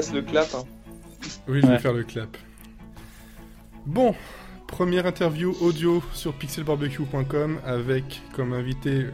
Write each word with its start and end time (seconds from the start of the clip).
fasse 0.00 0.14
le 0.14 0.22
clap. 0.22 0.54
Hein. 0.54 0.64
Oui, 1.46 1.60
je 1.62 1.66
vais 1.66 1.78
faire 1.78 1.92
le 1.92 2.04
clap. 2.04 2.34
Bon, 3.84 4.14
première 4.66 5.04
interview 5.04 5.54
audio 5.60 6.02
sur 6.14 6.32
pixelbarbecue.com 6.32 7.58
avec 7.66 8.22
comme 8.34 8.54
invité 8.54 8.90
euh, 8.90 9.10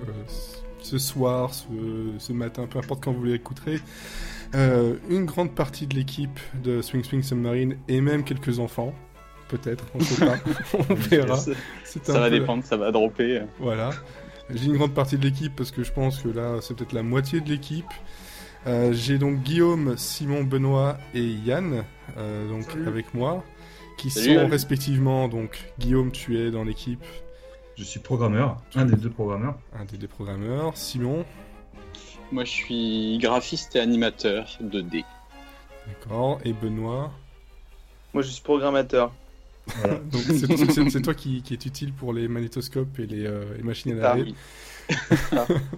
ce 0.80 0.98
soir, 0.98 1.52
ce, 1.52 2.32
matin, 2.32 2.68
peu 2.70 2.78
importe 2.78 3.02
quand 3.02 3.12
vous 3.12 3.24
l'écouterez, 3.24 3.80
euh, 4.54 4.94
une 5.10 5.24
grande 5.24 5.56
partie 5.56 5.88
de 5.88 5.96
l'équipe 5.96 6.38
de 6.62 6.82
Swing 6.82 7.02
Swing 7.02 7.22
Submarine 7.22 7.76
et 7.88 8.00
même 8.00 8.22
quelques 8.22 8.60
enfants. 8.60 8.94
Peut-être, 9.48 9.84
on 9.94 9.98
ne 9.98 10.04
sait 10.04 10.24
pas, 10.24 10.38
on 10.88 10.94
verra. 10.94 11.36
Ça 11.36 12.12
va 12.12 12.30
dépendre, 12.30 12.62
ça 12.64 12.76
va 12.76 12.92
dropper. 12.92 13.42
Voilà. 13.58 13.90
J'ai 14.50 14.66
une 14.66 14.76
grande 14.76 14.94
partie 14.94 15.18
de 15.18 15.24
l'équipe 15.24 15.54
parce 15.56 15.72
que 15.72 15.82
je 15.82 15.92
pense 15.92 16.20
que 16.20 16.28
là, 16.28 16.58
c'est 16.60 16.76
peut-être 16.76 16.92
la 16.92 17.02
moitié 17.02 17.40
de 17.40 17.48
l'équipe. 17.48 17.86
Euh, 18.66 18.92
j'ai 18.92 19.18
donc 19.18 19.42
Guillaume, 19.42 19.96
Simon, 19.96 20.42
Benoît 20.42 20.98
et 21.14 21.24
Yann 21.24 21.84
euh, 22.16 22.48
donc 22.48 22.66
avec 22.86 23.14
moi, 23.14 23.44
qui 23.96 24.10
sont 24.10 24.48
respectivement 24.48 25.28
donc 25.28 25.72
Guillaume, 25.78 26.10
tu 26.10 26.38
es 26.38 26.50
dans 26.50 26.64
l'équipe. 26.64 27.04
Je 27.76 27.84
suis 27.84 28.00
programmeur, 28.00 28.56
un 28.74 28.86
des 28.86 28.96
deux 28.96 29.10
programmeurs. 29.10 29.56
Un 29.78 29.84
des 29.84 29.98
deux 29.98 30.08
programmeurs. 30.08 30.76
Simon. 30.76 31.24
Moi, 32.32 32.44
je 32.44 32.50
suis 32.50 33.18
graphiste 33.18 33.76
et 33.76 33.80
animateur 33.80 34.58
2D. 34.62 35.04
D'accord. 35.86 36.40
Et 36.44 36.52
Benoît. 36.52 37.12
Moi, 38.14 38.22
je 38.22 38.30
suis 38.30 38.42
programmateur. 38.42 39.12
donc 39.84 40.90
c'est 40.90 41.02
toi 41.02 41.14
qui, 41.14 41.42
qui, 41.42 41.52
est 41.52 41.66
utile 41.66 41.92
pour 41.92 42.12
les 42.12 42.28
magnétoscopes 42.28 42.98
et 43.00 43.06
les, 43.06 43.26
euh, 43.26 43.44
machines 43.62 43.98
à 43.98 44.16
laver. 44.16 44.34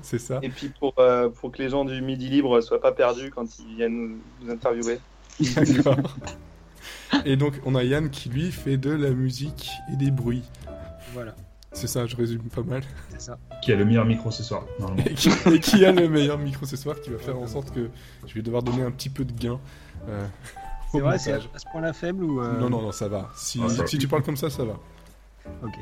C'est 0.03 0.19
ça. 0.19 0.41
Et 0.43 0.49
puis 0.49 0.71
pour, 0.79 0.95
euh, 0.99 1.29
pour 1.29 1.53
que 1.53 1.63
les 1.63 1.69
gens 1.69 1.85
du 1.85 2.01
Midi 2.01 2.29
Libre 2.29 2.61
soient 2.61 2.81
pas 2.81 2.93
perdus 2.93 3.31
quand 3.31 3.47
ils 3.59 3.77
viennent 3.77 4.19
nous, 4.43 4.51
interviewer. 4.51 4.99
D'accord. 5.41 5.97
Et 7.25 7.37
donc 7.37 7.55
on 7.65 7.75
a 7.75 7.85
Yann 7.85 8.11
qui 8.11 8.29
lui 8.29 8.53
fait 8.53 8.77
de 8.77 8.91
la 8.91 9.11
musique 9.11 9.71
et 9.93 9.97
des 9.97 10.11
bruits. 10.11 10.45
Voilà. 11.15 11.35
C'est 11.73 11.87
ça, 11.87 12.07
je 12.07 12.17
résume 12.17 12.43
pas 12.43 12.63
mal. 12.63 12.83
C'est 13.11 13.21
ça. 13.21 13.39
Qui 13.63 13.73
a 13.73 13.77
le 13.77 13.85
meilleur 13.85 14.05
micro 14.05 14.31
ce 14.31 14.43
soir, 14.43 14.65
normalement. 14.81 15.05
Et 15.07 15.15
qui, 15.61 15.85
a 15.85 15.93
le 15.93 16.09
meilleur 16.09 16.39
micro 16.39 16.67
ce 16.67 16.77
soir, 16.77 17.01
qui 17.01 17.11
va 17.11 17.19
faire 17.19 17.39
en 17.39 17.47
sorte 17.47 17.73
que 17.73 17.91
je 18.27 18.35
vais 18.35 18.43
devoir 18.43 18.63
donner 18.63 18.83
un 18.83 18.91
petit 18.91 19.11
peu 19.11 19.25
de 19.25 19.33
gain. 19.33 19.61
Euh, 20.09 20.27
c'est 20.91 21.01
vrai, 21.01 21.19
c'est 21.19 21.33
à, 21.33 21.41
ce 21.41 21.67
point-là 21.71 21.93
faible 21.93 22.25
ou. 22.25 22.41
Euh, 22.41 22.59
non, 22.59 22.71
non, 22.71 22.83
non, 22.83 22.93
ça 22.93 23.09
va. 23.09 23.31
Si, 23.37 23.61
si 23.87 23.99
tu 23.99 24.09
parles 24.09 24.23
comme 24.23 24.37
ça, 24.37 24.49
ça 24.51 24.65
va. 24.65 24.79
Ok. 25.63 25.75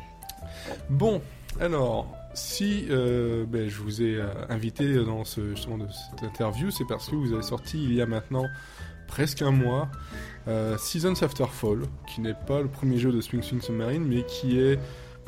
Bon, 0.90 1.22
alors, 1.60 2.12
si 2.36 2.86
euh, 2.90 3.44
ben, 3.46 3.68
je 3.68 3.80
vous 3.80 4.02
ai 4.02 4.16
euh, 4.16 4.26
invité 4.50 4.94
dans 5.04 5.24
ce, 5.24 5.50
justement 5.50 5.78
de 5.78 5.86
cette 5.88 6.22
interview, 6.22 6.70
c'est 6.70 6.84
parce 6.84 7.08
que 7.08 7.16
vous 7.16 7.32
avez 7.32 7.42
sorti 7.42 7.82
il 7.82 7.94
y 7.94 8.02
a 8.02 8.06
maintenant 8.06 8.46
presque 9.08 9.42
un 9.42 9.52
mois 9.52 9.88
Seasons 10.78 11.22
After 11.22 11.46
Fall, 11.50 11.80
qui 12.06 12.20
n'est 12.20 12.34
pas 12.34 12.60
le 12.60 12.68
premier 12.68 12.98
jeu 12.98 13.10
de 13.10 13.20
Swing 13.20 13.42
Swing 13.42 13.60
Submarine, 13.60 14.04
mais 14.04 14.24
qui 14.24 14.60
est 14.60 14.78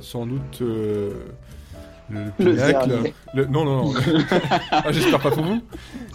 sans 0.01 0.27
doute 0.27 0.61
le 0.61 2.31
pinacle. 2.37 3.13
Non, 3.35 3.65
non, 3.65 3.85
non. 3.85 3.95
Ah, 4.71 4.93
j'espère 4.93 5.21
pas 5.21 5.31
pour 5.31 5.45
vous. 5.45 5.63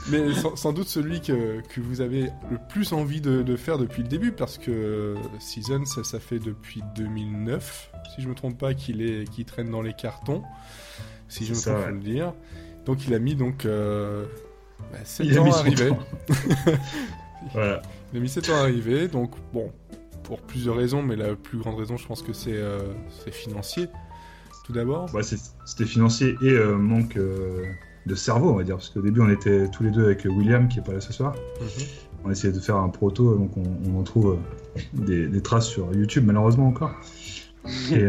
Mais 0.09 0.33
sans, 0.55 0.73
doute 0.73 0.87
celui 0.87 1.21
que, 1.21 1.61
que, 1.61 1.79
vous 1.79 2.01
avez 2.01 2.29
le 2.51 2.57
plus 2.69 2.93
envie 2.93 3.21
de, 3.21 3.55
faire 3.55 3.77
depuis 3.77 4.03
le 4.03 4.09
début, 4.09 4.31
parce 4.31 4.57
que 4.57 5.15
Season, 5.39 5.85
ça, 5.85 6.03
ça, 6.03 6.19
fait 6.19 6.39
depuis 6.39 6.83
2009, 6.95 7.91
si 8.13 8.21
je 8.21 8.27
me 8.27 8.35
trompe 8.35 8.57
pas, 8.57 8.73
qu'il 8.73 9.01
est, 9.01 9.29
qu'il 9.29 9.45
traîne 9.45 9.69
dans 9.69 9.81
les 9.81 9.93
cartons. 9.93 10.43
Si 11.29 11.45
je 11.45 11.53
me 11.53 11.59
trompe, 11.59 11.85
pas 11.85 11.91
le 11.91 11.99
dire. 11.99 12.33
Donc 12.85 13.07
il 13.07 13.13
a 13.13 13.19
mis 13.19 13.35
donc 13.35 13.65
euh, 13.65 14.25
7 15.03 15.33
bah, 15.33 15.41
ans 15.41 15.51
à 15.51 15.57
arriver. 15.57 15.91
voilà. 17.53 17.81
Il 18.11 18.19
a 18.19 18.21
mis 18.21 18.29
7 18.29 18.49
ans 18.49 18.55
à 18.55 18.59
arriver, 18.59 19.07
donc 19.07 19.31
bon, 19.53 19.71
pour 20.23 20.41
plusieurs 20.41 20.75
raisons, 20.75 21.01
mais 21.01 21.15
la 21.15 21.35
plus 21.35 21.57
grande 21.57 21.77
raison, 21.77 21.97
je 21.97 22.05
pense 22.05 22.21
que 22.21 22.33
c'est 22.33 22.53
euh, 22.53 22.81
financier 23.31 23.87
tout 24.65 24.73
d'abord 24.73 25.09
bah, 25.11 25.21
C'était 25.23 25.85
financier 25.85 26.35
et 26.41 26.51
euh, 26.51 26.77
manque 26.77 27.17
euh, 27.17 27.65
de 28.05 28.15
cerveau, 28.15 28.51
on 28.51 28.55
va 28.55 28.63
dire. 28.63 28.75
Parce 28.75 28.89
qu'au 28.89 29.01
début, 29.01 29.21
on 29.21 29.29
était 29.29 29.69
tous 29.69 29.83
les 29.83 29.91
deux 29.91 30.05
avec 30.05 30.25
William, 30.25 30.67
qui 30.67 30.79
est 30.79 30.81
pas 30.81 30.93
là 30.93 31.01
ce 31.01 31.13
soir. 31.13 31.35
Mhm. 31.61 31.67
On 32.25 32.31
essayait 32.31 32.53
de 32.53 32.59
faire 32.59 32.77
un 32.77 32.89
proto, 32.89 33.35
donc 33.35 33.51
on, 33.57 33.99
en 33.99 34.03
trouve 34.03 34.37
euh, 34.97 35.27
des, 35.27 35.41
traces 35.41 35.67
sur 35.67 35.93
YouTube, 35.93 36.23
malheureusement 36.25 36.67
encore. 36.67 36.91
Et 37.91 38.05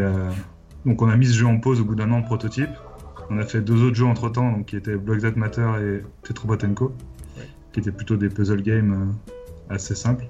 donc 0.85 1.01
on 1.01 1.07
a 1.07 1.15
mis 1.15 1.27
ce 1.27 1.33
jeu 1.33 1.45
en 1.45 1.59
pause 1.59 1.79
au 1.79 1.85
bout 1.85 1.95
d'un 1.95 2.11
an 2.11 2.19
de 2.19 2.25
prototype. 2.25 2.69
On 3.29 3.37
a 3.37 3.45
fait 3.45 3.61
deux 3.61 3.81
autres 3.83 3.95
jeux 3.95 4.05
entre 4.05 4.29
temps, 4.29 4.51
donc, 4.51 4.67
qui 4.67 4.75
étaient 4.75 4.95
Block 4.95 5.21
That 5.21 5.31
Matter 5.35 5.67
et 5.81 6.03
Tetrobotenko, 6.23 6.93
qui 7.71 7.79
étaient 7.79 7.91
plutôt 7.91 8.17
des 8.17 8.29
puzzle 8.29 8.61
games 8.61 9.13
assez 9.69 9.95
simples. 9.95 10.25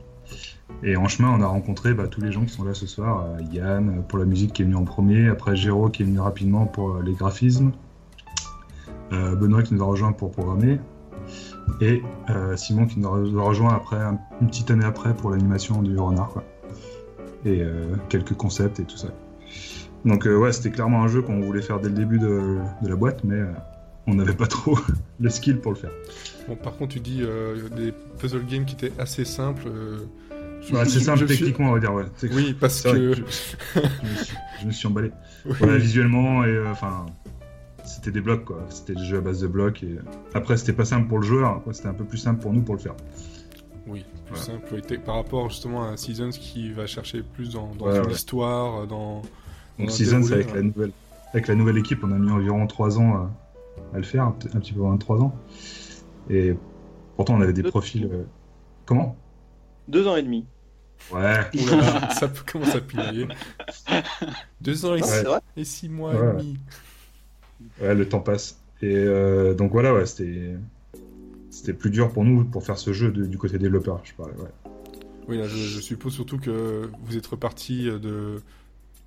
Et 0.83 0.97
en 0.97 1.07
chemin, 1.07 1.29
on 1.29 1.41
a 1.41 1.47
rencontré 1.47 1.93
bah, 1.93 2.07
tous 2.07 2.21
les 2.21 2.31
gens 2.31 2.43
qui 2.45 2.53
sont 2.53 2.63
là 2.63 2.73
ce 2.73 2.87
soir. 2.87 3.25
Euh, 3.25 3.41
Yann 3.51 3.89
euh, 3.89 4.01
pour 4.01 4.19
la 4.19 4.25
musique 4.25 4.53
qui 4.53 4.61
est 4.61 4.65
venu 4.65 4.75
en 4.75 4.83
premier, 4.83 5.27
après 5.29 5.55
Géraud 5.55 5.89
qui 5.89 6.03
est 6.03 6.05
venu 6.05 6.19
rapidement 6.19 6.65
pour 6.65 6.95
euh, 6.95 7.03
les 7.03 7.13
graphismes, 7.13 7.71
Benoît 9.11 9.63
qui 9.63 9.73
nous 9.73 9.83
a 9.83 9.85
rejoint 9.85 10.11
pour 10.11 10.31
programmer, 10.31 10.79
et 11.81 12.01
Simon 12.55 12.85
qui 12.85 12.99
nous 12.99 13.39
a 13.39 13.43
rejoint 13.43 13.73
après, 13.73 13.97
une 14.41 14.47
petite 14.47 14.71
année 14.71 14.85
après 14.85 15.13
pour 15.13 15.29
l'animation 15.29 15.81
du 15.81 15.97
renard. 15.97 16.29
Quoi. 16.29 16.43
Et 17.45 17.63
quelques 18.09 18.33
concepts 18.33 18.79
et 18.79 18.83
tout 18.83 18.97
ça. 18.97 19.09
Donc 20.03 20.25
ouais, 20.25 20.51
c'était 20.51 20.71
clairement 20.71 21.03
un 21.03 21.07
jeu 21.07 21.21
qu'on 21.21 21.39
voulait 21.41 21.61
faire 21.61 21.79
dès 21.79 21.89
le 21.89 21.95
début 21.95 22.19
de, 22.19 22.57
la 22.83 22.95
boîte, 22.95 23.23
mais 23.23 23.41
on 24.07 24.16
n'avait 24.16 24.33
pas 24.33 24.47
trop 24.47 24.77
le 25.19 25.29
skill 25.29 25.59
pour 25.59 25.72
le 25.72 25.77
faire. 25.77 25.91
Bon, 26.47 26.55
par 26.55 26.75
contre, 26.77 26.93
tu 26.93 26.99
dis 26.99 27.23
des 27.75 27.93
puzzle 28.19 28.45
games 28.45 28.66
qui 28.66 28.75
étaient 28.75 28.93
assez 28.99 29.25
simples 29.25 29.69
c'est 30.85 30.99
simple 30.99 31.25
techniquement, 31.25 31.69
on 31.69 31.73
va 31.73 31.79
dire, 31.79 31.93
ouais. 31.93 32.05
Oui, 32.31 32.55
parce 32.59 32.81
que. 32.81 33.13
je, 34.61 34.66
me 34.66 34.72
suis, 34.72 34.87
emballé. 34.87 35.11
visuellement, 35.45 36.43
et 36.43 36.49
euh, 36.49 36.72
enfin. 36.72 37.05
C'était 37.85 38.12
des 38.12 38.22
blocs, 38.22 38.46
quoi. 38.46 38.66
C'était 38.69 38.96
des 38.96 39.06
jeux 39.06 39.18
à 39.18 39.22
base 39.22 39.41
de 39.41 39.47
blocs. 39.47 39.84
Et... 39.84 39.97
Après, 40.34 40.57
c'était 40.57 40.73
pas 40.73 40.85
simple 40.85 41.07
pour 41.07 41.19
le 41.19 41.25
joueur, 41.25 41.62
C'était 41.72 41.88
un 41.88 41.94
peu 41.94 42.03
plus 42.03 42.18
simple 42.18 42.41
pour 42.41 42.53
nous 42.53 42.62
pour 42.62 42.75
le 42.75 42.81
faire. 42.81 42.96
Oui, 43.88 44.06
plus 44.25 44.38
simple. 44.38 44.81
Par 45.06 45.16
rapport 45.16 45.50
justement 45.50 45.90
à 45.90 45.97
Seasons 45.97 46.31
qui 46.31 46.72
va 46.72 46.88
chercher 46.88 47.22
plus 47.22 47.53
dans, 47.53 47.72
l'histoire, 48.07 48.81
euh, 48.81 48.85
dans. 48.85 49.22
Donc 49.78 49.91
Seasons, 49.91 50.31
avec 50.31 50.53
la, 50.53 50.63
nouvelle, 50.63 50.91
avec 51.34 51.47
la 51.47 51.56
nouvelle 51.56 51.78
équipe, 51.78 52.03
on 52.03 52.12
a 52.12 52.18
mis 52.18 52.31
environ 52.31 52.66
3 52.66 53.00
ans 53.00 53.29
à, 53.94 53.97
le 53.97 54.03
faire, 54.03 54.23
un, 54.23 54.31
petit 54.31 54.73
peu 54.73 54.79
moins 54.79 54.96
de 54.96 55.00
3 55.00 55.22
ans. 55.22 55.35
Et 56.29 56.56
pourtant, 57.16 57.35
on 57.35 57.41
avait 57.41 57.53
des 57.53 57.63
profils. 57.63 58.06
Euh, 58.06 58.23
comment? 58.85 59.16
Deux 59.88 60.07
ans 60.07 60.16
et 60.16 60.23
demi. 60.23 60.47
Ouais. 61.13 61.41
ça 62.17 62.31
commence 62.52 62.73
à 62.73 62.81
piller. 62.81 63.28
Deux 64.62 64.85
ans 64.85 64.96
et, 64.96 65.63
six, 65.63 65.90
mois 65.90 66.13
et 66.13 66.17
demi. 66.17 66.57
Ouais, 67.81 67.95
le 67.95 68.07
temps 68.07 68.19
passe. 68.19 68.59
Et 68.81 68.95
euh, 68.95 69.53
donc 69.53 69.71
voilà, 69.71 69.93
ouais, 69.93 70.05
c'était 70.05 70.55
c'était 71.49 71.73
plus 71.73 71.89
dur 71.89 72.11
pour 72.11 72.25
nous 72.25 72.43
pour 72.43 72.63
faire 72.63 72.77
ce 72.77 72.91
jeu 72.91 73.11
du 73.11 73.38
côté 73.38 73.57
développeur, 73.57 74.01
je 74.03 74.13
parlais, 74.13 74.33
ouais. 74.33 74.71
Oui, 75.27 75.38
là, 75.38 75.47
je, 75.47 75.79
suppose 75.79 76.13
surtout 76.13 76.38
que 76.38 76.89
vous 77.03 77.17
êtes 77.17 77.25
reparti 77.25 77.85
de 77.85 78.41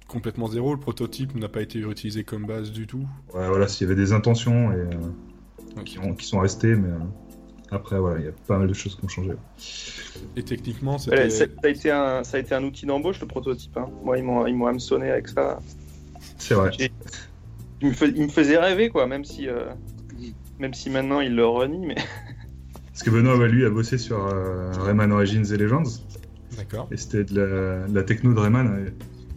complètement 0.09 0.48
zéro. 0.48 0.75
Le 0.75 0.81
prototype 0.81 1.34
n'a 1.36 1.48
pas 1.48 1.62
été 1.62 1.78
utilisé 1.78 2.25
comme 2.25 2.47
base 2.47 2.72
du 2.72 2.86
tout. 2.86 3.06
Ouais, 3.34 3.47
voilà, 3.47 3.69
s'il 3.69 3.86
y 3.86 3.91
avait 3.91 4.00
des 4.00 4.12
intentions 4.12 4.72
et 4.72 4.76
euh, 4.76 5.82
qui, 5.84 5.98
qui, 6.19 6.26
sont 6.26 6.41
restées, 6.41 6.75
mais 6.75 6.88
euh, 6.88 6.98
après, 7.70 7.98
voilà, 8.00 8.19
il 8.19 8.25
y 8.25 8.28
a 8.28 8.32
pas 8.47 8.59
mal 8.59 8.66
de 8.66 8.74
choses 8.74 8.97
qui 8.97 9.04
ont 9.04 9.09
changé. 9.09 9.33
Et 10.34 10.42
techniquement, 10.42 10.98
ça, 10.98 11.30
ça, 11.30 11.45
a 11.62 11.68
été 11.68 11.91
un, 11.91 12.24
ça 12.24 12.39
a 12.39 12.41
été 12.41 12.54
un 12.54 12.65
outil 12.65 12.86
d'embauche, 12.86 13.21
le 13.21 13.27
prototype. 13.27 13.77
Hein. 13.77 13.89
Moi, 14.03 14.18
ils 14.18 14.24
m'ont, 14.24 14.47
ils 14.47 14.56
m'ont 14.56 14.66
hameçonné 14.66 15.10
avec 15.10 15.28
ça. 15.28 15.60
C'est 16.39 16.54
vrai. 16.54 16.71
Il 17.80 17.89
me, 17.89 18.16
il 18.16 18.22
me, 18.22 18.28
faisait 18.28 18.59
rêver, 18.59 18.89
quoi, 18.91 19.07
même 19.07 19.25
si, 19.25 19.48
euh, 19.48 19.66
même 20.59 20.75
si 20.75 20.91
maintenant 20.91 21.21
il 21.21 21.34
le 21.34 21.47
renie. 21.47 21.86
Mais... 21.86 21.95
Parce 22.92 23.03
que 23.03 23.10
Benoît, 23.10 23.47
lui, 23.47 23.65
a 23.65 23.71
bossé 23.71 23.98
sur 23.98 24.27
euh, 24.27 24.72
Rayman 24.72 25.13
Origins 25.13 25.45
et 25.45 25.57
Legends. 25.57 26.03
D'accord. 26.57 26.89
Et 26.91 26.97
c'était 26.97 27.25
de 27.25 27.84
la, 27.92 28.03
techno 28.03 28.34
de 28.34 28.41
Rayman. 28.41 28.91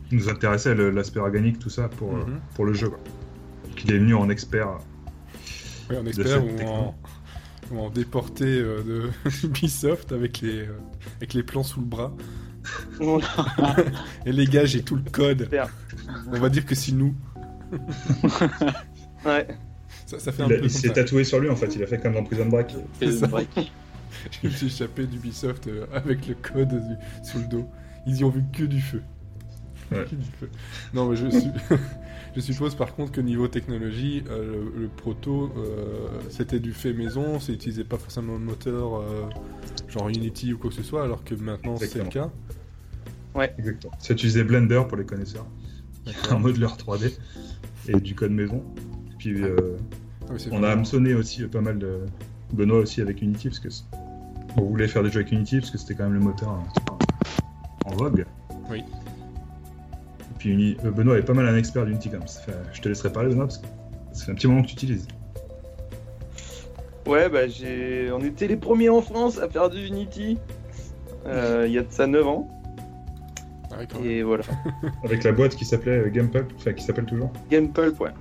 qui 0.09 0.15
nous 0.15 0.29
intéressait 0.29 0.73
l'aspect 0.73 1.19
organique, 1.19 1.59
tout 1.59 1.69
ça, 1.69 1.87
pour, 1.87 2.13
mhm. 2.13 2.39
pour 2.55 2.65
le 2.65 2.73
jeu. 2.73 2.89
Quoi. 2.89 2.99
il 3.85 3.93
est 3.93 3.99
venu 3.99 4.15
en 4.15 4.29
expert. 4.29 4.79
Oui, 5.89 5.97
en 5.97 6.05
expert 6.07 6.43
ou 6.43 6.65
en, 6.65 6.95
en 7.77 7.89
déporté 7.89 8.45
euh, 8.45 8.81
de 8.83 9.29
Ubisoft 9.43 10.11
avec 10.11 10.41
les, 10.41 10.61
euh, 10.61 10.79
avec 11.17 11.33
les 11.33 11.43
plans 11.43 11.63
sous 11.63 11.79
le 11.79 11.85
bras. 11.85 12.13
Et 14.25 14.31
les 14.31 14.45
gars, 14.45 14.65
j'ai 14.65 14.83
tout 14.83 14.95
le 14.95 15.09
code. 15.09 15.49
On 16.27 16.39
va 16.39 16.49
dire 16.49 16.65
que 16.65 16.75
c'est 16.75 16.91
nous. 16.91 17.15
ouais. 19.25 19.47
Ça, 20.05 20.31
fait 20.31 20.43
un 20.43 20.49
il, 20.49 20.65
il 20.65 20.69
s'est 20.69 20.91
tatoué 20.91 21.23
sur 21.23 21.39
lui 21.39 21.49
en 21.49 21.55
fait, 21.55 21.75
il 21.75 21.83
a 21.83 21.87
fait 21.87 21.99
comme 21.99 22.13
dans 22.13 22.23
Prison 22.23 22.45
Break. 22.47 22.75
Je 23.01 24.47
me 24.47 24.51
suis 24.51 24.67
échappé 24.67 25.07
d'Ubisoft 25.07 25.67
euh, 25.67 25.85
avec 25.93 26.27
le 26.27 26.35
code 26.35 26.81
sous 27.23 27.39
le 27.39 27.45
dos. 27.45 27.65
Ils 28.05 28.17
y 28.17 28.23
ont 28.23 28.29
vu 28.29 28.43
que 28.51 28.63
du 28.63 28.81
feu. 28.81 29.01
non, 30.93 31.09
mais 31.09 31.15
je, 31.15 31.25
je, 32.35 32.41
suppose 32.41 32.75
par 32.75 32.95
contre 32.95 33.11
que 33.11 33.21
niveau 33.21 33.47
technologie, 33.47 34.23
euh, 34.29 34.69
le, 34.75 34.87
proto, 34.87 35.51
euh, 35.57 36.07
c'était 36.29 36.59
du 36.59 36.73
fait 36.73 36.93
maison, 36.93 37.39
ça 37.39 37.51
n'utilisait 37.51 37.83
pas 37.83 37.97
forcément 37.97 38.35
un 38.35 38.39
moteur 38.39 38.95
euh, 38.95 39.25
genre 39.89 40.07
Unity 40.09 40.53
ou 40.53 40.57
quoi 40.57 40.69
que 40.69 40.75
ce 40.75 40.83
soit, 40.83 41.03
alors 41.03 41.23
que 41.23 41.35
maintenant 41.35 41.75
c'est 41.77 41.95
le 41.95 42.05
cas. 42.05 42.31
Ouais. 43.35 43.53
Exactement. 43.57 43.93
Ça 43.99 44.13
utilisait 44.13 44.43
Blender 44.43 44.83
pour 44.87 44.97
les 44.97 45.05
connaisseurs. 45.05 45.47
Un 46.29 46.39
modeleur 46.39 46.77
3D 46.77 47.13
et 47.87 47.99
du 47.99 48.15
code 48.15 48.31
maison. 48.31 48.63
Puis 49.17 49.41
ah, 49.43 50.33
on 50.51 50.63
a 50.63 50.69
hameçonné 50.69 51.13
aussi 51.13 51.43
pas 51.43 51.61
mal 51.61 51.77
de. 51.79 52.05
Benoît 52.53 52.79
aussi 52.79 53.01
avec 53.01 53.21
Unity 53.21 53.47
parce 53.47 53.59
que 53.59 53.69
on 54.57 54.63
voulait 54.63 54.87
faire 54.87 55.03
des 55.03 55.09
jeux 55.09 55.21
avec 55.21 55.31
Unity 55.31 55.59
parce 55.59 55.71
que 55.71 55.77
c'était 55.77 55.95
quand 55.95 56.03
même 56.03 56.13
le 56.13 56.19
moteur 56.19 56.59
en 57.85 57.91
vogue. 57.95 58.25
Oui. 58.69 58.83
Puis 60.37 60.77
euh, 60.83 60.91
Benoît 60.91 61.17
est 61.17 61.23
pas 61.23 61.33
mal 61.33 61.47
un 61.47 61.55
expert 61.55 61.85
d'Unity 61.85 62.09
quand 62.09 62.19
même. 62.19 62.27
Je 62.73 62.81
te 62.81 62.89
laisserai 62.89 63.11
parler 63.11 63.29
Benoît 63.29 63.45
parce 63.45 63.59
que 63.59 63.67
ça 64.11 64.25
fait 64.25 64.31
un 64.31 64.35
petit 64.35 64.47
moment 64.47 64.63
que 64.63 64.67
tu 64.67 64.73
utilises. 64.73 65.07
Ouais, 67.05 67.29
bah 67.29 67.47
j'ai. 67.47 68.11
On 68.11 68.19
était 68.19 68.47
les 68.47 68.57
premiers 68.57 68.89
en 68.89 69.01
France 69.01 69.39
à 69.39 69.47
faire 69.49 69.69
du 69.69 69.85
Unity. 69.85 70.37
Euh, 71.25 71.65
il 71.67 71.73
y 71.73 71.77
a 71.77 71.83
de 71.83 71.91
ça 71.91 72.07
9 72.07 72.27
ans. 72.27 72.60
Et 74.03 74.23
voilà. 74.23 74.43
Avec 75.03 75.23
la 75.23 75.31
boîte 75.31 75.55
qui 75.55 75.65
s'appelait 75.65 75.97
euh, 75.97 76.09
Gamepulp, 76.09 76.51
enfin 76.57 76.73
qui 76.73 76.83
s'appelle 76.83 77.05
toujours 77.05 77.31
Gamepulp, 77.49 77.99
ouais. 77.99 78.11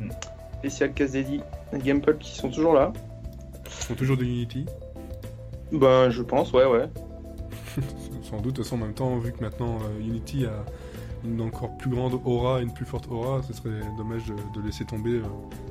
Hmm. 0.00 0.10
Spécial 0.58 0.92
Casedi, 0.92 1.40
Gamepulp 1.72 2.18
qui 2.18 2.34
sont 2.34 2.50
toujours 2.50 2.74
là. 2.74 2.92
Ils 3.66 3.70
font 3.70 3.94
toujours 3.94 4.16
de 4.16 4.24
Unity 4.24 4.66
Ben, 5.72 6.10
je 6.10 6.22
pense, 6.22 6.52
ouais, 6.52 6.64
ouais. 6.64 6.88
Sans 8.22 8.36
doute, 8.36 8.44
de 8.44 8.50
toute 8.50 8.58
façon, 8.64 8.76
en 8.76 8.86
même 8.86 8.94
temps, 8.94 9.18
vu 9.18 9.32
que 9.32 9.40
maintenant 9.40 9.78
Unity 10.00 10.46
a 10.46 10.64
une 11.24 11.40
encore 11.40 11.76
plus 11.76 11.90
grande 11.90 12.20
aura, 12.24 12.60
une 12.60 12.72
plus 12.72 12.84
forte 12.84 13.08
aura, 13.10 13.42
ce 13.42 13.52
serait 13.52 13.80
dommage 13.96 14.22
de, 14.26 14.60
laisser 14.60 14.84
tomber 14.84 15.16
euh, 15.16 15.22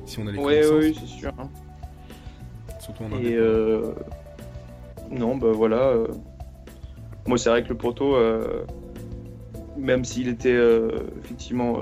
si 0.04 0.18
on 0.18 0.26
a 0.26 0.32
les 0.32 0.38
ouais, 0.38 0.66
Oui, 0.66 0.96
c'est 0.98 1.06
sûr. 1.06 1.32
Hein. 1.38 1.48
Surtout 2.80 3.04
en 3.04 3.10
Et 3.18 3.34
euh... 3.34 3.92
Non, 5.10 5.36
bah 5.36 5.52
voilà. 5.52 5.88
Euh, 5.88 6.08
moi, 7.26 7.38
c'est 7.38 7.50
vrai 7.50 7.62
que 7.62 7.68
le 7.68 7.76
proto, 7.76 8.16
euh, 8.16 8.64
même 9.76 10.04
s'il 10.04 10.28
était 10.28 10.58
effectivement 11.22 11.80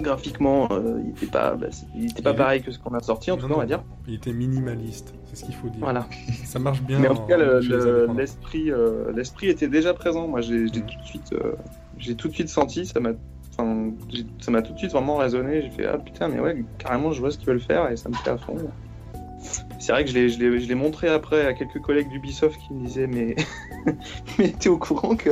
graphiquement, 0.00 0.68
il 0.70 1.06
n'était 1.06 1.26
pas, 1.26 1.54
bah, 1.54 1.66
il 1.96 2.10
était 2.10 2.22
pas 2.22 2.34
pareil 2.34 2.62
que 2.62 2.70
ce 2.70 2.78
qu'on 2.78 2.94
a 2.94 3.00
sorti, 3.00 3.30
en 3.30 3.36
tout 3.36 3.48
cas, 3.48 3.54
on 3.54 3.58
va 3.58 3.66
dire. 3.66 3.82
Il 4.06 4.14
était 4.14 4.32
minimaliste, 4.32 5.12
c'est 5.26 5.36
ce 5.36 5.44
qu'il 5.44 5.54
faut 5.54 5.68
dire. 5.68 5.80
Voilà. 5.80 6.06
Ça 6.44 6.58
marche 6.58 6.82
bien. 6.82 7.00
Mais 7.00 7.08
en, 7.08 7.16
tout 7.16 7.26
cas, 7.26 7.36
l'esprit, 8.16 8.70
l'esprit 9.14 9.48
était 9.48 9.68
déjà 9.68 9.94
présent. 9.94 10.28
Moi, 10.28 10.40
j'ai 10.40 10.66
tout 10.70 10.80
de 10.80 11.04
suite 11.04 11.34
j'ai 11.98 12.14
tout 12.14 12.28
de 12.28 12.34
suite 12.34 12.48
senti, 12.48 12.86
ça 12.86 13.00
m'a 13.00 13.10
ça 14.40 14.50
m'a 14.52 14.62
tout 14.62 14.72
de 14.72 14.78
suite 14.78 14.92
vraiment 14.92 15.16
résonné. 15.16 15.62
J'ai 15.62 15.70
fait 15.70 15.86
ah 15.86 15.98
putain, 15.98 16.28
mais 16.28 16.38
ouais, 16.38 16.64
carrément, 16.78 17.12
je 17.12 17.20
vois 17.20 17.32
ce 17.32 17.38
qu'ils 17.38 17.48
veulent 17.48 17.60
faire 17.60 17.90
et 17.90 17.96
ça 17.96 18.08
me 18.08 18.14
fait 18.14 18.30
à 18.30 18.38
fond. 18.38 18.56
C'est 19.80 19.92
vrai 19.92 20.04
que 20.04 20.10
je 20.10 20.38
l'ai 20.38 20.74
montré 20.74 21.08
après 21.08 21.46
à 21.46 21.54
quelques 21.54 21.80
collègues 21.80 22.08
d'Ubisoft 22.08 22.58
qui 22.66 22.74
me 22.74 22.86
disaient 22.86 23.06
mais 23.06 23.36
mais 24.38 24.50
t'es 24.50 24.68
au 24.68 24.78
courant 24.78 25.16
que 25.16 25.30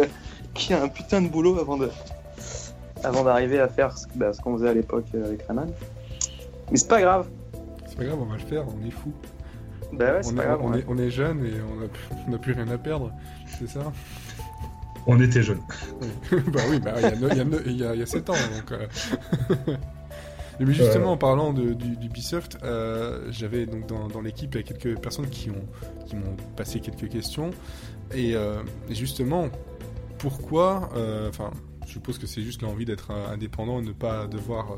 qu'il 0.57 0.77
y 0.77 0.79
a 0.79 0.83
un 0.83 0.89
putain 0.89 1.23
de 1.23 1.29
boulot 1.29 1.59
avant 1.59 1.77
de 1.77 1.91
avant 3.05 3.25
d'arriver 3.25 3.61
à 3.61 3.69
faire 3.69 3.97
ce, 3.97 4.07
bah, 4.15 4.33
qu'on 4.43 4.57
faisait 4.57 4.69
à 4.69 4.75
l'époque 4.75 5.07
avec 5.15 5.43
Rayman. 5.43 5.71
Mais 6.71 6.77
c'est 6.77 6.89
pas 6.89 7.01
grave. 7.01 7.29
C'est 7.87 7.97
pas 7.97 8.05
grave, 8.05 8.19
on 8.21 8.25
va 8.25 8.37
le 8.37 8.41
faire, 8.41 8.65
on 8.69 8.87
est 8.87 8.91
fou. 8.91 9.13
Bah 9.93 10.15
ouais, 10.15 10.23
c'est 10.23 10.35
pas 10.35 10.45
grave. 10.45 10.61
On, 10.63 10.75
est, 10.75 10.85
on 10.89 10.99
est 10.99 11.11
jeune 11.11 11.45
et 11.45 11.53
on 12.27 12.31
n'a 12.31 12.39
plus 12.39 12.53
rien 12.53 12.69
à 12.69 12.79
perdre, 12.79 13.13
c'est 13.59 13.69
ça? 13.69 13.93
On 15.07 15.21
était 15.21 15.43
jeunes. 15.43 15.63
bah 16.33 16.61
oui, 16.69 16.81
bah, 16.81 16.95
il 17.65 17.77
y, 17.77 17.85
a 17.85 18.07
7 18.07 18.31
ans. 18.31 18.35
Donc, 18.57 18.73
euh. 18.73 19.77
Mais 20.59 20.73
justement, 20.73 21.13
en 21.13 21.17
parlant 21.17 21.53
d'Ubisoft, 21.53 22.59
euh, 22.65 23.29
j'avais 23.31 23.67
donc 23.67 23.87
dans, 23.87 24.21
l'équipe 24.21 24.51
quelques 24.65 24.99
personnes 24.99 25.29
qui 25.29 25.51
m'ont 25.51 25.67
qui 26.07 26.17
passé 26.57 26.81
quelques 26.81 27.09
questions. 27.09 27.51
Et 28.15 28.35
euh, 28.35 28.63
justement, 28.91 29.49
pourquoi 30.27 30.91
Enfin, 31.29 31.53
je 31.87 31.93
suppose 31.93 32.19
que 32.19 32.27
c'est 32.27 32.43
juste 32.43 32.63
l'envie 32.63 32.85
d'être 32.85 33.13
indépendant 33.13 33.81
et 33.81 33.85
ne 33.85 33.93
pas 33.93 34.27
devoir 34.27 34.77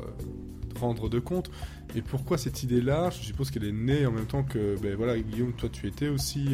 rendre 0.79 1.09
de 1.09 1.17
compte. 1.17 1.49
Et 1.95 2.03
pourquoi 2.03 2.37
cette 2.37 2.61
idée-là? 2.61 3.09
Je 3.09 3.17
suppose 3.25 3.49
qu'elle 3.49 3.63
est 3.63 3.71
née 3.71 4.05
en 4.05 4.11
même 4.11 4.27
temps 4.27 4.43
que, 4.43 4.79
ben 4.79 4.95
voilà, 4.95 5.17
Guillaume, 5.17 5.53
toi 5.53 5.69
tu 5.69 5.87
étais 5.87 6.07
aussi 6.07 6.49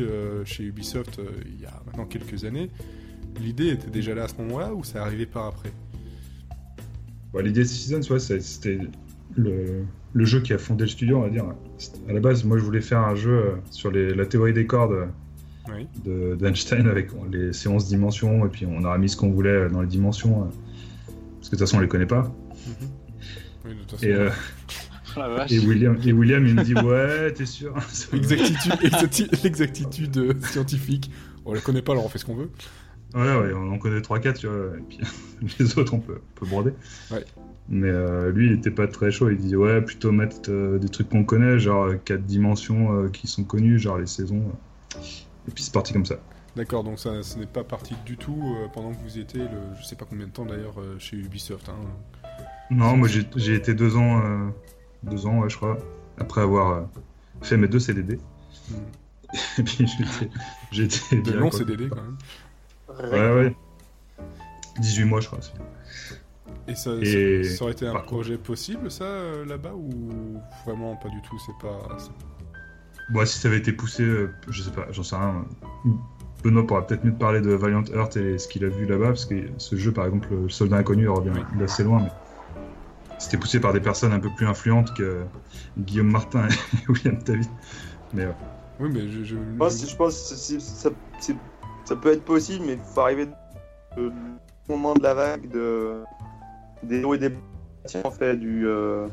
chez 0.45 0.63
Ubisoft 0.63 1.19
il 1.45 1.61
y 1.61 1.65
a 1.65 1.83
maintenant 1.85 2.05
quelques 2.05 2.45
années. 2.45 2.69
L'idée 3.41 3.71
était 3.71 3.89
déjà 3.89 4.15
là 4.15 4.23
à 4.23 4.27
ce 4.29 4.35
moment-là 4.35 4.73
ou 4.73 4.85
ça 4.85 5.03
arrivait 5.03 5.25
par 5.25 5.47
après? 5.47 5.73
Bah, 7.33 7.41
L'idée 7.41 7.63
de 7.63 7.67
Citizens, 7.67 8.17
c'était 8.17 8.79
le, 9.35 9.85
jeu 10.15 10.39
qui 10.39 10.53
a 10.53 10.57
fondé 10.57 10.85
le 10.85 10.89
studio, 10.89 11.17
on 11.17 11.21
va 11.23 11.29
dire. 11.29 11.45
À 12.07 12.13
la 12.13 12.21
base, 12.21 12.45
moi 12.45 12.57
je 12.57 12.63
voulais 12.63 12.81
faire 12.81 12.99
un 12.99 13.15
jeu 13.15 13.31
euh, 13.31 13.55
sur 13.71 13.91
la 13.91 14.25
théorie 14.25 14.53
des 14.53 14.65
cordes 14.65 15.09
d'Einstein 16.05 16.87
avec 16.87 17.09
les 17.31 17.53
séances 17.53 17.87
dimensions 17.87 18.45
et 18.45 18.49
puis 18.49 18.65
on 18.65 18.85
a 18.85 18.97
mis 18.97 19.09
ce 19.09 19.17
qu'on 19.17 19.31
voulait 19.31 19.69
dans 19.69 19.81
les 19.81 19.87
dimensions 19.87 20.43
euh, 20.43 20.45
parce 21.39 21.49
que 21.49 21.55
de 21.55 21.59
toute 21.59 21.59
façon 21.59 21.77
on 21.77 21.81
les 21.81 21.87
connaît 21.87 22.05
pas. 22.05 22.31
et, 24.01 24.11
euh, 24.11 24.29
et, 25.49 25.59
William, 25.59 25.97
et 26.05 26.11
William 26.11 26.45
il 26.45 26.55
me 26.55 26.63
dit 26.63 26.75
ouais 26.75 27.31
t'es 27.33 27.45
sûr 27.45 27.73
l'exactitude 29.43 30.45
scientifique 30.45 31.11
on 31.45 31.53
les 31.53 31.61
connaît 31.61 31.81
pas 31.81 31.93
alors 31.93 32.05
on 32.05 32.09
fait 32.09 32.19
ce 32.19 32.25
qu'on 32.25 32.35
veut 32.35 32.49
Ouais, 33.15 33.21
ouais, 33.21 33.53
on 33.53 33.71
en 33.71 33.77
connaît 33.77 34.01
3-4, 34.01 34.33
tu 34.33 34.47
vois, 34.47 34.75
et 34.77 34.81
puis 34.81 34.99
les 35.59 35.77
autres, 35.77 35.93
on 35.93 35.99
peut, 35.99 36.19
on 36.19 36.39
peut 36.39 36.45
broder. 36.45 36.71
Ouais. 37.09 37.23
Mais 37.69 37.89
euh, 37.89 38.31
lui, 38.31 38.47
il 38.47 38.53
était 38.53 38.71
pas 38.71 38.87
très 38.87 39.09
chaud, 39.09 39.29
il 39.29 39.37
disait, 39.37 39.55
ouais, 39.55 39.81
plutôt 39.81 40.11
mettre 40.11 40.49
euh, 40.49 40.77
des 40.77 40.89
trucs 40.89 41.09
qu'on 41.09 41.23
connaît, 41.23 41.57
genre 41.57 41.91
4 42.03 42.23
dimensions 42.23 42.93
euh, 42.93 43.07
qui 43.07 43.27
sont 43.27 43.45
connues, 43.45 43.79
genre 43.79 43.97
les 43.97 44.05
saisons. 44.05 44.43
Et 45.47 45.51
puis 45.51 45.63
c'est 45.63 45.73
parti 45.73 45.93
comme 45.93 46.05
ça. 46.05 46.15
D'accord, 46.55 46.83
donc 46.83 46.99
ça, 46.99 47.21
ce 47.21 47.37
n'est 47.37 47.45
pas 47.45 47.63
parti 47.63 47.95
du 48.05 48.15
tout 48.15 48.55
pendant 48.73 48.91
que 48.93 48.97
vous 49.03 49.19
étiez, 49.19 49.41
le, 49.41 49.75
je 49.79 49.85
sais 49.85 49.95
pas 49.95 50.05
combien 50.09 50.25
de 50.25 50.31
temps 50.31 50.45
d'ailleurs, 50.45 50.75
chez 50.99 51.17
Ubisoft. 51.17 51.67
Hein. 51.67 51.75
Non, 52.71 52.95
moi 52.95 53.09
j'ai 53.09 53.53
été 53.53 53.73
deux 53.73 53.97
ans, 53.97 54.51
deux 55.03 55.25
ans, 55.25 55.47
je 55.49 55.57
crois, 55.57 55.77
après 56.17 56.41
avoir 56.41 56.87
fait 57.41 57.57
mes 57.57 57.67
deux 57.67 57.79
CDD. 57.79 58.19
Hmm. 58.69 58.75
et 59.59 59.63
puis 59.63 59.87
j'ai 60.71 60.83
été. 60.83 61.21
De 61.21 61.33
longs 61.33 61.51
CDD 61.51 61.89
quand 61.89 62.01
même. 62.01 62.17
Ouais, 63.11 63.43
ouais. 63.43 63.55
18 64.79 65.05
mois, 65.05 65.21
je 65.21 65.27
crois. 65.27 65.39
Et 66.67 66.75
ça, 66.75 66.91
ça, 67.03 67.63
aurait 67.63 67.73
été 67.73 67.87
un 67.87 67.99
projet 67.99 68.37
possible, 68.37 68.89
ça, 68.89 69.03
euh, 69.03 69.45
là-bas, 69.45 69.73
ou 69.75 70.39
vraiment 70.65 70.95
pas 70.95 71.09
du 71.09 71.21
tout 71.21 71.37
C'est 71.45 71.57
pas. 71.61 71.97
Bon, 73.09 73.25
si 73.25 73.39
ça 73.39 73.47
avait 73.47 73.57
été 73.57 73.71
poussé, 73.71 74.03
euh, 74.03 74.31
je 74.49 74.63
sais 74.63 74.71
pas, 74.71 74.87
j'en 74.91 75.03
sais 75.03 75.15
rien. 75.15 75.45
Benoît 76.43 76.65
pourra 76.65 76.85
peut-être 76.85 77.03
mieux 77.03 77.13
te 77.13 77.19
parler 77.19 77.41
de 77.41 77.51
Valiant 77.51 77.83
Earth 77.93 78.17
et 78.17 78.37
ce 78.37 78.47
qu'il 78.47 78.65
a 78.65 78.69
vu 78.69 78.85
là-bas, 78.85 79.07
parce 79.07 79.25
que 79.25 79.35
ce 79.57 79.75
jeu, 79.75 79.91
par 79.91 80.05
exemple, 80.05 80.27
le 80.31 80.49
Soldat 80.49 80.77
Inconnu, 80.77 81.07
revient 81.07 81.31
assez 81.63 81.83
loin, 81.83 82.01
mais 82.01 82.11
c'était 83.19 83.37
poussé 83.37 83.59
par 83.59 83.73
des 83.73 83.79
personnes 83.79 84.13
un 84.13 84.19
peu 84.19 84.29
plus 84.35 84.47
influentes 84.47 84.93
que 84.93 85.23
Guillaume 85.77 86.11
Martin 86.11 86.47
et 86.47 86.87
William 86.91 87.17
David. 87.23 87.49
Mais, 88.13 88.27
Oui, 88.79 88.89
mais 88.91 89.07
je. 89.07 89.23
Je, 89.23 89.35
je 89.35 89.57
pense, 89.57 89.89
je 89.89 89.95
pense 89.95 90.29
que 90.29 90.35
c'est 90.35 91.35
ça 91.85 91.95
peut 91.95 92.11
être 92.11 92.25
possible, 92.25 92.65
mais 92.65 92.73
il 92.73 92.79
faut 92.79 93.01
arriver 93.01 93.27
au 93.97 94.09
moment 94.67 94.95
de 94.95 95.03
la 95.03 95.13
vague 95.13 95.47
de 95.49 96.01
des 96.83 97.03
hauts 97.03 97.13
et 97.13 97.19
des 97.19 97.31
on 98.03 98.09
fait 98.09 98.35
du, 98.35 98.67
euh, 98.67 99.07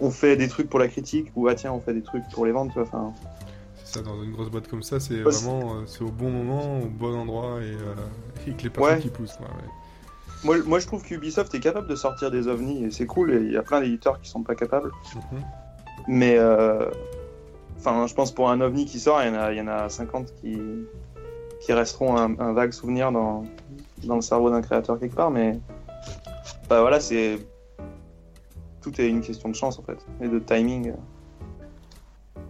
on 0.00 0.10
fait 0.10 0.36
des 0.36 0.48
trucs 0.48 0.68
pour 0.68 0.78
la 0.78 0.88
critique 0.88 1.30
ou 1.36 1.48
ah 1.48 1.54
tiens, 1.54 1.72
on 1.72 1.80
fait 1.80 1.94
des 1.94 2.02
trucs 2.02 2.24
pour 2.32 2.46
les 2.46 2.52
ventes. 2.52 2.72
Enfin. 2.76 3.12
C'est 3.76 3.98
ça, 3.98 4.02
dans 4.02 4.22
une 4.22 4.32
grosse 4.32 4.50
boîte 4.50 4.68
comme 4.68 4.82
ça, 4.82 5.00
c'est 5.00 5.22
vraiment 5.22 5.76
euh, 5.76 5.82
c'est 5.86 6.02
au 6.02 6.10
bon 6.10 6.30
moment, 6.30 6.80
au 6.80 6.86
bon 6.86 7.14
endroit 7.14 7.60
et, 7.60 7.74
euh, 7.74 8.52
que 8.56 8.62
les 8.62 8.70
personnes 8.70 9.00
qui 9.00 9.08
poussent. 9.08 9.38
Moi, 10.42 10.58
moi, 10.66 10.78
je 10.78 10.86
trouve 10.86 11.02
qu'Ubisoft 11.02 11.54
est 11.54 11.60
capable 11.60 11.88
de 11.88 11.96
sortir 11.96 12.30
des 12.30 12.48
ovnis 12.48 12.84
et 12.84 12.90
c'est 12.90 13.06
cool. 13.06 13.32
Et 13.32 13.40
il 13.40 13.52
y 13.52 13.56
a 13.56 13.62
plein 13.62 13.80
d'éditeurs 13.80 14.20
qui 14.20 14.28
sont 14.28 14.42
pas 14.42 14.54
capables. 14.54 14.90
Mhm. 15.14 15.42
Mais 16.06 16.38
enfin, 17.78 18.06
je 18.06 18.14
pense 18.14 18.32
pour 18.32 18.50
un 18.50 18.60
ovni 18.60 18.84
qui 18.84 19.00
sort, 19.00 19.22
il 19.22 19.28
y 19.28 19.30
en 19.30 19.34
a, 19.34 19.52
il 19.52 19.58
y 19.58 19.60
en 19.60 19.68
a 19.68 19.88
50 19.88 20.34
qui 20.40 20.58
qui 21.64 21.72
resteront 21.72 22.16
un, 22.16 22.52
vague 22.52 22.72
souvenir 22.72 23.10
dans, 23.10 23.44
dans 24.04 24.16
le 24.16 24.20
cerveau 24.20 24.50
d'un 24.50 24.60
créateur 24.60 24.98
quelque 24.98 25.14
part, 25.14 25.30
mais 25.30 25.58
bah 26.68 26.82
voilà, 26.82 27.00
c'est 27.00 27.38
tout 28.84 29.00
est 29.00 29.08
une 29.08 29.22
question 29.22 29.48
de 29.48 29.54
chance 29.54 29.78
en 29.78 29.82
fait 29.82 30.04
et 30.20 30.28
de 30.28 30.38
timing. 30.38 30.92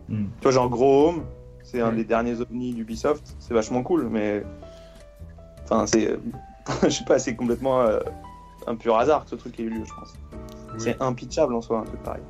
Hmm. 0.08 0.24
Tu 0.24 0.42
vois, 0.42 0.50
genre 0.50 0.68
Gros 0.68 1.08
Home, 1.08 1.24
c'est 1.62 1.80
un 1.80 1.92
des 1.92 2.04
derniers 2.04 2.40
ovnis 2.40 2.74
d'Ubisoft, 2.74 3.36
c'est 3.38 3.54
vachement 3.54 3.82
cool, 3.82 4.08
mais 4.08 4.44
enfin 5.62 5.86
c'est, 5.86 6.18
je 6.82 6.88
sais 6.88 7.04
pas, 7.04 7.18
c'est 7.18 7.36
complètement 7.36 7.82
euh, 7.82 8.00
un 8.66 8.74
pur 8.74 8.98
hasard 8.98 9.24
que 9.24 9.30
ce 9.30 9.36
truc 9.36 9.58
ait 9.60 9.62
eu 9.62 9.70
lieu, 9.70 9.84
je 9.84 9.94
pense. 9.94 10.14
C'est 10.76 11.00
impitchable 11.00 11.54
en 11.54 11.62
soi 11.62 11.78
un 11.78 11.84
truc 11.84 12.02
pareil. 12.02 12.22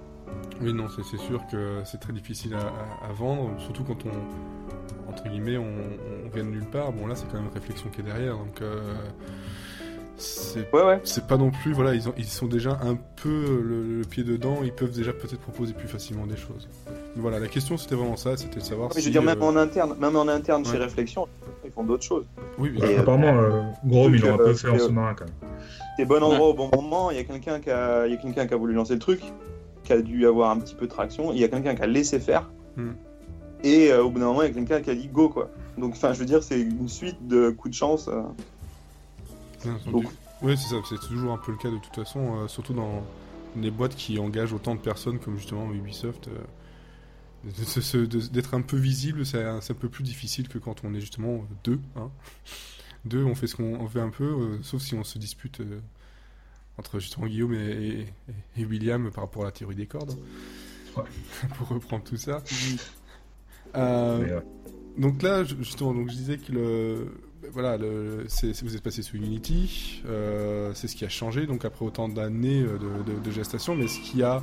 Oui, 0.60 0.74
non, 0.74 0.86
c'est 0.88 1.16
sûr 1.16 1.46
que 1.50 1.80
c'est 1.84 1.98
très 1.98 2.12
difficile 2.12 2.54
à, 2.54 3.08
à, 3.08 3.12
vendre, 3.12 3.50
surtout 3.58 3.84
quand 3.84 4.04
on, 4.04 5.10
entre 5.10 5.28
guillemets, 5.28 5.56
on, 5.56 6.28
vient 6.32 6.44
de 6.44 6.50
nulle 6.50 6.66
part. 6.66 6.92
Bon, 6.92 7.06
là, 7.06 7.14
c'est 7.14 7.26
quand 7.26 7.38
même 7.38 7.46
une 7.46 7.54
réflexion 7.54 7.88
qui 7.88 8.00
est 8.00 8.04
derrière. 8.04 8.36
Donc, 8.36 8.60
euh, 8.60 8.94
c'est 10.16 10.72
Ouais, 10.72 10.84
ouais. 10.84 11.00
c'est 11.04 11.26
pas 11.26 11.36
non 11.36 11.50
plus 11.50 11.72
voilà 11.72 11.94
ils, 11.94 12.08
ont, 12.08 12.14
ils 12.16 12.24
sont 12.24 12.46
déjà 12.46 12.78
un 12.82 12.96
peu 13.20 13.60
le, 13.62 13.98
le 13.98 14.04
pied 14.04 14.22
dedans 14.22 14.58
ils 14.62 14.72
peuvent 14.72 14.92
déjà 14.92 15.12
peut-être 15.12 15.40
proposer 15.40 15.72
plus 15.72 15.88
facilement 15.88 16.26
des 16.26 16.36
choses 16.36 16.68
mais 16.86 17.20
voilà 17.22 17.38
la 17.40 17.48
question 17.48 17.76
c'était 17.76 17.96
vraiment 17.96 18.16
ça 18.16 18.36
c'était 18.36 18.60
de 18.60 18.64
savoir 18.64 18.90
Mais 18.94 19.00
je 19.00 19.06
veux 19.06 19.12
dire, 19.12 19.22
même 19.22 19.42
euh, 19.42 19.46
en 19.46 19.56
interne, 19.56 19.94
même 19.98 20.14
en 20.16 20.28
interne 20.28 20.64
chez. 20.64 20.76
Réflexion, 20.76 21.26
ils 21.64 21.70
font 21.72 21.82
d'autres 21.84 22.02
choses. 22.04 22.24
oui 22.58 22.70
bien 22.70 22.84
Bah. 22.86 22.92
Et- 22.92 22.96
apparemment, 22.98 23.34
euh, 23.34 23.62
ils 23.84 24.20
l'ont 24.20 24.34
un 24.34 24.38
euh, 24.40 24.44
peu 24.46 24.54
fait 24.54 24.68
en 24.68 24.72
que- 24.76 24.78
sous-marin 24.82 25.14
quand 25.14 25.24
même. 25.24 25.34
T'es 25.96 26.04
bon 26.04 26.22
endroit 26.22 26.48
au 26.48 26.54
bon 26.54 26.70
moment, 26.74 27.10
il 27.10 27.16
y 27.16 27.20
a 27.20 27.24
quelqu'un 27.24 27.60
qui 27.60 27.70
a, 27.70 28.06
il 28.06 28.12
y 28.12 28.16
a 28.16 28.18
quelqu'un 28.18 28.46
qui 28.46 28.54
a 28.54 28.56
voulu 28.56 28.74
lancer 28.74 28.94
le 28.94 28.98
truc, 29.00 29.20
qui 29.84 29.92
a 29.92 30.00
dû 30.02 30.26
avoir 30.26 30.50
un 30.50 30.58
petit 30.58 30.74
peu 30.74 30.86
de 30.86 30.90
traction, 30.90 31.32
il 31.32 31.38
y 31.40 31.44
a 31.44 31.48
quelqu'un 31.48 31.74
qui 31.74 31.82
a 31.82 31.86
laissé 31.86 32.18
faire, 32.20 32.50
Hmm. 32.76 32.90
et 33.62 33.92
euh, 33.92 34.02
au 34.02 34.10
bout 34.10 34.18
d'un 34.18 34.26
moment, 34.26 34.42
il 34.42 34.48
y 34.48 34.50
a 34.50 34.54
quelqu'un 34.54 34.80
qui 34.80 34.90
a 34.90 34.94
dit 34.94 35.06
go, 35.08 35.28
quoi. 35.28 35.50
Donc, 35.78 35.92
enfin, 35.92 36.12
je 36.12 36.18
veux 36.20 36.24
dire, 36.26 36.42
c'est 36.42 36.60
une 36.60 36.88
suite 36.88 37.26
de 37.28 37.50
coups 37.50 37.70
de 37.72 37.76
chance. 37.78 38.08
Bien 39.64 39.74
entendu. 39.74 40.04
Donc- 40.04 40.12
Oui, 40.42 40.56
c'est 40.56 40.68
ça, 40.68 40.76
c'est 40.88 41.00
toujours 41.08 41.32
un 41.32 41.38
peu 41.38 41.52
le 41.52 41.58
cas 41.58 41.70
de 41.70 41.78
toute 41.78 41.94
façon, 41.94 42.36
euh, 42.42 42.48
surtout 42.48 42.74
dans 42.74 43.02
des 43.56 43.70
boîtes 43.70 43.94
qui 43.96 44.18
engagent 44.18 44.52
autant 44.52 44.74
de 44.74 44.80
personnes 44.80 45.18
comme 45.18 45.36
justement 45.36 45.72
Ubisoft. 45.72 46.28
euh, 46.28 46.40
D'être 48.32 48.54
un 48.54 48.62
peu 48.62 48.76
visible, 48.78 49.26
c'est 49.26 49.44
un, 49.44 49.60
peu 49.78 49.88
plus 49.90 50.02
difficile 50.02 50.48
que 50.48 50.56
quand 50.58 50.82
on 50.82 50.94
est 50.94 51.00
justement 51.00 51.44
deux. 51.62 51.78
Hein. 51.94 52.10
Deux, 53.04 53.22
on 53.22 53.34
fait 53.34 53.46
ce 53.46 53.54
qu'on 53.54 53.74
on 53.80 53.86
fait 53.86 54.00
un 54.00 54.08
peu, 54.08 54.24
euh, 54.24 54.58
sauf 54.62 54.80
si 54.80 54.94
on 54.94 55.04
se 55.04 55.18
dispute 55.18 55.60
entre 56.78 56.98
justement 56.98 57.26
Guillaume 57.26 57.52
et, 57.52 58.06
et- 58.56 58.60
et 58.62 58.64
William 58.64 59.10
par 59.10 59.24
rapport 59.24 59.42
à 59.42 59.46
la 59.46 59.52
théorie 59.52 59.74
des 59.74 59.86
cordes. 59.86 60.16
Ouais. 60.96 61.02
Pour 61.58 61.68
reprendre 61.68 62.02
tout 62.04 62.16
ça. 62.16 62.42
Mais, 63.74 64.42
donc 64.96 65.20
là, 65.22 65.44
justement, 65.44 65.92
donc 65.92 66.08
je 66.08 66.14
disais 66.14 66.38
que 66.38 66.50
le, 66.52 67.12
voilà, 67.52 67.76
le, 67.76 68.26
vous 68.62 68.76
êtes 68.76 68.82
passé 68.82 69.02
sous 69.02 69.16
Unity, 69.16 70.02
euh, 70.06 70.72
c'est 70.74 70.88
ce 70.88 70.96
qui 70.96 71.04
a 71.04 71.08
changé. 71.08 71.46
Donc 71.46 71.64
après 71.64 71.84
autant 71.84 72.08
d'années 72.08 72.62
euh, 72.62 72.78
de, 72.78 73.12
de- 73.14 73.20
de 73.20 73.30
gestation, 73.30 73.74
mais 73.74 73.84
est-ce 73.84 74.00
qu'il 74.00 74.20
y 74.20 74.22
a 74.22 74.42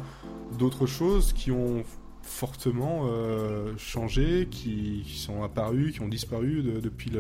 d'autres 0.59 0.85
choses 0.85 1.33
qui 1.33 1.51
ont 1.51 1.83
fortement 2.23 3.07
euh, 3.07 3.73
changé, 3.77 4.47
qui, 4.51 5.03
qui 5.05 5.17
sont 5.19 5.43
apparues, 5.43 5.91
qui 5.91 6.01
ont 6.01 6.07
disparu 6.07 6.61
de- 6.63 6.79
depuis 6.79 7.11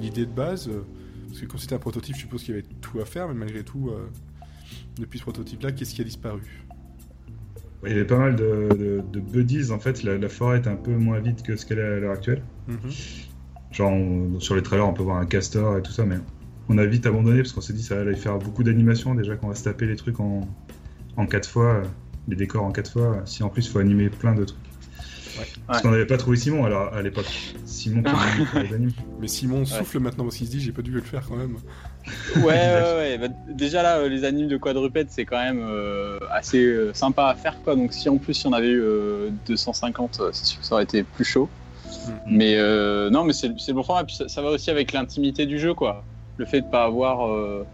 l'idée 0.00 0.26
de 0.26 0.32
base? 0.32 0.70
Parce 1.28 1.40
que 1.40 1.46
quand 1.46 1.58
c'était 1.58 1.74
un 1.74 1.78
prototype, 1.78 2.16
je 2.16 2.20
suppose 2.20 2.42
qu'il 2.42 2.54
y 2.56 2.58
avait 2.58 2.66
tout 2.80 2.98
à 3.00 3.04
faire, 3.04 3.28
mais 3.28 3.34
malgré 3.34 3.62
tout, 3.62 3.90
euh, 3.90 4.06
depuis 4.98 5.18
ce 5.18 5.22
prototype-là, 5.24 5.72
qu'est-ce 5.72 5.94
qui 5.94 6.00
a 6.00 6.04
disparu? 6.04 6.64
Il 7.84 7.88
y 7.90 7.92
avait 7.92 8.04
pas 8.04 8.18
mal 8.18 8.36
de, 8.36 8.68
de- 8.76 9.02
de 9.10 9.20
buddies. 9.20 9.70
En 9.70 9.78
fait, 9.78 10.02
la, 10.02 10.18
la 10.18 10.28
forêt 10.28 10.58
est 10.58 10.66
un 10.66 10.76
peu 10.76 10.94
moins 10.94 11.18
vide 11.20 11.40
que 11.42 11.56
ce 11.56 11.64
qu'elle 11.64 11.78
est 11.78 11.82
à 11.82 11.98
l'heure 12.00 12.12
actuelle. 12.12 12.42
Mhm. 12.68 12.90
Genre, 13.72 13.90
on- 13.90 14.40
sur 14.40 14.54
les 14.56 14.62
trailers, 14.62 14.86
on 14.88 14.92
peut 14.92 15.02
voir 15.02 15.18
un 15.18 15.26
castor 15.26 15.76
et 15.78 15.82
tout 15.82 15.92
ça, 15.92 16.04
mais 16.04 16.16
on 16.68 16.78
a 16.78 16.86
vite 16.86 17.06
abandonné 17.06 17.38
parce 17.42 17.52
qu'on 17.52 17.60
s'est 17.60 17.72
dit 17.72 17.82
ça 17.82 18.00
allait 18.00 18.16
faire 18.16 18.38
beaucoup 18.38 18.62
d'animation. 18.64 19.14
Déjà 19.14 19.36
qu'on 19.36 19.48
va 19.48 19.54
se 19.54 19.64
taper 19.64 19.86
les 19.86 19.96
trucs 19.96 20.20
en, 20.20 20.48
en 21.16 21.26
4 21.26 21.48
fois, 21.48 21.64
euh, 21.74 21.82
les 22.28 22.36
décors 22.36 22.64
en 22.64 22.72
4 22.72 22.92
fois. 22.92 23.22
Si 23.26 23.42
en 23.42 23.48
plus, 23.48 23.66
il 23.66 23.70
faut 23.70 23.78
animer 23.78 24.08
plein 24.08 24.34
de 24.34 24.44
trucs. 24.44 24.58
Parce 25.66 25.78
Ouais. 25.78 25.82
qu'on 25.82 25.90
n'avait 25.92 26.06
pas 26.06 26.16
trouvé 26.18 26.36
Simon 26.36 26.64
alors, 26.66 26.92
à 26.92 27.00
l'époque. 27.00 27.24
Simon 27.64 28.02
qui 28.02 28.58
les 28.68 28.74
animes. 28.74 28.90
Mais 29.20 29.28
Simon 29.28 29.64
souffle 29.64 30.00
maintenant 30.00 30.24
parce 30.24 30.36
qu'il 30.36 30.46
se 30.46 30.52
dit 30.52 30.60
j'ai 30.60 30.72
pas 30.72 30.82
dû 30.82 30.90
le 30.90 31.00
faire 31.00 31.22
quand 31.26 31.36
même. 31.36 31.56
Ouais, 32.36 32.42
ouais, 32.44 32.94
ouais. 32.96 33.18
Bah, 33.18 33.28
déjà 33.48 33.82
là, 33.82 33.98
euh, 33.98 34.08
les 34.08 34.24
animes 34.24 34.48
de 34.48 34.56
quadrupède, 34.56 35.06
c'est 35.10 35.24
quand 35.24 35.38
même 35.42 35.60
euh, 35.62 36.18
assez 36.30 36.58
euh, 36.62 36.92
sympa 36.92 37.26
à 37.28 37.34
faire, 37.36 37.62
quoi. 37.62 37.74
Donc 37.76 37.92
si 37.94 38.08
en 38.08 38.18
plus 38.18 38.42
il 38.42 38.46
y 38.46 38.48
en 38.48 38.52
avait 38.52 38.68
eu 38.70 38.80
euh, 38.82 39.30
250, 39.46 40.18
euh, 40.20 40.30
c'est 40.32 40.44
sûr 40.44 40.60
que 40.60 40.66
ça 40.66 40.74
aurait 40.74 40.84
été 40.84 41.04
plus 41.04 41.24
chaud. 41.24 41.48
Mais 42.26 42.54
euh, 42.56 43.10
non, 43.10 43.24
mais 43.24 43.32
c'est 43.32 43.48
le 43.48 43.72
bon 43.72 43.82
format. 43.82 44.04
Puis 44.04 44.18
ça, 44.26 44.42
va 44.42 44.50
aussi 44.50 44.70
avec 44.70 44.92
l'intimité 44.92 45.46
du 45.46 45.58
jeu, 45.58 45.74
quoi. 45.74 46.04
Le 46.36 46.46
fait 46.46 46.62
de 46.62 46.66
pas 46.66 46.84
avoir 46.84 47.26
euh, 47.28 47.66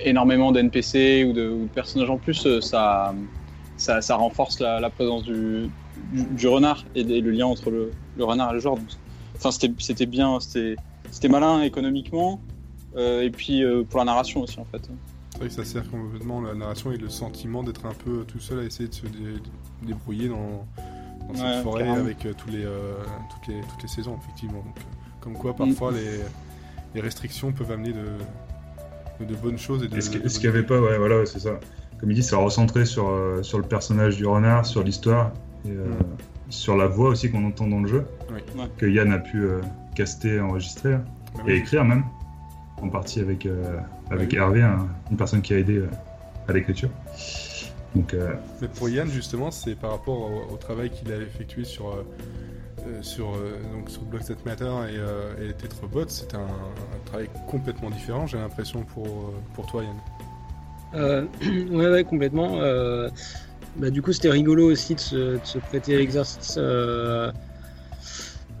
énormément 0.00 0.52
d'NPC 0.52 1.24
ou 1.24 1.32
de, 1.32 1.66
personnages 1.74 2.10
en 2.10 2.18
plus, 2.18 2.46
euh, 2.46 2.60
ça, 2.60 3.14
ça, 3.76 4.00
ça 4.00 4.16
renforce 4.16 4.60
la, 4.60 4.90
présence 4.90 5.24
du, 5.24 5.70
du, 6.12 6.48
renard 6.48 6.84
et, 6.94 7.02
le 7.02 7.30
lien 7.30 7.46
entre 7.46 7.70
le, 7.70 7.90
le 8.16 8.24
renard 8.24 8.50
et 8.50 8.54
le 8.54 8.60
joueur. 8.60 8.76
Enfin, 9.36 9.50
c'était 9.50 10.06
bien, 10.06 10.38
c'était 10.40 11.28
malin 11.28 11.62
économiquement. 11.62 12.40
et 12.96 13.30
puis 13.30 13.62
pour 13.88 13.98
la 13.98 14.04
narration 14.04 14.42
aussi 14.42 14.60
en 14.60 14.66
fait. 14.66 14.88
C'est 15.32 15.38
vrai 15.38 15.48
que 15.48 15.54
ça 15.54 15.64
sert 15.64 15.90
complètement 15.90 16.42
la 16.42 16.54
narration 16.54 16.92
et 16.92 16.98
le 16.98 17.08
sentiment 17.08 17.62
d'être 17.62 17.86
un 17.86 17.94
peu 17.94 18.24
tout 18.24 18.40
seul 18.40 18.58
à 18.58 18.62
essayer 18.64 18.88
de 18.90 18.94
se 18.94 19.06
dé- 19.06 19.40
débrouiller 19.82 20.28
dans, 20.28 20.66
dans 21.30 21.36
cette 21.38 21.56
Ouais, 21.56 21.62
forêt 21.62 21.84
carrément. 21.84 22.04
avec 22.04 22.26
euh, 22.26 22.32
tous 22.36 22.50
les, 22.50 22.64
euh, 22.64 22.94
toutes, 23.30 23.54
les, 23.54 23.60
toutes 23.62 23.82
les 23.82 23.88
saisons, 23.88 24.16
effectivement. 24.22 24.58
Donc, 24.58 24.76
euh, 24.78 24.82
comme 25.20 25.34
quoi, 25.34 25.54
parfois, 25.54 25.92
les, 25.92 26.20
les 26.94 27.00
restrictions 27.00 27.52
peuvent 27.52 27.70
amener 27.72 27.92
de, 27.92 28.04
de, 29.20 29.24
de 29.24 29.34
bonnes 29.36 29.58
choses 29.58 29.82
et 29.84 29.88
de. 29.88 29.96
Est-ce 29.96 30.10
de 30.10 30.24
est-ce 30.24 30.38
qu'il 30.38 30.46
y 30.46 30.52
avait 30.52 30.62
pas, 30.62 30.80
ouais, 30.80 30.98
voilà, 30.98 31.24
c'est 31.26 31.40
ça. 31.40 31.58
Comme 31.98 32.10
il 32.10 32.14
dit, 32.14 32.22
ça 32.22 32.38
recentrait 32.38 32.86
sur, 32.86 33.08
euh, 33.08 33.42
sur 33.42 33.58
le 33.58 33.64
personnage 33.64 34.16
du 34.16 34.26
renard, 34.26 34.64
sur 34.66 34.82
l'histoire, 34.82 35.32
et 35.66 35.70
euh, 35.70 35.84
Mm. 35.86 36.50
sur 36.50 36.76
la 36.76 36.86
voix 36.86 37.10
aussi 37.10 37.30
qu'on 37.30 37.44
entend 37.46 37.66
dans 37.66 37.80
le 37.80 37.86
jeu, 37.88 38.06
Oui. 38.32 38.40
Ouais. 38.58 38.68
que 38.78 38.86
Yann 38.86 39.12
a 39.12 39.18
pu 39.18 39.42
euh, 39.44 39.60
caster, 39.94 40.40
enregistrer 40.40 40.94
hein, 40.94 41.04
Bah 41.36 41.42
et 41.46 41.52
oui. 41.52 41.58
écrire 41.58 41.84
même, 41.84 42.04
en 42.80 42.88
partie 42.88 43.20
avec, 43.20 43.44
euh, 43.46 43.76
avec 44.10 44.30
Oui. 44.32 44.38
Hervé, 44.38 44.62
un- 44.62 44.88
une 45.10 45.16
personne 45.18 45.42
qui 45.42 45.52
a 45.52 45.58
aidé 45.58 45.76
euh, 45.76 45.88
à 46.48 46.52
l'écriture. 46.54 46.88
Donc, 47.94 48.14
euh, 48.14 48.34
Mais 48.60 48.68
pour 48.68 48.88
Yann, 48.88 49.08
justement, 49.08 49.50
c'est 49.50 49.74
par 49.74 49.90
rapport 49.90 50.20
au, 50.20 50.54
au 50.54 50.56
travail 50.56 50.90
qu'il 50.90 51.12
a 51.12 51.16
effectué 51.16 51.64
sur, 51.64 51.88
euh, 51.88 52.06
euh, 52.86 53.02
sur, 53.02 53.34
euh, 53.34 53.58
donc 53.72 53.90
sur 53.90 54.02
That 54.08 54.36
Matter 54.44 54.64
et, 54.64 54.96
euh, 54.98 55.50
et 55.50 55.52
Tetrabot, 55.54 56.08
c'était 56.08 56.36
un, 56.36 56.40
un 56.40 57.04
travail 57.06 57.28
complètement 57.48 57.90
différent, 57.90 58.26
j'ai 58.26 58.38
l'impression, 58.38 58.84
pour, 58.84 59.34
pour 59.54 59.66
toi, 59.66 59.82
Yann. 59.82 59.96
Euh, 60.94 61.24
ouais, 61.70 61.90
ouais, 61.90 62.04
complètement. 62.04 62.60
Euh, 62.60 63.08
bah, 63.76 63.90
du 63.90 64.02
coup, 64.02 64.12
c'était 64.12 64.30
rigolo 64.30 64.70
aussi 64.70 64.94
de 64.94 65.00
se, 65.00 65.16
de 65.16 65.40
se 65.44 65.58
prêter 65.58 65.94
à 65.94 65.98
l'exercice. 65.98 66.58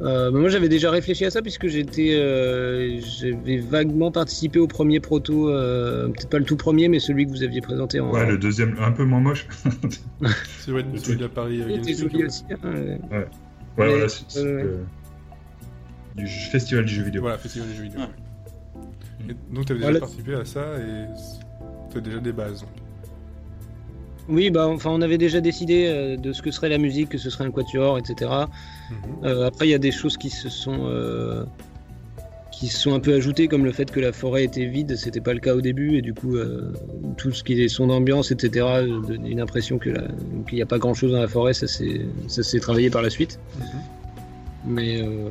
Euh, 0.02 0.30
moi, 0.30 0.48
j'avais 0.48 0.68
déjà 0.70 0.90
réfléchi 0.90 1.24
à 1.26 1.30
ça 1.30 1.42
puisque 1.42 1.66
j'étais, 1.66 2.14
euh, 2.14 2.98
j'avais 3.00 3.58
vaguement 3.58 4.10
participé 4.10 4.58
au 4.58 4.66
premier 4.66 4.98
proto, 4.98 5.50
euh, 5.50 6.08
peut-être 6.08 6.30
pas 6.30 6.38
le 6.38 6.44
tout 6.46 6.56
premier, 6.56 6.88
mais 6.88 7.00
celui 7.00 7.26
que 7.26 7.30
vous 7.30 7.42
aviez 7.42 7.60
présenté 7.60 8.00
en. 8.00 8.10
ouais, 8.10 8.24
le 8.26 8.38
deuxième, 8.38 8.76
un 8.80 8.92
peu 8.92 9.04
moins 9.04 9.20
moche. 9.20 9.46
C'est 10.60 10.70
vrai, 10.70 10.84
celui 10.96 11.18
de. 11.18 11.26
Paris 11.26 11.58
joli 11.94 12.24
aussi. 12.24 12.44
hein. 12.50 12.56
Ouais, 12.64 12.98
Mais- 13.10 13.26
voilà, 13.76 14.08
c'est 14.08 14.64
du 16.16 16.26
festival 16.26 16.84
du 16.86 16.94
jeu 16.94 17.02
vidéo. 17.04 17.22
Voilà, 17.22 17.38
festival 17.38 17.68
des 17.68 17.74
jeux 17.74 17.82
vidéo. 17.84 18.00
Ouais. 18.00 18.06
ouais. 19.26 19.34
Et 19.34 19.54
donc 19.54 19.66
tu 19.66 19.72
avais 19.72 19.80
déjà 19.80 19.90
Voilà. 19.90 20.00
participé 20.00 20.34
à 20.34 20.44
ça 20.44 20.60
et 20.78 21.90
tu 21.92 21.98
as 21.98 22.00
déjà 22.00 22.18
des 22.18 22.32
bases. 22.32 22.60
donc. 22.62 22.70
Oui, 24.28 24.50
bah, 24.50 24.66
enfin, 24.68 24.90
on 24.90 25.02
avait 25.02 25.18
déjà 25.18 25.40
décidé 25.40 25.86
euh, 25.88 26.16
de 26.16 26.32
ce 26.32 26.40
que 26.42 26.50
serait 26.50 26.68
la 26.68 26.78
musique, 26.78 27.08
que 27.10 27.18
ce 27.18 27.30
serait 27.30 27.44
un 27.44 27.50
quatuor, 27.50 27.98
etc. 27.98 28.30
Mhm. 28.90 28.96
Euh, 29.24 29.46
après, 29.46 29.66
il 29.68 29.70
y 29.70 29.74
a 29.74 29.78
des 29.78 29.92
choses 29.92 30.16
qui 30.16 30.30
se 30.30 30.48
sont 30.48 30.78
euh, 30.86 31.44
qui 32.52 32.68
se 32.68 32.78
sont 32.78 32.92
un 32.94 33.00
peu 33.00 33.14
ajoutées, 33.14 33.48
comme 33.48 33.64
le 33.64 33.72
fait 33.72 33.90
que 33.90 34.00
la 34.00 34.12
forêt 34.12 34.44
était 34.44 34.66
vide, 34.66 34.94
c'était 34.96 35.20
pas 35.22 35.32
le 35.32 35.40
cas 35.40 35.54
au 35.54 35.60
début, 35.62 35.96
et 35.96 36.02
du 36.02 36.12
coup, 36.12 36.36
euh, 36.36 36.72
tout 37.16 37.32
ce 37.32 37.42
qui 37.42 37.60
est 37.62 37.68
son 37.68 37.86
d'ambiance, 37.86 38.32
etc., 38.32 38.66
donnait 39.06 39.30
une 39.30 39.40
impression 39.40 39.78
que 39.78 39.90
qu'il 40.46 40.56
n'y 40.56 40.62
a 40.62 40.66
pas 40.66 40.78
grand 40.78 40.92
chose 40.92 41.12
dans 41.12 41.20
la 41.20 41.28
forêt, 41.28 41.54
ça 41.54 41.66
s'est 41.68 42.60
travaillé 42.60 42.90
par 42.90 43.00
la 43.02 43.08
suite. 43.10 43.38
Mhm. 43.58 43.64
Mais 44.66 45.02
euh, 45.02 45.28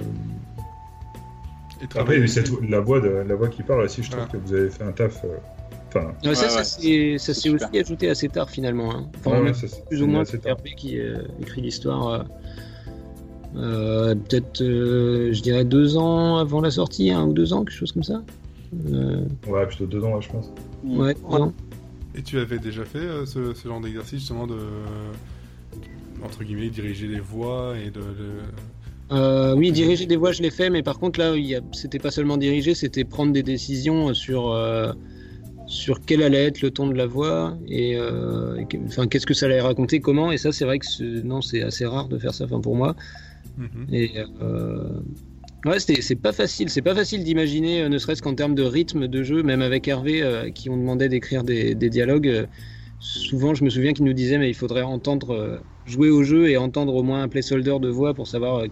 Et 1.81 1.99
Après, 1.99 2.15
il 2.15 2.21
y 2.21 2.23
a 2.23 2.27
cette, 2.27 2.49
la, 2.67 2.79
voix 2.79 2.99
de, 2.99 3.09
la 3.09 3.35
voix 3.35 3.47
qui 3.47 3.61
parle 3.63 3.81
aussi, 3.83 4.01
je 4.03 4.09
trouve 4.11 4.27
que 4.27 4.37
vous 4.37 4.53
avez 4.53 4.69
fait 4.69 4.83
un 4.83 4.91
taf. 4.91 5.23
euh, 5.23 5.27
Enfin, 5.91 6.13
ouais, 6.23 6.35
ça, 6.35 6.45
Ouais, 6.45 6.49
ça 6.49 6.57
ouais, 6.57 7.17
s'est 7.17 7.33
super. 7.33 7.67
aussi 7.67 7.79
ajouté 7.79 8.09
assez 8.09 8.29
tard 8.29 8.49
finalement. 8.49 8.93
hein. 8.95 9.07
Enfin, 9.19 9.39
on 9.41 9.45
a 9.47 9.53
ça, 9.53 9.65
plus 9.87 10.01
ou 10.03 10.07
moins 10.07 10.23
c'est. 10.25 10.47
RP 10.47 10.67
qui 10.77 10.99
euh, 10.99 11.17
écrit 11.41 11.61
l'histoire. 11.61 12.07
euh, 12.09 12.23
euh, 13.55 14.15
Peut-être, 14.15 14.61
euh, 14.61 15.33
je 15.33 15.41
dirais 15.41 15.65
deux 15.65 15.97
ans 15.97 16.37
avant 16.37 16.61
la 16.61 16.71
sortie, 16.71 17.11
un 17.11 17.25
ou 17.25 17.33
deux 17.33 17.53
ans, 17.53 17.63
quelque 17.65 17.75
chose 17.77 17.91
comme 17.91 18.03
ça. 18.03 18.21
Euh, 18.93 19.23
Ouais, 19.47 19.65
plutôt 19.65 19.85
deux 19.85 20.03
ans, 20.03 20.19
je 20.21 20.29
pense. 20.29 20.51
ouais, 20.85 21.15
deux 21.15 21.35
ans. 21.37 21.53
Et 22.15 22.21
tu 22.21 22.39
avais 22.39 22.59
déjà 22.59 22.85
fait 22.85 22.97
euh, 22.99 23.25
ce, 23.25 23.53
ce 23.53 23.67
genre 23.67 23.79
d'exercice 23.81 24.19
justement 24.19 24.47
de 24.47 24.57
entre 26.23 26.43
guillemets 26.43 26.69
diriger 26.69 27.07
les 27.07 27.19
voix 27.19 27.75
et 27.77 27.89
de, 27.91 27.99
de- 28.01 29.13
Euh, 29.15 29.55
oui, 29.55 29.71
diriger 29.71 30.05
des 30.05 30.17
voix, 30.17 30.31
je 30.31 30.41
l'ai 30.41 30.51
fait, 30.51 30.69
mais 30.69 30.83
par 30.83 30.99
contre 30.99 31.19
là, 31.19 31.35
il 31.35 31.45
y 31.45 31.55
a- 31.55 31.61
c'était 31.71 31.97
pas 31.99 32.11
seulement 32.11 32.37
diriger, 32.37 32.75
c'était 32.75 33.03
prendre 33.05 33.31
des 33.31 33.41
décisions 33.43 34.13
sur 34.13 34.51
euh, 34.51 34.91
sur 35.65 36.01
quel 36.03 36.23
allait 36.23 36.45
être 36.45 36.61
le 36.61 36.71
ton 36.71 36.87
de 36.87 36.95
la 36.95 37.05
voix 37.05 37.55
et, 37.67 37.95
euh, 37.95 38.55
et 38.57 38.65
que- 38.65 38.77
enfin 38.87 39.07
qu'est-ce 39.07 39.25
que 39.27 39.33
ça 39.35 39.45
allait 39.45 39.61
raconter, 39.61 39.99
comment. 39.99 40.31
Et 40.31 40.37
ça, 40.37 40.51
c'est 40.51 40.65
vrai 40.65 40.79
que 40.79 40.85
ce- 40.87 41.21
non, 41.23 41.41
c'est 41.41 41.61
assez 41.61 41.85
rare 41.85 42.07
de 42.07 42.17
faire 42.17 42.33
ça, 42.33 42.45
enfin 42.45 42.59
pour 42.59 42.75
moi. 42.75 42.95
Mhm. 43.59 43.87
Et 43.91 44.13
euh, 44.41 45.01
ouais, 45.65 45.79
c'est 45.79 46.15
pas 46.15 46.33
facile, 46.33 46.69
c'est 46.69 46.81
pas 46.81 46.95
facile 46.95 47.23
d'imaginer, 47.23 47.83
euh, 47.83 47.89
ne 47.89 47.97
serait-ce 47.97 48.21
qu'en 48.21 48.35
termes 48.35 48.55
de 48.55 48.63
rythme 48.63 49.07
de 49.07 49.23
jeu, 49.23 49.43
même 49.43 49.61
avec 49.61 49.87
Hervé, 49.87 50.21
euh, 50.23 50.51
qui 50.51 50.69
on 50.69 50.77
demandait 50.77 51.09
d'écrire 51.09 51.43
des, 51.43 51.75
des 51.75 51.89
dialogues. 51.89 52.47
souvent, 52.99 53.53
je 53.55 53.63
me 53.65 53.69
souviens 53.69 53.93
qu'il 53.93 54.05
nous 54.05 54.13
disait, 54.13 54.37
mais 54.39 54.49
il 54.49 54.55
faudrait 54.55 54.83
entendre 54.83 55.63
jouer 55.85 56.09
au 56.09 56.23
jeu 56.23 56.49
et 56.49 56.57
entendre 56.57 56.95
au 56.95 57.03
moins 57.03 57.23
un 57.23 57.29
placeholder 57.29 57.79
de 57.81 57.89
voix 57.89 58.13
pour 58.13 58.27
savoir 58.27 58.65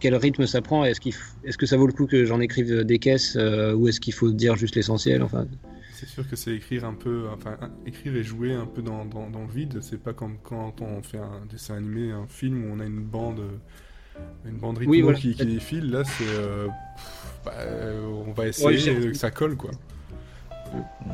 quel 0.00 0.14
rythme 0.16 0.46
ça 0.46 0.62
prend. 0.62 0.84
Est-ce 0.84 1.00
qu'il 1.00 1.12
f- 1.12 1.36
est-ce 1.44 1.58
que 1.58 1.66
ça 1.66 1.76
vaut 1.76 1.86
le 1.86 1.92
coup 1.92 2.06
que 2.06 2.24
j'en 2.24 2.40
écrive 2.40 2.84
des 2.84 2.98
caisses 2.98 3.36
euh, 3.36 3.74
ou 3.74 3.88
est-ce 3.88 4.00
qu'il 4.00 4.14
faut 4.14 4.30
dire 4.32 4.56
juste 4.56 4.76
l'essentiel 4.76 5.22
Enfin, 5.22 5.46
C'est 5.90 6.08
sûr 6.08 6.28
que 6.28 6.36
c'est 6.36 6.54
écrire 6.54 6.84
un 6.84 6.94
peu, 6.94 7.28
enfin 7.30 7.56
écrire 7.86 8.16
et 8.16 8.22
jouer 8.22 8.52
un 8.52 8.66
peu 8.66 8.82
dans, 8.82 9.04
dans, 9.06 9.46
le 9.46 9.52
vide. 9.52 9.80
C'est 9.80 10.02
pas 10.02 10.12
comme 10.14 10.38
quand 10.42 10.80
on 10.82 11.02
fait 11.02 11.18
un 11.18 11.46
dessin 11.50 11.76
animé, 11.76 12.12
un 12.12 12.26
film 12.26 12.64
où 12.64 12.74
on 12.74 12.80
a 12.80 12.86
une 12.86 13.04
bande, 13.04 13.40
une 14.44 14.56
bande 14.56 14.78
rythmique 14.78 15.14
qui, 15.14 15.34
qui, 15.34 15.46
défile. 15.46 15.90
Là, 15.90 16.02
c'est, 16.04 16.24
bah, 17.44 17.52
on 18.26 18.32
va 18.32 18.48
essayer 18.48 18.94
que 18.94 19.14
ça 19.14 19.30
colle 19.30 19.56
quoi. 19.56 19.70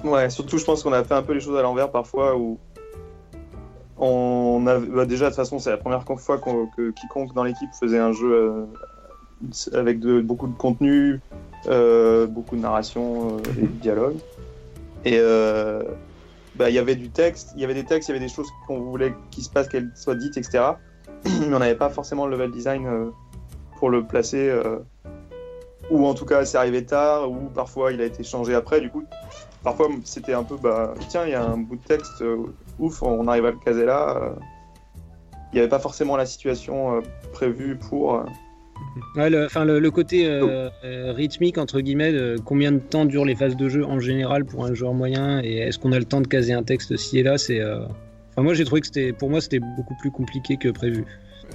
Ouais, 0.04 0.30
surtout 0.30 0.58
je 0.58 0.64
pense 0.64 0.82
qu'on 0.82 0.92
a 0.92 1.04
fait 1.04 1.14
un 1.14 1.22
peu 1.22 1.34
les 1.34 1.40
choses 1.40 1.58
à 1.58 1.62
l'envers 1.62 1.90
parfois 1.90 2.36
où 2.36 2.58
on 3.98 4.66
a 4.66 4.78
bah, 4.78 5.04
déjà 5.04 5.26
de 5.26 5.30
toute 5.30 5.36
façon 5.36 5.58
c'est 5.58 5.70
la 5.70 5.76
première 5.76 6.02
fois 6.04 6.38
que 6.38 6.90
quiconque 6.90 7.34
dans 7.34 7.44
l'équipe 7.44 7.70
faisait 7.78 7.98
un 7.98 8.12
jeu 8.12 8.32
euh, 8.32 8.64
avec 9.72 10.00
de, 10.00 10.20
beaucoup 10.20 10.48
de 10.48 10.56
contenu, 10.56 11.20
euh, 11.68 12.26
beaucoup 12.26 12.56
de 12.56 12.62
narration 12.62 13.36
euh, 13.36 13.58
et 13.58 13.62
de 13.62 13.80
dialogue. 13.80 14.16
Et 15.04 15.18
bah, 16.54 16.68
il 16.68 16.74
y 16.74 16.78
avait 16.78 16.96
du 16.96 17.10
texte, 17.10 17.52
il 17.56 17.62
y 17.62 17.64
avait 17.64 17.74
des 17.74 17.84
textes, 17.84 18.08
il 18.08 18.12
y 18.12 18.16
avait 18.16 18.24
des 18.24 18.32
choses 18.32 18.48
qu'on 18.66 18.80
voulait 18.80 19.14
qu'il 19.30 19.42
se 19.42 19.50
passe, 19.50 19.68
qu'elles 19.68 19.90
soient 19.94 20.14
dites, 20.14 20.36
etc. 20.36 20.64
On 21.46 21.58
n'avait 21.58 21.74
pas 21.74 21.90
forcément 21.90 22.26
le 22.26 22.32
level 22.32 22.50
design 22.50 23.12
pour 23.78 23.90
le 23.90 24.04
placer 24.04 24.50
ou 25.92 26.06
en 26.06 26.14
tout 26.14 26.24
cas 26.24 26.44
c'est 26.44 26.58
arrivé 26.58 26.84
tard, 26.84 27.30
ou 27.30 27.48
parfois 27.54 27.92
il 27.92 28.00
a 28.00 28.04
été 28.04 28.24
changé 28.24 28.54
après. 28.54 28.80
Du 28.80 28.90
coup, 28.90 29.04
parfois 29.62 29.88
c'était 30.04 30.32
un 30.32 30.42
peu, 30.42 30.56
bah 30.56 30.94
tiens, 31.08 31.24
il 31.24 31.30
y 31.30 31.34
a 31.34 31.44
un 31.44 31.58
bout 31.58 31.76
de 31.76 31.82
texte, 31.82 32.22
euh, 32.22 32.38
ouf, 32.78 33.02
on 33.02 33.28
arrive 33.28 33.46
à 33.46 33.50
le 33.50 33.58
caser 33.58 33.84
là. 33.84 34.16
Euh. 34.16 34.30
Il 35.52 35.56
n'y 35.56 35.60
avait 35.60 35.68
pas 35.68 35.78
forcément 35.78 36.16
la 36.16 36.24
situation 36.24 36.96
euh, 36.96 37.00
prévue 37.32 37.76
pour. 37.76 38.24
Ouais, 39.14 39.30
le, 39.30 39.90
côté 39.90 40.28
rythmique, 40.82 41.56
entre 41.56 41.80
guillemets, 41.80 42.12
combien 42.44 42.72
de 42.72 42.78
temps 42.78 43.04
durent 43.04 43.24
les 43.24 43.36
phases 43.36 43.56
de 43.56 43.68
jeu 43.68 43.84
en 43.84 44.00
général 44.00 44.44
pour 44.44 44.64
un 44.64 44.74
joueur 44.74 44.92
moyen 44.92 45.40
et 45.42 45.58
est-ce 45.58 45.78
qu'on 45.78 45.92
a 45.92 45.98
le 45.98 46.04
temps 46.04 46.20
de 46.20 46.26
caser 46.26 46.52
un 46.52 46.64
texte 46.64 46.96
ci 46.96 47.18
et 47.18 47.22
là 47.22 47.38
c'est, 47.38 47.60
enfin, 48.32 48.42
Moi 48.42 48.54
j'ai 48.54 48.64
trouvé 48.64 48.80
que 48.80 48.86
c'était, 48.86 49.12
pour 49.12 49.30
moi 49.30 49.40
c'était 49.40 49.60
beaucoup 49.60 49.94
plus 49.96 50.10
compliqué 50.10 50.56
que 50.56 50.68
prévu. 50.68 51.04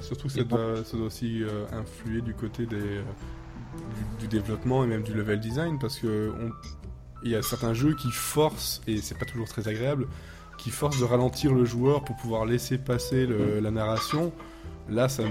Surtout 0.02 0.28
que 0.28 0.34
ça 0.34 0.44
doit, 0.44 0.84
ça 0.84 0.98
doit, 0.98 1.08
aussi 1.08 1.42
influer 1.72 2.22
du 2.22 2.34
côté 2.34 2.66
des, 2.66 3.02
du, 4.20 4.28
développement 4.28 4.84
et 4.84 4.88
même 4.88 5.04
du 5.04 5.14
level 5.14 5.40
design 5.40 5.80
parce 5.80 5.98
que 6.00 6.32
il 7.24 7.32
y 7.32 7.36
a 7.36 7.42
certains 7.42 7.74
jeux 7.74 7.96
qui 7.96 8.12
forcent, 8.12 8.82
et 8.88 8.98
c'est 8.98 9.18
pas 9.18 9.26
toujours 9.26 9.48
très 9.48 9.68
agréable, 9.68 10.08
qui 10.60 10.70
forcent 10.70 11.00
de 11.00 11.06
ralentir 11.06 11.54
le 11.54 11.66
joueur 11.66 12.04
pour 12.04 12.16
pouvoir 12.16 12.46
laisser 12.46 12.78
passer 12.78 13.28
la 13.28 13.72
narration. 13.72 14.32
Là, 14.90 15.10
ça 15.10 15.24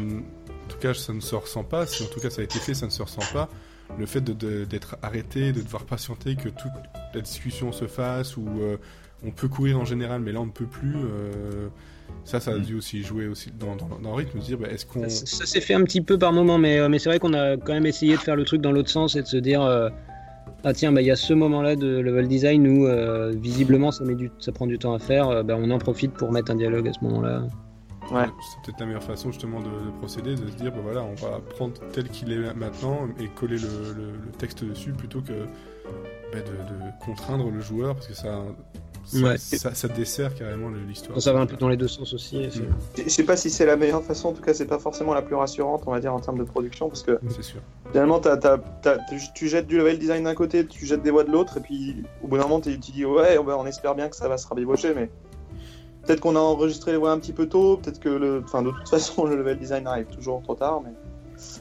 en 0.67 0.69
tout 0.69 0.79
cas, 0.79 0.95
ça 0.95 1.12
ne 1.12 1.21
se 1.21 1.35
ressent 1.35 1.62
pas. 1.62 1.87
Si 1.87 2.03
en 2.03 2.07
tout 2.07 2.21
cas 2.21 2.29
ça 2.29 2.41
a 2.41 2.45
été 2.45 2.59
fait, 2.59 2.75
ça 2.75 2.87
ne 2.87 2.91
se 2.91 3.03
ressent 3.03 3.23
pas. 3.33 3.49
Le 3.99 4.05
fait 4.05 4.21
d'être 4.21 4.97
arrêté, 5.00 5.53
de 5.53 5.61
devoir 5.61 5.85
patienter 5.85 6.35
que 6.35 6.49
toute 6.49 6.73
la 7.15 7.21
discussion 7.21 7.71
se 7.71 7.87
fasse, 7.87 8.37
ou 8.37 8.47
euh, 8.61 8.79
on 9.25 9.31
peut 9.31 9.49
courir 9.49 9.81
en 9.81 9.85
général, 9.85 10.21
mais 10.21 10.33
là 10.33 10.41
on 10.41 10.47
ne 10.47 10.51
peut 10.51 10.67
plus. 10.67 10.95
Euh, 10.97 11.69
ça, 12.25 12.41
ça 12.41 12.53
a 12.53 12.57
mm. 12.57 12.63
dû 12.63 12.75
aussi 12.75 13.03
jouer 13.03 13.29
aussi 13.29 13.53
dans, 13.53 13.77
dans, 13.77 14.11
le 14.11 14.17
rythme, 14.17 14.41
se 14.41 14.47
dire 14.47 14.59
bah, 14.59 14.69
est-ce 14.69 14.87
qu'on. 14.87 15.09
Ça, 15.09 15.47
s'est 15.47 15.61
fait 15.61 15.75
un 15.75 15.85
petit 15.85 16.01
peu 16.01 16.19
par 16.19 16.33
moment, 16.33 16.59
mais, 16.59 16.79
euh, 16.79 16.89
mais 16.89 16.99
c'est 16.99 17.09
vrai 17.09 17.19
qu'on 17.19 17.35
a 17.35 17.57
quand 17.57 17.73
même 17.73 17.87
essayé 17.87 18.17
de 18.17 18.21
faire 18.21 18.37
le 18.37 18.45
truc 18.45 18.61
dans 18.61 18.73
l'autre 18.73 18.91
sens 18.91 19.17
et 19.17 19.23
de 19.23 19.27
se 19.27 19.37
dire 19.37 19.63
euh, 19.63 19.89
ah 20.65 20.73
tiens, 20.73 20.93
bah, 20.93 21.03
il 21.03 21.07
y 21.07 21.11
a 21.11 21.17
ce 21.17 21.35
moment-là 21.35 21.77
de 21.77 21.99
level 21.99 22.27
design 22.27 22.67
où 22.67 22.87
euh, 22.87 23.33
visiblement 23.37 23.93
ça, 23.93 24.05
met 24.05 24.15
du, 24.15 24.31
ça 24.41 24.53
prend 24.53 24.67
du 24.67 24.79
temps 24.79 24.95
à 24.95 24.99
faire, 24.99 25.45
bah, 25.45 25.57
on 25.59 25.71
en 25.71 25.79
profite 25.79 26.13
pour 26.13 26.33
mettre 26.33 26.51
un 26.51 26.57
dialogue 26.57 26.89
à 26.89 26.93
ce 26.93 27.05
moment-là. 27.05 27.45
Ouais. 28.11 28.27
C'est 28.41 28.63
peut-être 28.65 28.81
la 28.81 28.87
meilleure 28.87 29.03
façon 29.03 29.33
justement 29.33 29.61
de, 29.61 29.91
procéder, 29.99 30.37
de 30.37 30.49
se 30.49 30.57
dire 30.57 30.73
bah, 30.73 30.81
voilà, 30.83 31.03
on 31.03 31.15
va 31.15 31.41
prendre 31.57 31.75
tel 31.93 32.09
qu'il 32.09 32.33
est 32.33 32.55
maintenant 32.55 33.09
et 33.21 33.29
coller 33.29 33.59
le, 33.59 33.93
le, 33.97 34.33
texte 34.39 34.65
dessus 34.65 34.93
plutôt 34.93 35.21
que 35.21 35.47
bah, 36.33 36.39
de, 36.41 36.75
de, 36.75 37.05
contraindre 37.05 37.50
le 37.50 37.61
joueur 37.61 37.95
parce 37.95 38.09
que 38.09 38.15
ça 38.15 38.43
ça, 39.06 39.88
dessert 39.88 40.34
carrément 40.34 40.71
l'histoire. 40.71 41.21
Ça 41.21 41.32
va 41.32 41.40
un 41.40 41.47
peu 41.47 41.56
dans 41.56 41.69
les 41.69 41.76
deux 41.76 41.88
sens 41.88 42.12
aussi. 42.12 42.49
Je 42.97 43.08
sais 43.08 43.25
pas 43.25 43.36
si 43.36 43.50
c'est 43.50 43.66
la 43.66 43.76
meilleure 43.76 44.02
façon, 44.02 44.28
en 44.28 44.32
tout 44.32 44.42
cas, 44.42 44.54
c'est 44.54 44.66
pas 44.66 44.78
forcément 44.78 45.14
la 45.14 45.23
plus 45.23 45.34
rassurante, 45.34 45.84
on 45.86 45.92
va 45.92 46.00
dire, 46.00 46.12
en 46.12 46.21
termes 46.21 46.38
de 46.38 46.45
production, 46.45 46.88
parce 46.88 47.02
que 47.02 47.19
sûr. 47.40 47.60
finalement, 47.90 48.21
tu 49.34 49.49
jettes 49.49 49.66
du 49.66 49.78
level 49.78 49.99
design 49.99 50.25
d'un 50.25 50.34
côté, 50.34 50.66
tu 50.66 50.86
jettes 50.86 51.02
des 51.02 51.10
voix 51.10 51.25
de 51.25 51.30
l'autre, 51.30 51.58
et 51.58 51.60
puis 51.60 52.04
au 52.23 52.28
bout 52.28 52.36
d'un 52.36 52.45
moment, 52.45 52.60
tu 52.60 52.76
dis 52.76 53.04
ouais, 53.04 53.38
on 53.38 53.66
espère 53.66 53.95
bien 53.95 54.08
que 54.08 54.16
ça 54.16 54.28
va 54.28 54.38
se 54.38 54.47
rabibocher, 54.49 54.95
mais 54.95 55.10
peut-être 56.04 56.21
qu'on 56.21 56.36
a 56.36 56.40
enregistré 56.40 56.92
les 56.92 56.99
voix 56.99 57.10
un 57.12 57.19
petit 57.19 57.32
peu 57.32 57.49
tôt, 57.49 57.78
peut-être 57.78 58.00
que 58.00 58.08
le... 58.08 58.42
enfin, 58.45 58.62
de 58.62 58.71
toute 58.71 58.88
façon, 58.88 59.25
le 59.25 59.36
level 59.36 59.58
design 59.58 59.86
arrive 59.86 60.06
toujours 60.06 60.42
trop 60.42 60.54
tard, 60.54 60.82
mais. 60.84 60.92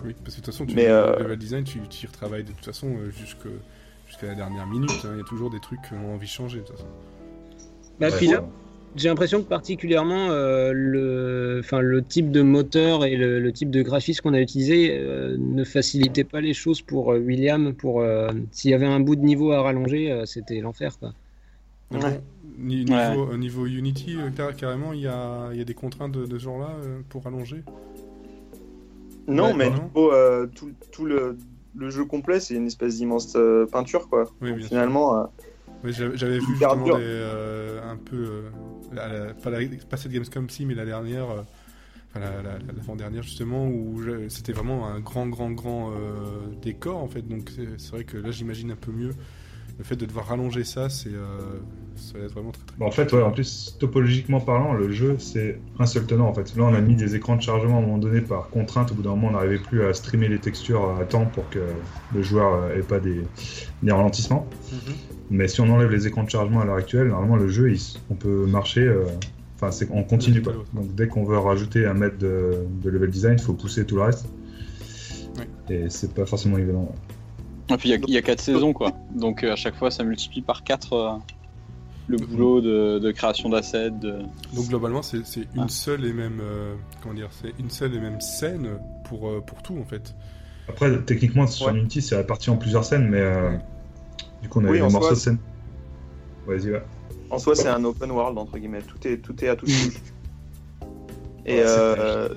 Oui, 0.06 0.16
parce 0.24 0.36
que 0.36 0.42
de 0.42 0.46
toute 0.46 0.54
façon, 0.54 0.66
tu 0.66 0.76
mais 0.76 0.88
euh, 0.88 1.18
le 1.18 1.24
level 1.24 1.38
design, 1.38 1.64
tu, 1.66 1.82
tu 1.90 2.06
y 2.06 2.08
retravailles 2.08 2.46
de 2.46 2.52
toute 2.54 2.64
façon 2.64 2.88
euh, 2.88 3.12
jusqu'à 3.12 4.28
la 4.28 4.36
dernière 4.36 4.66
minute. 4.68 4.90
Hein. 5.04 5.10
Il 5.14 5.18
y 5.18 5.22
a 5.22 5.26
toujours 5.26 5.50
des 5.50 5.60
trucs 5.60 5.82
qui 5.82 5.94
ont 5.94 6.14
envie 6.14 6.28
de 6.28 6.32
changer 6.32 6.60
de 6.60 6.64
toute 6.64 6.78
façon. 6.78 6.88
Bah, 8.00 8.12
puis 8.12 8.28
là, 8.28 8.44
j'ai 8.96 9.10
l'impression 9.10 9.42
que 9.42 9.48
particulièrement 9.48 10.30
euh, 10.30 10.72
le, 10.74 11.60
enfin, 11.60 11.82
le 11.82 12.02
type 12.02 12.32
de 12.32 12.42
moteur 12.42 13.04
et 13.04 13.18
le, 13.18 13.52
type 13.52 13.70
de 13.70 13.82
graphisme 13.82 14.22
qu'on 14.24 14.34
a 14.34 14.40
utilisé 14.40 14.98
euh, 14.98 15.36
ne 15.38 15.64
facilitait 15.64 16.24
pas 16.24 16.40
les 16.40 16.54
choses 16.54 16.82
pour 16.82 17.12
euh, 17.12 17.20
William. 17.20 17.74
Pour 17.74 18.04
s'il 18.52 18.72
y 18.72 18.74
avait 18.74 18.86
un 18.86 19.00
bout 19.00 19.16
de 19.16 19.24
niveau 19.24 19.52
à 19.52 19.62
rallonger, 19.62 20.24
c'était 20.26 20.60
l'enfer 20.62 20.98
quoi. 20.98 21.14
Ouais. 21.92 22.22
Niveau, 22.58 23.36
niveau, 23.36 23.66
Unity, 23.66 24.16
carrément, 24.58 24.94
il 24.94 25.02
y 25.02 25.08
a, 25.08 25.52
y 25.54 25.60
a, 25.60 25.66
des 25.66 25.74
contraintes 25.74 26.14
de, 26.14 26.26
ce 26.40 26.44
genre-là 26.44 26.70
pour 27.10 27.24
rallonger? 27.24 27.64
Non, 29.28 29.54
mais 29.54 29.70
tout, 30.56 30.72
tout 30.92 31.06
le, 31.06 31.38
le, 31.76 31.90
jeu 31.90 32.06
complet, 32.06 32.40
c'est 32.40 32.56
une 32.56 32.68
espèce 32.68 32.96
d'immense 32.96 33.38
peinture 33.72 34.08
quoi. 34.08 34.32
finalement. 34.62 35.30
J'avais 35.92 36.40
vu 36.40 36.46
justement 36.52 36.98
euh, 37.00 37.92
un 37.92 37.98
peu, 37.98 38.44
euh, 38.96 39.34
pas, 39.34 39.50
la, 39.50 39.60
pas, 39.90 39.98
cette 39.98 40.12
Gamescom 40.12 40.50
si, 40.50 40.66
mais 40.66 40.76
la 40.76 40.86
dernière, 40.86 41.30
euh, 41.30 41.42
enfin 42.16 42.26
l'avant-dernière 42.76 43.24
justement, 43.24 43.68
où 43.68 44.02
c'était 44.30 44.54
vraiment 44.54 44.88
un 44.88 45.00
grand, 45.00 45.28
grand, 45.28 45.52
grand 45.52 45.92
décor 46.62 46.98
en 46.98 47.08
fait. 47.08 47.28
Donc 47.28 47.52
c'est 47.78 47.92
vrai 47.92 48.04
que 48.04 48.18
là 48.18 48.32
j'imagine 48.32 48.72
un 48.72 48.78
peu 48.78 48.92
mieux 48.92 49.12
le 49.78 49.84
fait 49.84 49.98
de 49.98 50.06
devoir 50.06 50.28
rallonger 50.28 50.64
ça, 50.64 50.90
c'est 50.90 51.12
ça 51.96 52.18
va 52.18 52.26
être 52.26 52.32
vraiment 52.32 52.52
très 52.52 52.64
très. 52.66 52.86
en 52.86 52.92
fait, 52.92 53.14
ouais, 53.14 53.22
en 53.22 53.32
plus 53.32 53.76
topologiquement 53.78 54.40
parlant, 54.40 54.74
le 54.74 54.92
jeu 54.92 55.18
c'est 55.20 55.60
un 55.80 55.86
seul 55.86 56.06
tenant 56.06 56.28
en 56.28 56.34
fait. 56.34 56.56
Là, 56.56 56.64
on 56.64 56.74
a 56.74 56.80
mis 56.82 56.96
des 56.96 57.16
écrans 57.16 57.36
de 57.36 57.42
chargement 57.42 57.76
à 57.76 57.80
un 57.80 57.82
moment 57.82 57.98
donné 57.98 58.22
par 58.22 58.50
contrainte. 58.50 58.92
Au 58.92 58.96
bout 58.96 59.02
d'un 59.02 59.12
moment, 59.12 59.28
on 59.30 59.32
n'arrivait 59.32 59.60
plus 59.60 59.84
à 59.86 59.94
streamer 59.94 60.30
les 60.30 60.40
textures 60.40 60.98
à 60.98 61.04
temps 61.04 61.26
pour 61.26 61.50
que 61.50 61.60
le 62.14 62.24
joueur 62.24 62.72
ait 62.72 62.84
pas 62.84 63.00
des, 63.00 63.24
des 63.84 63.92
ralentissements. 63.92 64.48
Mhm. 64.72 65.15
Mais 65.30 65.48
si 65.48 65.62
on 65.62 65.70
enlève 65.70 65.90
les 65.90 66.08
écrans 66.08 66.24
de 66.24 66.30
chargement 66.30 66.62
à 66.62 66.66
l'heure 66.66 66.76
actuelle, 66.76 67.08
normalement 67.08 67.36
le 67.36 67.48
jeu, 67.48 67.74
on 68.10 68.16
peut 68.16 68.46
marcher. 68.46 68.82
Euh, 68.82 69.06
enfin, 69.56 69.72
c'est 69.72 69.88
on 69.92 70.04
continue 70.04 70.42
pas. 70.42 70.52
Donc 70.74 70.94
dès 70.96 71.08
qu'on 71.08 71.24
veut 71.24 71.38
rajouter 71.38 71.86
un 71.86 71.94
mètre 71.94 72.18
de, 72.18 72.66
level 72.84 73.10
design, 73.10 73.36
il 73.40 73.44
faut 73.44 73.54
pousser 73.54 73.86
tout 73.86 73.96
le 73.96 74.04
reste. 74.04 74.28
Et 75.70 75.90
c'est 75.90 76.14
pas 76.14 76.26
forcément 76.26 76.58
évident. 76.58 76.94
Et 77.70 77.78
puis 77.78 77.90
il 77.90 78.14
y, 78.14 78.18
a 78.18 78.22
4 78.22 78.40
saisons 78.40 78.74
quoi. 78.74 78.92
Donc 79.16 79.44
euh, 79.44 79.54
à 79.54 79.56
chaque 79.56 79.76
fois 79.76 79.90
ça 79.90 80.04
multiplie 80.04 80.44
par 80.44 80.64
4 80.64 80.94
euh, 80.94 81.10
le 82.08 82.18
boulot 82.18 82.62
de, 82.62 83.12
création 83.12 83.50
d'assets. 83.50 83.90
Donc 83.90 84.68
globalement 84.70 85.02
c'est 85.02 85.18
une 85.18 85.48
ah. 85.58 85.68
seule 85.68 86.06
et 86.06 86.14
même 86.14 86.40
comment 87.02 87.16
dire 87.16 87.30
c'est 87.32 87.54
une 87.60 87.72
seule 87.72 87.96
et 87.96 88.00
même 88.00 88.22
scène 88.22 88.78
pour 89.06 89.44
pour 89.44 89.64
tout 89.64 89.76
en 89.80 89.86
fait. 89.86 90.14
Après 90.70 90.96
techniquement 91.02 91.48
sur 91.48 91.70
Unity 91.70 92.04
c'est 92.04 92.16
réparti 92.16 92.52
en 92.52 92.58
plusieurs 92.58 92.86
scènes 92.86 93.10
mais 93.10 93.24
du 94.42 94.50
coup, 94.50 94.60
on 94.62 94.66
a 94.66 94.70
oui, 94.70 94.80
un 94.80 94.90
morceau 94.90 95.12
de 95.12 95.16
scène. 95.16 95.38
Vas-y, 96.48 96.70
va. 96.70 96.80
En 97.30 97.40
soi, 97.40 97.56
c'est 97.56 97.68
un 97.68 97.84
open 97.84 98.12
world, 98.12 98.38
entre 98.38 98.58
guillemets. 98.58 98.82
Tout 98.82 99.08
est, 99.08 99.18
tout 99.18 99.44
est 99.44 99.50
à 99.50 99.56
tout 99.56 99.66
touche. 99.66 100.02
Et 101.46 101.62
euh, 101.64 102.30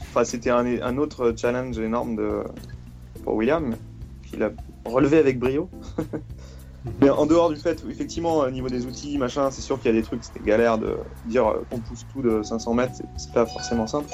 enfin, 0.00 0.24
c'était 0.24 0.50
un, 0.50 0.64
un, 0.64 0.98
autre 0.98 1.34
challenge 1.36 1.78
énorme 1.78 2.16
de, 2.16 2.42
pour 3.24 3.34
William, 3.34 3.74
qu'il 4.24 4.42
a 4.42 4.50
relevé 4.84 5.18
avec 5.18 5.38
brio. 5.38 5.68
Mais 7.00 7.10
en 7.10 7.26
dehors 7.26 7.50
du 7.50 7.56
fait, 7.56 7.84
effectivement, 7.90 8.38
au 8.38 8.50
niveau 8.50 8.68
des 8.68 8.86
outils, 8.86 9.18
machin, 9.18 9.50
c'est 9.50 9.62
sûr 9.62 9.78
qu'il 9.78 9.86
y 9.86 9.96
a 9.96 10.00
des 10.00 10.04
trucs, 10.04 10.22
c'était 10.22 10.40
galère 10.44 10.78
de 10.78 10.96
dire 11.26 11.56
qu'on 11.70 11.80
pousse 11.80 12.06
tout 12.12 12.22
de 12.22 12.42
500 12.42 12.74
mètres, 12.74 12.92
c'est 13.16 13.32
pas 13.32 13.44
forcément 13.44 13.86
simple. 13.86 14.08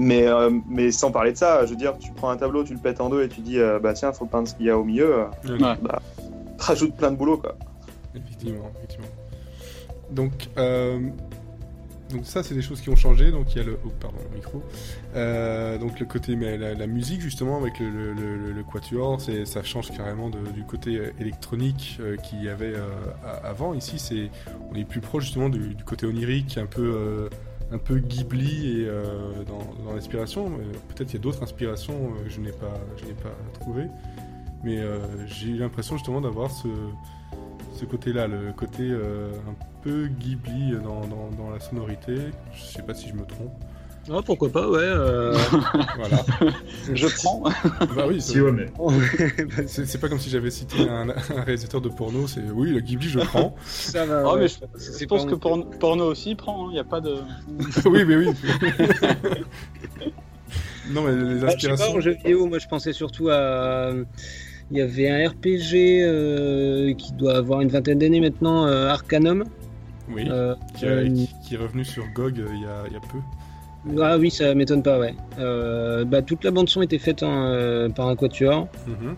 Mais, 0.00 0.26
euh, 0.26 0.50
mais 0.66 0.92
sans 0.92 1.12
parler 1.12 1.32
de 1.32 1.36
ça, 1.36 1.66
je 1.66 1.70
veux 1.70 1.76
dire, 1.76 1.98
tu 1.98 2.10
prends 2.12 2.30
un 2.30 2.38
tableau, 2.38 2.64
tu 2.64 2.72
le 2.72 2.80
pètes 2.80 3.02
en 3.02 3.10
deux 3.10 3.22
et 3.22 3.28
tu 3.28 3.42
dis, 3.42 3.58
euh, 3.58 3.78
bah 3.78 3.92
tiens, 3.92 4.14
faut 4.14 4.24
peindre 4.24 4.48
ce 4.48 4.54
qu'il 4.54 4.64
y 4.64 4.70
a 4.70 4.78
au 4.78 4.82
milieu. 4.82 5.26
Ouais. 5.44 5.58
Bah, 5.58 6.00
rajoute 6.58 6.96
plein 6.96 7.10
de 7.10 7.16
boulot, 7.16 7.36
quoi. 7.36 7.54
Effectivement, 8.14 8.70
effectivement. 8.78 9.08
Donc, 10.10 10.48
euh, 10.56 11.00
donc 12.08 12.24
ça, 12.24 12.42
c'est 12.42 12.54
des 12.54 12.62
choses 12.62 12.80
qui 12.80 12.88
ont 12.88 12.96
changé. 12.96 13.30
Donc 13.30 13.54
il 13.54 13.58
y 13.58 13.60
a 13.60 13.64
le, 13.64 13.78
oh, 13.84 13.90
pardon, 14.00 14.16
le 14.30 14.36
micro. 14.36 14.62
donc 15.78 16.00
le 16.00 16.06
côté, 16.06 16.34
mais 16.34 16.56
la, 16.56 16.86
musique 16.86 17.20
justement 17.20 17.58
avec 17.58 17.78
le, 17.78 18.14
le, 18.14 18.52
le, 18.52 18.62
quatuor, 18.62 19.20
c'est, 19.20 19.44
ça 19.44 19.62
change 19.62 19.90
carrément 19.90 20.30
du 20.30 20.64
côté 20.64 20.98
électronique 21.20 22.00
qu'il 22.22 22.42
y 22.42 22.48
avait 22.48 22.72
avant. 23.44 23.74
Ici, 23.74 23.98
c'est, 23.98 24.30
on 24.72 24.74
est 24.76 24.84
plus 24.84 25.02
proche 25.02 25.24
justement 25.24 25.50
du, 25.50 25.74
du 25.74 25.84
côté 25.84 26.06
onirique, 26.06 26.56
un 26.56 26.64
peu 26.66 27.28
un 27.72 27.78
peu 27.78 27.98
Ghibli 27.98 28.80
et, 28.80 28.88
euh, 28.88 29.44
dans, 29.44 29.92
l'inspiration. 29.94 30.50
Peut-être 30.88 31.06
qu'il 31.08 31.14
y 31.14 31.20
a 31.20 31.22
d'autres 31.22 31.42
inspirations 31.42 31.94
euh, 31.94 32.24
que 32.24 32.30
je 32.30 32.40
n'ai 32.40 32.52
pas, 32.52 32.80
pas 33.22 33.34
trouvées. 33.60 33.88
Mais 34.64 34.78
euh, 34.78 34.98
j'ai 35.26 35.50
eu 35.50 35.56
l'impression 35.56 35.96
justement 35.96 36.20
d'avoir 36.20 36.50
ce, 36.50 37.84
côté-là, 37.84 38.26
le 38.26 38.52
côté 38.52 38.90
un 38.92 39.54
peu 39.82 40.08
Ghibli 40.08 40.72
dans, 40.82 41.06
dans, 41.06 41.50
la 41.50 41.60
sonorité. 41.60 42.16
Je 42.52 42.62
sais 42.62 42.82
pas 42.82 42.94
si 42.94 43.08
je 43.08 43.14
me 43.14 43.24
trompe. 43.24 43.52
Ah, 44.08 44.20
pourquoi 44.24 44.48
pas, 44.48 44.68
ouais. 44.68 44.78
Euh. 44.80 45.36
voilà. 45.96 46.24
Je 46.92 47.06
prends. 47.06 47.42
bah 47.94 48.06
oui, 48.08 48.20
si, 48.20 48.40
ouais, 48.40 48.52
mais. 48.52 48.66
c'est 49.66 50.00
pas 50.00 50.08
comme 50.08 50.18
si 50.18 50.30
j'avais 50.30 50.50
cité 50.50 50.88
un, 50.88 51.06
réalisateur 51.42 51.80
de 51.80 51.88
porno, 51.88 52.26
c'est 52.26 52.42
oui, 52.52 52.70
le 52.70 52.80
Ghibli, 52.80 53.08
je 53.08 53.20
prends. 53.20 53.54
Ça 53.66 54.06
va. 54.06 54.22
Oh, 54.26 54.36
mais 54.38 54.48
je, 54.48 55.04
pense 55.04 55.26
que 55.26 55.34
porno, 55.34 56.06
aussi 56.06 56.34
prend, 56.34 56.70
il 56.70 56.70
hein, 56.70 56.72
n'y 56.74 56.78
a 56.78 56.84
pas 56.84 57.00
de. 57.00 57.16
oui, 57.84 58.04
mais 58.04 58.16
oui. 58.16 58.26
non, 60.90 61.02
mais 61.02 61.34
les 61.34 61.44
inspirations. 61.44 61.46
Bah, 61.46 61.56
je 61.58 61.76
sais 61.76 61.76
pas, 61.76 61.96
en 61.96 62.00
jeu 62.00 62.12
vidéo, 62.12 62.46
moi 62.46 62.58
je 62.58 62.68
pensais 62.68 62.92
surtout 62.92 63.28
à. 63.28 63.92
Il 64.72 64.78
y 64.78 64.80
avait 64.80 65.10
un 65.10 65.28
RPG 65.28 65.74
euh, 65.74 66.94
qui 66.94 67.12
doit 67.12 67.36
avoir 67.36 67.60
une 67.60 67.70
vingtaine 67.70 67.98
d'années 67.98 68.20
maintenant, 68.20 68.66
euh, 68.66 68.86
Arcanum. 68.86 69.44
Oui, 70.08 70.28
qui, 70.76 70.84
est 70.86 71.56
revenu 71.56 71.84
sur 71.84 72.04
GOG 72.14 72.36
il 72.38 72.62
y 72.62 72.66
a 72.66 73.00
peu. 73.12 73.18
Ah 74.00 74.18
oui, 74.18 74.30
ça 74.30 74.54
m'étonne 74.54 74.82
pas, 74.82 74.98
ouais. 74.98 75.14
Euh, 75.38 76.04
bah, 76.04 76.22
toute 76.22 76.44
la 76.44 76.50
bande-son 76.50 76.82
était 76.82 76.98
faite 76.98 77.22
hein, 77.22 77.46
euh, 77.46 77.88
par 77.88 78.08
un 78.08 78.16
quatuor. 78.16 78.68
Mhm. 78.86 79.16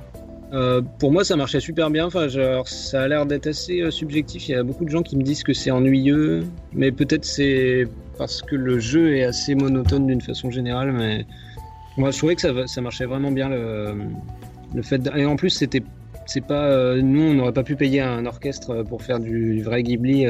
Euh, 0.52 0.82
pour 0.98 1.10
moi, 1.10 1.24
ça 1.24 1.34
marchait 1.34 1.60
super 1.60 1.90
bien. 1.90 2.06
Enfin, 2.06 2.28
genre, 2.28 2.68
ça 2.68 3.02
a 3.02 3.08
l'air 3.08 3.26
d'être 3.26 3.46
assez 3.46 3.90
subjectif. 3.90 4.48
Il 4.48 4.52
y 4.52 4.54
a 4.54 4.62
beaucoup 4.62 4.84
de 4.84 4.90
gens 4.90 5.02
qui 5.02 5.16
me 5.16 5.22
disent 5.22 5.42
que 5.42 5.54
c'est 5.54 5.70
ennuyeux, 5.70 6.44
mais 6.72 6.92
peut-être 6.92 7.24
c'est 7.24 7.88
parce 8.18 8.42
que 8.42 8.54
le 8.54 8.78
jeu 8.78 9.16
est 9.16 9.24
assez 9.24 9.54
monotone 9.54 10.06
d'une 10.06 10.20
façon 10.20 10.50
générale. 10.50 10.92
Mais 10.92 11.26
moi, 11.96 12.10
je 12.10 12.18
trouvais 12.18 12.34
que 12.34 12.42
ça, 12.42 12.52
ça 12.66 12.80
marchait 12.82 13.06
vraiment 13.06 13.30
bien 13.30 13.48
le, 13.48 13.94
le 14.74 14.82
fait. 14.82 15.00
Et 15.16 15.24
en 15.24 15.36
plus, 15.36 15.50
c'était 15.50 15.82
c'est 16.26 16.46
pas 16.46 16.96
nous 16.96 17.22
on 17.22 17.34
n'aurait 17.34 17.52
pas 17.52 17.62
pu 17.62 17.76
payer 17.76 18.00
un 18.00 18.26
orchestre 18.26 18.82
pour 18.82 19.02
faire 19.02 19.20
du, 19.20 19.62
vrai 19.62 19.82
Ghibli 19.82 20.26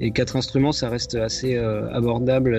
et 0.00 0.10
quatre 0.10 0.36
instruments 0.36 0.72
ça 0.72 0.88
reste 0.88 1.14
assez 1.14 1.56
abordable 1.56 2.56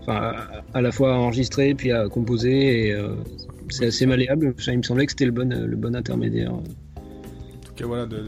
enfin, 0.00 0.36
à 0.74 0.80
la 0.80 0.92
fois 0.92 1.14
à 1.14 1.16
enregistrer 1.16 1.74
puis 1.74 1.92
à 1.92 2.08
composer. 2.08 2.86
Et 2.86 2.92
euh, 2.92 3.14
c'est 3.68 3.86
assez 3.86 4.06
malléable. 4.06 4.54
il 4.66 4.78
me 4.78 4.82
semblait 4.82 5.06
que 5.06 5.12
c'était 5.12 5.26
le 5.26 5.32
bon, 5.32 5.48
le 5.48 5.76
bon 5.76 5.94
intermédiaire. 5.94 6.54
En 6.54 6.62
tout 7.64 7.72
cas, 7.74 7.86
voilà, 7.86 8.06
de, 8.06 8.24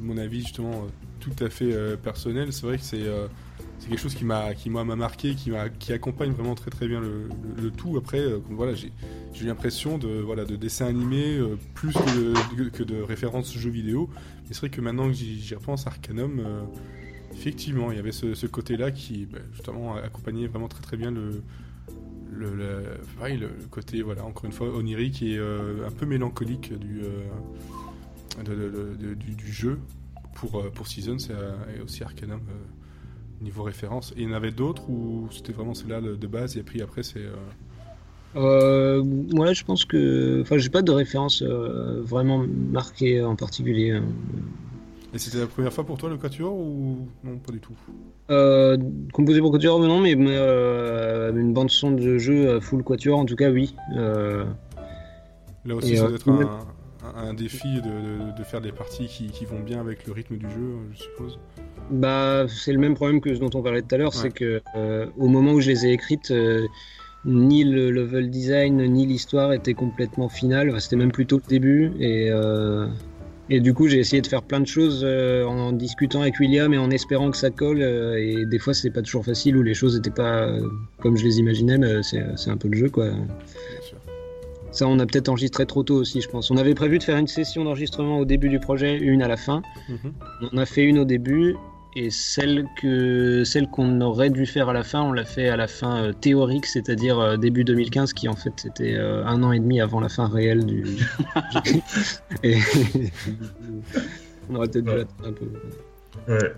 mon 0.00 0.16
avis 0.18 0.40
justement 0.40 0.70
euh, 0.70 0.88
tout 1.20 1.44
à 1.44 1.48
fait 1.48 1.72
euh, 1.72 1.96
personnel, 1.96 2.52
c'est 2.52 2.66
vrai 2.66 2.78
que 2.78 2.84
c'est 2.84 3.04
c'est 3.80 3.88
quelque 3.88 3.98
chose 3.98 4.14
qui 4.14 4.24
m'a 4.24 4.54
qui 4.54 4.70
m'a 4.70 4.84
marqué, 4.84 5.34
qui 5.34 5.50
m'a 5.50 5.68
qui 5.68 5.92
accompagne 5.92 6.30
vraiment 6.30 6.54
très 6.54 6.70
très 6.70 6.86
bien 6.86 7.00
le, 7.00 7.70
tout. 7.70 7.96
Après, 7.96 8.24
voilà, 8.50 8.74
j'ai 8.74 8.92
eu 9.40 9.46
l'impression 9.46 9.98
de 9.98 10.08
voilà 10.08 10.44
de 10.44 10.54
dessin 10.54 10.86
animé 10.86 11.40
plus 11.74 11.92
que 11.92 12.56
de, 12.56 12.68
que 12.68 12.82
de 12.84 13.02
références 13.02 13.56
jeux 13.56 13.70
vidéo. 13.70 14.08
Mais 14.46 14.54
c'est 14.54 14.60
vrai 14.60 14.70
que 14.70 14.80
maintenant 14.80 15.08
que 15.08 15.14
j'y 15.14 15.54
repense, 15.54 15.86
Arcanum 15.86 16.40
Effectivement, 17.32 17.92
il 17.92 17.96
y 17.96 17.98
avait 17.98 18.12
ce, 18.12 18.46
côté-là 18.46 18.90
qui, 18.90 19.26
bah, 19.26 19.38
justement, 19.52 19.96
accompagnait 19.96 20.46
vraiment 20.46 20.68
très 20.68 20.82
très 20.82 20.96
bien 20.96 21.10
le, 21.10 21.42
le, 22.32 22.98
côté, 23.70 24.00
voilà, 24.02 24.24
encore 24.24 24.46
une 24.46 24.52
fois, 24.52 24.68
onirique 24.68 25.22
et 25.22 25.36
euh, 25.38 25.86
un 25.86 25.90
peu 25.90 26.06
mélancolique 26.06 26.72
du, 26.78 27.02
euh, 27.02 27.26
du, 29.14 29.52
jeu 29.52 29.78
pour, 30.34 30.60
euh, 30.60 30.70
pour 30.70 30.88
Seasons 30.88 31.18
et, 31.76 31.80
aussi 31.80 32.02
Arcanum 32.02 32.40
niveau 33.40 33.62
référence. 33.62 34.12
Et 34.16 34.22
il 34.22 34.28
y 34.28 34.32
en 34.32 34.34
avait 34.34 34.50
d'autres 34.50 34.88
ou 34.88 35.28
c'était 35.30 35.52
vraiment 35.52 35.74
celle-là 35.74 36.00
de 36.00 36.26
base 36.26 36.56
et 36.56 36.62
puis 36.62 36.82
après 36.82 37.02
c'est. 37.02 37.24
Euh, 38.36 39.02
ouais, 39.32 39.54
je 39.54 39.64
pense 39.64 39.84
que. 39.84 40.40
Enfin, 40.42 40.58
j'ai 40.58 40.70
pas 40.70 40.82
de 40.82 40.92
référence 40.92 41.42
vraiment 41.42 42.44
marquée 42.48 43.22
en 43.22 43.36
particulier. 43.36 43.92
Hein. 43.92 44.04
Et 45.12 45.18
c'était 45.18 45.38
la 45.38 45.46
première 45.46 45.72
fois 45.72 45.84
pour 45.84 45.98
toi 45.98 46.08
le 46.08 46.16
Quatuor 46.16 46.54
ou 46.54 47.08
non, 47.24 47.38
pas 47.38 47.52
du 47.52 47.58
tout? 47.58 47.74
Euh, 48.30 48.76
Composé 49.12 49.40
pour 49.40 49.50
Quatuor, 49.50 49.80
non, 49.80 50.00
mais 50.00 50.14
euh, 50.16 51.32
une 51.32 51.52
bande-son 51.52 51.90
de 51.92 52.18
jeu 52.18 52.60
full 52.60 52.84
Quatuor, 52.84 53.18
en 53.18 53.24
tout 53.24 53.34
cas, 53.34 53.50
oui. 53.50 53.74
Euh, 53.96 54.44
Là 55.64 55.74
aussi, 55.74 55.96
ça 55.96 56.06
doit 56.06 56.14
être 56.14 56.28
un, 56.28 56.60
un, 57.16 57.34
défi 57.34 57.80
de, 57.80 58.36
de, 58.36 58.44
faire 58.44 58.60
des 58.60 58.72
parties 58.72 59.06
qui, 59.06 59.26
qui, 59.28 59.44
vont 59.44 59.60
bien 59.60 59.80
avec 59.80 60.06
le 60.06 60.12
rythme 60.12 60.36
du 60.36 60.46
jeu, 60.46 60.76
je 60.92 61.02
suppose. 61.02 61.38
Bah, 61.90 62.46
c'est 62.48 62.72
le 62.72 62.78
même 62.78 62.94
problème 62.94 63.20
que 63.20 63.34
ce 63.34 63.40
dont 63.40 63.50
on 63.54 63.62
parlait 63.62 63.82
tout 63.82 63.94
à 63.94 63.98
l'heure, 63.98 64.14
c'est 64.14 64.30
que 64.30 64.62
au 65.16 65.28
moment 65.28 65.52
où 65.52 65.60
je 65.60 65.70
les 65.70 65.86
ai 65.86 65.92
écrites, 65.92 66.32
ni 67.24 67.64
le 67.64 67.90
level 67.90 68.30
design 68.30 68.82
ni 68.82 69.06
l'histoire 69.06 69.52
étaient 69.52 69.74
complètement 69.74 70.28
finales. 70.28 70.80
C'était 70.80 70.96
même 70.96 71.12
plutôt 71.12 71.36
le 71.36 71.48
début 71.48 71.92
et 72.00 72.30
et 73.52 73.58
du 73.58 73.74
coup, 73.74 73.88
j'ai 73.88 73.98
essayé 73.98 74.22
de 74.22 74.28
faire 74.28 74.44
plein 74.44 74.60
de 74.60 74.66
choses 74.66 75.00
euh, 75.02 75.44
en 75.44 75.72
discutant 75.72 76.22
avec 76.22 76.38
William 76.38 76.72
et 76.72 76.78
en 76.78 76.88
espérant 76.92 77.32
que 77.32 77.36
ça 77.36 77.50
colle. 77.50 77.82
Euh, 77.82 78.16
et 78.16 78.46
des 78.46 78.60
fois, 78.60 78.74
c'est 78.74 78.90
pas 78.90 79.02
toujours 79.02 79.24
facile 79.24 79.56
ou 79.56 79.64
les 79.64 79.74
choses 79.74 79.96
n'étaient 79.96 80.10
pas 80.10 80.44
euh, 80.44 80.60
comme 81.00 81.16
je 81.16 81.24
les 81.24 81.40
imaginais, 81.40 81.76
mais 81.76 82.00
c'est 82.04 82.50
un 82.50 82.56
peu 82.56 82.68
le 82.68 82.78
jeu, 82.78 82.88
quoi. 82.88 83.10
Ça, 84.72 84.86
on 84.86 84.98
a 84.98 85.06
peut-être 85.06 85.28
enregistré 85.28 85.66
trop 85.66 85.82
tôt 85.82 85.96
aussi, 85.96 86.20
je 86.20 86.28
pense. 86.28 86.50
On 86.50 86.56
avait 86.56 86.74
prévu 86.74 86.98
de 86.98 87.02
faire 87.02 87.16
une 87.16 87.26
session 87.26 87.64
d'enregistrement 87.64 88.18
au 88.18 88.24
début 88.24 88.48
du 88.48 88.60
projet, 88.60 88.96
une 88.96 89.22
à 89.22 89.28
la 89.28 89.36
fin. 89.36 89.62
Mhm. 89.88 90.12
On 90.52 90.58
a 90.58 90.66
fait 90.66 90.84
une 90.84 90.98
au 90.98 91.04
début 91.04 91.56
et 91.96 92.10
celle 92.10 92.66
que 92.80 93.42
celle 93.44 93.68
qu'on 93.68 94.00
aurait 94.00 94.30
dû 94.30 94.46
faire 94.46 94.68
à 94.68 94.72
la 94.72 94.84
fin, 94.84 95.02
on 95.02 95.12
l'a 95.12 95.24
fait 95.24 95.48
à 95.48 95.56
la 95.56 95.66
fin 95.66 96.04
euh, 96.04 96.12
théorique, 96.12 96.66
c'est-à-dire 96.66 97.18
euh, 97.18 97.36
début 97.36 97.64
2015, 97.64 98.12
qui 98.12 98.28
en 98.28 98.36
fait 98.36 98.52
c'était 98.56 98.94
euh, 98.94 99.24
un 99.26 99.42
an 99.42 99.50
et 99.50 99.58
demi 99.58 99.80
avant 99.80 99.98
la 99.98 100.08
fin 100.08 100.28
réelle 100.28 100.64
du. 100.64 100.84
et 102.44 102.58
on 104.48 104.54
aurait 104.54 104.68
peut-être 104.68 104.84
dû 104.84 104.96
l'attendre 104.96 105.28
un 105.28 105.32
peu. 105.32 105.46
Ouais. 106.32 106.54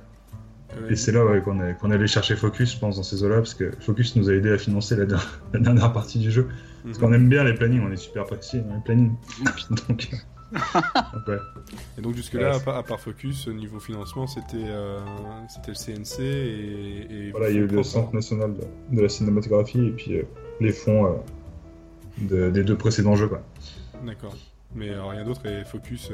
Et 0.90 0.96
c'est 0.96 1.12
là 1.12 1.40
qu'on 1.40 1.61
est, 1.62 1.75
qu'on 1.75 1.90
allait 1.90 2.07
chercher 2.07 2.35
Focus, 2.35 2.75
je 2.75 2.79
pense, 2.79 2.96
dans 2.96 3.03
ces 3.03 3.22
eaux-là, 3.22 3.37
parce 3.37 3.55
que 3.55 3.70
Focus 3.81 4.16
nous 4.16 4.31
a 4.31 4.35
aidé 4.35 4.53
à 4.53 4.59
financer 4.59 4.96
la, 4.96 5.07
dernière 5.59 5.92
partie 5.92 6.18
du 6.18 6.31
jeu. 6.31 6.48
Parce 6.85 6.99
qu'on 6.99 7.12
aime 7.12 7.29
bien 7.29 7.45
les 7.45 7.55
plannings, 7.55 7.83
on 7.87 7.92
est 7.92 7.97
super 7.97 8.25
précis 8.25 8.61
dans 8.61 8.75
les 8.75 8.81
plannings. 8.83 9.14
Donc, 9.88 10.09
Et 11.99 12.03
donc 12.03 12.14
jusque-là, 12.14 12.57
à, 12.66 12.83
part 12.83 13.01
Focus, 13.01 13.49
niveau 13.49 13.81
financement, 13.81 14.27
c'était 14.27 14.57
euh, 14.66 15.01
le 15.66 15.73
CNC 15.73 16.21
et, 16.21 17.31
Voilà, 17.31 17.51
il 17.51 17.57
y 17.57 17.59
a 17.59 17.62
eu 17.62 17.66
le 17.66 17.83
Centre 17.83 18.14
national 18.14 18.55
de, 18.90 19.01
la 19.01 19.09
cinématographie 19.09 19.87
et 19.87 19.90
puis 19.90 20.16
euh, 20.16 20.23
les 20.61 20.73
fonds 20.73 21.23
euh, 22.21 22.51
des 22.51 22.64
deux 22.64 22.77
précédents 22.77 23.16
jeux. 23.16 23.31
D'accord. 24.05 24.37
Mais 24.75 24.90
rien 24.95 25.25
d'autre 25.25 25.47
et 25.47 25.64
Focus 25.64 26.11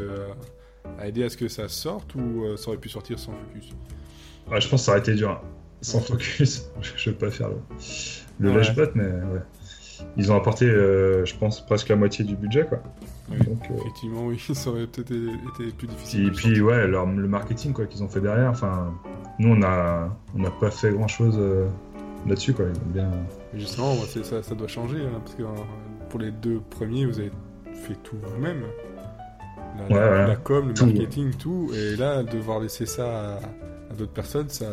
a 0.99 1.09
aidé 1.09 1.25
à 1.25 1.31
ce 1.31 1.37
que 1.37 1.49
ça 1.49 1.69
sorte 1.69 2.15
ou 2.15 2.57
ça 2.57 2.69
aurait 2.69 2.79
pu 2.79 2.89
sortir 2.89 3.19
sans 3.19 3.33
Focus? 3.33 3.75
Je 4.47 4.53
pense 4.53 4.71
que 4.71 4.77
ça 4.79 4.93
aurait 4.93 5.01
été 5.01 5.15
dur. 5.15 5.31
Hein. 5.31 5.41
Sans 5.81 6.01
Focus, 6.01 6.71
je 6.81 7.11
ne 7.11 7.15
veux 7.15 7.19
pas 7.19 7.31
faire 7.31 7.49
le, 7.49 7.57
le 8.41 8.53
ouais. 8.53 8.91
mais 8.95 9.05
ouais. 9.05 9.41
Ils 10.17 10.33
ont 10.33 10.37
apporté, 10.37 10.67
je 10.67 11.37
pense, 11.37 11.65
presque 11.65 11.89
la 11.89 11.97
moitié 11.97 12.25
du 12.25 12.37
budget. 12.37 12.65
quoi. 12.65 12.81
Donc, 13.31 13.71
euh, 13.71 13.75
Effectivement, 13.81 14.27
oui, 14.27 14.39
ça 14.55 14.71
aurait 14.71 14.87
peut-être 14.87 15.13
été 15.13 15.73
plus 15.73 15.87
difficile. 15.87 16.27
Et 16.29 16.31
puis, 16.31 16.61
ouais, 16.61 16.87
le 16.87 17.29
marketing 17.29 17.73
quoi 17.73 17.87
qu'ils 17.87 18.03
ont 18.03 18.09
fait 18.09 18.21
derrière. 18.21 18.51
Enfin, 18.51 18.95
nous, 19.39 19.55
on 19.55 19.63
a, 19.63 20.17
on 20.35 20.39
n'a 20.39 20.51
pas 20.51 20.71
fait 20.71 20.93
grand 20.93 21.09
chose 21.09 21.37
euh, 21.39 21.69
là-dessus, 22.27 22.55
quoi. 22.55 22.67
bien. 22.87 23.11
Justement, 23.55 23.95
ça, 24.23 24.43
ça, 24.43 24.55
doit 24.55 24.69
changer, 24.69 25.03
hein, 25.03 25.21
parce 25.25 25.35
que 25.35 25.43
euh, 25.43 25.47
pour 26.09 26.21
les 26.21 26.31
deux 26.31 26.61
premiers, 26.71 27.07
vous 27.07 27.19
avez 27.19 27.33
fait 27.73 27.97
tout 28.03 28.17
vous-même. 28.23 28.63
La, 29.91 30.35
com, 30.37 30.73
le 30.75 30.87
marketing, 30.87 31.35
tout. 31.35 31.71
Et 31.73 31.97
là, 31.97 32.25
devoir 32.25 32.59
laisser 32.59 32.85
ça 32.85 33.37
à, 33.37 33.95
d'autres 33.97 34.13
personnes, 34.13 34.49
ça, 34.49 34.67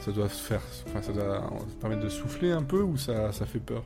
ça 0.00 0.12
doit 0.12 0.28
faire, 0.28 0.60
enfin, 0.86 1.02
ça 1.02 1.12
doit 1.12 1.42
permettre 1.80 2.04
de 2.04 2.08
souffler 2.08 2.52
un 2.52 2.62
peu 2.62 2.80
ou 2.80 2.96
ça, 2.96 3.32
ça 3.32 3.46
fait 3.46 3.58
peur? 3.58 3.82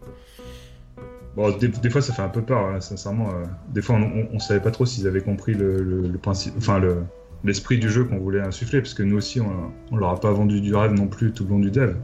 Bon, 1.36 1.50
des, 1.56 1.90
fois, 1.90 2.02
ça 2.02 2.12
fait 2.12 2.22
un 2.22 2.28
peu 2.28 2.42
peur, 2.42 2.66
hein, 2.66 2.80
sincèrement. 2.80 3.30
Euh. 3.30 3.44
des 3.70 3.80
fois, 3.80 3.96
on, 3.96 4.28
on, 4.34 4.38
savait 4.38 4.60
pas 4.60 4.70
trop 4.70 4.84
s'ils 4.84 5.06
avaient 5.06 5.22
compris 5.22 5.54
le, 5.54 6.12
principe, 6.20 6.54
enfin 6.58 6.78
le 6.78 6.98
l'esprit 7.44 7.78
du 7.78 7.90
jeu 7.90 8.04
qu'on 8.04 8.18
voulait 8.18 8.40
insuffler, 8.40 8.80
parce 8.80 8.94
que 8.94 9.02
nous 9.02 9.16
aussi, 9.16 9.40
on, 9.40 9.72
on 9.90 9.96
leur 9.96 10.10
a 10.10 10.20
pas 10.20 10.30
vendu 10.30 10.60
du 10.60 10.74
rêve 10.74 10.92
non 10.92 11.08
plus 11.08 11.32
tout 11.32 11.44
le 11.44 11.50
long 11.50 11.58
du 11.58 11.70
dev, 11.70 11.94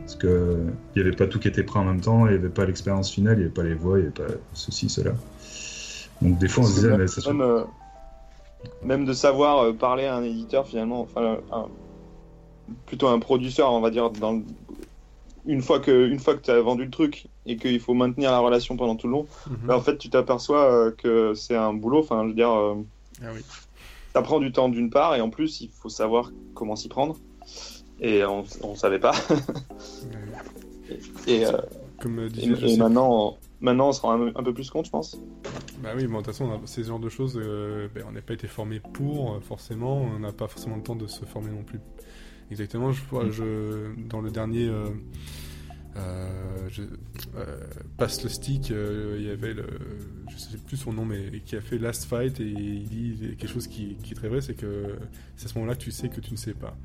parce 0.00 0.14
que 0.14 0.58
il 0.94 1.02
y 1.02 1.04
avait 1.04 1.14
pas 1.14 1.26
tout 1.26 1.38
qui 1.38 1.48
était 1.48 1.62
prêt 1.62 1.80
en 1.80 1.84
même 1.84 2.00
temps, 2.00 2.26
il 2.26 2.32
y 2.32 2.36
avait 2.36 2.48
pas 2.48 2.64
l'expérience 2.64 3.10
finale, 3.10 3.38
il 3.38 3.40
y 3.40 3.44
avait 3.44 3.52
pas 3.52 3.64
les 3.64 3.74
voix, 3.74 3.98
il 3.98 4.02
y 4.02 4.06
avait 4.06 4.14
pas 4.14 4.34
ceci, 4.54 4.88
cela. 4.88 5.12
Donc 6.22 6.38
des 6.38 6.48
fois, 6.48 6.64
on 6.64 6.66
se 6.66 6.74
disait, 6.74 6.96
mais 6.96 7.08
ça 7.08 7.32
même, 7.32 7.42
euh, 7.42 7.64
même 8.82 9.04
de 9.04 9.12
savoir 9.12 9.58
euh, 9.58 9.72
parler 9.72 10.06
à 10.06 10.16
un 10.16 10.22
éditeur 10.22 10.66
finalement, 10.66 11.02
enfin, 11.02 11.38
plutôt 12.86 13.08
un 13.08 13.18
producteur, 13.18 13.72
on 13.72 13.80
va 13.80 13.90
dire, 13.90 14.10
dans 14.10 14.40
une 15.46 15.62
fois 15.62 15.80
que 15.80 16.08
une 16.08 16.18
fois 16.18 16.36
que 16.36 16.42
tu 16.42 16.50
as 16.50 16.60
vendu 16.60 16.84
le 16.84 16.90
truc 16.90 17.26
et 17.46 17.56
qu'il 17.56 17.80
faut 17.80 17.94
maintenir 17.94 18.30
la 18.30 18.38
relation 18.38 18.76
pendant 18.76 18.96
tout 18.96 19.06
le 19.06 19.12
long, 19.12 19.26
mhm. 19.48 19.56
bah, 19.64 19.76
en 19.76 19.80
fait, 19.80 19.98
tu 19.98 20.10
t'aperçois 20.10 20.64
euh, 20.64 20.90
que 20.92 21.34
c'est 21.34 21.56
un 21.56 21.72
boulot. 21.72 22.00
Enfin, 22.00 22.22
je 22.22 22.28
veux 22.28 22.34
dire, 22.34 22.50
euh, 22.50 22.74
ah 23.22 23.28
ça 24.14 24.22
prend 24.22 24.40
du 24.40 24.52
temps 24.52 24.68
d'une 24.68 24.90
part, 24.90 25.16
et 25.16 25.20
en 25.20 25.30
plus, 25.30 25.60
il 25.62 25.70
faut 25.70 25.88
savoir 25.88 26.30
comment 26.54 26.76
s'y 26.76 26.88
prendre. 26.88 27.16
Et 28.00 28.24
on, 28.24 28.44
on 28.62 28.74
savait 28.74 28.98
pas. 28.98 29.14
et, 31.26 31.46
euh, 31.46 31.52
Comme 32.00 32.28
et, 32.36 32.76
maintenant, 32.76 33.38
maintenant 33.60 33.88
on 33.88 33.92
se 33.92 34.00
rend 34.00 34.20
un, 34.34 34.42
peu 34.42 34.52
plus 34.52 34.70
compte, 34.70 34.86
je 34.86 34.90
pense. 34.90 35.18
Bah 35.82 35.90
oui, 35.96 36.06
bon, 36.06 36.18
de 36.18 36.24
toute 36.24 36.34
façon, 36.34 36.60
ces 36.66 36.84
genres 36.84 36.98
de 36.98 37.08
choses, 37.08 37.40
euh, 37.42 37.88
ben, 37.94 38.04
on 38.08 38.12
n'a 38.12 38.20
pas 38.20 38.34
été 38.34 38.48
formé 38.48 38.80
pour, 38.92 39.40
forcément, 39.42 40.02
on 40.02 40.18
n'a 40.18 40.32
pas 40.32 40.48
forcément 40.48 40.76
le 40.76 40.82
temps 40.82 40.96
de 40.96 41.06
se 41.06 41.24
former 41.24 41.50
non 41.50 41.62
plus. 41.62 41.80
Exactement, 42.52 42.92
je, 42.92 43.02
mm. 43.02 43.30
je 43.32 44.08
dans 44.08 44.20
le 44.20 44.30
dernier 44.30 44.70
euh, 45.96 46.68
je, 46.70 46.82
euh, 47.36 47.58
passe 47.98 48.22
le 48.22 48.30
stick, 48.30 48.70
euh, 48.70 49.16
il 49.18 49.26
y 49.26 49.30
avait 49.30 49.52
le, 49.52 49.66
je 50.30 50.38
sais 50.38 50.56
plus 50.56 50.78
son 50.78 50.92
nom, 50.92 51.04
mais 51.04 51.40
qui 51.44 51.54
a 51.54 51.60
fait 51.60 51.76
Last 51.76 52.06
Fight 52.06 52.40
et 52.40 52.44
il 52.44 52.84
dit 52.88 53.36
quelque 53.36 53.50
chose 53.50 53.66
qui, 53.66 53.96
qui 54.02 54.12
est 54.12 54.16
très 54.16 54.28
vrai, 54.28 54.40
c'est 54.40 54.54
que 54.54 54.96
c'est 55.36 55.46
à 55.46 55.48
ce 55.48 55.54
moment-là 55.58 55.74
que 55.74 55.82
tu 55.82 55.90
sais 55.90 56.08
que 56.08 56.20
tu 56.20 56.32
ne 56.32 56.36
sais 56.36 56.54
pas. 56.54 56.76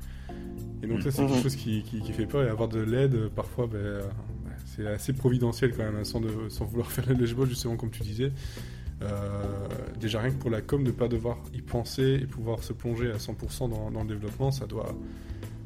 Et 0.82 0.86
donc 0.86 1.00
ça 1.02 1.10
c'est 1.10 1.22
quelque 1.22 1.36
mhm. 1.36 1.42
chose 1.42 1.56
qui, 1.56 1.82
qui, 1.82 2.12
fait 2.12 2.26
peur 2.26 2.44
et 2.44 2.48
avoir 2.48 2.68
de 2.68 2.80
l'aide 2.80 3.28
parfois, 3.28 3.66
ben, 3.66 4.02
c'est 4.66 4.86
assez 4.86 5.14
providentiel 5.14 5.74
quand 5.74 5.84
même, 5.84 5.96
hein, 5.96 6.04
sans, 6.04 6.20
de, 6.20 6.28
sans 6.50 6.66
vouloir 6.66 6.90
faire 6.92 7.08
le 7.08 7.34
ball 7.34 7.48
justement 7.48 7.76
comme 7.76 7.90
tu 7.90 8.02
disais. 8.02 8.30
déjà 9.98 10.20
rien 10.20 10.32
que 10.32 10.38
pour 10.38 10.50
la 10.50 10.60
com, 10.60 10.82
ne 10.82 10.90
pas 10.90 11.08
devoir 11.08 11.38
y 11.54 11.62
penser 11.62 12.20
et 12.22 12.26
pouvoir 12.26 12.62
se 12.62 12.74
plonger 12.74 13.10
à 13.10 13.16
100% 13.16 13.70
dans, 13.70 13.90
dans, 13.90 14.02
le 14.02 14.08
développement, 14.08 14.50
ça 14.50 14.66
doit, 14.66 14.94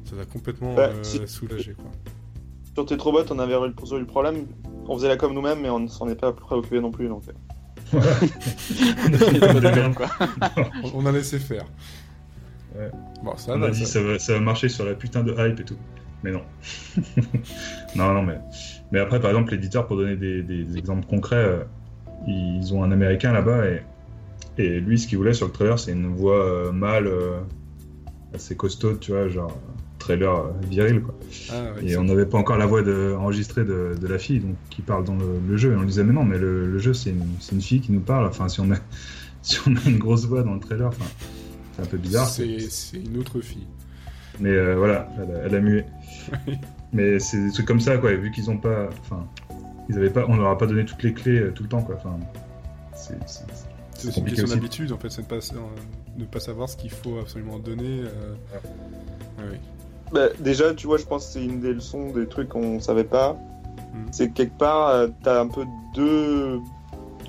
ça 0.05 0.15
doit 0.15 0.25
complètement 0.25 0.73
bah, 0.75 0.91
soulager 1.03 1.73
quoi. 1.73 1.91
Sur 2.73 2.85
Tetrobot, 2.85 3.25
on 3.29 3.39
avait 3.39 3.55
résolu 3.55 4.01
le 4.01 4.07
problème. 4.07 4.47
On 4.87 4.95
faisait 4.95 5.07
la 5.07 5.15
com 5.15 5.31
nous-mêmes, 5.33 5.61
mais 5.61 5.69
on 5.69 5.79
ne 5.79 5.87
s'en 5.87 6.09
est 6.09 6.15
pas 6.15 6.33
préoccupé 6.33 6.79
non 6.79 6.91
plus. 6.91 7.07
Donc... 7.07 7.23
Euh. 7.27 7.31
on 10.95 11.05
a 11.05 11.11
laissé 11.11 11.37
faire. 11.37 11.65
Bon, 13.23 13.37
ça 13.37 13.53
on 13.53 13.59
va, 13.59 13.67
a 13.67 13.69
dit 13.69 13.85
ça... 13.85 14.01
va, 14.01 14.17
ça 14.17 14.33
va 14.33 14.39
marcher 14.39 14.69
sur 14.69 14.85
la 14.85 14.95
putain 14.95 15.23
de 15.23 15.31
hype 15.33 15.59
et 15.59 15.63
tout. 15.63 15.77
Mais 16.23 16.31
non. 16.31 16.41
non, 17.95 18.13
non, 18.13 18.23
mais. 18.23 18.39
Mais 18.91 18.99
après, 18.99 19.19
par 19.19 19.29
exemple, 19.29 19.51
l'éditeur, 19.51 19.85
pour 19.85 19.97
donner 19.97 20.15
des, 20.15 20.77
exemples 20.77 21.05
concrets, 21.05 21.35
euh, 21.35 21.63
ils 22.25 22.73
ont 22.73 22.83
un 22.83 22.91
américain 22.91 23.33
là-bas 23.33 23.67
et, 23.67 23.83
et 24.57 24.79
lui, 24.79 24.97
ce 24.97 25.07
qu'il 25.07 25.19
voulait 25.19 25.33
sur 25.33 25.45
le 25.45 25.51
trailer, 25.51 25.77
c'est 25.77 25.91
une 25.91 26.07
voix 26.07 26.43
euh, 26.43 26.71
mâle 26.71 27.11
assez 28.33 28.55
costaud, 28.55 28.95
tu 28.95 29.11
vois, 29.11 29.27
genre 29.27 29.55
trailer 30.03 30.35
euh, 30.35 30.51
viril 30.69 31.01
quoi. 31.01 31.15
Ah, 31.49 31.71
et 31.81 31.95
on 31.97 32.03
n'avait 32.03 32.25
pas 32.25 32.37
encore 32.37 32.57
la 32.57 32.65
voix 32.65 32.81
de, 32.81 33.15
enregistrée 33.17 33.63
de, 33.63 33.95
la 34.05 34.19
fille 34.19 34.39
donc 34.39 34.55
qui 34.69 34.81
parle 34.81 35.05
dans 35.05 35.15
le, 35.15 35.57
jeu. 35.57 35.71
Et 35.71 35.75
on 35.75 35.83
disait 35.83 36.03
mais 36.03 36.13
non 36.13 36.25
mais 36.25 36.37
le, 36.37 36.77
jeu 36.77 36.93
c'est 36.93 37.11
une, 37.11 37.25
une, 37.51 37.61
fille 37.61 37.79
qui 37.79 37.91
nous 37.91 38.01
parle. 38.01 38.27
Enfin 38.27 38.49
si 38.49 38.59
on 38.59 38.69
a 38.71 38.75
si 39.41 39.57
on 39.65 39.75
a 39.75 39.81
une 39.85 39.97
grosse 39.97 40.25
voix 40.25 40.43
dans 40.43 40.53
le 40.53 40.59
trailer 40.59 40.87
enfin 40.87 41.05
c'est 41.73 41.81
un 41.81 41.85
peu 41.85 41.97
bizarre. 41.97 42.27
C'est 42.27 42.47
une 42.93 43.17
autre 43.17 43.39
fille. 43.39 43.67
Mais 44.39 44.49
euh, 44.49 44.75
voilà 44.75 45.07
elle 45.45 45.55
a, 45.55 45.59
mué. 45.61 45.85
Mais 46.91 47.19
c'est 47.19 47.45
des 47.45 47.51
trucs 47.51 47.65
comme 47.65 47.79
ça 47.79 47.97
quoi. 47.97 48.13
Vu 48.13 48.31
qu'ils 48.31 48.49
ont 48.49 48.57
pas 48.57 48.89
enfin 48.99 49.25
ils 49.89 49.97
avaient 49.97 50.09
pas 50.09 50.25
on 50.27 50.35
leur 50.35 50.49
a 50.49 50.57
pas 50.57 50.67
donné 50.67 50.85
toutes 50.85 51.03
les 51.03 51.13
clés 51.13 51.39
euh, 51.39 51.51
tout 51.51 51.63
le 51.63 51.69
temps 51.69 51.81
quoi. 51.81 51.95
Enfin 51.95 52.19
c'est 52.93 54.17
une 54.17 54.25
question 54.25 54.47
d'habitude 54.47 54.91
en 54.91 54.97
fait 54.97 55.09
c'est 55.09 55.21
de 55.21 55.27
pas, 55.27 55.39
ne 56.17 56.25
pas 56.25 56.39
savoir 56.39 56.67
ce 56.67 56.75
qu'il 56.75 56.89
faut 56.89 57.19
absolument 57.19 57.57
donner 57.57 58.01
oui. 59.39 59.57
Bah, 60.13 60.29
déjà, 60.39 60.75
tu 60.75 60.85
vois, 60.85 60.97
je 60.97 61.05
pense 61.05 61.25
que 61.25 61.33
c'est 61.33 61.43
une 61.43 61.59
des 61.59 61.73
leçons, 61.73 62.11
des 62.11 62.27
trucs 62.27 62.49
qu'on 62.49 62.79
savait 62.79 63.03
pas. 63.03 63.33
Hmm. 63.93 64.05
C'est 64.11 64.29
que 64.29 64.33
quelque 64.33 64.57
part, 64.57 64.89
euh, 64.89 65.07
tu 65.23 65.29
as 65.29 65.39
un 65.39 65.47
peu 65.47 65.65
deux, 65.95 66.59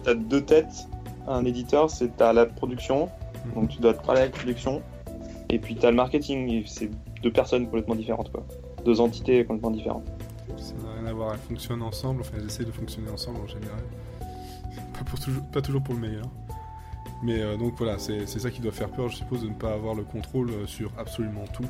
as 0.07 0.15
deux 0.15 0.43
têtes. 0.43 0.87
Un 1.27 1.47
éditeur, 1.47 1.89
c'est 1.89 2.21
as 2.21 2.35
la 2.35 2.45
production, 2.45 3.09
hmm. 3.47 3.55
donc 3.55 3.71
tu 3.71 3.81
dois 3.81 3.95
te 3.95 4.05
parler 4.05 4.21
avec 4.21 4.35
la 4.35 4.39
production. 4.41 4.83
Et 5.49 5.59
puis 5.59 5.77
tu 5.77 5.87
as 5.87 5.91
le 5.91 5.97
marketing, 5.97 6.63
c'est 6.67 6.91
deux 7.23 7.33
personnes 7.33 7.65
complètement 7.65 7.95
différentes, 7.95 8.31
quoi. 8.31 8.45
Deux 8.85 9.01
entités 9.01 9.47
complètement 9.47 9.71
différentes. 9.71 10.05
Ça 10.59 10.75
n'a 10.75 11.01
rien 11.01 11.07
à 11.07 11.13
voir, 11.15 11.33
elles 11.33 11.41
fonctionnent 11.41 11.83
ensemble, 11.83 12.21
enfin 12.21 12.37
elles 12.37 12.47
essaient 12.47 12.65
de 12.65 12.71
fonctionner 12.71 13.11
ensemble 13.11 13.41
en 13.41 13.47
général. 13.47 13.81
Pas, 14.93 15.05
pour 15.07 15.19
toujours, 15.19 15.43
pas 15.45 15.63
toujours 15.63 15.83
pour 15.83 15.95
le 15.95 16.01
meilleur. 16.01 16.27
Mais 17.23 17.41
euh, 17.41 17.57
donc 17.57 17.75
voilà, 17.79 17.99
c'est 17.99 18.27
ça 18.27 18.51
qui 18.51 18.61
doit 18.61 18.73
faire 18.73 18.91
peur, 18.91 19.09
je 19.09 19.17
suppose, 19.17 19.43
de 19.43 19.49
ne 19.49 19.55
pas 19.55 19.73
avoir 19.73 19.95
le 19.95 20.03
contrôle 20.03 20.51
euh, 20.51 20.67
sur 20.67 20.91
absolument 20.99 21.45
tout. 21.55 21.65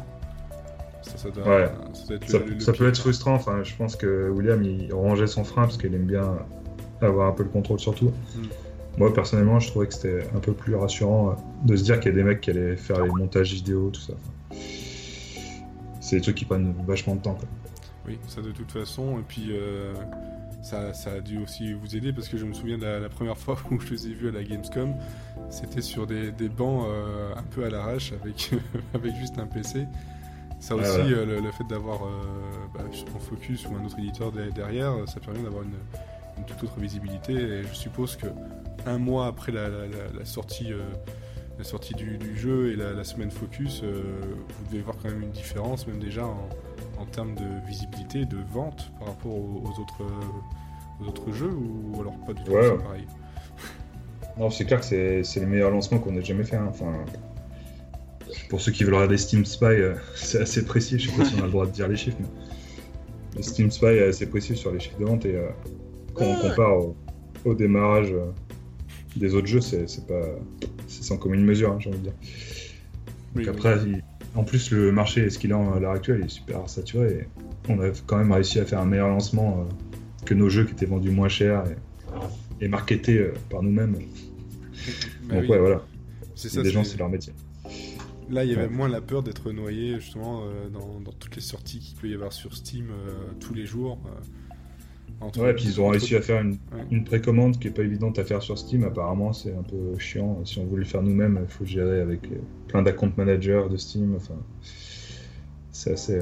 Ça, 1.05 2.73
peut 2.73 2.89
être 2.89 2.99
frustrant. 2.99 3.35
Enfin, 3.35 3.63
je 3.63 3.75
pense 3.77 3.97
que 3.97 4.31
William 4.31 4.63
il 4.63 4.93
rangeait 4.93 5.27
son 5.27 5.45
frein 5.45 5.63
parce 5.63 5.77
qu'il 5.77 5.95
aime 5.95 6.07
bien 6.07 6.39
avoir 7.01 7.29
un 7.29 7.33
peu 7.33 7.43
le 7.43 7.49
contrôle 7.51 7.81
sur 7.81 7.95
tout. 7.95 8.13
Hmm. 8.35 8.47
Moi 8.97 9.13
personnellement, 9.13 9.59
je 9.59 9.69
trouvais 9.69 9.87
que 9.87 9.95
c'était 9.95 10.27
un 10.35 10.41
peu 10.41 10.53
plus 10.53 10.77
rassurant 10.77 11.31
euh, 11.31 11.33
de 11.65 11.77
se 11.77 11.83
dire 11.83 11.99
qu'il 12.01 12.13
y 12.13 12.15
a 12.15 12.17
des 12.17 12.23
mecs 12.23 12.41
qui 12.41 12.51
allaient 12.51 12.77
faire 12.77 13.03
les 13.03 13.11
montages 13.11 13.53
vidéo, 13.53 13.91
tout 13.91 14.01
ça. 14.01 14.13
c'est 16.01 16.17
des 16.17 16.23
trucs 16.23 16.37
qui 16.37 16.45
prennent 16.45 16.75
vachement 16.87 17.17
de 17.17 17.23
temps. 17.23 17.37
Oui, 18.07 18.19
ça 18.29 18.41
de 18.41 18.53
toute 18.53 18.71
façon. 18.71 19.19
Et 19.19 19.23
puis 19.27 19.49
euh, 19.51 19.95
ça, 20.63 20.93
a 21.07 21.21
dû 21.21 21.39
aussi 21.39 21.73
vous 21.73 21.97
aider 21.97 22.13
parce 22.13 22.29
que 22.29 22.37
je 22.37 22.45
me 22.45 22.53
souviens 22.53 22.79
de 22.79 22.85
la, 22.85 23.09
première 23.09 23.39
fois 23.39 23.57
où 23.71 23.81
je 23.81 23.91
les 23.91 24.07
ai 24.09 24.15
vus 24.15 24.29
à 24.29 24.33
la 24.33 24.45
Gamescom, 24.45 24.95
c'était 25.51 25.83
sur 25.83 26.07
des, 26.07 26.31
bancs 26.49 26.87
euh, 26.87 27.35
un 27.37 27.43
peu 27.43 27.65
à 27.65 27.71
l'arrache 27.71 28.13
avec, 28.13 28.53
avec 28.95 29.15
juste 29.17 29.39
un 29.39 29.47
PC. 29.47 29.87
Ça 30.65 30.77
aussi, 30.77 31.13
euh, 31.13 31.27
le, 31.43 31.53
fait 31.53 31.65
d'avoir 31.69 32.05
euh, 32.05 32.09
bah, 32.73 32.81
un 32.87 33.19
focus 33.19 33.67
ou 33.67 33.77
un 33.77 33.85
autre 33.85 33.99
éditeur 33.99 34.33
derrière, 34.33 34.95
ça 35.07 35.21
permet 35.21 35.43
d'avoir 35.43 35.63
une, 35.63 36.45
toute 36.47 36.63
autre 36.63 36.81
visibilité. 36.81 37.35
Et 37.35 37.63
je 37.65 37.75
suppose 37.75 38.17
que 38.17 38.29
un 38.87 38.97
mois 38.97 39.27
après 39.27 39.53
la, 39.53 39.69
sortie, 40.25 40.73
la 41.59 41.65
sortie 41.65 41.93
euh, 42.01 42.17
du, 42.17 42.35
jeu 42.39 42.73
et 42.73 42.77
la, 42.77 43.05
semaine 43.05 43.31
focus, 43.31 43.83
vous 43.83 44.71
devez 44.71 44.81
voir 44.81 44.97
quand 45.03 45.11
même 45.11 45.21
une 45.21 45.33
différence, 45.33 45.87
même 45.87 45.99
déjà 45.99 46.25
en, 46.25 47.05
termes 47.13 47.35
de 47.35 47.69
visibilité, 47.69 48.25
de 48.25 48.39
vente 48.51 48.91
par 48.99 49.09
rapport 49.09 49.35
aux, 49.35 49.71
autres, 49.79 50.03
aux 50.99 51.07
autres 51.07 51.31
jeux, 51.31 51.53
ou 51.53 52.01
alors 52.01 52.17
pas 52.27 52.33
du 52.33 52.43
tout 52.43 52.53
pareil? 52.53 53.07
Non, 54.39 54.49
c'est 54.49 54.65
clair 54.65 54.81
que 54.81 54.87
c'est 54.87 55.41
les 55.41 55.47
meilleurs 55.47 55.71
lancements 55.71 55.99
qu'on 55.99 56.17
ait 56.17 56.25
jamais 56.25 56.45
fait. 56.45 56.57
Hein. 56.57 56.69
Enfin, 56.71 57.05
pour 58.49 58.61
ceux 58.61 58.73
qui 58.73 58.85
veulent 58.85 58.95
regarder 58.95 59.19
Steam 59.19 59.45
Spy, 59.45 59.65
euh, 59.67 59.95
c'est 60.15 60.41
assez 60.41 60.65
précis. 60.65 60.99
Je 60.99 61.11
sais 61.11 61.17
pas 61.17 61.25
si 61.25 61.35
on 61.37 61.43
a 61.43 61.47
le 61.47 61.51
droit 61.51 61.67
de 61.67 61.73
dire 61.73 61.89
les 61.89 61.97
chiffres, 61.97 62.19
mais 63.37 63.43
Steam 63.43 63.71
Spy 63.71 63.87
est 63.87 64.09
assez 64.09 64.27
précis 64.27 64.57
sur 64.57 64.73
les 64.73 64.81
chiffres 64.81 64.99
de 64.99 65.05
vente 65.05 65.25
et 65.25 65.37
euh, 65.37 65.49
quand 66.15 66.25
on 66.25 66.49
compare 66.49 66.77
au, 67.45 67.55
démarrage 67.55 68.13
euh, 68.13 68.27
des 69.17 69.35
autres 69.35 69.47
jeux, 69.47 69.61
c'est 69.61 70.07
pas, 70.07 70.23
c'est 70.89 71.03
sans 71.03 71.19
commune 71.19 71.45
mesure, 71.45 71.73
hein, 71.73 71.77
j'ai 71.79 71.91
envie 71.91 71.99
de 71.99 72.05
dire. 72.05 72.15
Donc 73.35 73.49
après, 73.49 73.77
en 74.35 74.45
plus 74.45 74.71
le 74.71 74.93
marché, 74.93 75.29
ce 75.29 75.39
qu'il 75.39 75.51
est 75.51 75.55
à 75.55 75.79
l'heure 75.81 75.93
actuelle, 75.93 76.23
est 76.25 76.29
super 76.29 76.69
saturé 76.69 77.13
et 77.13 77.29
on 77.69 77.81
a 77.81 77.91
quand 78.07 78.17
même 78.17 78.33
réussi 78.33 78.61
à 78.61 78.65
faire 78.65 78.81
un 78.81 78.87
meilleur 78.87 79.09
lancement 79.09 79.67
que 80.25 80.35
nos 80.35 80.49
jeux 80.49 80.65
qui 80.65 80.73
étaient 80.73 80.87
vendus 80.87 81.11
moins 81.11 81.29
cher 81.29 81.65
et, 82.61 82.69
marketés 82.69 83.31
par 83.51 83.63
nous-mêmes. 83.63 83.97
Bah 85.25 85.41
Donc 85.41 85.51
ouais, 85.51 85.59
voilà. 85.59 85.83
C'est 86.35 86.63
des 86.63 86.71
gens, 86.71 86.85
c'est 86.85 86.97
leur 86.97 87.09
métier. 87.09 87.33
Là, 88.31 88.45
il 88.45 88.51
y 88.51 88.55
avait 88.55 88.69
moins 88.69 88.89
la 88.89 89.01
peur 89.01 89.23
d'être 89.23 89.53
noyé 89.53 90.01
justement 90.01 90.45
euh, 90.45 90.69
dans, 90.69 91.13
toutes 91.13 91.37
les 91.37 91.43
sorties 91.43 91.79
qu'il 91.79 91.97
peut 91.97 92.09
y 92.09 92.15
avoir 92.15 92.33
sur 92.33 92.55
Steam 92.55 92.89
euh, 92.91 93.13
tous 93.41 93.55
les 93.55 93.67
jours. 93.67 93.99
Euh, 94.07 95.43
ouais, 95.43 95.55
puis 95.55 95.65
ils 95.67 95.81
ont 95.81 95.89
réussi 95.89 96.17
à 96.17 96.23
faire 96.23 96.43
une, 96.91 97.05
précommande 97.05 97.59
qui 97.59 97.69
est 97.69 97.71
pas 97.71 97.83
évidente 97.83 98.19
à 98.19 98.25
faire 98.25 98.43
sur 98.43 98.59
Steam. 98.59 98.85
Apparemment, 98.85 99.33
c'est 99.33 99.55
un 99.55 99.63
peu 99.63 99.99
chiant. 99.99 100.45
Si 100.45 100.59
on 100.59 100.65
voulait 100.65 100.83
le 100.83 100.89
faire 100.89 101.03
nous-mêmes, 101.03 101.39
il 101.43 101.53
faut 101.53 101.65
gérer 101.65 102.01
avec 102.01 102.29
plein 102.69 102.83
d'account 102.83 103.13
managers 103.17 103.65
de 103.71 103.77
Steam. 103.77 104.15
Enfin, 104.17 104.37
c'est 105.71 105.93
assez, 105.93 106.21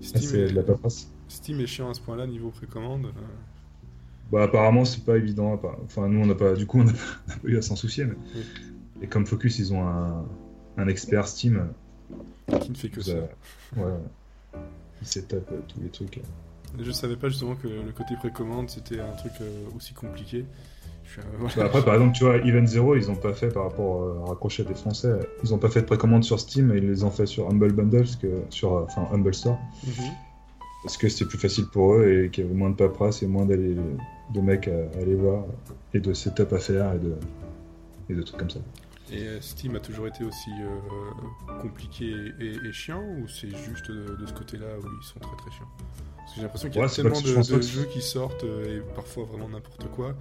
Steam 0.00 0.48
de 0.48 0.54
la 0.54 0.62
paperasse. 0.62 1.10
Steam 1.28 1.60
est 1.60 1.66
chiant 1.66 1.90
à 1.90 1.94
ce 1.94 2.00
point-là 2.00 2.26
niveau 2.26 2.50
précommande. 2.50 3.08
Bah 4.32 4.42
apparemment 4.42 4.84
c'est 4.84 5.04
pas 5.04 5.16
évident. 5.16 5.60
Enfin 5.84 6.08
nous 6.08 6.20
on 6.20 6.26
n'a 6.26 6.34
pas, 6.34 6.54
du 6.54 6.66
coup 6.66 6.80
on 6.80 6.84
n'a 6.84 6.92
pas, 7.26 7.34
eu 7.44 7.56
à 7.56 7.62
s'en 7.62 7.76
soucier. 7.76 8.06
Et 9.00 9.06
comme 9.06 9.24
Focus 9.24 9.58
ils 9.58 9.72
ont 9.72 9.86
un, 9.86 10.24
un 10.76 10.88
expert 10.88 11.28
Steam. 11.28 11.68
Qui 12.60 12.70
ne 12.70 12.76
fait 12.76 12.88
que 12.88 13.00
ça. 13.00 13.14
Ouais. 13.76 13.92
Il 15.00 15.06
setup 15.06 15.34
euh, 15.52 15.58
tous 15.68 15.80
les 15.80 15.88
trucs. 15.88 16.20
Je 16.78 16.90
savais 16.90 17.16
pas 17.16 17.28
justement 17.28 17.54
que 17.54 17.68
le 17.68 17.92
côté 17.92 18.14
précommande 18.16 18.70
c'était 18.70 19.00
un 19.00 19.12
truc 19.12 19.32
euh, 19.40 19.64
aussi 19.76 19.94
compliqué. 19.94 20.44
Euh, 21.18 21.22
bah, 21.56 21.64
après, 21.64 21.84
par 21.84 21.94
exemple, 21.94 22.12
tu 22.14 22.24
vois, 22.24 22.36
Event 22.38 22.66
Zero, 22.66 22.96
ils 22.96 23.10
ont 23.10 23.16
pas 23.16 23.32
fait 23.32 23.48
par 23.48 23.64
rapport 23.64 24.24
à 24.24 24.28
raccrocher 24.30 24.64
des 24.64 24.74
Français, 24.74 25.12
ils 25.42 25.54
ont 25.54 25.58
pas 25.58 25.68
fait 25.70 25.82
de 25.82 25.86
précommande 25.86 26.24
sur 26.24 26.38
Steam 26.40 26.72
et 26.72 26.78
ils 26.78 26.86
les 26.86 27.04
ont 27.04 27.10
fait 27.10 27.26
sur 27.26 27.48
Humble 27.48 27.72
Bundles 27.72 28.16
que 28.20 28.28
sur, 28.50 28.72
enfin, 28.72 29.08
Humble 29.12 29.34
Store. 29.34 29.58
Mhm. 29.84 30.10
Parce 30.82 30.96
que 30.96 31.08
c'était 31.08 31.24
plus 31.24 31.38
facile 31.38 31.66
pour 31.66 31.94
eux 31.94 32.24
et 32.24 32.30
qu'il 32.30 32.44
y 32.44 32.46
avait 32.46 32.56
moins 32.56 32.70
de 32.70 32.76
paperasse 32.76 33.22
et 33.22 33.26
moins 33.26 33.44
d'aller 33.44 33.76
de 34.32 34.40
mecs 34.40 34.68
à, 34.68 35.00
aller 35.00 35.14
voir 35.14 35.44
et 35.94 36.00
de 36.00 36.12
setup 36.12 36.52
à 36.52 36.58
faire 36.58 36.92
et 36.94 36.98
de, 36.98 37.14
et 38.08 38.14
de 38.14 38.22
trucs 38.22 38.38
comme 38.38 38.50
ça. 38.50 38.60
Et 39.12 39.22
euh, 39.28 39.40
Steam 39.40 39.76
a 39.76 39.80
toujours 39.80 40.08
été 40.08 40.24
aussi 40.24 40.50
euh, 40.60 41.60
compliqué 41.60 42.32
et, 42.40 42.72
chiant 42.72 43.02
ou 43.02 43.28
c'est 43.28 43.54
juste 43.56 43.90
de, 43.90 44.26
ce 44.26 44.32
côté-là 44.32 44.66
où 44.82 44.86
ils 45.00 45.06
sont 45.06 45.20
très 45.20 45.36
très 45.36 45.50
chiants? 45.52 45.68
Parce 46.16 46.30
que 46.30 46.36
j'ai 46.36 46.42
l'impression 46.42 46.70
qu'il 46.70 46.80
y 46.80 46.84
a 46.84 46.88
tellement 46.88 47.20
de, 47.20 47.60
jeux 47.62 47.84
qui 47.84 48.02
sortent 48.02 48.42
euh, 48.42 48.78
et 48.78 48.94
parfois 48.94 49.24
vraiment 49.24 49.48
n'importe 49.48 49.88
quoi 49.92 50.14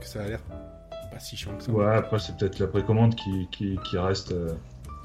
que 0.00 0.06
ça 0.06 0.22
a 0.22 0.28
l'air 0.28 0.40
pas 0.42 1.18
si 1.18 1.36
chiant 1.36 1.54
que 1.56 1.64
ça. 1.64 1.72
Ouais, 1.72 1.94
après 1.94 2.18
c'est 2.18 2.36
peut-être 2.36 2.58
la 2.60 2.68
précommande 2.68 3.14
qui, 3.14 3.48
qui, 3.50 3.98
reste 3.98 4.34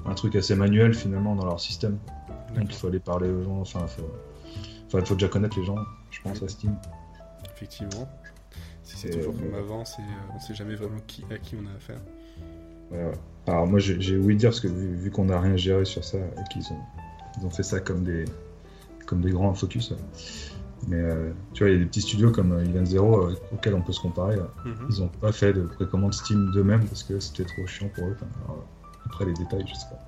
un 0.06 0.14
truc 0.14 0.36
assez 0.36 0.56
manuel 0.56 0.94
finalement 0.94 1.36
dans 1.36 1.46
leur 1.46 1.60
système. 1.60 1.98
Donc 2.56 2.68
il 2.70 2.76
faut 2.76 2.88
aller 2.88 3.00
parler 3.00 3.28
aux 3.28 3.44
gens, 3.44 3.60
enfin 3.60 3.82
il 3.82 3.90
faut, 3.90 4.12
enfin, 4.88 5.00
il 5.00 5.06
faut 5.06 5.16
déjà 5.16 5.28
connaître 5.28 5.60
les 5.60 5.66
gens, 5.66 5.78
je 6.12 6.22
pense, 6.22 6.42
à 6.42 6.48
Steam. 6.48 6.78
Effectivement. 7.54 8.08
Si 8.84 8.98
c'est 8.98 9.10
toujours 9.10 9.34
comme 9.34 9.56
avant, 9.56 9.82
on 9.82 10.40
sait 10.40 10.54
jamais 10.54 10.76
vraiment 10.76 11.00
qui, 11.08 11.26
à 11.32 11.38
qui 11.38 11.56
on 11.56 11.66
a 11.66 11.76
affaire. 11.76 12.00
Alors 13.48 13.68
moi 13.68 13.80
j'ai 13.80 14.18
ouï 14.18 14.36
dire 14.36 14.50
parce 14.50 14.60
que 14.60 14.68
vu, 14.68 15.12
qu'on 15.12 15.26
n'a 15.26 15.40
rien 15.40 15.56
géré 15.56 15.86
sur 15.86 16.04
ça 16.04 16.18
et 16.18 16.50
qu'ils 16.52 16.64
ont, 16.74 16.80
ils 17.38 17.46
ont 17.46 17.50
fait 17.50 17.64
ça 17.64 17.80
comme 17.80 18.04
des, 18.04 18.26
comme 19.06 19.22
des 19.22 19.32
grands 19.32 19.54
focus. 19.54 19.94
Mais 20.88 20.98
euh, 20.98 21.32
tu 21.54 21.64
vois, 21.64 21.72
il 21.72 21.74
y 21.74 21.76
a 21.78 21.80
des 21.80 21.86
petits 21.86 22.02
studios 22.02 22.32
comme 22.32 22.52
euh, 22.52 22.64
Event 22.64 22.86
Zero 22.86 23.30
euh, 23.30 23.36
auxquels 23.54 23.74
on 23.74 23.82
peut 23.82 23.94
se 23.94 24.02
comparer. 24.02 24.38
Mhm. 24.66 24.88
Ils 24.90 25.00
n'ont 25.02 25.08
pas 25.08 25.32
fait 25.32 25.54
de 25.54 25.62
précommande 25.62 26.14
Steam 26.14 26.52
d'eux-mêmes 26.52 26.86
parce 26.86 27.04
que 27.04 27.20
c'était 27.20 27.46
trop 27.46 27.66
chiant 27.66 27.90
pour 27.96 28.06
eux. 28.06 28.18
après 29.06 29.26
les 29.26 29.34
détails, 29.34 29.66
je 29.68 29.74
sais 29.74 29.88
pas. 29.90 30.04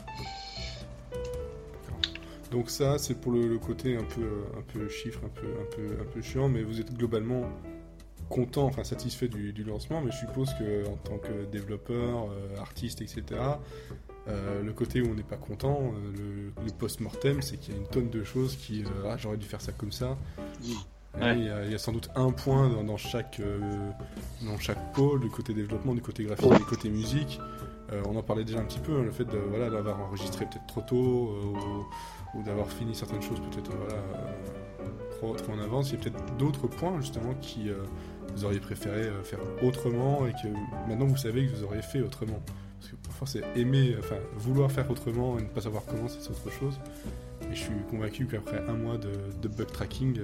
Donc 2.51 2.69
ça, 2.69 2.97
c'est 2.97 3.15
pour 3.15 3.33
le, 3.33 3.57
côté 3.57 3.97
un 3.97 4.03
peu, 4.03 4.27
un 4.57 4.61
peu 4.73 4.87
chiffre, 4.87 5.19
un 5.25 5.29
peu, 5.29 5.47
un 5.47 5.75
peu, 5.75 6.01
un 6.01 6.05
peu 6.05 6.21
chiant, 6.21 6.47
mais 6.47 6.63
vous 6.63 6.79
êtes 6.79 6.93
globalement 6.93 7.41
content, 8.29 8.65
enfin 8.65 8.83
satisfait 8.83 9.27
du, 9.27 9.63
lancement, 9.63 10.01
mais 10.01 10.11
je 10.11 10.17
suppose 10.17 10.53
que 10.55 10.87
en 10.87 10.95
tant 10.95 11.17
que 11.17 11.45
développeur, 11.51 12.29
artiste, 12.59 13.01
etc., 13.01 13.23
le 14.27 14.71
côté 14.73 15.01
où 15.01 15.09
on 15.09 15.13
n'est 15.13 15.23
pas 15.23 15.37
content, 15.37 15.93
le, 16.15 16.51
post-mortem, 16.77 17.41
c'est 17.41 17.57
qu'il 17.57 17.73
y 17.73 17.77
a 17.77 17.79
une 17.79 17.87
tonne 17.87 18.09
de 18.09 18.23
choses 18.23 18.55
qui, 18.55 18.83
ah, 19.05 19.17
j'aurais 19.17 19.37
dû 19.37 19.45
faire 19.45 19.61
ça 19.61 19.71
comme 19.71 19.91
ça, 19.91 20.17
il, 21.21 21.71
y 21.71 21.73
a, 21.73 21.77
sans 21.77 21.91
doute 21.91 22.09
un 22.15 22.31
point 22.31 22.69
dans, 22.83 22.97
chaque, 22.97 23.39
euh, 23.39 23.59
dans 24.45 24.57
chaque 24.59 24.93
pôle, 24.93 25.19
du 25.19 25.29
côté 25.29 25.53
développement, 25.53 25.93
du 25.93 26.01
côté 26.01 26.23
graphique, 26.23 26.53
du 26.53 26.65
côté 26.65 26.89
musique. 26.89 27.39
Euh, 27.91 28.01
on 28.07 28.15
en 28.15 28.21
parlait 28.23 28.43
déjà 28.43 28.59
un 28.59 28.65
petit 28.65 28.79
peu, 28.79 28.97
hein, 28.97 29.03
le 29.03 29.11
fait 29.11 29.25
de, 29.25 29.37
voilà, 29.37 29.69
d'avoir 29.69 29.99
enregistré 30.01 30.45
peut-être 30.45 30.67
trop 30.67 30.81
tôt 30.81 31.31
euh, 31.31 32.37
ou, 32.37 32.43
d'avoir 32.43 32.69
fini 32.69 32.93
certaines 32.93 33.21
choses 33.21 33.39
peut-être 33.39 33.71
voilà, 33.75 34.01
trop, 35.11 35.33
trop, 35.35 35.53
en 35.53 35.59
avance. 35.59 35.89
Il 35.89 35.93
y 35.93 35.97
a 35.97 36.03
peut-être 36.03 36.35
d'autres 36.37 36.67
points 36.67 36.99
justement 36.99 37.33
qui 37.41 37.69
vous 38.37 38.45
auriez 38.45 38.59
préféré 38.59 39.09
faire 39.23 39.39
autrement 39.63 40.27
et 40.27 40.31
que 40.31 40.47
maintenant 40.87 41.05
vous 41.05 41.17
savez 41.17 41.47
que 41.47 41.55
vous 41.55 41.63
auriez 41.63 41.81
fait 41.81 42.01
autrement. 42.01 42.39
Parce 42.79 42.91
que 42.91 42.95
parfois 42.97 43.27
c'est 43.27 43.43
aimer, 43.55 43.95
enfin 43.99 44.17
vouloir 44.35 44.71
faire 44.71 44.89
autrement 44.91 45.39
et 45.39 45.41
ne 45.41 45.47
pas 45.47 45.61
savoir 45.61 45.83
comment, 45.85 46.07
c'est 46.07 46.29
autre 46.29 46.51
chose. 46.51 46.79
Et 47.51 47.55
je 47.55 47.61
suis 47.61 47.73
convaincu 47.89 48.27
qu'après 48.27 48.59
un 48.67 48.73
mois 48.73 48.97
de, 48.97 49.47
bug 49.47 49.67
tracking, 49.67 50.19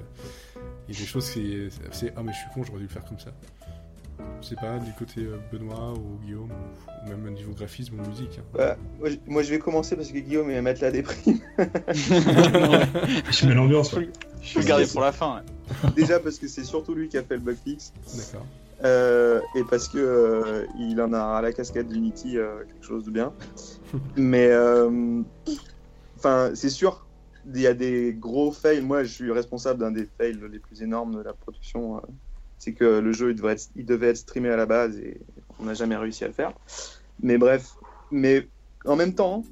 il 0.87 0.93
y 0.93 0.97
a 0.97 0.99
des 0.99 1.05
choses 1.05 1.29
qui 1.31 1.69
c'est 1.91 2.13
ah 2.15 2.21
mais 2.23 2.33
je 2.33 2.37
suis 2.37 2.49
con, 2.53 2.63
j'aurais 2.63 2.79
dû 2.79 2.85
le 2.85 2.89
faire 2.89 3.05
comme 3.05 3.19
ça. 3.19 3.31
Je 4.41 4.49
sais 4.49 4.55
pas, 4.55 4.77
du 4.77 4.91
côté 4.93 5.21
euh, 5.21 5.37
Benoît 5.51 5.93
ou 5.93 6.19
Guillaume, 6.23 6.51
ou 7.05 7.09
même 7.09 7.25
au 7.25 7.29
niveau 7.29 7.53
graphisme 7.53 7.99
ou 7.99 8.09
musique. 8.09 8.39
Hein. 8.39 8.43
Bah, 8.53 8.77
moi, 9.25 9.41
je, 9.41 9.49
vais 9.49 9.59
commencer 9.59 9.95
parce 9.95 10.11
que 10.11 10.17
Guillaume 10.17 10.49
il 10.49 10.55
va 10.55 10.61
mettre 10.61 10.81
la 10.81 10.91
déprime. 10.91 11.39
je 11.57 13.47
mets 13.47 13.53
l'ambiance. 13.53 13.95
Je 14.41 14.59
vais 14.59 14.65
garder 14.65 14.85
pour 14.85 14.99
la 15.01 15.13
fin. 15.13 15.43
Déjà 15.95 16.19
parce 16.19 16.37
que 16.39 16.47
c'est 16.49 16.65
surtout 16.65 16.93
lui 16.93 17.07
qui 17.07 17.17
a 17.17 17.23
fait 17.23 17.35
le 17.35 17.39
bug 17.39 17.55
fix. 17.63 17.93
D'accord. 18.17 18.45
Euh, 18.83 19.39
et 19.55 19.63
parce 19.63 19.87
que 19.87 19.97
euh, 19.97 20.65
il 20.77 20.99
en 20.99 21.13
a 21.13 21.21
à 21.37 21.41
la 21.41 21.53
casquette 21.53 21.87
d'Unity 21.87 22.33
quelque 22.33 22.85
chose 22.85 23.05
de 23.05 23.11
bien. 23.11 23.31
Mais 24.17 24.51
enfin, 26.17 26.51
c'est 26.53 26.69
sûr, 26.69 27.05
il 27.53 27.61
y 27.61 27.67
a 27.67 27.73
des 27.73 28.13
gros 28.13 28.51
fails. 28.51 28.81
Moi, 28.81 29.03
je 29.03 29.13
suis 29.13 29.31
responsable 29.31 29.79
d'un 29.79 29.91
des 29.91 30.05
fails 30.17 30.37
les 30.51 30.59
plus 30.59 30.81
énormes 30.81 31.15
de 31.15 31.21
la 31.21 31.31
production. 31.31 32.01
Euh, 32.63 32.69
c'est 32.69 32.73
que 32.73 32.99
le 32.99 33.11
jeu, 33.11 33.31
il 33.31 33.35
devait, 33.35 33.53
être, 33.53 33.69
il 33.75 33.85
devait 33.85 34.07
être 34.07 34.17
streamé 34.17 34.49
à 34.49 34.55
la 34.55 34.65
base 34.65 34.97
et 34.97 35.19
on 35.59 35.65
n'a 35.65 35.73
jamais 35.73 35.95
réussi 35.95 36.23
à 36.23 36.27
le 36.27 36.33
faire. 36.33 36.53
Mais 37.21 37.37
bref, 37.37 37.75
mais 38.11 38.47
en 38.85 38.95
même 38.95 39.13
temps, 39.13 39.43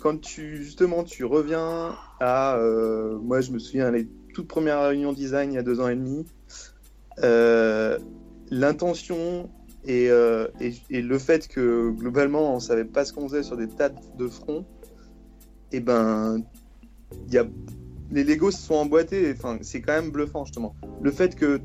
quand 0.00 0.20
tu 0.20 0.62
justement 0.62 1.04
tu 1.04 1.24
reviens 1.24 1.94
à, 2.20 2.56
euh, 2.56 3.18
moi, 3.18 3.40
je 3.40 3.52
me 3.52 3.58
souviens 3.58 3.90
les 3.90 4.08
toutes 4.32 4.48
premières 4.48 4.82
réunions 4.82 5.12
design 5.12 5.52
il 5.52 5.56
y 5.56 5.58
a 5.58 5.62
deux 5.62 5.80
ans 5.80 5.88
et 5.88 5.96
demi. 5.96 6.24
Euh, 7.22 7.98
l'intention 8.50 9.50
et, 9.84 10.06
et, 10.60 10.74
et, 10.90 11.02
le 11.02 11.18
fait 11.18 11.48
que 11.48 11.90
globalement 11.90 12.54
on 12.54 12.60
savait 12.60 12.84
pas 12.84 13.04
ce 13.04 13.12
qu'on 13.12 13.28
faisait 13.28 13.42
sur 13.42 13.56
des 13.56 13.66
tas 13.68 13.88
de 13.88 14.28
fronts, 14.28 14.66
et 15.72 15.76
eh 15.76 15.80
ben 15.80 16.42
y 17.30 17.38
a... 17.38 17.46
les 18.10 18.24
Legos 18.24 18.52
se 18.52 18.62
sont 18.62 18.74
emboîtés. 18.74 19.32
Enfin, 19.36 19.58
c'est 19.62 19.80
quand 19.80 19.92
même 19.92 20.10
bluffant, 20.10 20.44
justement. 20.44 20.74
Le 21.02 21.10
fait 21.10 21.34
que. 21.34 21.60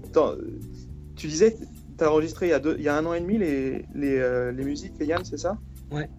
Tu 1.15 1.28
disais, 1.28 1.56
tu 1.97 2.04
as 2.04 2.12
enregistré 2.12 2.47
il 2.47 2.49
y, 2.49 2.54
a 2.54 2.60
deux... 2.60 2.75
il 2.78 2.84
y 2.84 2.89
a 2.89 2.95
un 2.95 3.06
an 3.06 3.13
et 3.13 3.21
demi 3.21 3.38
les, 3.38 3.86
les, 3.93 4.17
euh, 4.17 4.51
les 4.51 4.63
musiques, 4.63 4.93
Yann, 4.99 5.23
c'est 5.23 5.38
ça? 5.38 5.58
Ouais. 5.91 6.10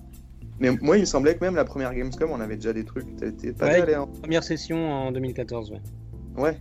Mais 0.59 0.71
moi, 0.81 0.97
il 0.97 1.01
me 1.01 1.07
semblait 1.07 1.35
que 1.35 1.45
même 1.45 1.55
la 1.55 1.65
première 1.65 1.95
Gamescom, 1.95 2.31
on 2.31 2.41
avait 2.41 2.57
déjà 2.57 2.73
des 2.73 2.85
trucs. 2.85 3.07
Pas 3.59 3.67
ouais, 3.67 3.83
allé 3.83 3.97
Première 4.23 4.43
session 4.43 4.91
en 4.91 5.13
2014, 5.13 5.73
ouais. 5.73 5.81
Ouais. 6.37 6.59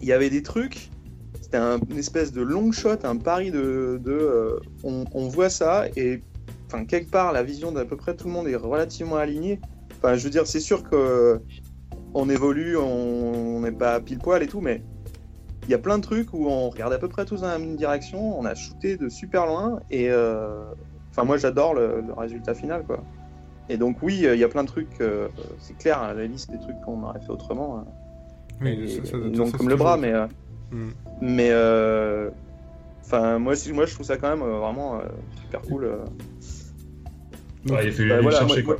Il 0.00 0.08
y 0.08 0.12
avait 0.12 0.30
des 0.30 0.42
trucs. 0.42 0.90
C'était 1.40 1.56
un, 1.56 1.78
une 1.90 1.98
espèce 1.98 2.32
de 2.32 2.42
long 2.42 2.70
shot, 2.72 3.04
un 3.04 3.16
pari 3.16 3.50
de. 3.50 4.00
de 4.02 4.12
euh, 4.12 4.60
on, 4.84 5.04
on, 5.12 5.28
voit 5.28 5.50
ça 5.50 5.86
et. 5.96 6.20
Enfin, 6.66 6.84
quelque 6.84 7.10
part, 7.10 7.32
la 7.32 7.42
vision 7.42 7.70
d'à 7.70 7.84
peu 7.84 7.96
près 7.96 8.14
tout 8.16 8.26
le 8.26 8.32
monde 8.32 8.48
est 8.48 8.56
relativement 8.56 9.16
alignée. 9.16 9.60
Enfin, 9.98 10.16
je 10.16 10.24
veux 10.24 10.30
dire, 10.30 10.46
c'est 10.46 10.60
sûr 10.60 10.82
que 10.82 11.40
on 12.14 12.28
évolue, 12.28 12.76
on 12.76 13.60
n'est 13.60 13.72
pas 13.72 14.00
pile 14.00 14.18
poil 14.18 14.42
et 14.42 14.46
tout, 14.46 14.60
mais 14.60 14.82
il 15.66 15.70
y 15.70 15.74
a 15.74 15.78
plein 15.78 15.98
de 15.98 16.02
trucs 16.02 16.32
où 16.32 16.46
on 16.46 16.70
regarde 16.70 16.92
à 16.92 16.98
peu 16.98 17.08
près 17.08 17.24
tous 17.24 17.40
dans 17.40 17.48
la 17.48 17.58
même 17.58 17.76
direction, 17.76 18.38
on 18.38 18.44
a 18.44 18.54
shooté 18.54 18.96
de 18.96 19.08
super 19.08 19.46
loin, 19.46 19.80
et 19.90 20.10
euh, 20.10 20.64
enfin, 21.10 21.24
moi 21.24 21.36
j'adore 21.36 21.74
le, 21.74 22.04
résultat 22.16 22.54
final, 22.54 22.84
quoi. 22.84 23.02
Et 23.68 23.76
donc, 23.76 24.00
oui, 24.00 24.20
il 24.22 24.38
y 24.38 24.44
a 24.44 24.48
plein 24.48 24.62
de 24.62 24.68
trucs, 24.68 25.00
euh, 25.00 25.26
c'est 25.58 25.76
clair, 25.76 26.00
hein, 26.00 26.14
la 26.14 26.26
liste 26.26 26.50
des 26.52 26.58
trucs 26.58 26.80
qu'on 26.84 27.02
aurait 27.02 27.18
fait 27.20 27.30
autrement. 27.30 27.78
Hein. 27.80 27.84
Ça, 29.04 29.18
donc, 29.18 29.56
comme 29.56 29.68
le 29.68 29.76
bras, 29.76 29.96
mais. 29.96 30.12
Euh, 30.12 30.26
hmm. 30.70 30.90
Mais. 31.20 31.50
Enfin, 33.04 33.38
moi, 33.38 33.54
moi, 33.72 33.86
je 33.86 33.94
trouve 33.94 34.06
ça 34.06 34.16
quand 34.16 34.30
même 34.30 34.46
vraiment 34.46 35.00
super 35.42 35.60
cool. 35.62 35.90
Ouais, 37.68 37.86
il 37.86 37.92
fait 37.92 38.08
bah, 38.08 38.20
voilà, 38.20 38.38
chercher, 38.38 38.62
quoi. 38.62 38.76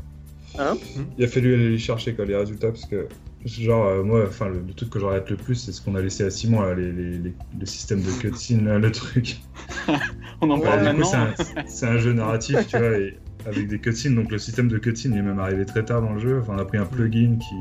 Hein? 0.58 0.76
Il 1.18 1.24
a 1.24 1.28
fallu 1.28 1.54
aller 1.54 1.70
les 1.70 1.78
chercher 1.78 2.14
quoi, 2.14 2.24
les 2.24 2.36
résultats 2.36 2.68
parce 2.68 2.86
que 2.86 3.08
genre 3.44 3.86
euh, 3.86 4.02
moi 4.02 4.24
enfin 4.26 4.48
le, 4.48 4.64
truc 4.74 4.90
que 4.90 4.98
j'arrête 4.98 5.30
le 5.30 5.36
plus 5.36 5.54
c'est 5.54 5.72
ce 5.72 5.80
qu'on 5.80 5.94
a 5.94 6.02
laissé 6.02 6.24
à 6.24 6.30
Simon 6.30 6.62
là, 6.62 6.74
les, 6.74 6.90
les, 6.90 7.34
le 7.60 7.66
système 7.66 8.00
de 8.02 8.10
cutscene 8.10 8.78
le 8.78 8.92
truc. 8.92 9.38
On 10.40 10.50
en 10.50 10.58
parle 10.58 10.82
maintenant 10.82 11.08
c'est 11.66 11.86
un, 11.86 11.98
jeu 11.98 12.12
narratif 12.12 12.66
tu 12.66 12.76
vois 12.76 12.98
et 12.98 13.18
avec 13.46 13.68
des 13.68 13.78
cutscenes. 13.78 14.14
Donc 14.14 14.30
le 14.30 14.38
système 14.38 14.68
de 14.68 14.78
cutscene 14.78 15.14
est 15.14 15.22
même 15.22 15.38
arrivé 15.38 15.64
très 15.64 15.84
tard 15.84 16.02
dans 16.02 16.12
le 16.12 16.20
jeu. 16.20 16.40
Enfin 16.42 16.54
on 16.56 16.58
a 16.58 16.64
pris 16.64 16.78
un 16.78 16.86
plugin 16.86 17.38
qui, 17.38 17.54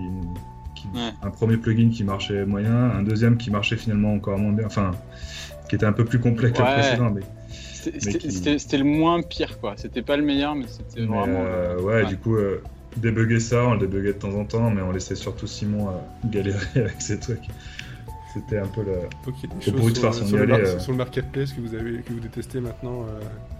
un 1.21 1.29
premier 1.29 1.57
plugin 1.57 1.89
qui 1.89 2.03
marchait 2.03 2.45
moyen 2.45 2.73
un 2.73 3.03
deuxième 3.03 3.37
qui 3.37 3.51
marchait 3.51 3.77
finalement 3.77 4.13
encore 4.13 4.37
moins 4.37 4.53
bien. 4.53 4.65
Enfin 4.65 4.91
qui 5.69 5.75
était 5.75 5.85
un 5.85 5.93
peu 5.93 6.05
plus 6.05 6.19
complet 6.19 6.51
que 6.51 6.59
le 6.59 6.63
précédent 6.63 7.11
mais 7.11 7.21
c'était 7.99 8.77
le 8.77 8.83
moins 8.83 9.21
pire, 9.21 9.59
quoi. 9.59 9.73
C'était 9.77 10.01
pas 10.01 10.17
le 10.17 10.23
meilleur, 10.23 10.55
mais 10.55 10.65
c'était 10.67 11.05
vraiment. 11.05 11.43
Euh, 11.45 11.79
ouais, 11.79 12.05
du 12.05 12.17
coup, 12.17 12.35
euh, 12.35 12.61
débugger 12.97 13.39
ça, 13.39 13.65
on 13.65 13.73
le 13.73 13.79
débuguait 13.79 14.13
de 14.13 14.19
temps 14.19 14.35
en 14.35 14.45
temps, 14.45 14.69
mais 14.69 14.81
on 14.81 14.91
laissait 14.91 15.15
surtout 15.15 15.47
Simon 15.47 15.89
euh, 15.89 15.91
galérer 16.25 16.65
avec 16.75 17.01
ces 17.01 17.19
trucs. 17.19 17.47
C'était 18.33 18.57
un 18.57 18.67
peu 18.67 18.81
le, 18.81 18.97
okay, 19.27 19.47
le 19.65 19.71
bruit 19.71 19.93
de 19.93 19.97
faire 19.97 20.13
son 20.13 20.25
sur, 20.25 20.37
le 20.37 20.79
sur 20.79 20.91
le 20.91 20.97
marketplace 20.97 21.53
que 21.53 21.61
vous, 21.61 21.73
avez, 21.73 22.01
que 22.01 22.11
vous 22.11 22.19
détestez 22.19 22.59
maintenant. 22.59 23.05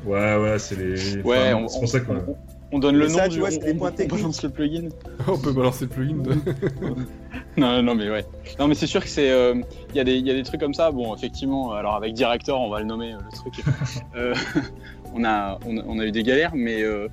Ouais, 0.05 0.35
ouais, 0.35 0.59
c'est 0.59 0.75
les. 0.75 1.21
Ouais, 1.21 1.53
c'est 1.69 1.79
pour 1.79 1.87
ça 1.87 2.01
qu'on. 2.01 2.35
On 2.71 2.79
donne 2.79 2.97
le 2.97 3.07
nom 3.07 3.27
du. 3.27 3.39
Vois, 3.39 3.49
on, 3.53 3.77
points 3.77 3.91
balance 3.91 4.43
le 4.43 4.49
plugin. 4.49 4.89
on 5.27 5.37
peut 5.37 5.53
balancer 5.53 5.85
le 5.85 5.91
plugin. 5.91 6.17
non, 7.57 7.81
non, 7.81 7.95
mais 7.95 8.09
ouais. 8.09 8.25
Non, 8.59 8.67
mais 8.67 8.75
c'est 8.75 8.87
sûr 8.87 9.01
que 9.01 9.07
c'est. 9.07 9.27
Il 9.27 9.31
euh, 9.31 9.61
y, 9.93 9.97
y, 9.99 10.31
a 10.31 10.33
des 10.33 10.43
trucs 10.43 10.59
comme 10.59 10.73
ça. 10.73 10.91
Bon, 10.91 11.15
effectivement, 11.15 11.71
alors 11.71 11.95
avec 11.95 12.13
Director, 12.13 12.59
on 12.59 12.69
va 12.69 12.79
le 12.79 12.85
nommer, 12.85 13.13
euh, 13.13 13.17
le 13.23 13.37
truc. 13.37 13.63
euh, 14.15 14.33
on, 15.15 15.23
a, 15.23 15.57
on, 15.65 15.99
a, 15.99 16.05
eu 16.05 16.11
des 16.11 16.23
galères, 16.23 16.51
mais 16.53 16.83
euh, 16.83 17.07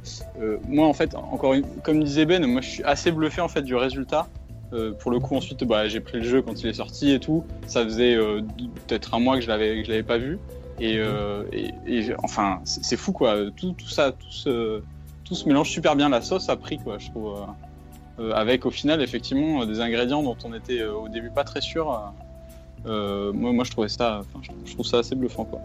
moi, 0.68 0.86
en 0.86 0.92
fait, 0.92 1.14
encore 1.14 1.54
une, 1.54 1.64
comme 1.82 2.02
disait 2.02 2.26
Ben, 2.26 2.44
moi, 2.46 2.60
je 2.60 2.68
suis 2.68 2.84
assez 2.84 3.10
bluffé 3.10 3.40
en 3.40 3.48
fait 3.48 3.62
du 3.62 3.74
résultat. 3.74 4.28
pour 5.00 5.10
le 5.10 5.20
coup, 5.20 5.36
ensuite, 5.36 5.64
bah, 5.64 5.88
j'ai 5.88 6.00
pris 6.00 6.18
le 6.18 6.24
jeu 6.24 6.42
quand 6.42 6.60
il 6.62 6.68
est 6.68 6.74
sorti 6.74 7.12
et 7.12 7.20
tout. 7.20 7.44
Ça 7.66 7.84
faisait 7.84 8.16
peut-être 8.86 9.14
un 9.14 9.20
mois 9.20 9.36
que 9.36 9.42
je 9.42 9.48
l'avais, 9.48 9.82
l'avais 9.82 10.02
pas 10.02 10.18
vu. 10.18 10.38
Et, 10.80 11.00
enfin, 12.22 12.60
c'est 12.64 12.96
fou 12.96 13.12
quoi. 13.12 13.36
Tout, 13.56 13.72
tout 13.72 13.88
ça, 13.88 14.12
tout 14.12 14.32
ce 14.32 14.82
tout 15.32 15.34
se 15.34 15.48
mélange 15.48 15.70
super 15.70 15.96
bien. 15.96 16.08
La 16.08 16.20
sauce 16.20 16.48
a 16.48 16.56
pris, 16.56 16.78
quoi, 16.78 16.98
je 16.98 17.08
trouve. 17.10 17.38
Euh, 17.38 17.46
euh, 18.18 18.32
avec 18.34 18.66
au 18.66 18.70
final, 18.70 19.00
effectivement, 19.00 19.64
des 19.64 19.80
ingrédients 19.80 20.22
dont 20.22 20.36
on 20.44 20.52
était 20.52 20.80
euh, 20.80 20.92
au 20.92 21.08
début 21.08 21.30
pas 21.30 21.44
très 21.44 21.62
sûr. 21.62 21.86
moi, 22.84 23.32
moi, 23.32 23.64
je 23.64 23.70
trouvais 23.70 23.88
ça, 23.88 24.20
je, 24.66 24.74
trouve 24.74 24.86
ça 24.86 24.98
assez 24.98 25.14
bluffant, 25.14 25.44
quoi. 25.44 25.60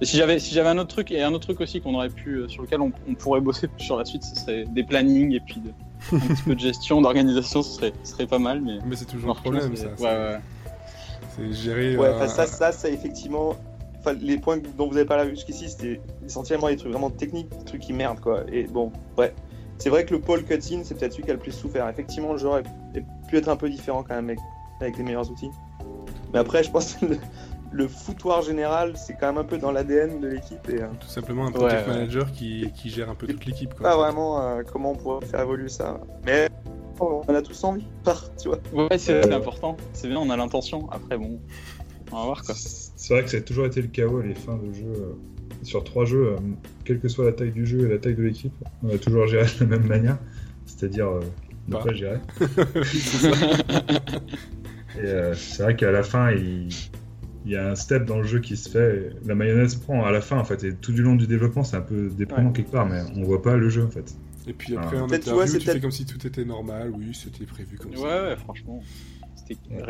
Et 0.00 0.06
si 0.06 0.16
j'avais, 0.16 0.38
si 0.38 0.54
j'avais 0.54 0.70
un 0.70 0.78
autre 0.78 0.88
truc 0.88 1.10
et 1.10 1.22
un 1.22 1.32
autre 1.32 1.44
truc 1.44 1.60
aussi 1.60 1.80
qu'on 1.80 1.94
aurait 1.94 2.08
pu, 2.08 2.42
sur 2.48 2.62
lequel 2.62 2.80
on, 2.80 2.90
pourrait 3.14 3.40
bosser 3.40 3.68
sur 3.76 3.98
la 3.98 4.04
suite, 4.04 4.24
ce 4.24 4.34
serait 4.34 4.64
des 4.64 4.82
plannings 4.82 5.32
et 5.32 5.40
puis 5.40 5.60
un 6.12 6.18
petit 6.18 6.42
peu 6.42 6.54
de 6.54 6.60
gestion, 6.60 7.00
d'organisation, 7.02 7.62
ce 7.62 7.76
serait, 7.76 7.92
ce 8.02 8.12
serait 8.12 8.26
pas 8.26 8.38
mal. 8.38 8.60
Mais, 8.62 8.78
mais 8.86 8.96
c'est 8.96 9.04
toujours 9.04 9.30
un 9.30 9.34
problème, 9.34 9.76
ça. 9.76 9.88
Ouais, 9.98 10.04
ouais. 10.04 10.40
C'est 11.36 11.52
gérer. 11.52 11.96
Ouais, 11.96 12.28
ça, 12.28 12.46
ça, 12.46 12.72
ça, 12.72 12.88
effectivement, 12.88 13.56
les 14.20 14.38
points 14.38 14.58
dont 14.78 14.88
vous 14.88 14.94
n'avez 14.94 15.06
pas 15.06 15.22
vu 15.24 15.30
jusqu'ici, 15.30 15.68
c'était 15.68 16.00
essentiellement 16.24 16.68
des 16.68 16.76
trucs 16.76 16.92
vraiment 16.92 17.10
techniques, 17.10 17.50
des 17.50 17.64
trucs 17.64 17.82
qui 17.82 17.92
merdent, 17.92 18.20
quoi. 18.20 18.44
Et 18.50 18.64
bon, 18.64 18.92
ouais. 19.18 19.34
C'est 19.78 19.88
vrai 19.88 20.04
que 20.04 20.12
le 20.12 20.20
pôle 20.20 20.44
cutscene, 20.44 20.84
c'est 20.84 20.94
peut-être 20.94 21.12
celui 21.12 21.24
qui 21.24 21.30
a 21.30 21.34
le 21.34 21.40
plus 21.40 21.52
souffert. 21.52 21.88
Effectivement, 21.88 22.32
le 22.32 22.38
jeu 22.38 22.48
aurait 22.48 22.62
pu 23.28 23.36
être 23.36 23.48
un 23.48 23.56
peu 23.56 23.70
différent 23.70 24.02
quand 24.02 24.14
même 24.14 24.26
avec, 24.26 24.38
avec 24.80 24.98
les 24.98 25.02
meilleurs 25.02 25.30
outils. 25.30 25.50
Mais 26.32 26.38
après, 26.38 26.62
je 26.62 26.70
pense 26.70 26.94
que 26.94 27.06
le 27.06 27.18
foutoir 27.88 28.42
général, 28.42 28.96
c'est 28.96 29.14
quand 29.14 29.26
même 29.28 29.38
un 29.38 29.44
peu 29.44 29.58
dans 29.58 29.72
l'ADN 29.72 30.20
de 30.20 30.28
l'équipe. 30.28 30.68
Et, 30.68 30.78
Tout 31.00 31.08
simplement 31.08 31.46
un 31.46 31.52
project 31.52 31.86
manager 31.86 32.32
qui, 32.32 32.70
qui, 32.74 32.90
gère 32.90 33.10
un 33.10 33.14
peu 33.14 33.26
toute 33.26 33.46
l'équipe. 33.46 33.74
Pas 33.74 33.96
vraiment 33.96 34.62
comment 34.72 34.92
on 34.92 34.96
pourrait 34.96 35.26
faire 35.26 35.40
évoluer 35.40 35.68
ça. 35.68 36.00
Mais 36.24 36.48
on 37.00 37.34
a 37.34 37.42
tous 37.42 37.64
envie, 37.64 37.86
tu 38.40 38.48
vois. 38.48 38.60
Ouais, 38.72 38.98
c'est 38.98 39.32
important. 39.32 39.76
C'est 39.92 40.08
bien, 40.08 40.18
on 40.18 40.30
a 40.30 40.36
l'intention. 40.36 40.88
Après, 40.90 41.16
bon, 41.16 41.40
on 42.12 42.16
va 42.16 42.24
voir 42.24 42.42
quoi. 42.42 42.54
C'est 42.54 43.14
vrai 43.14 43.24
que 43.24 43.30
ça 43.30 43.38
a 43.38 43.40
toujours 43.40 43.66
été 43.66 43.80
le 43.82 43.88
chaos 43.88 44.20
les 44.20 44.34
fins 44.34 44.58
de 44.58 44.72
jeu. 44.72 45.16
Sur 45.62 45.84
trois 45.84 46.06
jeux, 46.06 46.36
quelle 46.84 47.00
que 47.00 47.08
soit 47.08 47.26
la 47.26 47.32
taille 47.32 47.52
du 47.52 47.66
jeu 47.66 47.86
et 47.86 47.88
la 47.90 47.98
taille 47.98 48.14
de 48.14 48.22
l'équipe, 48.22 48.54
on 48.82 48.88
a 48.88 48.98
toujours 48.98 49.26
géré 49.26 49.44
de 49.44 49.60
la 49.60 49.66
même 49.66 49.86
manière. 49.86 50.18
C'est-à-dire 50.64 51.10
ne 51.68 51.76
pas 51.76 51.92
gérer. 51.92 52.20
Et 54.98 55.06
euh, 55.06 55.34
c'est 55.34 55.62
vrai 55.62 55.76
qu'à 55.76 55.90
la 55.90 56.02
fin, 56.02 56.32
il... 56.32 56.68
y 57.46 57.56
a 57.56 57.70
un 57.70 57.74
step 57.74 58.04
dans 58.04 58.18
le 58.18 58.24
jeu 58.24 58.40
qui 58.40 58.56
se 58.56 58.68
fait. 58.68 59.10
La 59.24 59.34
mayonnaise 59.34 59.76
prend 59.76 60.04
à 60.04 60.10
la 60.10 60.20
fin, 60.20 60.38
en 60.38 60.44
fait. 60.44 60.64
Et 60.64 60.74
tout 60.74 60.92
du 60.92 61.02
long 61.02 61.16
du 61.16 61.26
développement, 61.26 61.64
c'est 61.64 61.76
un 61.76 61.82
peu 61.82 62.08
déprimant 62.08 62.52
quelque 62.52 62.70
part, 62.70 62.86
mais 62.86 63.02
on 63.16 63.22
voit 63.22 63.42
pas 63.42 63.56
le 63.56 63.68
jeu, 63.68 63.84
en 63.84 63.90
fait. 63.90 64.14
Et 64.46 64.52
puis 64.52 64.76
après, 64.76 64.98
en 64.98 65.08
interview, 65.10 65.58
tu 65.58 65.66
fais 65.66 65.80
comme 65.80 65.90
si 65.90 66.06
tout 66.06 66.26
était 66.26 66.44
normal. 66.44 66.92
Oui, 66.96 67.14
c'était 67.14 67.46
prévu 67.46 67.78
comme 67.78 67.94
ça. 67.94 68.00
Ouais, 68.00 68.30
ouais, 68.30 68.36
franchement. 68.36 68.82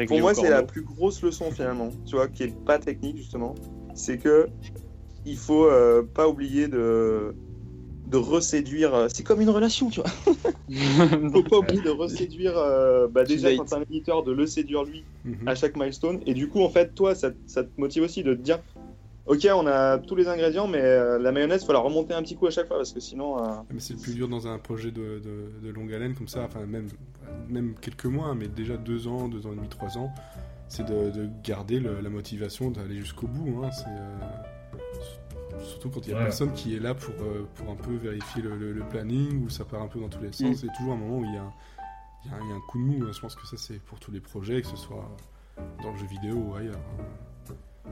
Pour 0.07 0.20
moi, 0.20 0.34
c'est 0.34 0.51
la 0.51 0.62
plus 0.62 0.82
grosse 0.82 1.22
leçon, 1.22 1.51
finalement. 1.51 1.90
Tu 2.07 2.16
vois, 2.16 2.28
qui 2.28 2.44
est 2.44 2.64
pas 2.64 2.78
technique, 2.78 3.16
justement. 3.16 3.55
C'est 3.94 4.18
que 4.18 4.48
il 5.26 5.36
faut 5.36 5.66
euh, 5.66 6.03
pas 6.03 6.28
oublier 6.28 6.68
de 6.68 7.34
de 8.11 8.16
reséduire. 8.16 8.94
Euh, 8.94 9.08
c'est 9.12 9.22
comme 9.22 9.40
une 9.40 9.50
relation, 9.50 9.88
tu 9.88 10.00
vois. 10.00 10.11
Faut 11.32 11.42
pas 11.42 11.58
oublier 11.58 11.82
de 11.82 11.90
reséduire. 11.90 12.54
Euh, 12.56 13.08
bah 13.08 13.24
déjà, 13.24 13.54
quand 13.54 13.64
t'es 13.64 13.74
un 13.76 13.82
éditeur, 13.82 14.22
de 14.22 14.32
le 14.32 14.46
séduire 14.46 14.84
lui 14.84 15.04
mhm. 15.24 15.46
à 15.46 15.54
chaque 15.54 15.76
milestone. 15.76 16.20
Et 16.26 16.34
du 16.34 16.48
coup, 16.48 16.62
en 16.62 16.68
fait, 16.68 16.94
toi, 16.94 17.14
ça, 17.14 17.30
ça, 17.46 17.62
te 17.62 17.70
motive 17.78 18.02
aussi 18.02 18.22
de 18.22 18.34
te 18.34 18.40
dire 18.40 18.58
Ok, 19.26 19.46
on 19.54 19.66
a 19.66 19.98
tous 19.98 20.16
les 20.16 20.26
ingrédients, 20.26 20.66
mais 20.66 20.80
euh, 20.80 21.18
la 21.18 21.30
mayonnaise, 21.30 21.64
faut 21.64 21.72
la 21.72 21.78
remonter 21.78 22.14
un 22.14 22.22
petit 22.22 22.34
coup 22.34 22.46
à 22.46 22.50
chaque 22.50 22.66
fois 22.66 22.78
parce 22.78 22.92
que 22.92 23.00
sinon. 23.00 23.36
Mais 23.72 23.78
c'est 23.78 23.94
le 23.94 24.00
plus 24.00 24.14
dur 24.14 24.28
dans 24.28 24.48
un 24.48 24.58
projet 24.58 24.90
de, 24.90 25.22
de, 25.62 25.70
longue 25.70 25.92
haleine 25.94 26.14
comme 26.14 26.28
ça, 26.28 26.42
enfin, 26.42 26.66
même, 26.66 26.88
même 27.48 27.74
quelques 27.80 28.06
mois, 28.06 28.34
mais 28.34 28.48
déjà 28.48 28.76
deux 28.76 29.06
ans, 29.06 29.28
deux 29.28 29.46
ans 29.46 29.52
et 29.52 29.56
demi, 29.56 29.68
trois 29.68 29.96
ans, 29.98 30.11
c'est 30.68 30.84
de, 30.84 31.28
garder 31.44 31.80
la 31.80 32.11
motivation 32.11 32.70
d'aller 32.70 32.98
jusqu'au 32.98 33.28
bout. 33.28 33.62
Hein. 33.62 33.70
C'est 33.70 34.49
Surtout 35.62 35.90
quand 35.90 36.06
il 36.06 36.12
y 36.12 36.14
a 36.14 36.18
personne 36.18 36.52
qui 36.52 36.74
est 36.74 36.80
là 36.80 36.94
pour, 36.94 37.14
euh, 37.22 37.46
pour 37.54 37.70
un 37.70 37.76
peu 37.76 37.94
vérifier 37.94 38.42
le, 38.42 38.82
planning, 38.88 39.44
ou 39.44 39.50
ça 39.50 39.64
part 39.64 39.82
un 39.82 39.88
peu 39.88 40.00
dans 40.00 40.08
tous 40.08 40.22
les 40.22 40.32
sens. 40.32 40.56
C'est 40.56 40.66
mm. 40.66 40.72
toujours 40.76 40.92
un 40.94 40.96
moment 40.96 41.18
où 41.18 41.24
il 41.24 41.34
y, 41.34 41.36
a 41.36 41.42
un, 41.42 41.52
il, 42.24 42.30
y 42.30 42.52
a 42.52 42.54
un, 42.56 42.61
coup 42.68 42.78
de 42.78 42.84
mou. 42.84 43.04
Hein. 43.04 43.11
Je 43.12 43.20
pense 43.20 43.34
que 43.34 43.46
ça, 43.46 43.56
c'est 43.56 43.80
pour 43.80 44.00
tous 44.00 44.11
les 44.11 44.20
projets, 44.20 44.62
que 44.62 44.68
ce 44.68 44.76
soit 44.76 45.08
dans 45.82 45.92
le 45.92 45.98
jeu 45.98 46.06
vidéo 46.06 46.36
ou 46.36 46.54
ailleurs. 46.54 46.80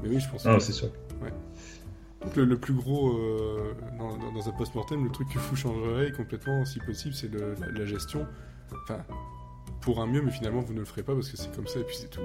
Mais 0.02 0.08
oui, 0.08 0.20
je 0.20 0.28
pense 0.30 0.46
ah, 0.46 0.58
c'est 0.60 0.72
sûr. 0.72 0.90
Donc 2.22 2.34
le, 2.34 2.58
plus 2.58 2.74
gros, 2.74 3.16
euh, 3.16 3.74
dans, 3.96 4.48
un 4.48 4.52
post-mortem, 4.52 5.04
le 5.04 5.10
truc 5.10 5.28
que 5.28 5.38
vous 5.38 5.54
changerez 5.54 6.10
complètement, 6.12 6.64
si 6.64 6.80
possible, 6.80 7.14
c'est 7.14 7.30
la, 7.32 7.86
gestion. 7.86 8.26
Enfin, 8.82 9.04
pour 9.80 10.00
un 10.00 10.06
mieux, 10.06 10.20
mais 10.20 10.32
finalement, 10.32 10.60
vous 10.60 10.74
ne 10.74 10.80
le 10.80 10.84
ferez 10.84 11.02
pas 11.02 11.14
parce 11.14 11.30
que 11.30 11.36
c'est 11.36 11.54
comme 11.54 11.68
ça 11.68 11.78
et 11.78 11.84
puis 11.84 11.96
c'est 11.96 12.10
tout, 12.10 12.20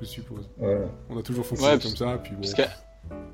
je 0.00 0.06
suppose. 0.06 0.48
On 1.10 1.18
a 1.18 1.22
toujours 1.22 1.44
fonctionné 1.44 1.80
comme 1.80 1.96
ça, 1.96 2.18
puis 2.18 2.34
bon 2.36 2.42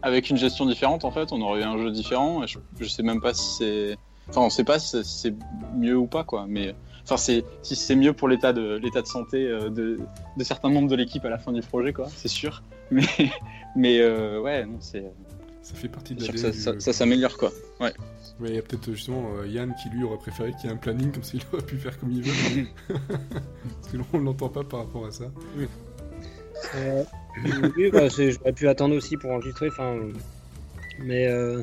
avec 0.02 0.30
une 0.30 0.36
gestion 0.36 0.66
différente, 0.66 1.04
en 1.04 1.10
fait, 1.10 1.32
on 1.32 1.40
aurait 1.40 1.60
eu 1.60 1.64
un 1.64 1.78
jeu 1.78 1.90
différent. 1.90 2.46
je, 2.46 2.58
je 2.80 2.88
sais 2.88 3.02
même 3.02 3.20
pas 3.20 3.34
si 3.34 3.56
c'est. 3.58 3.98
Enfin, 4.28 4.40
on 4.42 4.50
sait 4.50 4.64
pas 4.64 4.78
si 4.78 5.02
c'est 5.04 5.34
mieux 5.74 5.96
ou 5.96 6.06
pas, 6.06 6.24
quoi. 6.24 6.46
Mais 6.48 6.74
enfin, 7.04 7.16
c'est 7.16 7.44
si 7.62 7.76
c'est 7.76 7.96
mieux 7.96 8.12
pour 8.12 8.28
l'état 8.28 8.52
de 8.52 8.76
l'état 8.82 9.02
de 9.02 9.06
santé 9.06 9.46
euh, 9.46 9.68
de, 9.68 9.98
de, 10.36 10.44
certains 10.44 10.70
membres 10.70 10.88
de 10.88 10.96
l'équipe 10.96 11.24
à 11.24 11.30
la 11.30 11.38
fin 11.38 11.52
du 11.52 11.60
projet, 11.60 11.92
quoi. 11.92 12.08
C'est 12.14 12.28
sûr. 12.28 12.62
Mais 12.90 13.06
mais 13.74 14.00
euh, 14.00 14.40
ouais, 14.40 14.66
non, 14.66 14.76
c'est. 14.80 15.04
Ça 15.62 15.74
fait 15.74 15.88
partie 15.88 16.14
de 16.14 16.26
la. 16.26 16.36
Ça, 16.36 16.78
ça, 16.78 16.92
s'améliore, 16.92 17.38
quoi. 17.38 17.50
Ouais. 17.80 17.92
Mais 18.40 18.50
il 18.50 18.54
y 18.56 18.58
a 18.58 18.62
peut-être 18.62 18.90
justement 18.92 19.30
euh, 19.38 19.46
Yann 19.46 19.74
qui 19.80 19.88
lui 19.90 20.02
aurait 20.02 20.18
préféré 20.18 20.52
qu'il 20.52 20.68
y 20.68 20.72
ait 20.72 20.74
un 20.74 20.78
planning 20.78 21.12
comme 21.12 21.22
s'il 21.22 21.40
aurait 21.52 21.62
pu 21.62 21.76
faire 21.76 21.98
comme 21.98 22.10
il 22.10 22.22
veut. 22.22 22.66
Parce 22.88 23.92
que 23.92 23.98
on 24.12 24.18
l'entend 24.18 24.48
pas 24.48 24.64
par 24.64 24.80
rapport 24.80 25.06
à 25.06 25.12
ça. 25.12 25.26
Oui. 25.56 25.68
Oui, 27.76 27.90
bah, 27.90 28.08
j'aurais 28.08 28.52
pu 28.52 28.68
attendre 28.68 28.96
aussi 28.96 29.16
pour 29.16 29.30
enregistrer. 29.30 29.68
Enfin, 29.68 29.98
mais. 31.00 31.26
Euh, 31.26 31.62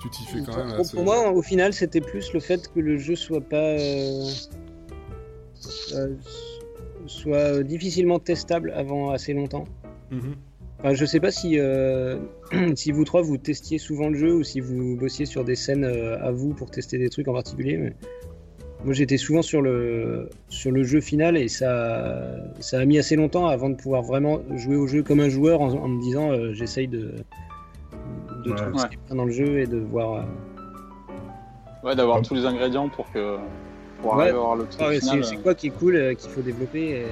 tu 0.00 0.10
t'y 0.10 0.24
fais 0.24 0.40
quand 0.44 0.56
même. 0.56 0.82
Pour, 0.92 1.04
moi, 1.04 1.30
au 1.30 1.42
final, 1.42 1.72
c'était 1.72 2.00
plus 2.00 2.32
le 2.32 2.40
fait 2.40 2.70
que 2.72 2.80
le 2.80 2.98
jeu 2.98 3.16
soit 3.16 3.40
pas. 3.40 3.56
Euh, 3.56 4.30
euh, 5.94 6.14
soit 7.06 7.62
difficilement 7.62 8.18
testable 8.18 8.72
avant 8.76 9.10
assez 9.10 9.32
longtemps. 9.32 9.64
Mhm. 10.10 10.34
Enfin, 10.78 10.94
je 10.94 11.04
sais 11.04 11.20
pas 11.20 11.30
si, 11.30 11.58
si 12.76 12.92
vous 12.92 13.04
trois 13.04 13.22
vous 13.22 13.36
testiez 13.36 13.78
souvent 13.78 14.08
le 14.08 14.18
jeu 14.18 14.34
ou 14.34 14.44
si 14.44 14.60
vous 14.60 14.96
bossiez 14.96 15.26
sur 15.26 15.44
des 15.44 15.56
scènes 15.56 15.84
à 15.84 16.30
vous 16.30 16.54
pour 16.54 16.70
tester 16.70 16.98
des 16.98 17.10
trucs 17.10 17.28
en 17.28 17.34
particulier, 17.34 17.76
mais 17.76 17.94
moi, 18.84 18.94
j'étais 18.94 19.18
souvent 19.18 19.42
sur 19.42 19.60
le, 19.60 20.30
sur 20.48 20.70
le 20.70 20.82
jeu 20.84 21.00
final 21.00 21.36
et 21.36 21.48
ça, 21.48 22.36
ça 22.60 22.80
a 22.80 22.84
mis 22.84 22.98
assez 22.98 23.14
longtemps 23.14 23.46
avant 23.46 23.68
de 23.68 23.74
pouvoir 23.74 24.02
vraiment 24.02 24.40
jouer 24.56 24.76
au 24.76 24.86
jeu 24.86 25.02
comme 25.02 25.20
un 25.20 25.28
joueur 25.28 25.60
en, 25.60 25.88
me 25.88 26.00
disant 26.00 26.30
euh, 26.30 26.54
j'essaye 26.54 26.88
de, 26.88 27.14
de 28.44 28.52
trouver 28.52 28.78
ce 28.78 28.86
qui 28.86 28.94
est 28.94 29.14
dans 29.14 29.24
le 29.26 29.32
jeu 29.32 29.58
et 29.60 29.66
de 29.66 29.78
voir. 29.78 30.14
Euh, 30.14 31.86
ouais, 31.86 31.94
d'avoir 31.94 32.22
tous 32.22 32.34
les 32.34 32.46
ingrédients 32.46 32.88
pour 32.88 33.10
que 33.12 33.36
pour 34.00 34.14
arriver 34.14 34.30
à 34.30 34.34
avoir 34.34 34.56
le 34.56 34.64
truc 34.64 35.00
final. 35.00 35.24
C'est 35.24 35.36
quoi 35.36 35.54
qui 35.54 35.66
est 35.66 35.70
cool, 35.78 35.96
euh, 35.96 36.14
qu'il 36.14 36.30
faut 36.30 36.40
développer 36.40 37.04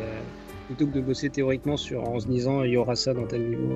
plutôt 0.67 0.87
que 0.87 0.95
de 0.95 1.01
bosser 1.03 1.29
théoriquement 1.29 1.77
sur 1.77 2.09
en 2.09 2.19
se 2.19 2.27
disant 2.27 2.63
il 2.63 2.71
y 2.71 2.77
aura 2.79 2.97
ça 2.97 3.13
dans 3.13 3.27
tel 3.27 3.43
niveau. 3.43 3.75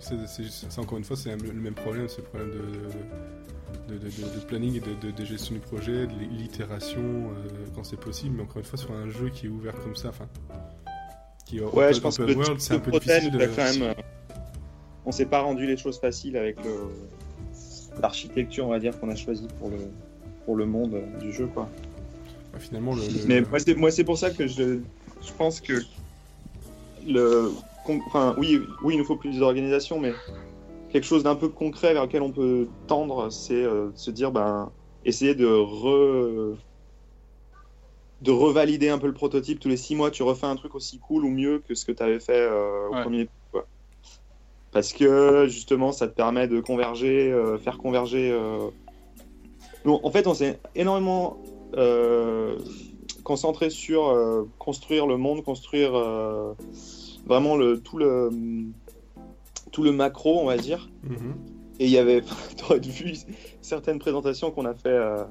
C'est 0.00 0.78
encore 0.78 0.98
une 0.98 1.04
fois, 1.04 1.16
c'est 1.16 1.30
le 1.36 1.52
même 1.52 1.74
problème, 1.74 2.08
c'est 2.08 2.22
le 2.22 2.24
problème 2.24 2.50
de 2.50 2.56
de, 2.56 3.55
planning 4.48 4.76
et 4.76 5.12
de, 5.12 5.24
gestion 5.24 5.54
du 5.54 5.60
projet, 5.60 6.06
de 6.06 6.12
l'itération 6.38 7.00
euh, 7.00 7.48
quand 7.74 7.84
c'est 7.84 7.98
possible, 7.98 8.36
mais 8.36 8.42
encore 8.42 8.58
une 8.58 8.64
fois 8.64 8.78
sur 8.78 8.92
un 8.92 9.08
jeu 9.08 9.28
qui 9.28 9.46
est 9.46 9.48
ouvert 9.48 9.74
comme 9.74 9.96
ça, 9.96 10.08
enfin, 10.08 10.26
qui 11.44 11.58
est 11.58 11.62
ouais, 11.62 11.92
je 11.92 12.00
pense 12.00 12.18
que 12.18 12.22
world, 12.22 12.60
c'est 12.60 12.74
un 12.74 12.78
peu 12.78 12.90
difficile 12.92 13.30
de... 13.30 13.46
Quand 13.46 13.64
même, 13.64 13.82
euh, 13.82 13.94
on 15.04 15.12
s'est 15.12 15.26
pas 15.26 15.40
rendu 15.40 15.66
les 15.66 15.76
choses 15.76 15.98
faciles 15.98 16.36
avec 16.36 16.56
l'architecture, 18.00 18.66
on 18.66 18.70
va 18.70 18.78
dire, 18.78 18.98
qu'on 18.98 19.10
a 19.10 19.16
choisi 19.16 19.46
pour 19.58 19.70
le, 19.70 19.78
pour 20.44 20.56
le 20.56 20.66
monde 20.66 21.00
du 21.20 21.32
jeu, 21.32 21.46
quoi. 21.46 21.68
Bah, 22.52 22.58
finalement, 22.58 22.94
le, 22.94 23.02
mais 23.26 23.42
moi 23.76 23.90
c'est 23.90 24.04
pour 24.04 24.18
ça 24.18 24.30
que 24.30 24.46
je, 24.46 24.80
je 25.22 25.32
pense 25.36 25.60
que 25.60 25.74
le, 27.06 27.52
enfin, 27.88 28.34
oui, 28.38 28.60
oui, 28.82 28.94
il 28.94 28.98
nous 28.98 29.04
faut 29.04 29.16
plus 29.16 29.38
d'organisation, 29.38 30.00
mais 30.00 30.12
quelque 30.90 31.04
chose 31.04 31.22
d'un 31.22 31.34
peu 31.34 31.48
concret 31.48 31.92
vers 31.92 32.04
lequel 32.04 32.22
on 32.22 32.32
peut 32.32 32.68
tendre, 32.86 33.30
c'est 33.30 33.54
euh, 33.54 33.90
se 33.94 34.10
dire, 34.10 34.32
ben, 34.32 34.70
essayer 35.04 35.34
de 35.34 35.46
re 35.46 36.56
de 38.22 38.30
revalider 38.30 38.88
un 38.88 38.98
peu 38.98 39.08
le 39.08 39.12
prototype 39.12 39.60
tous 39.60 39.68
les 39.68 39.76
six 39.76 39.94
mois, 39.94 40.10
tu 40.10 40.22
refais 40.22 40.46
un 40.46 40.56
truc 40.56 40.74
aussi 40.74 40.98
cool 40.98 41.26
ou 41.26 41.28
mieux 41.28 41.62
que 41.68 41.74
ce 41.74 41.84
que 41.84 41.92
tu 41.92 42.02
avais 42.02 42.18
fait 42.18 42.40
euh, 42.40 42.88
au 42.88 43.02
premier. 43.02 43.28
Parce 44.72 44.92
que 44.92 45.46
justement, 45.48 45.92
ça 45.92 46.08
te 46.08 46.14
permet 46.14 46.48
de 46.48 46.60
converger, 46.60 47.30
euh, 47.30 47.58
faire 47.58 47.76
converger. 47.76 48.34
en 49.84 50.10
fait, 50.10 50.26
on 50.26 50.34
s'est 50.34 50.58
énormément 50.74 51.36
concentré 53.22 53.68
sur 53.68 54.46
construire 54.58 55.06
le 55.06 55.18
monde, 55.18 55.44
construire 55.44 55.92
vraiment 57.26 57.56
le, 57.56 57.80
tout 57.80 57.98
le 57.98 58.30
tout 59.76 59.82
le 59.82 59.92
macro, 59.92 60.40
on 60.40 60.46
va 60.46 60.56
dire. 60.56 60.88
Mhm. 61.02 61.34
Et 61.78 61.84
il 61.84 61.90
y 61.90 61.98
avait, 61.98 62.22
tu 62.56 62.64
aurais 62.64 62.78
vu 62.78 63.12
certaines 63.60 63.98
présentations 63.98 64.50
qu'on 64.50 64.64
a 64.64 64.72
fait, 64.72 64.88
euh, 64.88 65.22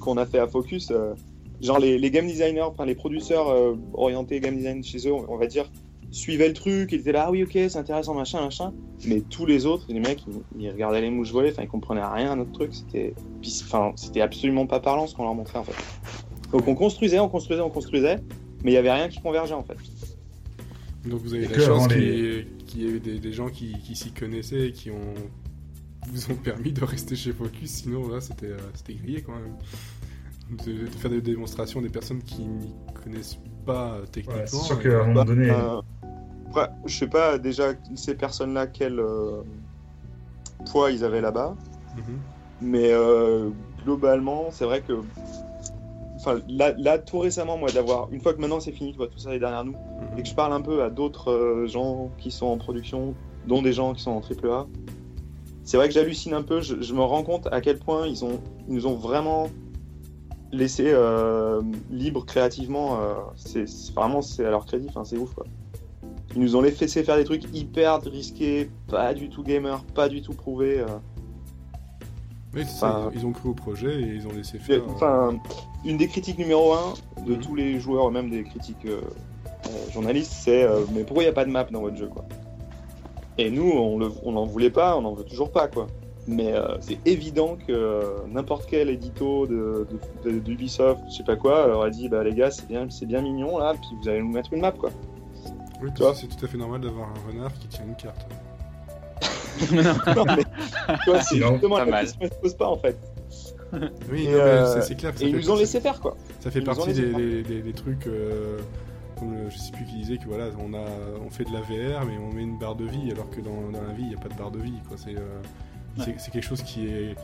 qu'on 0.00 0.18
a 0.18 0.26
fait 0.26 0.38
à 0.38 0.46
Focus. 0.46 0.90
Euh, 0.90 1.14
genre 1.62 1.78
les, 1.78 1.98
les, 1.98 2.10
game 2.10 2.26
designers, 2.26 2.60
enfin 2.60 2.84
les 2.84 2.94
producteurs 2.94 3.48
euh, 3.48 3.74
orientés 3.94 4.38
game 4.40 4.54
design 4.54 4.84
chez 4.84 5.08
eux, 5.08 5.14
on 5.14 5.38
va 5.38 5.46
dire, 5.46 5.70
suivaient 6.10 6.48
le 6.48 6.52
truc, 6.52 6.92
ils 6.92 7.00
étaient 7.00 7.12
là, 7.12 7.24
ah 7.28 7.30
oui, 7.30 7.42
ok, 7.42 7.52
c'est 7.54 7.76
intéressant, 7.78 8.12
machin, 8.12 8.42
machin. 8.42 8.74
Mais 9.06 9.22
tous 9.22 9.46
les 9.46 9.64
autres, 9.64 9.86
les 9.88 10.00
mecs, 10.00 10.22
ils, 10.58 10.70
regardaient 10.70 11.00
les 11.00 11.10
mouches 11.10 11.32
voler, 11.32 11.50
enfin, 11.50 11.62
ils 11.62 11.68
comprenaient 11.68 12.04
rien 12.04 12.32
à 12.32 12.36
notre 12.36 12.52
truc. 12.52 12.74
C'était, 12.74 13.14
enfin, 13.62 13.92
c'était 13.96 14.20
absolument 14.20 14.66
pas 14.66 14.80
parlant 14.80 15.06
ce 15.06 15.14
qu'on 15.14 15.22
leur 15.22 15.34
montrait 15.34 15.58
en 15.58 15.64
fait. 15.64 16.52
Donc 16.52 16.68
on 16.68 16.74
construisait, 16.74 17.18
on 17.18 17.30
construisait, 17.30 17.62
on 17.62 17.70
construisait, 17.70 18.16
mais 18.62 18.72
il 18.72 18.74
y 18.74 18.78
avait 18.78 18.92
rien 18.92 19.08
qui 19.08 19.22
convergeait 19.22 19.54
en 19.54 19.64
fait. 19.64 19.78
Donc 21.06 21.22
vous 21.22 21.32
avez 21.32 21.48
la 21.48 21.58
chance 21.58 21.88
qu'il 22.68 22.82
y 22.82 22.86
ait 22.86 23.18
des, 23.18 23.32
gens 23.32 23.48
qui, 23.48 23.74
s'y 23.94 24.12
connaissaient 24.12 24.68
et 24.68 24.72
qui 24.72 24.90
ont 24.90 25.14
vous 26.10 26.30
ont 26.30 26.36
permis 26.36 26.72
de 26.72 26.84
rester 26.84 27.16
chez 27.16 27.32
Focus, 27.32 27.70
sinon 27.70 28.08
là 28.08 28.20
c'était 28.20 28.46
euh, 28.46 28.58
grillé 28.88 29.22
quand 29.22 29.34
même. 29.34 29.56
De, 30.64 30.86
faire 30.86 31.10
des 31.10 31.20
démonstrations 31.20 31.82
des 31.82 31.90
personnes 31.90 32.22
qui 32.22 32.46
n'y 32.46 32.74
connaissent 33.02 33.38
pas 33.66 33.92
euh, 33.92 34.06
techniquement. 34.10 34.46
c'est 34.46 34.56
sûr 34.56 34.80
qu'à 34.80 35.02
un 35.02 35.06
moment 35.08 35.24
donné. 35.24 35.50
Euh, 35.50 35.82
je 36.86 36.96
sais 36.96 37.08
pas 37.08 37.36
déjà 37.38 37.74
ces 37.94 38.14
personnes-là 38.14 38.68
quel 38.68 39.02
poids 40.70 40.90
ils 40.90 41.04
avaient 41.04 41.20
là-bas, 41.20 41.54
mhm. 41.96 42.18
mais 42.62 42.92
globalement 43.84 44.48
c'est 44.50 44.64
vrai 44.64 44.80
que 44.80 44.94
enfin, 46.18 46.40
là, 46.48 46.74
là, 46.76 46.98
tout 46.98 47.18
récemment, 47.18 47.56
moi, 47.56 47.70
d'avoir, 47.70 48.12
une 48.12 48.20
fois 48.20 48.34
que 48.34 48.40
maintenant 48.40 48.60
c'est 48.60 48.72
fini, 48.72 48.92
tu 48.92 48.98
vois, 48.98 49.08
tout 49.08 49.18
ça 49.18 49.34
est 49.34 49.38
derrière 49.38 49.64
nous, 49.64 49.72
mhm. 49.72 50.18
et 50.18 50.22
que 50.22 50.28
je 50.28 50.34
parle 50.34 50.52
un 50.52 50.60
peu 50.60 50.82
à 50.82 50.90
d'autres 50.90 51.30
euh, 51.30 51.66
gens 51.66 52.10
qui 52.18 52.30
sont 52.30 52.46
en 52.46 52.58
production, 52.58 53.14
dont 53.46 53.62
des 53.62 53.72
gens 53.72 53.94
qui 53.94 54.02
sont 54.02 54.10
en 54.10 54.20
AAA, 54.20 54.66
c'est 55.64 55.76
vrai 55.76 55.88
que 55.88 55.94
j'hallucine 55.94 56.34
un 56.34 56.42
peu, 56.42 56.60
je, 56.60 56.94
me 56.94 57.02
rends 57.02 57.22
compte 57.22 57.46
à 57.52 57.60
quel 57.60 57.78
point 57.78 58.06
ils, 58.06 58.24
ont, 58.24 58.40
ils 58.68 58.74
nous 58.74 58.86
ont 58.86 58.94
vraiment 58.94 59.48
laissé 60.50 60.84
euh, 60.86 61.60
libre 61.90 62.24
créativement. 62.24 62.98
Euh, 63.02 63.14
c'est 63.36 63.66
vraiment 63.94 64.22
c'est 64.22 64.46
à 64.46 64.50
leur 64.50 64.64
crédit, 64.64 64.88
c'est 65.04 65.18
ouf 65.18 65.34
quoi. 65.34 65.44
Ils 66.34 66.40
nous 66.40 66.56
ont 66.56 66.62
laissé 66.62 67.04
faire 67.04 67.16
des 67.16 67.24
trucs 67.24 67.44
hyper 67.54 68.00
risqués, 68.00 68.70
pas 68.88 69.12
du 69.12 69.28
tout 69.28 69.42
gamer, 69.42 69.84
pas 69.94 70.08
du 70.08 70.22
tout 70.22 70.32
prouvés. 70.32 70.82
Ça, 72.66 73.10
ils 73.14 73.26
ont 73.26 73.32
cru 73.32 73.50
au 73.50 73.54
projet 73.54 74.00
et 74.00 74.14
ils 74.14 74.26
ont 74.26 74.32
laissé 74.32 74.58
faire. 74.58 74.82
Enfin, 74.88 75.38
une 75.84 75.96
des 75.96 76.08
critiques 76.08 76.38
numéro 76.38 76.72
un 76.72 76.94
de 77.24 77.34
mhm. 77.34 77.40
tous 77.40 77.54
les 77.54 77.78
joueurs, 77.78 78.10
même 78.10 78.30
des 78.30 78.44
critiques 78.44 78.86
euh, 78.86 79.00
euh, 79.66 79.90
journalistes, 79.92 80.32
c'est 80.32 80.64
euh, 80.64 80.80
mais 80.92 81.04
pourquoi 81.04 81.22
il 81.22 81.26
n'y 81.26 81.30
a 81.30 81.34
pas 81.34 81.44
de 81.44 81.50
map 81.50 81.64
dans 81.64 81.82
votre 81.82 81.96
jeu 81.96 82.08
quoi? 82.08 82.24
Et 83.36 83.50
nous, 83.50 83.70
on 83.70 84.32
n'en 84.32 84.44
voulait 84.46 84.70
pas, 84.70 84.96
on 84.96 85.02
n'en 85.02 85.14
veut 85.14 85.24
toujours 85.24 85.52
pas 85.52 85.68
quoi. 85.68 85.86
Mais 86.26 86.52
c'est 86.80 86.98
évident 87.06 87.56
que 87.66 88.26
n'importe 88.28 88.66
quel 88.68 88.90
édito 88.90 89.46
de, 89.46 89.86
d'Ubisoft, 90.24 91.00
je 91.08 91.18
sais 91.18 91.22
pas 91.22 91.36
quoi, 91.36 91.74
aurait 91.74 91.92
dit 91.92 92.08
bah 92.08 92.24
les 92.24 92.34
gars 92.34 92.50
c'est 92.50 92.66
bien, 92.66 92.90
c'est 92.90 93.06
bien 93.06 93.22
mignon 93.22 93.56
là, 93.58 93.74
puis 93.74 93.90
vous 94.02 94.08
allez 94.08 94.20
nous 94.20 94.32
mettre 94.32 94.52
une 94.52 94.60
map 94.60 94.72
quoi. 94.72 94.90
Oui, 95.80 95.90
c'est 95.96 96.26
tout 96.26 96.44
à 96.44 96.48
fait 96.48 96.58
normal 96.58 96.80
d'avoir 96.80 97.08
un 97.10 97.30
renard 97.30 97.54
qui 97.54 97.68
tient 97.68 97.84
une 97.84 97.94
carte. 97.94 98.26
Non, 100.16 100.24
mais 100.36 100.44
c'est 101.22 101.36
justement 101.36 101.78
la 101.78 102.00
question 102.00 102.20
ne 102.22 102.28
se 102.28 102.34
pose 102.34 102.54
pas 102.54 102.68
en 102.68 102.76
fait. 102.76 102.96
Oui, 104.10 104.26
euh, 104.28 104.80
c'est 104.80 104.96
clair. 104.96 105.12
et 105.20 105.26
ils 105.26 105.36
nous 105.36 105.50
ont 105.50 105.56
laissé 105.56 105.80
faire 105.80 106.00
quoi. 106.00 106.16
Ça 106.40 106.50
fait 106.50 106.62
partie 106.62 106.92
des, 106.92 107.72
trucs. 107.74 108.06
Euh, 108.06 108.58
comme 109.18 109.34
je 109.50 109.58
sais 109.58 109.72
plus 109.72 109.84
qui 109.84 109.96
disait 109.96 110.16
que 110.16 110.26
voilà, 110.26 110.46
on, 110.60 110.74
a, 110.74 110.84
on 111.26 111.28
fait 111.28 111.44
de 111.44 111.52
la 111.52 111.60
VR, 111.60 112.04
mais 112.06 112.16
on 112.18 112.32
met 112.32 112.42
une 112.42 112.56
barre 112.56 112.76
de 112.76 112.84
vie, 112.84 113.10
alors 113.10 113.28
que 113.30 113.40
dans, 113.40 113.70
la 113.72 113.92
vie, 113.92 114.02
il 114.02 114.08
n'y 114.08 114.14
a 114.14 114.18
pas 114.18 114.28
de 114.28 114.34
barre 114.34 114.52
de 114.52 114.60
vie. 114.60 114.74
Euh, 115.08 115.18
c'est 115.96 116.30
quelque 116.30 116.44
chose 116.44 116.62
qui 116.62 116.86
est, 116.86 117.16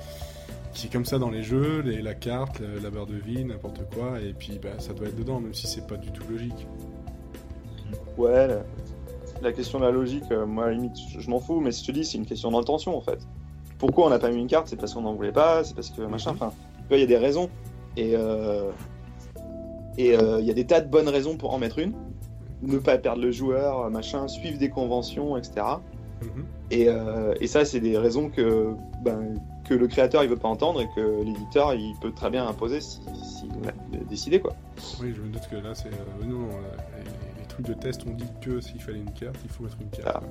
qui 0.72 0.88
est 0.88 0.90
comme 0.90 1.04
ça 1.04 1.18
dans 1.18 1.30
les 1.30 1.44
jeux, 1.44 1.82
les, 1.82 2.02
la 2.02 2.14
carte, 2.14 2.60
la, 2.82 2.90
barre 2.90 3.06
de 3.06 3.14
vie, 3.14 3.44
n'importe 3.44 3.82
quoi, 3.94 4.20
et 4.20 4.32
puis 4.32 4.58
bah, 4.60 4.70
ça 4.78 4.92
doit 4.92 5.06
être 5.06 5.16
dedans, 5.16 5.38
même 5.38 5.54
si 5.54 5.68
c'est 5.68 5.86
pas 5.86 5.96
du 5.96 6.10
tout 6.10 6.24
logique. 6.28 6.66
Ouais, 8.16 8.48
la 9.44 9.52
question 9.52 9.78
de 9.78 9.84
la 9.84 9.90
logique, 9.90 10.24
euh, 10.30 10.46
moi, 10.46 10.70
limite, 10.70 10.96
je, 11.18 11.30
m'en 11.30 11.38
fous, 11.38 11.60
mais 11.60 11.70
si 11.70 11.82
je 11.82 11.86
te 11.88 11.92
dis, 11.92 12.04
c'est 12.04 12.18
une 12.18 12.26
question 12.26 12.50
d'intention, 12.50 12.96
en 12.96 13.00
fait. 13.00 13.18
Pourquoi 13.78 14.06
on 14.06 14.10
n'a 14.10 14.18
pas 14.18 14.30
mis 14.30 14.40
une 14.40 14.46
carte? 14.46 14.68
C'est 14.68 14.76
parce 14.76 14.94
qu'on 14.94 15.02
n'en 15.02 15.14
voulait 15.14 15.32
pas, 15.32 15.64
c'est 15.64 15.74
parce 15.74 15.90
que 15.90 16.02
machin, 16.02 16.32
mhm. 16.32 16.38
enfin, 16.40 16.52
il 16.90 16.98
y 16.98 17.02
a 17.02 17.06
des 17.06 17.16
raisons. 17.16 17.50
Et 17.96 18.12
euh, 18.14 18.70
et 19.96 20.16
euh, 20.16 20.40
il 20.40 20.46
y 20.46 20.50
a 20.50 20.54
des 20.54 20.66
tas 20.66 20.80
de 20.80 20.88
bonnes 20.88 21.08
raisons 21.08 21.36
pour 21.36 21.54
en 21.54 21.58
mettre 21.58 21.78
une. 21.78 21.92
Ne 22.62 22.78
pas 22.78 22.98
perdre 22.98 23.22
le 23.22 23.30
joueur, 23.30 23.90
machin, 23.90 24.26
suivre 24.26 24.58
des 24.58 24.70
conventions, 24.70 25.36
etc. 25.36 25.66
Mhm. 26.22 26.44
Et, 26.70 26.88
et, 27.40 27.46
ça, 27.46 27.64
c'est 27.64 27.80
des 27.80 27.98
raisons 27.98 28.30
que, 28.30 28.74
ben, 29.04 29.34
que 29.64 29.74
le 29.74 29.86
créateur 29.86 30.22
il 30.22 30.30
veut 30.30 30.36
pas 30.36 30.48
entendre 30.48 30.80
et 30.80 30.88
que 30.94 31.22
l'éditeur 31.22 31.74
il 31.74 31.94
peut 32.00 32.12
très 32.12 32.30
bien 32.30 32.46
imposer 32.46 32.80
s'il 32.80 33.02
si, 33.22 33.48
a 33.66 34.04
décidé 34.08 34.40
quoi. 34.40 34.54
Oui, 35.00 35.12
je 35.14 35.20
me 35.20 35.28
doute 35.28 35.46
que 35.50 35.56
là 35.56 35.74
c'est 35.74 35.90
non, 37.58 37.68
de 37.68 37.74
test, 37.74 38.02
on 38.06 38.12
dit 38.12 38.24
que 38.40 38.60
s'il 38.60 38.80
fallait 38.80 38.98
une 38.98 39.12
carte, 39.12 39.36
il 39.44 39.50
faut 39.50 39.64
mettre 39.64 39.76
une 39.80 39.90
carte. 39.90 40.24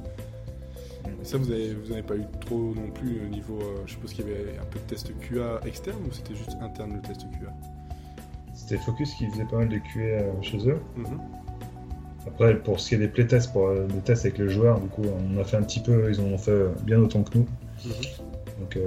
Ah. 1.05 1.09
ça, 1.23 1.37
vous 1.37 1.51
avez, 1.51 1.73
vous 1.73 1.89
n'avez 1.89 2.03
pas 2.03 2.15
eu 2.15 2.25
trop 2.41 2.73
non 2.75 2.89
plus 2.91 3.21
au 3.25 3.29
niveau. 3.29 3.59
Euh, 3.61 3.83
je 3.85 3.93
suppose 3.93 4.13
qu'il 4.13 4.27
y 4.27 4.31
avait 4.31 4.57
un 4.59 4.65
peu 4.65 4.79
de 4.79 4.85
test 4.85 5.11
QA 5.19 5.59
externe 5.65 5.97
ou 6.07 6.11
c'était 6.11 6.35
juste 6.35 6.57
interne 6.61 6.93
le 6.95 7.01
test 7.01 7.21
QA 7.21 7.51
C'était 8.53 8.77
Focus 8.77 9.13
qui 9.15 9.27
faisait 9.29 9.45
pas 9.45 9.57
mal 9.57 9.69
de 9.69 9.77
QA 9.77 9.99
euh, 9.99 10.31
chez 10.41 10.67
eux. 10.67 10.79
Mhm. 10.95 11.19
Après, 12.25 12.57
pour 12.57 12.79
ce 12.79 12.89
qui 12.89 12.95
est 12.95 12.99
des 12.99 13.09
playtests, 13.09 13.51
pour 13.51 13.67
euh, 13.67 13.85
des 13.87 13.99
tests 13.99 14.25
avec 14.25 14.37
le 14.37 14.47
joueur, 14.47 14.79
du 14.79 14.87
coup, 14.87 15.03
on 15.03 15.39
a 15.39 15.43
fait 15.43 15.57
un 15.57 15.63
petit 15.63 15.81
peu, 15.81 16.09
ils 16.09 16.21
en 16.21 16.25
ont 16.25 16.37
fait 16.37 16.67
bien 16.83 16.99
autant 16.99 17.23
que 17.23 17.37
nous. 17.37 17.47
Mhm. 17.85 17.91
Donc, 18.59 18.79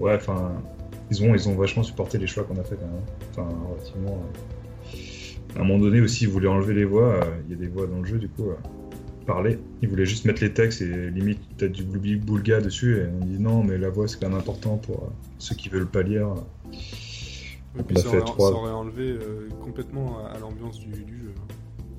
ouais, 0.00 0.14
enfin, 0.14 0.52
ils 1.10 1.22
ont, 1.22 1.34
ils 1.34 1.48
ont 1.48 1.54
vachement 1.54 1.82
supporté 1.82 2.16
les 2.16 2.26
choix 2.26 2.44
qu'on 2.44 2.58
a 2.58 2.64
fait 2.64 2.76
quand 2.76 2.86
même. 2.86 3.02
Enfin, 3.30 3.48
relativement 3.68 4.22
à 5.56 5.60
un 5.60 5.64
moment 5.64 5.78
donné 5.78 6.00
aussi, 6.00 6.24
ils 6.24 6.30
voulaient 6.30 6.48
enlever 6.48 6.74
les 6.74 6.84
voix. 6.84 7.14
Euh, 7.14 7.40
il 7.46 7.50
y 7.50 7.54
a 7.54 7.56
des 7.56 7.68
voix 7.68 7.86
dans 7.86 7.98
le 7.98 8.04
jeu, 8.04 8.18
du 8.18 8.28
coup, 8.28 8.50
euh, 8.50 8.56
parler. 9.26 9.58
Ils 9.82 9.88
voulaient 9.88 10.06
juste 10.06 10.24
mettre 10.24 10.42
les 10.42 10.52
textes 10.52 10.80
et 10.80 11.10
limite 11.10 11.40
peut-être 11.56 11.72
du 11.72 11.84
bloubi 11.84 12.16
boulga 12.16 12.60
dessus. 12.60 12.98
Et 12.98 13.06
on 13.20 13.24
dit 13.24 13.38
non, 13.38 13.62
mais 13.62 13.78
la 13.78 13.90
voix 13.90 14.08
c'est 14.08 14.20
quand 14.20 14.28
même 14.28 14.38
important 14.38 14.76
pour 14.76 15.04
euh, 15.04 15.10
ceux 15.38 15.54
qui 15.54 15.68
veulent 15.68 15.88
pas 15.88 16.02
lire. 16.02 16.34
Et 17.78 17.82
puis 17.82 17.96
ça, 17.98 18.08
aurait, 18.08 18.20
ça, 18.20 18.42
aurait, 18.42 18.72
enlevé 18.72 19.16
complètement 19.62 20.26
à, 20.26 20.38
l'ambiance 20.40 20.80
du, 20.80 20.92
jeu. 20.92 21.32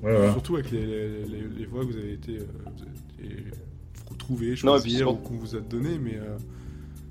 Ouais, 0.02 0.30
Surtout 0.32 0.56
avec 0.56 0.70
les, 0.70 1.24
les, 1.24 1.64
voix 1.64 1.80
que 1.80 1.92
vous 1.92 1.96
avez 1.96 2.12
été, 2.12 2.38
trouvées, 4.18 4.54
choisir 4.54 5.10
ou 5.10 5.14
qu'on 5.14 5.36
vous 5.36 5.56
a 5.56 5.60
donné, 5.60 5.98
mais 5.98 6.18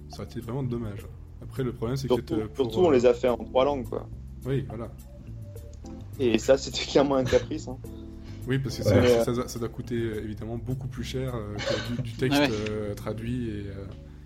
ça 0.09 0.17
aurait 0.17 0.25
été 0.25 0.41
vraiment 0.41 0.61
dommage. 0.61 1.07
Après, 1.41 1.63
le 1.63 1.73
problème, 1.73 1.97
c'est 1.97 2.07
que. 2.07 2.13
Surtout, 2.53 2.81
on 2.81 2.91
les 2.91 3.07
a 3.07 3.15
fait 3.15 3.29
en 3.29 3.37
trois 3.37 3.65
langues, 3.65 3.89
quoi. 3.89 4.07
Oui, 4.45 4.65
voilà. 4.69 4.91
Et 6.21 6.37
ça, 6.37 6.55
c'était 6.55 6.85
clairement 6.85 7.15
un 7.15 7.23
caprice. 7.23 7.67
Hein. 7.67 7.77
Oui, 8.47 8.59
parce 8.59 8.77
que 8.77 8.83
ça, 8.83 9.59
doit 9.59 9.69
coûter 9.69 9.95
euh, 9.95 10.23
évidemment 10.23 10.57
beaucoup 10.57 10.87
plus 10.87 11.03
cher 11.03 11.33
euh, 11.35 11.55
que 11.95 12.01
du, 12.01 12.11
texte 12.17 12.41
euh, 12.69 12.93
traduit 12.93 13.65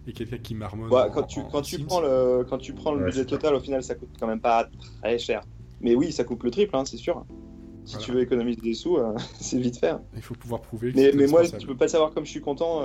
et, 0.08 0.14
quelqu'un 0.14 0.38
qui 0.38 0.56
marmonne. 0.56 0.90
quand, 0.90 1.24
tu, 1.24 1.40
quand, 1.52 1.62
tu 1.62 1.80
prends 1.80 2.02
le, 2.02 2.46
quand 2.48 2.58
tu 2.58 2.74
prends 2.74 2.94
le 2.94 3.06
budget 3.06 3.26
total, 3.26 3.56
au 3.56 3.60
final, 3.62 3.82
ça 3.82 3.96
coûte 3.96 4.10
quand 4.20 4.28
même 4.28 4.42
pas 4.42 4.70
très 5.02 5.18
cher. 5.18 5.42
Mais 5.80 5.96
oui, 5.96 6.12
ça 6.12 6.26
coupe 6.26 6.44
le 6.44 6.52
triple, 6.52 6.76
hein, 6.76 6.84
c'est 6.86 6.98
sûr. 6.98 7.26
Si 7.86 7.98
tu 7.98 8.12
veux 8.12 8.22
économiser 8.22 8.60
des 8.62 8.74
sous, 8.74 8.98
c'est 9.40 9.60
vite 9.60 9.78
faire. 9.78 10.00
Il 10.16 10.22
faut 10.22 10.36
pouvoir 10.36 10.62
prouver. 10.62 10.92
Que 10.92 10.98
mais, 10.98 11.12
mais 11.14 11.28
moi, 11.28 11.48
tu 11.48 11.66
peux 11.66 11.78
pas 11.78 11.88
savoir 11.88 12.12
comme 12.12 12.26
je 12.26 12.32
suis 12.32 12.42
content 12.42 12.82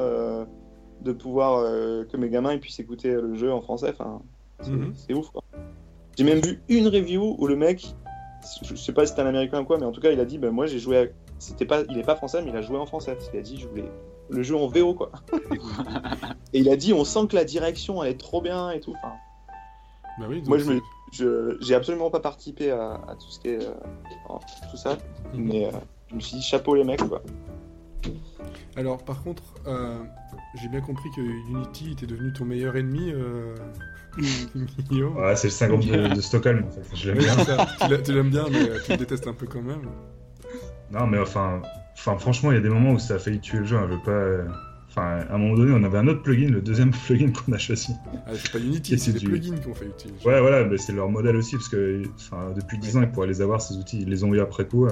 de 1.02 1.12
pouvoir 1.12 1.64
que 2.06 2.16
mes 2.16 2.28
gamins 2.28 2.52
ils 2.52 2.60
puissent 2.60 2.80
écouter 2.80 3.10
le 3.12 3.34
jeu 3.34 3.52
en 3.52 3.60
français. 3.60 3.90
Enfin, 3.90 4.22
c'est 4.60 4.70
mhm. 4.70 5.18
ouf. 5.18 5.30
J'ai 6.16 6.24
même 6.24 6.40
vu 6.40 6.60
une 6.68 6.88
review 6.88 7.36
où 7.38 7.46
le 7.46 7.56
mec 7.56 7.94
je 8.62 8.74
sais 8.74 8.92
pas 8.92 9.06
si 9.06 9.14
c'est 9.14 9.20
un 9.20 9.26
américain 9.26 9.60
ou 9.60 9.64
quoi, 9.64 9.78
mais 9.78 9.86
en 9.86 9.92
tout 9.92 10.00
cas, 10.00 10.10
il 10.10 10.20
a 10.20 10.24
dit 10.24 10.38
bah, 10.38 10.50
Moi, 10.50 10.66
j'ai 10.66 10.78
joué. 10.78 11.12
C'était 11.38 11.64
pas... 11.64 11.82
Il 11.88 11.98
est 11.98 12.02
pas 12.02 12.16
français, 12.16 12.42
mais 12.42 12.50
il 12.50 12.56
a 12.56 12.62
joué 12.62 12.78
en 12.78 12.86
français. 12.86 13.16
Il 13.32 13.38
a 13.38 13.42
dit 13.42 13.58
Je 13.58 13.68
voulais 13.68 13.90
le 14.28 14.42
jeu 14.42 14.56
en 14.56 14.66
VO, 14.66 14.94
quoi. 14.94 15.10
et 16.52 16.60
il 16.60 16.68
a 16.70 16.76
dit 16.76 16.92
On 16.92 17.04
sent 17.04 17.26
que 17.28 17.36
la 17.36 17.44
direction, 17.44 18.02
elle 18.02 18.12
est 18.12 18.20
trop 18.20 18.40
bien 18.40 18.70
et 18.70 18.80
tout. 18.80 18.94
Enfin... 19.02 19.14
Bah 20.18 20.26
oui, 20.28 20.42
Moi, 20.46 20.58
je, 20.58 20.78
je... 21.12 21.56
j'ai 21.60 21.74
absolument 21.74 22.10
pas 22.10 22.20
participé 22.20 22.70
à, 22.70 23.00
tout 23.18 23.30
ce 23.30 23.40
qui 23.40 23.48
est. 23.48 23.64
Euh, 23.64 23.74
tout 24.70 24.76
ça, 24.76 24.98
mhm. 25.34 25.44
mais 25.44 25.66
euh, 25.66 25.70
je 26.08 26.14
me 26.14 26.20
suis 26.20 26.36
dit 26.36 26.42
Chapeau 26.42 26.74
les 26.74 26.84
mecs, 26.84 27.06
quoi. 27.06 27.22
Alors, 28.76 29.02
par 29.04 29.22
contre, 29.22 29.42
euh, 29.66 30.02
j'ai 30.54 30.68
bien 30.68 30.80
compris 30.80 31.10
que 31.16 31.20
Unity 31.20 31.92
était 31.92 32.06
devenu 32.06 32.32
ton 32.32 32.44
meilleur 32.44 32.76
ennemi. 32.76 33.12
ouais, 34.18 35.36
c'est 35.36 35.48
le 35.48 35.52
syndrome 35.52 35.80
de, 35.80 36.20
Stockholm, 36.20 36.64
en 36.66 36.70
fait. 36.70 36.96
Je 36.96 37.10
l'aime 37.10 37.18
bien. 37.18 37.98
tu 37.98 38.12
l'aimes 38.12 38.30
bien, 38.30 38.46
mais 38.50 38.70
euh, 38.70 38.78
tu 38.84 38.92
le 38.92 38.98
détestes 38.98 39.26
un 39.26 39.32
peu 39.32 39.46
quand 39.46 39.62
même. 39.62 39.82
Non, 40.90 41.06
mais 41.06 41.18
enfin, 41.18 41.62
enfin 41.94 42.18
franchement, 42.18 42.50
il 42.50 42.56
y 42.56 42.58
a 42.58 42.62
des 42.62 42.68
moments 42.68 42.92
où 42.92 42.98
ça 42.98 43.14
a 43.14 43.18
failli 43.18 43.40
tuer 43.40 43.58
le 43.58 43.64
jeu. 43.64 43.76
Hein. 43.76 43.88
Je 43.88 43.94
veux 43.94 44.44
pas. 44.46 44.52
Euh, 44.98 45.00
enfin, 45.00 45.26
à 45.28 45.34
un 45.34 45.38
moment 45.38 45.54
donné, 45.54 45.72
on 45.72 45.82
avait 45.84 45.98
un 45.98 46.08
autre 46.08 46.22
plugin, 46.22 46.50
le 46.50 46.60
deuxième 46.60 46.90
plugin 47.06 47.30
qu'on 47.30 47.52
a 47.52 47.58
choisi. 47.58 47.92
Ah, 48.26 48.30
c'est 48.34 48.52
pas 48.52 48.58
Unity, 48.58 48.98
c'est 48.98 49.12
des 49.12 49.20
plugins 49.20 49.56
qu'on 49.56 49.74
fait 49.74 49.86
utiliser. 49.86 50.26
Ouais, 50.26 50.40
voilà, 50.40 50.64
mais 50.64 50.78
c'est 50.78 50.92
leur 50.92 51.08
modèle 51.08 51.36
aussi, 51.36 51.56
parce 51.56 51.68
que 51.68 52.02
depuis 52.56 52.78
10 52.78 52.96
ans, 52.96 53.02
ils 53.02 53.10
pourraient 53.10 53.28
les 53.28 53.40
avoir, 53.40 53.60
ces 53.60 53.76
outils. 53.76 54.02
Ils 54.02 54.08
les 54.08 54.24
ont 54.24 54.34
eu 54.34 54.40
après 54.40 54.66
coup. 54.66 54.86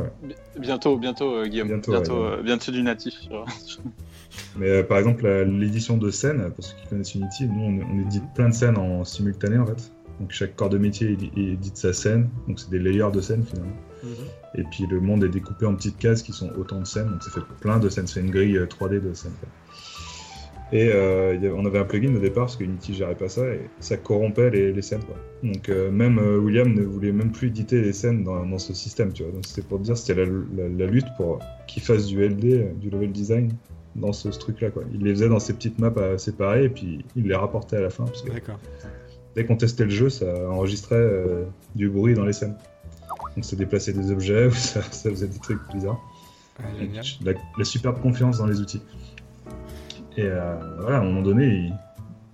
Bientôt, 0.58 0.96
bientôt, 0.96 1.44
Guillaume. 1.44 1.68
Bientôt, 1.68 1.92
bientôt, 1.92 2.42
bientôt 2.42 2.72
du 2.72 2.82
natif. 2.82 3.14
Mais 4.56 4.68
euh, 4.68 4.82
par 4.82 4.98
exemple, 4.98 5.26
l'édition 5.26 5.96
de 5.96 6.10
scène, 6.10 6.50
pour 6.54 6.64
ceux 6.64 6.76
qui 6.76 6.88
connaissent 6.88 7.14
Unity, 7.14 7.46
nous 7.46 7.82
on, 7.82 8.00
édite 8.06 8.24
plein 8.34 8.48
de 8.48 8.54
scènes 8.54 8.76
en 8.76 9.04
simultané 9.04 9.58
en 9.58 9.66
fait. 9.66 9.92
Donc 10.20 10.32
chaque 10.32 10.56
corps 10.56 10.68
de 10.68 10.78
métier 10.78 11.16
édite 11.36 11.76
sa 11.76 11.92
scène, 11.92 12.28
donc 12.48 12.58
c'est 12.58 12.70
des 12.70 12.80
layers 12.80 13.12
de 13.12 13.20
scènes 13.20 13.44
finalement. 13.44 13.76
Mhm. 14.02 14.10
Et 14.56 14.64
puis 14.64 14.86
le 14.86 15.00
monde 15.00 15.22
est 15.22 15.28
découpé 15.28 15.66
en 15.66 15.74
petites 15.76 15.98
cases 15.98 16.22
qui 16.22 16.32
sont 16.32 16.50
autant 16.56 16.80
de 16.80 16.86
scènes, 16.86 17.08
donc 17.08 17.22
ça 17.22 17.30
fait 17.30 17.40
plein 17.60 17.78
de 17.78 17.88
scènes, 17.88 18.08
c'est 18.08 18.20
une 18.20 18.30
grille 18.30 18.58
3D 18.58 18.94
euh, 18.94 19.00
de 19.00 19.14
scènes. 19.14 19.32
Et 20.70 20.90
euh, 20.92 21.54
on 21.56 21.64
avait 21.64 21.78
un 21.78 21.84
plugin 21.84 22.14
au 22.14 22.18
départ 22.18 22.44
parce 22.44 22.56
que 22.56 22.64
Unity 22.64 22.94
gérait 22.94 23.14
pas 23.14 23.28
ça 23.28 23.46
et 23.46 23.60
ça 23.80 23.96
corrompait 23.96 24.50
les, 24.50 24.82
scènes. 24.82 25.02
Quoi. 25.04 25.16
Donc 25.42 25.68
même 25.68 26.18
William 26.18 26.72
ne 26.72 26.82
voulait 26.82 27.12
même 27.12 27.32
plus 27.32 27.48
éditer 27.48 27.80
les 27.80 27.92
scènes 27.92 28.22
dans, 28.24 28.58
ce 28.58 28.74
système, 28.74 29.12
tu 29.12 29.22
vois. 29.22 29.32
Donc 29.32 29.46
c'était 29.46 29.66
pour 29.66 29.78
dire 29.78 29.96
c'était 29.96 30.26
la, 30.26 30.30
la, 30.68 30.86
lutte 30.86 31.06
pour 31.16 31.38
qu'il 31.66 31.82
fasse 31.82 32.06
du 32.06 32.22
LD, 32.22 32.78
du 32.78 32.90
level 32.90 33.12
design, 33.12 33.52
dans 33.98 34.12
ce, 34.12 34.28
truc-là. 34.28 34.70
Quoi. 34.70 34.84
Il 34.92 35.02
les 35.04 35.12
faisait 35.12 35.28
dans 35.28 35.40
ces 35.40 35.52
petites 35.52 35.78
maps 35.78 35.92
à 35.96 36.18
séparer 36.18 36.64
et 36.64 36.68
puis 36.68 37.04
il 37.16 37.24
les 37.24 37.34
rapportait 37.34 37.76
à 37.76 37.80
la 37.80 37.90
fin. 37.90 38.04
Parce 38.04 38.22
que 38.22 38.30
dès 39.34 39.44
qu'on 39.44 39.56
testait 39.56 39.84
le 39.84 39.90
jeu, 39.90 40.10
ça 40.10 40.26
enregistrait 40.50 40.96
euh, 40.96 41.44
du 41.74 41.88
bruit 41.88 42.14
dans 42.14 42.24
les 42.24 42.32
scènes. 42.32 42.56
Donc 43.34 43.44
ça 43.44 43.56
déplaçait 43.56 43.92
des 43.92 44.10
objets 44.10 44.46
ou 44.48 44.52
ça, 44.52 44.82
faisait 44.82 45.28
des 45.28 45.38
trucs 45.38 45.60
bizarres. 45.72 46.00
Ah, 46.58 46.62
la, 47.56 47.64
superbe 47.64 48.00
confiance 48.00 48.38
dans 48.38 48.46
les 48.46 48.60
outils. 48.60 48.82
Et 50.18 50.24
euh, 50.24 50.56
voilà, 50.80 50.98
à 50.98 51.00
un 51.00 51.04
moment 51.04 51.22
donné, 51.22 51.70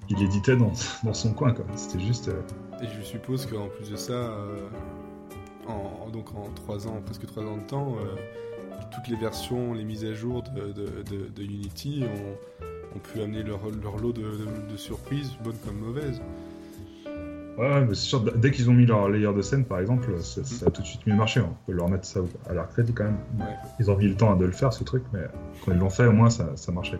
il, 0.08 0.22
éditait 0.22 0.56
dans, 0.56 0.72
dans, 1.02 1.12
son 1.12 1.34
coin. 1.34 1.54
C'était 1.76 2.02
juste. 2.02 2.28
Euh, 2.28 2.40
et 2.82 2.86
je 2.86 3.02
suppose 3.02 3.44
qu'en 3.44 3.68
plus 3.68 3.90
de 3.90 3.96
ça 3.96 4.34
en, 5.68 6.08
donc 6.08 6.34
en 6.34 6.48
3 6.54 6.88
ans, 6.88 7.02
presque 7.04 7.26
3 7.26 7.42
ans 7.44 7.56
de 7.58 7.62
temps, 7.62 7.96
toutes 8.90 9.08
les 9.08 9.16
versions, 9.16 9.74
les 9.74 9.84
mises 9.84 10.04
à 10.04 10.14
jour 10.14 10.42
de, 10.42 11.42
Unity 11.42 12.04
ont, 12.94 12.98
pu 12.98 13.20
amener 13.20 13.42
leur, 13.42 13.60
lot 13.98 14.12
de, 14.12 14.76
surprises, 14.76 15.32
bonnes 15.42 15.58
comme 15.64 15.78
mauvaises. 15.78 16.20
Ouais, 17.58 17.82
mais 17.82 17.94
c'est 17.94 18.06
sûr, 18.06 18.20
dès 18.20 18.50
qu'ils 18.50 18.68
ont 18.68 18.72
mis 18.72 18.86
leur 18.86 19.08
layer 19.08 19.32
de 19.32 19.42
scène, 19.42 19.64
par 19.64 19.78
exemple, 19.78 20.20
ça, 20.20 20.66
a 20.66 20.70
tout 20.70 20.82
de 20.82 20.86
suite 20.86 21.06
mieux 21.06 21.14
marché. 21.14 21.40
On 21.40 21.54
peut 21.66 21.72
leur 21.72 21.88
mettre 21.88 22.04
ça 22.04 22.20
à 22.48 22.52
leur 22.52 22.68
crédit 22.68 22.92
quand 22.92 23.04
même. 23.04 23.18
Ils 23.78 23.90
ont 23.90 23.96
mis 23.96 24.08
le 24.08 24.16
temps 24.16 24.34
de 24.34 24.44
le 24.44 24.52
faire, 24.52 24.72
ce 24.72 24.82
truc, 24.82 25.04
mais 25.12 25.20
quand 25.64 25.72
ils 25.72 25.78
l'ont 25.78 25.90
fait, 25.90 26.06
au 26.06 26.12
moins, 26.12 26.30
ça, 26.30 26.72
marchait. 26.72 26.98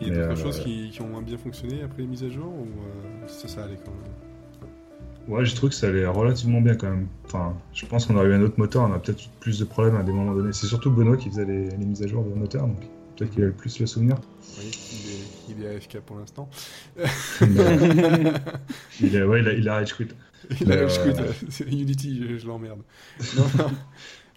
Il 0.00 0.08
y 0.08 0.10
a 0.10 0.14
d'autres 0.14 0.40
euh, 0.40 0.44
choses 0.44 0.60
qui, 0.60 0.96
ont 1.00 1.08
moins 1.08 1.22
bien 1.22 1.38
fonctionné 1.38 1.82
après 1.82 2.02
les 2.02 2.08
mises 2.08 2.24
à 2.24 2.28
jour, 2.28 2.46
ou 2.46 2.66
euh, 2.66 3.26
ça, 3.28 3.48
ça 3.48 3.64
allait 3.64 3.78
quand 3.84 3.90
même? 3.90 4.12
Ouais, 5.28 5.44
j'ai 5.44 5.54
trouvé 5.54 5.70
que 5.70 5.76
ça 5.76 5.88
allait 5.88 6.06
relativement 6.06 6.62
bien 6.62 6.74
quand 6.74 6.88
même. 6.88 7.06
Enfin, 7.26 7.54
je 7.74 7.84
pense 7.84 8.06
qu'on 8.06 8.16
aurait 8.16 8.28
eu 8.28 8.32
un 8.32 8.40
autre 8.40 8.58
moteur, 8.58 8.88
on 8.88 8.92
a 8.94 8.98
peut-être 8.98 9.26
eu 9.26 9.28
plus 9.40 9.58
de 9.58 9.66
problèmes 9.66 9.96
à 9.96 10.02
des 10.02 10.12
moments 10.12 10.34
donnés. 10.34 10.54
C'est 10.54 10.66
surtout 10.66 10.90
Benoît 10.90 11.18
qui 11.18 11.28
faisait 11.28 11.44
les, 11.44 11.76
mises 11.76 12.02
à 12.02 12.06
jour 12.06 12.24
de 12.24 12.32
moteur, 12.34 12.66
donc 12.66 12.80
peut-être 13.14 13.32
qu'il 13.32 13.42
a 13.42 13.46
le 13.46 13.52
plus 13.52 13.78
le 13.78 13.86
souvenir. 13.86 14.16
Oui, 14.58 14.70
il 15.50 15.64
est, 15.64 15.76
AFK 15.76 16.00
pour 16.00 16.16
l'instant. 16.16 16.48
il, 17.42 19.14
est, 19.14 19.22
ouais, 19.22 19.40
il, 19.40 19.48
a, 19.48 19.52
il 19.52 19.68
a 19.68 19.74
rage 19.74 19.94
quit. 19.94 20.08
Il 20.62 20.72
a 20.72 20.76
rage 20.80 20.98
quit, 21.02 21.20
euh, 21.20 21.32
c'est 21.50 21.64
Unity, 21.70 22.38
je, 22.38 22.46
l'emmerde. 22.46 22.80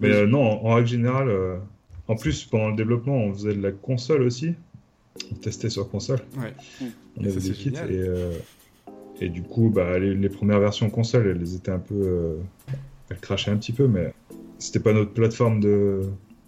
Mais 0.01 0.11
euh, 0.11 0.27
non, 0.27 0.65
en, 0.65 0.75
règle 0.75 0.89
générale, 0.89 1.29
euh, 1.29 1.57
en 2.09 2.17
plus, 2.17 2.43
pendant 2.43 2.69
le 2.69 2.75
développement, 2.75 3.15
on 3.15 3.33
faisait 3.33 3.55
de 3.55 3.61
la 3.61 3.71
console 3.71 4.23
aussi. 4.23 4.55
On 5.31 5.35
testait 5.35 5.69
sur 5.69 5.89
console. 5.89 6.19
Ouais. 6.37 6.53
On 7.17 7.23
avait 7.23 7.39
des 7.39 7.51
kits 7.51 7.73
et, 7.89 9.25
et 9.25 9.29
du 9.29 9.43
coup, 9.43 9.69
bah, 9.69 9.99
les, 9.99 10.29
premières 10.29 10.59
versions 10.59 10.89
console, 10.89 11.27
elles 11.27 11.55
étaient 11.55 11.71
un 11.71 11.79
peu. 11.79 12.37
elles 13.09 13.19
crachaient 13.19 13.51
un 13.51 13.57
petit 13.57 13.73
peu, 13.73 13.87
mais 13.87 14.13
c'était 14.57 14.79
pas 14.79 14.93
notre 14.93 15.11
plateforme 15.11 15.59
de 15.59 16.01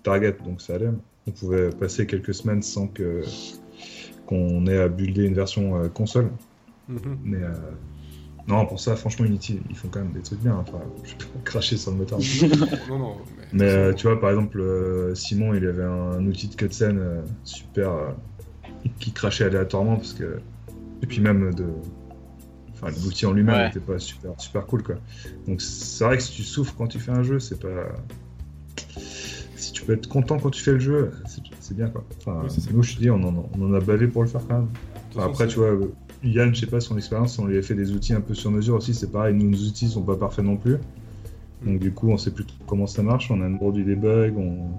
target, 0.03 0.35
donc 0.45 0.61
ça 0.61 0.75
allait. 0.75 0.89
On 1.27 1.31
pouvait 1.31 1.69
passer 1.69 2.05
quelques 2.05 2.33
semaines 2.33 2.61
sans 2.61 2.87
que 2.87 3.23
qu'on 4.25 4.67
ait 4.67 4.77
à 4.77 4.87
builder 4.87 5.25
une 5.25 5.33
version 5.33 5.77
euh, 5.77 5.89
console. 5.89 6.31
Mhm. 6.87 7.17
Mais 7.23 7.43
euh, 7.43 7.51
non, 8.47 8.65
pour 8.65 8.79
ça, 8.79 8.95
franchement, 8.95 9.25
Unity, 9.25 9.59
ils 9.69 9.75
font 9.75 9.87
quand 9.89 9.99
même 9.99 10.11
des 10.11 10.21
trucs 10.21 10.39
bien. 10.39 10.55
Enfin, 10.55 10.79
je 11.03 11.11
vais 11.11 11.17
pas 11.17 11.25
cracher 11.43 11.77
sur 11.77 11.91
le 11.91 11.97
moteur. 11.97 12.19
non, 12.89 12.99
non, 12.99 13.17
mais, 13.51 13.65
euh, 13.65 13.93
tu 13.93 14.07
vois, 14.07 14.19
par 14.19 14.29
exemple, 14.29 14.61
Simon, 15.15 15.53
il 15.53 15.65
avait 15.65 15.83
un, 15.83 16.25
outil 16.25 16.47
de 16.47 16.55
cutscene 16.55 17.23
super 17.43 18.15
qui 18.99 19.11
crachait 19.11 19.45
aléatoirement 19.45 19.97
parce 19.97 20.13
que 20.13 20.39
et 21.01 21.05
puis 21.05 21.19
même 21.21 21.53
de 21.53 21.65
enfin 22.73 22.87
l'outil 23.03 23.25
en 23.25 23.33
lui-même 23.33 23.65
n'était 23.65 23.79
pas 23.79 23.99
super 23.99 24.31
super 24.37 24.65
cool 24.65 24.83
quoi 24.83 24.95
donc 25.47 25.61
c'est 25.61 26.03
vrai 26.03 26.17
que 26.17 26.23
si 26.23 26.33
tu 26.33 26.43
souffres 26.43 26.75
quand 26.75 26.87
tu 26.87 26.99
fais 26.99 27.11
un 27.11 27.23
jeu 27.23 27.39
c'est 27.39 27.59
pas 27.59 27.89
si 29.55 29.71
tu 29.71 29.83
peux 29.83 29.93
être 29.93 30.07
content 30.07 30.39
quand 30.39 30.49
tu 30.49 30.61
fais 30.61 30.73
le 30.73 30.79
jeu 30.79 31.11
c'est 31.63 31.75
bien 31.75 31.87
quoi. 31.87 32.03
Enfin, 32.17 32.45
nous, 32.71 32.83
je 32.83 32.97
dis, 32.97 33.09
on 33.09 33.23
en, 33.23 33.49
on 33.57 33.61
en, 33.61 33.73
a 33.73 33.79
bavé 33.79 34.07
pour 34.07 34.23
le 34.23 34.27
faire 34.27 34.41
quand 34.47 34.59
même. 34.59 34.69
après, 35.17 35.47
tu 35.47 35.57
vois, 35.57 35.77
Yann, 36.23 36.53
je 36.53 36.59
sais 36.59 36.67
pas, 36.67 36.81
son 36.81 36.97
expérience, 36.97 37.39
on 37.39 37.45
lui 37.45 37.57
a 37.57 37.61
fait 37.61 37.73
des 37.73 37.93
outils 37.93 38.13
un 38.13 38.21
peu 38.21 38.33
sur 38.33 38.51
mesure 38.51 38.75
aussi, 38.75 38.93
c'est 38.93 39.11
pareil, 39.11 39.33
nous, 39.33 39.49
nos 39.49 39.57
outils 39.57 39.87
sont 39.87 40.03
pas 40.03 40.17
parfaits 40.17 40.43
non 40.43 40.57
plus. 40.57 40.77
Donc, 41.65 41.79
du 41.79 41.93
coup, 41.93 42.09
on 42.09 42.17
sait 42.17 42.31
plus 42.31 42.45
comment 42.67 42.85
ça 42.85 43.01
marche, 43.01 43.31
on 43.31 43.41
a 43.41 43.45
un 43.45 43.71
du 43.71 43.85
debug, 43.85 44.37
on... 44.37 44.71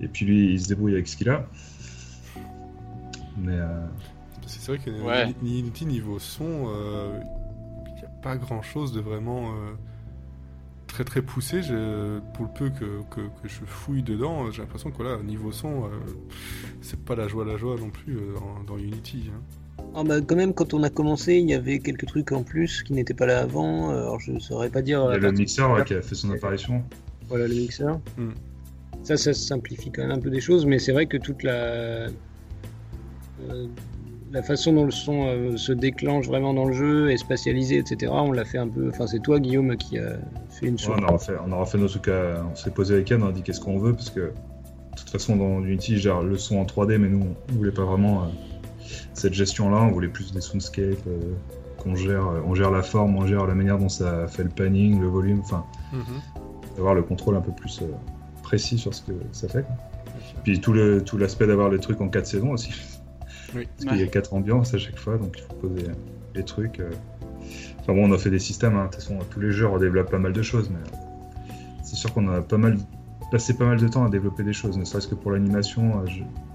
et 0.00 0.08
puis 0.08 0.26
lui, 0.26 0.52
il 0.52 0.60
se 0.60 0.68
débrouille 0.68 0.92
avec 0.92 1.08
ce 1.08 1.16
qu'il 1.16 1.30
a. 1.30 1.48
Mais. 3.38 3.58
Euh... 3.58 3.86
C'est 4.46 4.66
vrai 4.66 4.78
que 4.78 4.90
Unity, 5.42 5.84
niveau 5.84 6.18
son, 6.18 6.68
euh, 6.68 7.20
il 7.86 7.94
n'y 7.94 8.04
a 8.04 8.08
pas 8.22 8.36
grand 8.36 8.62
chose 8.62 8.92
de 8.92 9.00
vraiment. 9.00 9.50
Euh, 9.50 9.74
très 10.86 11.04
très 11.04 11.22
poussé. 11.22 11.60
Pour 12.34 12.46
le 12.46 12.52
peu 12.52 12.70
que, 12.70 13.02
que, 13.14 13.20
je 13.44 13.64
fouille 13.66 14.02
dedans, 14.02 14.50
j'ai 14.50 14.62
l'impression 14.62 14.90
que 14.90 14.96
voilà, 14.96 15.22
niveau 15.22 15.52
son, 15.52 15.84
euh, 15.84 15.88
c'est 16.80 16.98
pas 16.98 17.14
la 17.14 17.28
joie 17.28 17.44
la 17.44 17.56
joie 17.56 17.76
non 17.78 17.90
plus 17.90 18.16
euh, 18.16 18.34
dans, 18.66 18.78
Unity. 18.78 19.30
Hein. 19.32 19.40
Ah 19.94 20.02
bah 20.02 20.20
quand 20.20 20.34
même, 20.34 20.54
quand 20.54 20.74
on 20.74 20.82
a 20.82 20.90
commencé, 20.90 21.36
il 21.36 21.48
y 21.48 21.54
avait 21.54 21.78
quelques 21.78 22.06
trucs 22.06 22.32
en 22.32 22.42
plus 22.42 22.82
qui 22.82 22.94
n'étaient 22.94 23.14
pas 23.14 23.26
là 23.26 23.40
avant. 23.40 23.90
Alors 23.90 24.18
je 24.18 24.38
saurais 24.38 24.70
pas 24.70 24.82
dire. 24.82 25.04
Il 25.10 25.12
y 25.12 25.16
a 25.16 25.18
le 25.18 25.32
mixeur 25.32 25.84
qui 25.84 25.94
a 25.94 26.02
fait 26.02 26.14
son 26.14 26.30
apparition. 26.30 26.82
Voilà 27.28 27.46
le 27.46 27.54
mixeur. 27.54 28.00
Hmm. 28.16 28.30
Ça, 29.04 29.16
ça 29.16 29.32
simplifie 29.32 29.92
quand 29.92 30.02
même 30.02 30.10
un 30.10 30.20
peu 30.20 30.30
des 30.30 30.40
choses, 30.40 30.66
mais 30.66 30.78
c'est 30.78 30.92
vrai 30.92 31.06
que 31.06 31.16
toute 31.16 31.42
la 31.42 32.08
la 34.32 34.42
façon 34.42 34.72
dont 34.72 34.84
le 34.84 34.90
son 34.90 35.26
euh, 35.26 35.56
se 35.56 35.72
déclenche 35.72 36.26
vraiment 36.26 36.52
dans 36.52 36.66
le 36.66 36.74
jeu 36.74 37.10
est 37.10 37.16
spatialisé, 37.16 37.78
etc. 37.78 38.12
On 38.14 38.32
l'a 38.32 38.44
fait 38.44 38.58
un 38.58 38.68
peu. 38.68 38.88
Enfin, 38.88 39.06
c'est 39.06 39.20
toi, 39.20 39.40
Guillaume, 39.40 39.76
qui 39.76 39.98
a 39.98 40.16
fait 40.50 40.66
une 40.66 40.76
on, 40.88 41.02
aura 41.02 41.18
fait, 41.18 41.34
on 41.46 41.52
aura 41.52 41.66
fait 41.66 41.78
nos 41.78 41.88
trucs. 41.88 42.08
On 42.08 42.54
s'est 42.54 42.70
posé 42.70 42.94
avec 42.94 43.10
Anne, 43.12 43.22
on 43.22 43.28
a 43.28 43.32
dit 43.32 43.42
qu'est-ce 43.42 43.60
qu'on 43.60 43.78
veut, 43.78 43.94
parce 43.94 44.10
que 44.10 44.20
de 44.20 44.32
toute 44.96 45.10
façon, 45.10 45.36
dans 45.36 45.62
Unity, 45.62 45.98
genre 45.98 46.22
le 46.22 46.36
son 46.36 46.58
en 46.58 46.64
3D, 46.64 46.98
mais 46.98 47.08
nous, 47.08 47.26
on 47.50 47.52
voulait 47.54 47.72
pas 47.72 47.84
vraiment 47.84 48.24
euh, 48.24 48.26
cette 49.14 49.34
gestion-là. 49.34 49.78
On 49.82 49.92
voulait 49.92 50.08
plus 50.08 50.32
des 50.32 50.40
soundscapes, 50.40 51.06
euh, 51.06 51.34
qu'on 51.78 51.94
gère, 51.94 52.26
on 52.46 52.54
gère 52.54 52.70
la 52.70 52.82
forme, 52.82 53.16
on 53.16 53.26
gère 53.26 53.46
la 53.46 53.54
manière 53.54 53.78
dont 53.78 53.88
ça 53.88 54.26
fait 54.28 54.44
le 54.44 54.50
panning, 54.50 55.00
le 55.00 55.06
volume, 55.06 55.40
enfin, 55.40 55.64
mm-hmm. 55.94 56.76
d'avoir 56.76 56.94
le 56.94 57.02
contrôle 57.02 57.36
un 57.36 57.40
peu 57.40 57.52
plus 57.52 57.80
précis 58.42 58.78
sur 58.78 58.94
ce 58.94 59.02
que 59.02 59.12
ça 59.32 59.48
fait. 59.48 59.64
Puis 60.42 60.60
tout 60.60 60.72
l'aspect 60.72 61.44
tout 61.44 61.50
d'avoir 61.50 61.68
les 61.70 61.78
trucs 61.78 62.00
en 62.00 62.08
4 62.08 62.26
saisons 62.26 62.50
aussi. 62.50 62.72
Parce 63.52 63.84
qu'il 63.86 64.00
y 64.00 64.02
a 64.02 64.06
quatre 64.06 64.34
ambiances 64.34 64.74
à 64.74 64.78
chaque 64.78 64.98
fois, 64.98 65.18
donc 65.18 65.36
il 65.38 65.42
faut 65.42 65.68
poser 65.68 65.86
les 66.34 66.44
trucs. 66.44 66.80
Euh. 66.80 66.90
Enfin 67.80 67.94
bon, 67.94 68.08
on 68.08 68.12
a 68.12 68.18
fait 68.18 68.30
des 68.30 68.38
systèmes, 68.38 68.76
hein. 68.76 68.86
de 68.86 68.90
toute 68.90 68.96
façon, 68.96 69.18
tous 69.30 69.40
les 69.40 69.50
jeux 69.50 69.66
redéveloppent 69.66 70.10
pas 70.10 70.18
mal 70.18 70.32
de 70.32 70.42
choses, 70.42 70.70
mais 70.70 70.78
c'est 71.82 71.96
sûr 71.96 72.12
qu'on 72.12 72.28
a 72.28 72.42
pas 72.42 72.58
mal 72.58 72.78
passé 73.30 73.54
pas 73.54 73.66
mal 73.66 73.78
de 73.78 73.88
temps 73.88 74.06
à 74.06 74.08
développer 74.08 74.42
des 74.42 74.54
choses, 74.54 74.78
ne 74.78 74.84
serait-ce 74.84 75.06
que 75.06 75.14
pour 75.14 75.32
l'animation. 75.32 76.02
Euh, 76.02 76.10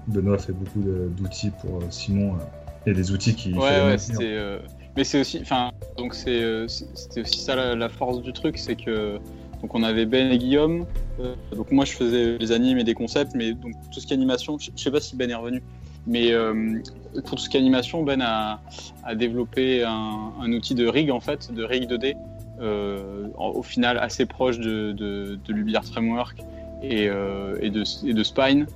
Benoît 0.08 0.34
a 0.34 0.38
fait 0.38 0.52
beaucoup 0.52 0.82
d'outils 0.82 1.50
pour 1.62 1.78
euh, 1.78 1.86
Simon 1.90 2.36
et 2.86 2.92
des 2.92 3.12
outils 3.12 3.34
qui. 3.34 3.52
Ouais, 3.54 3.84
ouais, 3.84 3.98
c'était. 3.98 4.38
Mais 4.96 5.02
c'est 5.02 5.20
aussi, 5.20 5.40
enfin, 5.40 5.72
donc 5.96 6.14
c'est, 6.14 6.68
c'était 6.68 7.22
aussi 7.22 7.40
ça 7.40 7.74
la, 7.74 7.88
force 7.88 8.22
du 8.22 8.32
truc, 8.32 8.58
c'est 8.58 8.76
que 8.76 9.18
donc 9.60 9.74
on 9.74 9.82
avait 9.82 10.06
Ben 10.06 10.30
et 10.30 10.38
Guillaume. 10.38 10.86
donc 11.56 11.72
moi 11.72 11.84
je 11.84 11.92
faisais 11.92 12.38
les 12.38 12.52
animes 12.52 12.78
et 12.78 12.84
des 12.84 12.94
concepts, 12.94 13.32
mais 13.34 13.54
donc 13.54 13.72
tout 13.92 13.98
ce 13.98 14.06
qui 14.06 14.12
est 14.12 14.16
animation, 14.16 14.56
je 14.56 14.70
sais 14.76 14.92
pas 14.92 15.00
si 15.00 15.16
Ben 15.16 15.28
est 15.28 15.34
revenu. 15.34 15.64
Mais 16.06 16.32
euh, 16.32 16.80
pour 17.26 17.36
tout 17.36 17.38
ce 17.38 17.48
qui 17.48 17.56
est 17.56 17.60
animation, 17.60 18.02
Ben 18.02 18.20
a, 18.20 18.60
développé 19.14 19.84
un, 19.84 20.52
outil 20.52 20.74
de 20.74 20.86
rig 20.86 21.10
en 21.10 21.20
fait, 21.20 21.52
de 21.52 21.64
rig 21.64 21.88
2D, 21.90 22.16
euh, 22.60 23.28
au 23.38 23.62
final 23.62 23.98
assez 23.98 24.26
proche 24.26 24.58
de, 24.58 24.92
de, 24.92 25.38
de 25.46 25.80
Framework 25.92 26.38
et, 26.82 27.08
euh, 27.08 27.58
de, 27.58 28.12
de, 28.12 28.22
Spine. 28.22 28.66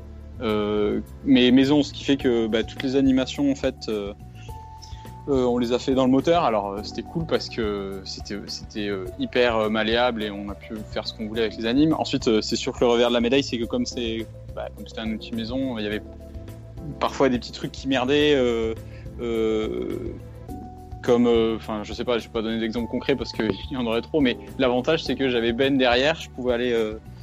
mais 1.24 1.50
maison, 1.50 1.82
ce 1.82 1.92
qui 1.92 2.04
fait 2.04 2.16
que 2.16 2.46
bah, 2.46 2.62
toutes 2.62 2.82
les 2.82 2.96
animations 2.96 3.50
en 3.50 3.54
fait, 3.54 3.90
on 5.26 5.58
les 5.58 5.74
a 5.74 5.78
fait 5.78 5.94
dans 5.94 6.06
le 6.06 6.10
moteur. 6.10 6.44
Alors 6.44 6.78
c'était 6.82 7.02
cool 7.02 7.26
parce 7.26 7.50
que 7.50 8.00
c'était 8.04 8.90
hyper 9.18 9.68
malléable 9.68 10.22
et 10.22 10.30
on 10.30 10.48
a 10.48 10.54
pu 10.54 10.76
faire 10.90 11.06
ce 11.06 11.12
qu'on 11.12 11.26
voulait 11.26 11.42
avec 11.42 11.58
les 11.58 11.66
animes. 11.66 11.94
Ensuite, 11.98 12.40
c'est 12.40 12.56
sûr 12.56 12.72
que 12.72 12.80
le 12.80 12.86
revers 12.86 13.10
de 13.10 13.14
la 13.14 13.20
médaille, 13.20 13.42
c'est 13.42 13.58
que 13.58 13.66
comme 13.66 13.84
c'est 13.84 14.26
bah, 14.56 14.68
comme 14.74 14.86
c'était 14.86 15.02
un 15.02 15.12
outil 15.12 15.34
maison, 15.34 15.78
il 15.78 15.84
y 15.84 15.86
avait 15.86 16.02
parfois 17.00 17.28
des 17.28 17.38
petits 17.38 17.52
trucs 17.52 17.72
qui 17.72 17.88
merdaient. 17.88 18.34
Euh, 18.34 18.74
euh, 19.20 20.14
comme, 21.02 21.26
euh, 21.26 21.56
enfin, 21.56 21.82
je 21.84 21.92
sais 21.92 22.04
pas, 22.04 22.18
je 22.18 22.24
vais 22.24 22.32
pas 22.32 22.42
donner 22.42 22.58
d'exemple 22.58 22.88
concret 22.88 23.16
parce 23.16 23.32
qu'il 23.32 23.50
y 23.70 23.76
en 23.76 23.86
aurait 23.86 24.02
trop, 24.02 24.20
mais 24.20 24.36
l'avantage 24.58 25.04
c'est 25.04 25.14
que 25.14 25.28
j'avais 25.28 25.52
Ben 25.52 25.78
derrière, 25.78 26.16
je 26.16 26.28
pouvais 26.28 26.52
aller, 26.52 26.76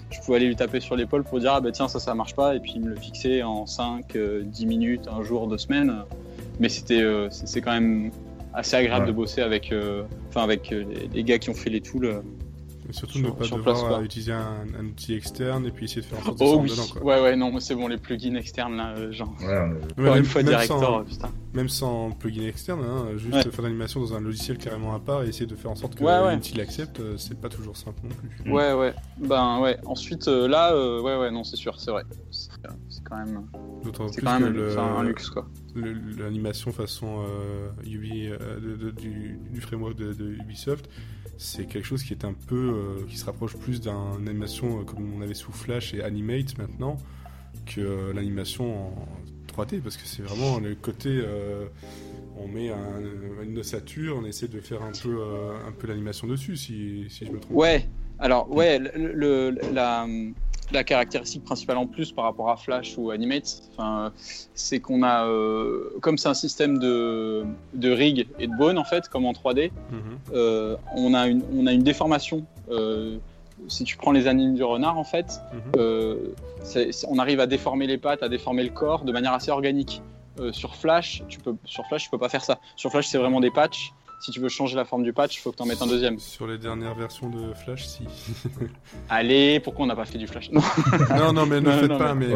je 0.09 0.19
pouvais 0.21 0.37
aller 0.37 0.47
lui 0.47 0.55
taper 0.55 0.79
sur 0.79 0.95
l'épaule 0.95 1.23
pour 1.23 1.39
dire 1.39 1.53
ah 1.53 1.61
bah 1.61 1.71
tiens 1.71 1.87
ça 1.87 1.99
ça 1.99 2.15
marche 2.15 2.35
pas 2.35 2.55
et 2.55 2.59
puis 2.59 2.79
me 2.79 2.89
le 2.89 2.95
fixer 2.95 3.43
en 3.43 3.65
5, 3.65 4.17
10 4.17 4.65
minutes, 4.65 5.07
un 5.11 5.23
jour, 5.23 5.47
deux 5.47 5.57
semaines. 5.57 5.93
Mais 6.59 6.69
c'était, 6.69 7.03
c'est 7.29 7.61
quand 7.61 7.73
même 7.73 8.11
assez 8.53 8.77
agréable 8.77 9.07
de 9.07 9.11
bosser 9.11 9.41
avec, 9.41 9.73
enfin 10.29 10.43
avec 10.43 10.73
les, 11.13 11.23
gars 11.23 11.37
qui 11.37 11.49
ont 11.49 11.53
fait 11.53 11.69
les 11.69 11.81
tools 11.81 12.23
surtout 12.91 13.19
ne 13.19 13.29
pas 13.29 13.45
devoir 13.45 14.01
utiliser 14.01 14.31
un, 14.31 14.85
outil 14.85 15.13
externe 15.13 15.65
et 15.65 15.71
puis 15.71 15.85
essayer 15.85 16.01
de 16.01 16.05
faire 16.05 16.19
en 16.19 16.23
sorte 16.23 16.37
oh, 16.41 16.59
oui. 16.61 16.69
dedans. 16.69 16.83
Quoi. 16.91 17.03
Ouais, 17.03 17.21
ouais, 17.21 17.35
non, 17.35 17.59
c'est 17.59 17.75
bon, 17.75 17.87
les 17.87 17.97
plugins 17.97 18.35
externes 18.35 18.75
là, 18.77 18.93
euh, 18.97 19.11
genre. 19.11 19.33
Ouais, 19.97 20.17
une 20.17 20.25
fois 20.25 20.43
même 20.43 20.51
director, 20.51 20.79
sans, 20.79 21.03
putain. 21.03 21.31
Même 21.53 21.69
sans 21.69 22.11
plugin 22.11 22.47
externe, 22.47 22.83
hein, 22.83 23.07
juste 23.17 23.51
faire 23.51 23.63
l'animation 23.63 23.99
dans 24.01 24.13
un 24.13 24.21
logiciel 24.21 24.57
carrément 24.57 24.93
à 24.93 24.99
part 24.99 25.23
et 25.23 25.29
essayer 25.29 25.45
de 25.45 25.55
faire 25.55 25.71
en 25.71 25.75
sorte 25.75 25.95
que 25.95 26.03
l'outil 26.03 26.55
l'accepte, 26.55 26.99
euh, 26.99 27.17
c'est 27.17 27.39
pas 27.39 27.49
toujours 27.49 27.77
simple 27.77 28.01
non 28.03 28.15
plus. 28.15 28.51
Ouais, 28.51 28.73
ouais. 28.73 28.93
Ben 29.17 29.59
ouais. 29.59 29.77
Ensuite, 29.85 30.27
euh, 30.27 30.47
là, 30.47 30.75
ouais, 31.01 31.17
ouais, 31.17 31.31
non, 31.31 31.43
c'est 31.43 31.57
sûr, 31.57 31.79
c'est 31.79 31.91
vrai. 31.91 32.03
C'est 32.31 33.03
quand 33.03 33.17
même. 33.17 33.45
D'autant 33.83 34.09
plus 34.09 34.21
quand 34.21 34.39
même 34.39 34.53
que 34.53 34.57
le, 34.57 34.79
un 34.79 35.03
luxe 35.03 35.29
quoi. 35.29 35.47
L'animation 35.75 36.71
façon 36.71 37.23
Ubi, 37.83 38.29
du, 38.97 39.39
du, 39.51 39.61
framework 39.61 39.95
de, 39.95 40.13
de 40.13 40.31
Ubisoft 40.31 40.89
c'est 41.37 41.65
quelque 41.65 41.85
chose 41.85 42.03
qui 42.03 42.13
est 42.13 42.25
un 42.25 42.33
peu 42.33 42.55
euh, 42.55 43.05
qui 43.09 43.17
se 43.17 43.25
rapproche 43.25 43.55
plus 43.55 43.81
d'une 43.81 44.27
animation 44.27 44.79
euh, 44.79 44.83
comme 44.83 45.13
on 45.15 45.21
avait 45.21 45.33
sous 45.33 45.51
Flash 45.51 45.93
et 45.93 46.03
Animate 46.03 46.57
maintenant 46.57 46.97
que 47.65 47.81
euh, 47.81 48.13
l'animation 48.13 48.87
en 48.87 49.07
3D 49.53 49.81
parce 49.81 49.97
que 49.97 50.05
c'est 50.05 50.21
vraiment 50.21 50.59
le 50.59 50.75
côté 50.75 51.21
on 52.37 52.49
met 52.49 52.69
une 53.43 53.57
ossature, 53.57 54.17
on 54.21 54.25
essaie 54.25 54.49
de 54.49 54.59
faire 54.59 54.81
un 54.83 54.91
peu 54.91 55.21
un 55.65 55.71
peu 55.71 55.87
l'animation 55.87 56.27
dessus 56.27 56.57
si, 56.57 57.05
si 57.09 57.25
je 57.25 57.31
me 57.31 57.39
trompe. 57.39 57.55
Ouais. 57.55 57.87
Alors, 58.17 58.49
ouais, 58.49 58.79
la, 59.73 60.07
la, 60.71 60.83
caractéristique 60.83 61.43
principale 61.43 61.77
en 61.77 61.87
plus 61.87 62.11
par 62.11 62.25
rapport 62.25 62.49
à 62.49 62.57
Flash 62.57 62.97
ou 62.97 63.11
Animate, 63.11 63.61
c'est 64.53 64.79
qu'on 64.79 65.03
a, 65.03 65.25
euh, 65.27 65.89
comme 66.01 66.17
c'est 66.17 66.29
un 66.29 66.33
système 66.33 66.79
de, 66.79 67.45
de 67.73 67.91
rig 67.91 68.27
et 68.39 68.47
de 68.47 68.55
bone 68.55 68.77
en 68.77 68.83
fait, 68.83 69.07
comme 69.09 69.25
en 69.25 69.33
3D, 69.33 69.71
mhm. 69.91 69.99
euh, 70.33 70.75
on, 70.95 71.13
a 71.13 71.27
une, 71.27 71.43
on 71.57 71.67
a 71.67 71.71
une 71.71 71.83
déformation. 71.83 72.45
Euh, 72.69 73.17
si 73.67 73.83
tu 73.83 73.95
prends 73.97 74.11
les 74.11 74.27
animes 74.27 74.55
du 74.55 74.63
renard, 74.63 74.97
en 74.97 75.03
fait, 75.03 75.39
mhm. 75.73 76.17
on 77.07 77.19
arrive 77.19 77.39
à 77.39 77.47
déformer 77.47 77.87
les 77.87 77.97
pattes, 77.97 78.21
à 78.21 78.29
déformer 78.29 78.63
le 78.63 78.69
corps 78.69 79.05
de 79.05 79.11
manière 79.11 79.33
assez 79.33 79.51
organique. 79.51 80.01
sur 80.51 80.75
Flash, 80.75 81.23
tu 81.29 81.39
peux, 81.39 81.55
sur 81.63 81.85
Flash, 81.87 82.03
tu 82.03 82.09
peux 82.09 82.17
pas 82.17 82.29
faire 82.29 82.43
ça. 82.43 82.59
Sur 82.75 82.91
Flash, 82.91 83.07
c'est 83.07 83.17
vraiment 83.17 83.39
des 83.39 83.51
patchs 83.51 83.93
si 84.19 84.31
tu 84.31 84.39
veux 84.39 84.49
changer 84.49 84.75
la 84.75 84.85
forme 84.85 85.03
du 85.03 85.13
patch, 85.13 85.35
il 85.35 85.39
faut 85.39 85.51
que 85.51 85.57
tu 85.57 85.63
en 85.63 85.65
mettes 85.65 85.81
un 85.81 85.87
deuxième. 85.87 86.19
Sur 86.19 86.47
les 86.47 86.57
dernières 86.57 86.95
versions 86.95 87.29
de 87.29 87.53
Flash, 87.53 87.85
si. 87.85 88.03
Allez, 89.09 89.59
pourquoi 89.59 89.85
on 89.85 89.87
n'a 89.87 89.95
pas 89.95 90.05
fait 90.05 90.17
du 90.17 90.27
Flash? 90.27 90.51
Non. 90.51 90.61
non, 91.33 91.45
mais 91.45 91.61
ne 91.61 91.71
faites 91.71 91.97
pas. 91.97 92.13
Mais... 92.13 92.27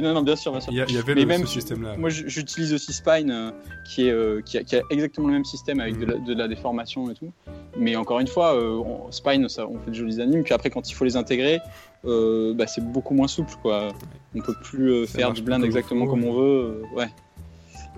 Non, 0.00 0.14
non, 0.14 0.22
bien 0.22 0.36
sûr, 0.36 0.52
bien 0.52 0.60
sûr. 0.60 0.72
Il 0.72 0.78
y, 0.78 0.98
avait 0.98 1.14
le, 1.14 1.26
même, 1.26 1.46
ce 1.46 1.54
système-là. 1.54 1.96
Moi, 1.96 2.10
j'utilise 2.10 2.72
aussi 2.74 2.92
Spine, 2.92 3.30
euh, 3.30 3.50
qui, 3.84 4.08
est, 4.08 4.10
euh, 4.10 4.42
qui, 4.42 4.58
a, 4.58 4.82
exactement 4.90 5.28
le 5.28 5.34
même 5.34 5.44
système 5.44 5.80
avec 5.80 5.98
de, 5.98 6.34
la, 6.34 6.48
déformation 6.48 7.10
et 7.10 7.14
tout. 7.14 7.32
Mais 7.76 7.96
encore 7.96 8.20
une 8.20 8.28
fois, 8.28 8.54
euh, 8.54 8.82
Spine, 9.10 9.48
ça, 9.48 9.66
on 9.66 9.78
fait 9.80 9.90
de 9.90 9.96
jolis 9.96 10.20
animes. 10.20 10.44
Puis 10.44 10.54
après, 10.54 10.70
quand 10.70 10.88
il 10.88 10.94
faut 10.94 11.04
les 11.04 11.16
intégrer, 11.16 11.60
bah, 12.04 12.66
c'est 12.66 12.84
beaucoup 12.84 13.14
moins 13.14 13.28
souple. 13.28 13.54
Quoi. 13.62 13.88
On 14.34 14.40
peut 14.40 14.54
plus 14.62 15.06
faire 15.06 15.32
du 15.32 15.42
blend 15.42 15.62
exactement 15.62 16.06
comme 16.06 16.24
on 16.24 16.34
veut. 16.34 16.82
ouais. 16.94 17.08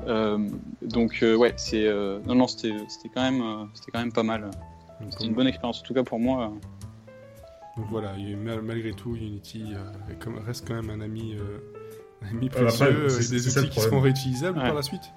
Euh, 0.06 0.38
donc 0.82 1.20
euh, 1.22 1.34
ouais, 1.36 1.54
c'est 1.56 1.86
euh, 1.86 2.20
non 2.26 2.34
non 2.34 2.46
c'était 2.46 2.74
quand 3.14 3.22
même 3.22 3.68
c'était 3.74 3.90
quand 3.92 4.00
même 4.00 4.12
pas 4.12 4.22
mal. 4.22 4.50
C'était 5.10 5.26
une 5.26 5.34
bonne 5.34 5.46
expérience 5.46 5.80
en 5.80 5.82
tout 5.82 5.94
cas 5.94 6.04
pour 6.04 6.18
moi. 6.18 6.52
Donc 7.76 7.86
voilà, 7.90 8.14
malgré 8.62 8.92
tout, 8.92 9.16
Unity 9.16 9.74
reste 10.46 10.66
quand 10.66 10.74
même 10.74 10.90
un 10.90 11.00
ami, 11.02 11.36
ami 12.30 12.48
précieux 12.48 12.86
avec 12.86 13.28
des 13.28 13.58
outils 13.58 13.68
qui 13.68 13.80
seront 13.80 14.00
réutilisables 14.00 14.58
par 14.58 14.74
la 14.74 14.82
suite. 14.82 15.12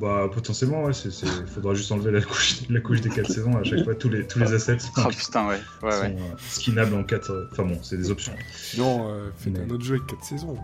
Bah 0.00 0.28
potentiellement 0.32 0.82
ouais, 0.82 0.92
il 0.92 1.46
faudra 1.46 1.72
juste 1.72 1.92
enlever 1.92 2.10
la 2.10 2.20
couche, 2.20 2.68
la 2.68 2.80
couche 2.80 3.00
des 3.00 3.10
4 3.10 3.30
saisons 3.30 3.56
à 3.56 3.62
chaque 3.62 3.84
fois 3.84 3.94
tous 3.94 4.08
les 4.08 4.26
tous 4.26 4.40
les 4.40 4.52
assets. 4.52 4.78
Oh 4.98 5.08
putain 5.08 5.46
ouais, 5.46 5.60
ouais, 5.84 5.92
sont 5.92 6.02
ouais. 6.02 6.16
skinables 6.38 6.94
en 6.96 7.04
4 7.04 7.48
enfin 7.52 7.62
bon, 7.62 7.78
c'est 7.80 7.96
des 7.96 8.10
options. 8.10 8.32
Sinon 8.56 9.08
faites 9.36 9.56
un 9.56 9.70
autre 9.70 9.84
jeu 9.84 9.94
avec 9.94 10.06
4 10.08 10.24
saisons. 10.24 10.56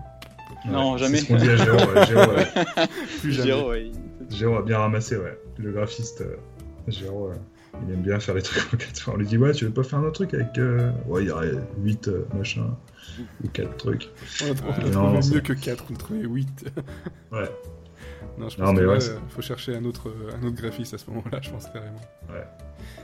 Non, 0.67 0.97
jamais. 0.97 1.19
C'est 1.19 1.25
ce 1.25 1.29
qu'on 1.29 1.37
dit 1.37 1.49
à 1.49 1.57
Géro. 1.57 1.79
Géro, 2.07 2.33
Plus 3.21 3.33
jamais. 3.33 3.93
Géro, 4.31 4.57
a 4.57 4.63
bien 4.63 4.79
ramassé, 4.79 5.17
ouais. 5.17 5.39
Le 5.59 5.73
graphiste, 5.73 6.21
euh, 6.21 6.37
Géro, 6.89 7.29
euh, 7.29 7.35
il 7.87 7.93
aime 7.93 8.03
bien 8.03 8.21
faire 8.21 8.35
les 8.35 8.43
trucs 8.43 8.73
en 8.73 8.77
4 8.77 9.11
On 9.13 9.17
lui 9.17 9.27
dit, 9.27 9.39
ouais, 9.39 9.53
tu 9.53 9.65
veux 9.65 9.73
pas 9.73 9.83
faire 9.83 9.99
un 9.99 10.05
autre 10.05 10.25
truc 10.25 10.35
avec. 10.35 10.57
Euh, 10.59 10.91
ouais, 11.07 11.25
il 11.25 11.29
y 11.29 11.31
aurait 11.31 11.53
8 11.83 12.11
machins. 12.37 12.71
Ou 13.45 13.49
4 13.49 13.77
trucs. 13.77 14.11
On 14.43 14.53
a, 14.53 14.55
trouvé 14.55 15.35
mieux 15.35 15.41
que 15.41 15.53
4, 15.53 15.85
on 15.91 15.95
a 15.95 15.99
trouvé 15.99 16.21
8. 16.21 16.73
ouais. 17.33 17.51
Non, 18.39 18.49
je 18.49 18.57
pense 18.57 18.71
qu'il 18.71 18.87
ouais, 18.87 18.99
faut 19.29 19.43
chercher 19.43 19.77
un 19.77 19.85
autre, 19.85 20.13
un 20.41 20.47
autre 20.47 20.57
graphiste 20.57 20.95
à 20.95 20.99
ce 20.99 21.11
moment-là, 21.11 21.41
je 21.43 21.51
pense 21.51 21.67
carrément. 21.67 22.01
Ouais. 22.31 22.47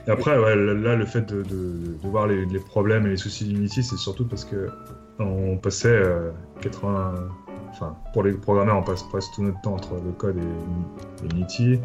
Et 0.07 0.11
après, 0.11 0.37
ouais, 0.37 0.55
là, 0.55 0.95
le 0.95 1.05
fait 1.05 1.21
de, 1.21 1.43
de, 1.43 1.97
de 2.01 2.07
voir 2.07 2.27
les, 2.27 2.45
les, 2.45 2.59
problèmes 2.59 3.05
et 3.05 3.09
les 3.09 3.17
soucis 3.17 3.45
d'Unity, 3.45 3.83
c'est 3.83 3.97
surtout 3.97 4.25
parce 4.25 4.45
que 4.45 4.69
on 5.19 5.57
passait 5.57 6.01
80, 6.61 7.15
enfin, 7.69 7.95
pour 8.13 8.23
les 8.23 8.33
programmeurs, 8.33 8.77
on 8.77 8.83
passe 8.83 9.03
presque 9.03 9.33
tout 9.35 9.43
notre 9.43 9.61
temps 9.61 9.75
entre 9.75 9.95
le 9.95 10.11
code 10.11 10.37
et, 10.37 11.33
Unity. 11.33 11.79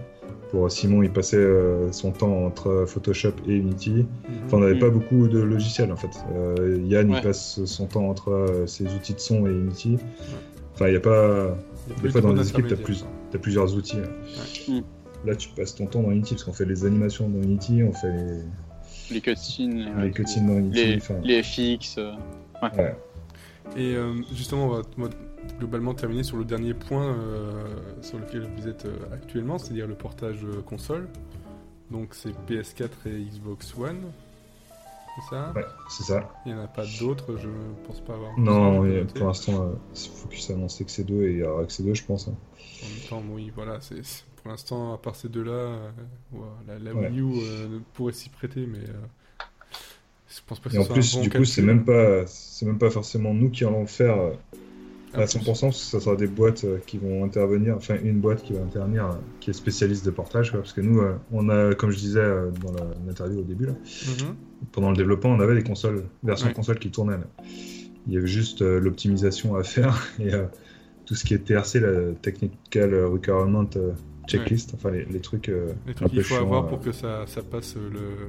Pour 0.51 0.71
Simon, 0.71 1.03
il 1.03 1.11
passait 1.11 1.37
euh, 1.39 1.91
son 1.93 2.13
temps 2.13 2.45
entre 2.45 2.85
Photoshop 2.87 3.33
et 3.49 3.55
Unity. 3.55 3.91
Mhm. 3.91 4.07
Enfin, 4.45 4.57
on 4.59 4.61
n'avait 4.61 4.79
pas 4.79 4.91
beaucoup 4.91 5.27
de 5.27 5.39
logiciels 5.39 5.91
en 5.91 5.97
fait. 5.97 6.11
Euh, 6.35 6.79
Yann, 6.85 7.11
il 7.11 7.23
passe 7.23 7.65
son 7.65 7.87
temps 7.87 8.09
entre 8.09 8.31
euh, 8.31 8.67
ses 8.67 8.85
outils 8.95 9.15
de 9.15 9.19
son 9.19 9.47
et 9.47 9.51
Unity. 9.51 9.97
Enfin, 10.75 10.89
il 10.89 10.91
n'y 10.91 10.97
a 10.97 11.01
pas. 11.01 11.57
des 12.03 12.11
fois, 12.11 12.21
dans 12.21 12.35
les 12.35 12.49
équipes, 12.49 12.67
tu 12.67 12.75
as, 12.75 13.39
plusieurs 13.39 13.75
outils. 13.75 13.99
Là, 15.25 15.37
tu 15.37 15.49
passes 15.51 15.75
ton 15.75 15.87
temps 15.87 16.03
dans 16.03 16.11
Unity 16.11 16.35
parce 16.35 16.45
qu'on 16.45 16.53
fait 16.53 16.65
les 16.65 16.85
animations 16.85 17.29
dans 17.29 17.41
Unity, 17.41 17.83
on 17.83 17.93
fait 17.93 18.13
les, 19.11 19.21
cutscenes, 19.21 19.91
les 20.01 20.11
cutscenes 20.11 20.47
dans 20.47 20.57
Unity, 20.59 21.01
les, 21.23 21.43
FX. 21.43 21.99
Ouais. 22.63 22.95
Et 23.77 23.97
justement, 24.33 24.67
on 24.67 24.69
va, 24.69 24.83
globalement 25.59 25.95
terminé 25.95 26.23
sur 26.23 26.37
le 26.37 26.45
dernier 26.45 26.75
point 26.75 27.15
euh, 27.15 27.65
sur 28.01 28.19
lequel 28.19 28.49
vous 28.57 28.69
êtes 28.69 28.87
euh, 28.87 28.97
actuellement, 29.13 29.59
c'est-à-dire 29.59 29.87
le 29.87 29.95
portage 29.95 30.45
euh, 30.45 30.63
console. 30.63 31.09
Donc 31.91 32.15
c'est 32.15 32.33
PS4 32.49 32.89
et 33.07 33.25
Xbox 33.25 33.75
One. 33.77 34.01
C'est 35.15 35.35
ça? 35.35 35.53
Ouais, 35.55 35.65
c'est 35.91 36.05
ça. 36.05 36.31
Il 36.47 36.55
n'y 36.55 36.59
en 36.59 36.65
a 36.65 36.69
pas 36.69 36.85
d'autres, 36.99 37.37
je 37.37 37.49
pense 37.87 38.01
pas 38.01 38.15
avoir. 38.15 38.39
Non, 38.39 38.83
pour 39.15 39.27
l'instant, 39.27 39.73
Focus 39.95 40.51
a 40.51 40.55
annoncé 40.55 40.87
que 40.87 40.91
c'est 40.91 41.05
deux 41.05 41.25
et 41.25 41.33
il 41.33 41.39
y 41.39 41.43
aura 41.43 41.65
que 41.67 41.73
c'est 41.73 41.83
deux, 41.83 41.93
je 41.93 42.05
pense. 42.05 42.29
Hein. 42.29 42.35
En 42.83 42.89
même 42.89 43.09
temps, 43.09 43.23
oui, 43.31 43.53
voilà, 43.55 43.79
c'est 43.83 44.01
pour 44.37 44.51
l'instant, 44.51 44.95
à 44.95 44.99
part 44.99 45.15
ces 45.15 45.29
deux-là, 45.29 45.93
la, 46.67 46.95
Wii 46.95 47.21
U 47.21 47.27
pourrait 47.93 48.15
s'y 48.15 48.31
prêter, 48.31 48.67
mais 48.67 48.81
pense 50.47 50.61
pas 50.61 50.71
que 50.71 50.77
et 50.77 50.79
en 50.79 50.85
plus, 50.85 51.19
du 51.19 51.29
coup, 51.29 51.45
c'est 51.45 51.63
même 51.63 51.85
pas, 51.85 52.27
c'est 52.27 52.65
même 52.65 52.79
pas 52.79 52.91
forcément 52.91 53.35
nous 53.35 53.51
qui 53.51 53.65
allons 53.65 53.83
le 53.83 53.87
faire 53.87 54.17
à 55.15 55.25
100%, 55.25 55.73
ça 55.73 56.01
sera 56.01 56.17
des 56.17 56.27
boîtes 56.27 56.65
euh, 56.65 56.79
qui 56.87 56.97
vont 56.99 57.25
intervenir, 57.25 57.77
enfin 57.77 57.97
une 58.03 58.21
boîte 58.21 58.43
qui 58.43 58.55
va 58.55 58.61
intervenir, 58.61 59.07
euh, 59.07 59.15
qui 59.41 59.51
est 59.51 59.53
spécialiste 59.53 60.07
de 60.07 60.11
portage, 60.11 60.53
parce 60.53 60.73
que 60.73 60.81
nous, 60.81 61.01
euh, 61.01 61.15
on 61.33 61.49
a, 61.51 61.75
comme 61.75 61.91
je 61.91 61.99
disais 61.99 62.25
dans 62.63 62.73
l'interview 63.07 63.41
au 63.41 63.45
début, 63.45 63.67
mhm. 63.67 64.35
pendant 64.73 64.91
le 64.91 64.97
développement, 64.97 65.31
on 65.31 65.41
avait 65.41 65.55
des 65.55 65.63
consoles, 65.63 66.05
version 66.23 66.53
console 66.53 66.79
qui 66.79 66.91
tournaient. 66.91 67.19
Il 68.07 68.15
y 68.15 68.17
avait 68.17 68.27
juste 68.27 68.63
l'optimisation 68.63 69.55
à 69.55 69.63
faire 69.63 70.09
et 70.21 70.31
tout 71.05 71.15
ce 71.15 71.25
qui 71.25 71.35
est 71.35 71.39
TRC, 71.39 71.81
la 71.81 72.13
Technical 72.21 72.95
Requirement 73.05 73.69
Checklist, 74.29 74.73
enfin 74.75 74.91
les, 74.91 75.21
trucs. 75.21 75.51
les 75.87 75.95
trucs 75.95 76.11
qu'il 76.11 76.23
faut 76.23 76.37
avoir 76.37 76.69
pour 76.69 76.81
que 76.81 76.93
ça, 76.93 77.25
ça 77.27 77.43
passe 77.43 77.75
le, 77.77 78.29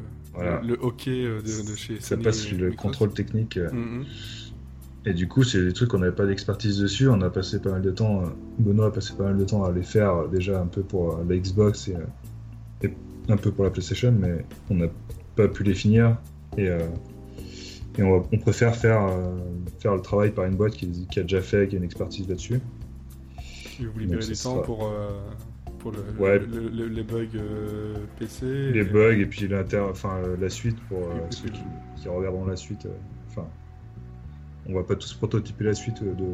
le 0.64 0.74
OK 0.82 1.06
de, 1.06 1.42
de, 1.42 1.76
chez 1.76 2.00
Ça 2.00 2.18
passe 2.18 2.52
le 2.52 2.72
contrôle 2.72 3.14
technique. 3.14 3.58
Mhm. 3.58 4.06
Et 5.06 5.14
du 5.14 5.28
coup, 5.28 5.44
c'est 5.44 5.64
des 5.64 5.74
trucs 5.74 5.90
qu'on 5.90 6.00
n'avait 6.00 6.16
pas 6.16 6.26
d'expertise 6.26 6.80
dessus. 6.80 7.10
On 7.10 7.22
a 7.22 7.30
passé 7.30 7.60
pas 7.60 7.72
mal 7.72 7.82
de 7.82 7.92
temps, 7.92 8.22
euh, 8.22 8.28
Benoît 8.60 8.88
a 8.88 8.92
passé 8.92 9.14
pas 9.18 9.26
mal 9.26 9.38
de 9.38 9.44
temps 9.44 9.66
à 9.66 9.72
les 9.72 9.84
faire 9.84 10.16
euh, 10.16 10.28
déjà 10.28 10.62
un 10.62 10.68
peu 10.68 10.82
pour 10.82 11.16
euh, 11.16 11.26
la 11.28 11.36
Xbox 11.36 11.90
et, 11.90 11.96
un 13.30 13.38
peu 13.38 13.52
pour 13.52 13.64
la 13.64 13.70
PlayStation, 13.70 14.12
mais 14.12 14.46
on 14.70 14.76
n'a 14.76 14.88
pas 15.38 15.48
pu 15.48 15.64
les 15.64 15.74
finir. 15.74 16.18
Et, 16.58 16.70
et 17.98 18.04
on, 18.04 18.22
préfère 18.38 18.76
faire, 18.76 19.10
faire 19.80 19.96
le 19.96 20.02
travail 20.02 20.32
par 20.32 20.44
une 20.44 20.56
boîte 20.56 20.74
qui, 20.74 21.08
a 21.16 21.22
déjà 21.22 21.42
fait, 21.42 21.70
qui 21.70 21.76
a 21.76 21.78
une 21.78 21.86
expertise 21.86 22.28
là-dessus. 22.28 22.60
Et 23.80 23.86
vous 23.86 23.98
libérez 23.98 24.28
du 24.28 24.34
temps 24.34 24.58
pour, 24.58 24.92
pour 25.84 25.92
le, 25.92 26.88
les 26.88 27.04
bugs 27.04 27.28
PC 28.18 28.72
Les 28.72 28.84
bugs 28.84 29.20
et 29.20 29.26
puis 29.26 29.50
enfin, 29.90 30.22
la 30.40 30.50
suite 30.50 30.80
pour 30.88 31.10
ceux 31.30 31.50
qui, 31.50 31.62
qui, 31.98 32.08
regarderont 32.08 32.46
la 32.46 32.56
suite. 32.56 32.88
Enfin, 33.30 33.46
on 34.68 34.74
va 34.74 34.84
pas 34.84 34.96
tous 34.96 35.14
prototyper 35.14 35.66
la 35.66 35.74
suite 35.74 36.04
de, 36.04 36.26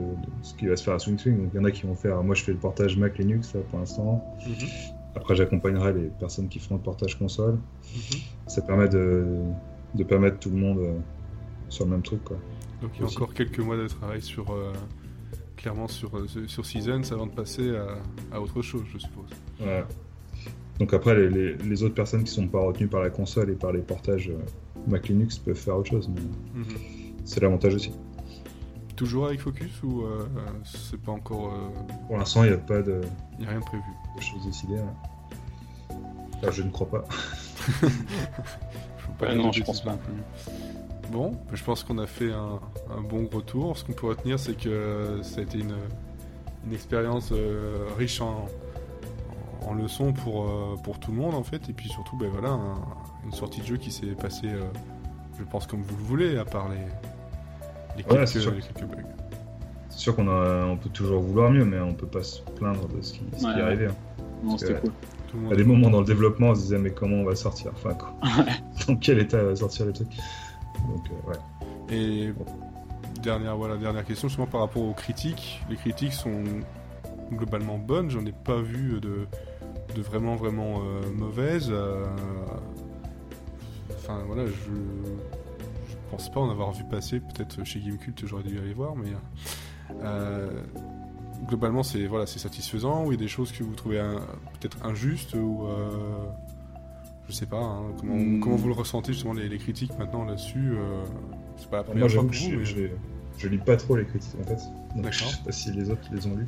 ce 0.43 0.53
qui 0.53 0.67
va 0.67 0.75
se 0.75 0.83
faire 0.83 0.93
à 0.93 0.99
Swing 0.99 1.17
Swing. 1.17 1.37
Donc 1.37 1.51
il 1.53 1.57
y 1.57 1.59
en 1.59 1.65
a 1.65 1.71
qui 1.71 1.85
vont 1.85 1.95
faire. 1.95 2.21
Moi, 2.23 2.35
je 2.35 2.43
fais 2.43 2.51
le 2.51 2.57
portage 2.57 2.97
Mac 2.97 3.17
Linux 3.17 3.53
là, 3.53 3.61
pour 3.69 3.79
l'instant. 3.79 4.23
Mhm. 4.45 4.67
Après, 5.15 5.35
j'accompagnerai 5.35 5.93
les 5.93 6.07
personnes 6.19 6.47
qui 6.47 6.59
font 6.59 6.75
le 6.75 6.81
portage 6.81 7.17
console. 7.17 7.53
Mhm. 7.53 8.19
Ça 8.47 8.61
permet 8.61 8.87
de, 8.87 9.25
de 9.95 10.03
permettre 10.03 10.39
tout 10.39 10.51
le 10.51 10.57
monde 10.57 10.79
euh, 10.79 10.93
sur 11.69 11.85
le 11.85 11.91
même 11.91 12.03
truc. 12.03 12.23
Quoi. 12.23 12.37
Donc 12.81 12.91
il 12.95 13.01
y 13.01 13.03
a 13.03 13.07
encore 13.07 13.33
quelques 13.33 13.59
mois 13.59 13.77
de 13.77 13.87
travail 13.87 14.21
sur. 14.21 14.55
Euh, 15.59 15.61
clairement 15.61 15.87
sur, 15.87 16.17
euh, 16.17 16.27
sur 16.47 16.65
Seasons 16.65 17.01
avant 17.11 17.27
de 17.27 17.31
passer 17.31 17.73
à, 18.31 18.41
autre 18.41 18.61
chose, 18.61 18.83
je 18.93 18.97
suppose. 18.97 19.29
Ouais. 19.59 19.83
Donc 20.79 20.93
après, 20.93 21.15
les, 21.29 21.55
les, 21.55 21.83
autres 21.83 21.95
personnes 21.95 22.23
qui 22.23 22.31
sont 22.31 22.47
pas 22.47 22.61
retenues 22.61 22.87
par 22.87 23.01
la 23.01 23.09
console 23.09 23.49
et 23.49 23.55
par 23.55 23.73
les 23.73 23.81
portages 23.81 24.31
Mac 24.87 25.07
Linux 25.09 25.37
peuvent 25.37 25.55
faire 25.55 25.77
autre 25.77 25.89
chose. 25.89 26.09
Mhm. 26.09 26.65
C'est 27.25 27.41
l'avantage 27.41 27.75
aussi. 27.75 27.91
Toujours 28.95 29.27
avec 29.27 29.39
Focus 29.39 29.81
ou 29.83 30.03
euh, 30.03 30.27
c'est 30.65 30.99
pas 30.99 31.11
encore. 31.11 31.53
Euh, 31.53 31.69
Pour 32.07 32.17
l'instant, 32.17 32.43
il 32.43 32.49
n'y 32.49 32.55
a 32.55 32.57
pas 32.57 32.81
de. 32.81 33.01
Il 33.39 33.47
a 33.47 33.51
rien 33.51 33.59
prévu? 33.61 33.83
De 34.17 34.21
choses 34.21 34.45
décidées. 34.45 34.75
Là. 36.41 36.51
je 36.51 36.63
ne 36.63 36.69
crois 36.69 36.89
pas. 36.89 37.05
pas 39.19 39.35
non, 39.35 39.51
je 39.51 39.63
pense 39.63 39.81
pas. 39.81 39.97
Bon, 41.11 41.33
je 41.53 41.63
pense 41.63 41.83
qu'on 41.83 41.97
a 41.97 42.07
fait 42.07 42.31
un, 42.31 42.59
bon 43.01 43.23
gros 43.23 43.41
tour. 43.41 43.77
Ce 43.77 43.83
qu'on 43.83 43.93
peut 43.93 44.07
retenir, 44.07 44.39
c'est 44.39 44.55
que 44.55 45.19
ça 45.23 45.39
a 45.39 45.43
été 45.43 45.59
une, 45.59 45.75
une 46.65 46.73
expérience 46.73 47.29
euh, 47.31 47.85
riche 47.97 48.21
en, 48.21 48.45
en, 49.65 49.73
leçons 49.73 50.13
pour, 50.13 50.47
pour 50.83 50.99
tout 50.99 51.11
le 51.11 51.17
monde 51.17 51.35
en 51.35 51.43
fait. 51.43 51.67
Et 51.69 51.73
puis 51.73 51.89
surtout, 51.89 52.15
ben 52.17 52.29
voilà, 52.29 52.57
une 53.25 53.33
sortie 53.33 53.61
de 53.61 53.65
jeu 53.65 53.77
qui 53.77 53.91
s'est 53.91 54.07
passée, 54.07 54.49
je 55.37 55.43
pense, 55.45 55.65
comme 55.65 55.81
vous 55.81 55.97
le 55.97 56.03
voulez, 56.03 56.37
à 56.37 56.45
part 56.45 56.69
les 56.69 56.77
c'est 58.25 58.39
sûr, 59.97 60.15
qu'on 60.15 60.27
on 60.27 60.77
peut 60.77 60.89
toujours 60.89 61.21
vouloir 61.21 61.51
mieux, 61.51 61.65
mais 61.65 61.79
on 61.79 61.93
peut 61.93 62.07
pas 62.07 62.23
se 62.23 62.41
plaindre 62.41 62.87
de 62.87 63.01
ce 63.01 63.13
qui, 63.13 63.21
est 63.43 63.45
arrivé. 63.45 63.87
Hein. 63.87 63.95
Non, 64.43 64.57
c'était 64.57 64.79
cool. 64.79 64.91
À 65.51 65.55
des 65.55 65.63
moments 65.63 65.89
dans 65.89 65.99
le 65.99 66.05
développement, 66.05 66.49
on 66.49 66.55
se 66.55 66.61
disait 66.61 66.79
mais 66.79 66.91
comment 66.91 67.17
on 67.17 67.25
va 67.25 67.35
sortir? 67.35 67.71
Enfin, 67.75 67.93
quoi. 67.93 68.13
dans 68.87 68.95
quel 68.95 69.19
état 69.19 69.43
va 69.43 69.55
sortir 69.55 69.85
le 69.85 69.93
truc? 69.93 70.07
Donc, 70.87 71.05
euh, 71.09 71.29
ouais. 71.29 71.95
Et 71.95 72.33
dernière, 73.21 73.57
voilà, 73.57 73.77
dernière 73.77 74.05
question, 74.05 74.27
justement 74.27 74.47
par 74.47 74.61
rapport 74.61 74.83
aux 74.83 74.93
critiques. 74.93 75.61
Les 75.69 75.75
critiques 75.75 76.13
sont 76.13 76.43
globalement 77.31 77.77
bonnes, 77.77 78.09
j'en 78.09 78.25
ai 78.25 78.31
pas 78.31 78.61
vu 78.61 78.99
de, 78.99 79.27
de 79.95 80.01
vraiment, 80.01 80.35
vraiment 80.35 80.81
euh, 80.81 81.01
mauvaises. 81.13 81.69
Euh, 81.69 82.05
enfin, 83.95 84.23
voilà, 84.25 84.45
je, 84.45 84.51
pense 86.11 86.31
pas 86.31 86.39
en 86.39 86.49
avoir 86.49 86.71
vu 86.71 86.83
passer. 86.85 87.19
Peut-être 87.19 87.63
chez 87.63 87.79
Gamecult, 87.79 88.25
j'aurais 88.25 88.43
dû 88.43 88.57
aller 88.57 88.73
voir, 88.73 88.95
mais. 88.95 89.11
globalement, 91.47 91.83
c'est 91.83 92.05
voilà, 92.05 92.27
c'est 92.27 92.39
satisfaisant 92.39 93.05
ou 93.05 93.11
il 93.11 93.15
y 93.15 93.17
a 93.17 93.21
des 93.21 93.27
choses 93.27 93.51
que 93.51 93.63
vous 93.63 93.73
trouvez 93.73 93.99
peut-être 94.59 94.77
injustes 94.85 95.35
ou 95.35 95.67
je 97.29 97.33
sais 97.33 97.45
pas 97.45 97.57
hein, 97.57 97.83
comment, 97.99 98.15
hmm. 98.15 98.39
comment, 98.41 98.55
vous 98.55 98.67
le 98.67 98.73
ressentez 98.73 99.13
justement 99.13 99.33
les, 99.33 99.57
critiques 99.57 99.97
maintenant 99.97 100.25
là-dessus. 100.25 100.73
c'est 101.57 101.69
pas 101.69 101.77
la 101.77 101.83
première 101.83 102.11
fois 102.11 102.23
que 102.23 102.35
vous. 102.35 102.49
Mais... 102.77 102.91
Je 103.39 103.47
lis 103.47 103.57
pas 103.57 103.77
trop 103.77 103.95
les 103.95 104.05
critiques 104.05 104.35
en 104.41 104.43
fait. 104.43 104.59
Donc, 104.95 105.13
je 105.13 105.23
sais 105.23 105.37
pas 105.45 105.51
si 105.51 105.71
les 105.71 105.89
autres 105.89 106.01
les 106.11 106.27
ont 106.27 106.35
lus. 106.35 106.47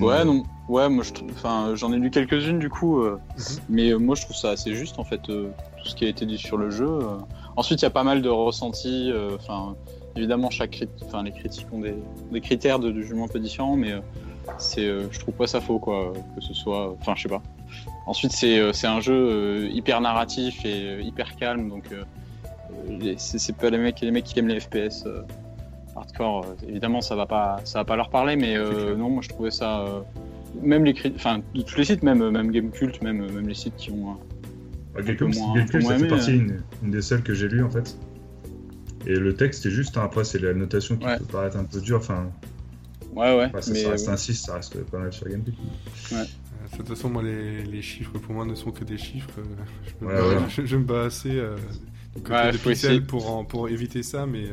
Ouais, 0.00 0.24
non. 0.24 0.44
Ouais, 0.68 0.88
moi 0.88 1.02
je 1.02 1.12
enfin, 1.30 1.74
j'en 1.74 1.92
ai 1.92 1.98
lu 1.98 2.10
quelques-unes 2.10 2.60
du 2.60 2.70
coup, 2.70 3.00
euh, 3.00 3.18
mhm. 3.36 3.44
mais 3.68 3.90
euh, 3.90 3.98
moi 3.98 4.14
je 4.14 4.22
trouve 4.22 4.36
ça 4.36 4.50
assez 4.50 4.74
juste 4.74 5.00
en 5.00 5.04
fait, 5.04 5.28
euh, 5.28 5.50
tout 5.78 5.88
ce 5.88 5.96
qui 5.96 6.04
a 6.04 6.08
été 6.08 6.24
dit 6.24 6.38
sur 6.38 6.56
le 6.56 6.70
jeu. 6.70 6.98
Ensuite, 7.56 7.82
il 7.82 7.84
y 7.84 7.86
a 7.86 7.90
pas 7.90 8.04
mal 8.04 8.22
de 8.22 8.28
ressentis. 8.28 9.12
Enfin, 9.34 9.74
évidemment, 10.14 10.48
chaque 10.50 10.84
enfin, 11.04 11.24
les 11.24 11.32
critiques 11.32 11.66
ont 11.72 11.80
des, 11.80 11.96
des 12.30 12.40
critères 12.40 12.78
de, 12.78 12.92
jugement 12.92 13.24
un 13.24 13.28
peu 13.28 13.40
différents, 13.40 13.76
mais 13.76 13.92
c'est, 14.58 14.86
je 14.86 15.18
trouve 15.18 15.34
pas 15.34 15.46
ça 15.46 15.60
faux 15.60 15.78
quoi, 15.78 16.12
que 16.34 16.40
ce 16.40 16.54
soit. 16.54 16.94
Enfin, 17.00 17.14
je 17.16 17.22
sais 17.22 17.28
pas. 17.28 17.42
Ensuite, 18.06 18.32
c'est 18.32 18.86
un 18.86 19.00
jeu 19.00 19.68
hyper 19.70 20.00
narratif 20.00 20.64
et 20.64 21.00
hyper 21.00 21.36
calme, 21.36 21.68
donc 21.68 21.84
c'est 23.16 23.56
pas 23.56 23.70
les 23.70 23.78
mecs, 23.78 24.00
les 24.00 24.10
mecs 24.10 24.24
qui 24.24 24.38
aiment 24.38 24.48
les 24.48 24.60
FPS 24.60 25.06
hardcore, 25.96 26.44
euh, 26.44 26.68
évidemment, 26.68 27.00
ça 27.00 27.16
va 27.16 27.26
pas, 27.26 27.60
ça 27.64 27.80
va 27.80 27.84
pas 27.84 27.96
leur 27.96 28.10
parler, 28.10 28.36
mais 28.36 28.56
euh, 28.56 28.96
non, 28.96 29.10
moi 29.10 29.22
je 29.22 29.28
trouvais 29.28 29.50
ça, 29.50 29.80
euh, 29.80 30.00
même 30.60 30.84
les, 30.84 30.94
enfin, 31.14 31.40
de 31.54 31.62
tous 31.62 31.78
les 31.78 31.84
sites, 31.84 32.02
même 32.02 32.30
même 32.30 32.50
Gamecult, 32.50 33.02
même 33.02 33.30
même 33.30 33.48
les 33.48 33.54
sites 33.54 33.76
qui 33.76 33.90
ont. 33.90 34.16
Bah, 34.94 35.02
Gamecult, 35.02 35.34
ça 35.34 35.98
fait 35.98 36.08
partie 36.08 36.36
une, 36.36 36.62
des 36.82 37.02
seules 37.02 37.22
que 37.22 37.34
j'ai 37.34 37.48
lues 37.48 37.64
en 37.64 37.70
fait. 37.70 37.96
Et 39.06 39.16
le 39.16 39.34
texte 39.34 39.66
est 39.66 39.70
juste, 39.70 39.96
hein, 39.96 40.02
après 40.04 40.24
c'est 40.24 40.38
la 40.38 40.54
notation 40.54 40.96
qui 40.96 41.06
peut 41.06 41.24
paraître 41.24 41.56
un 41.56 41.64
peu 41.64 41.80
dure, 41.80 41.98
enfin. 41.98 42.30
Ouais, 43.12 43.36
ouais. 43.36 43.62
ça, 43.62 43.72
mais, 43.72 43.86
reste 43.86 44.08
un 44.08 44.16
6, 44.16 44.34
ça 44.34 44.54
reste 44.54 44.82
pas 44.84 44.98
mal 44.98 45.12
sur 45.12 45.28
Gamecult. 45.28 45.56
Ouais. 46.10 46.24
De 46.72 46.76
toute 46.76 46.88
façon, 46.88 47.10
moi, 47.10 47.22
les, 47.22 47.64
les, 47.64 47.82
chiffres 47.82 48.18
pour 48.18 48.34
moi 48.34 48.46
ne 48.46 48.54
sont 48.54 48.70
que 48.70 48.84
des 48.84 48.96
chiffres. 48.96 49.30
Je 50.00 50.04
me, 50.04 50.10
bats, 50.10 50.48
je, 50.64 50.76
me 50.76 50.84
bats 50.84 51.04
assez 51.04 51.36
euh, 51.36 51.56
de 52.16 52.56
pixels 52.56 53.04
pour, 53.04 53.46
pour 53.46 53.68
éviter 53.68 54.02
ça, 54.02 54.26
mais 54.26 54.48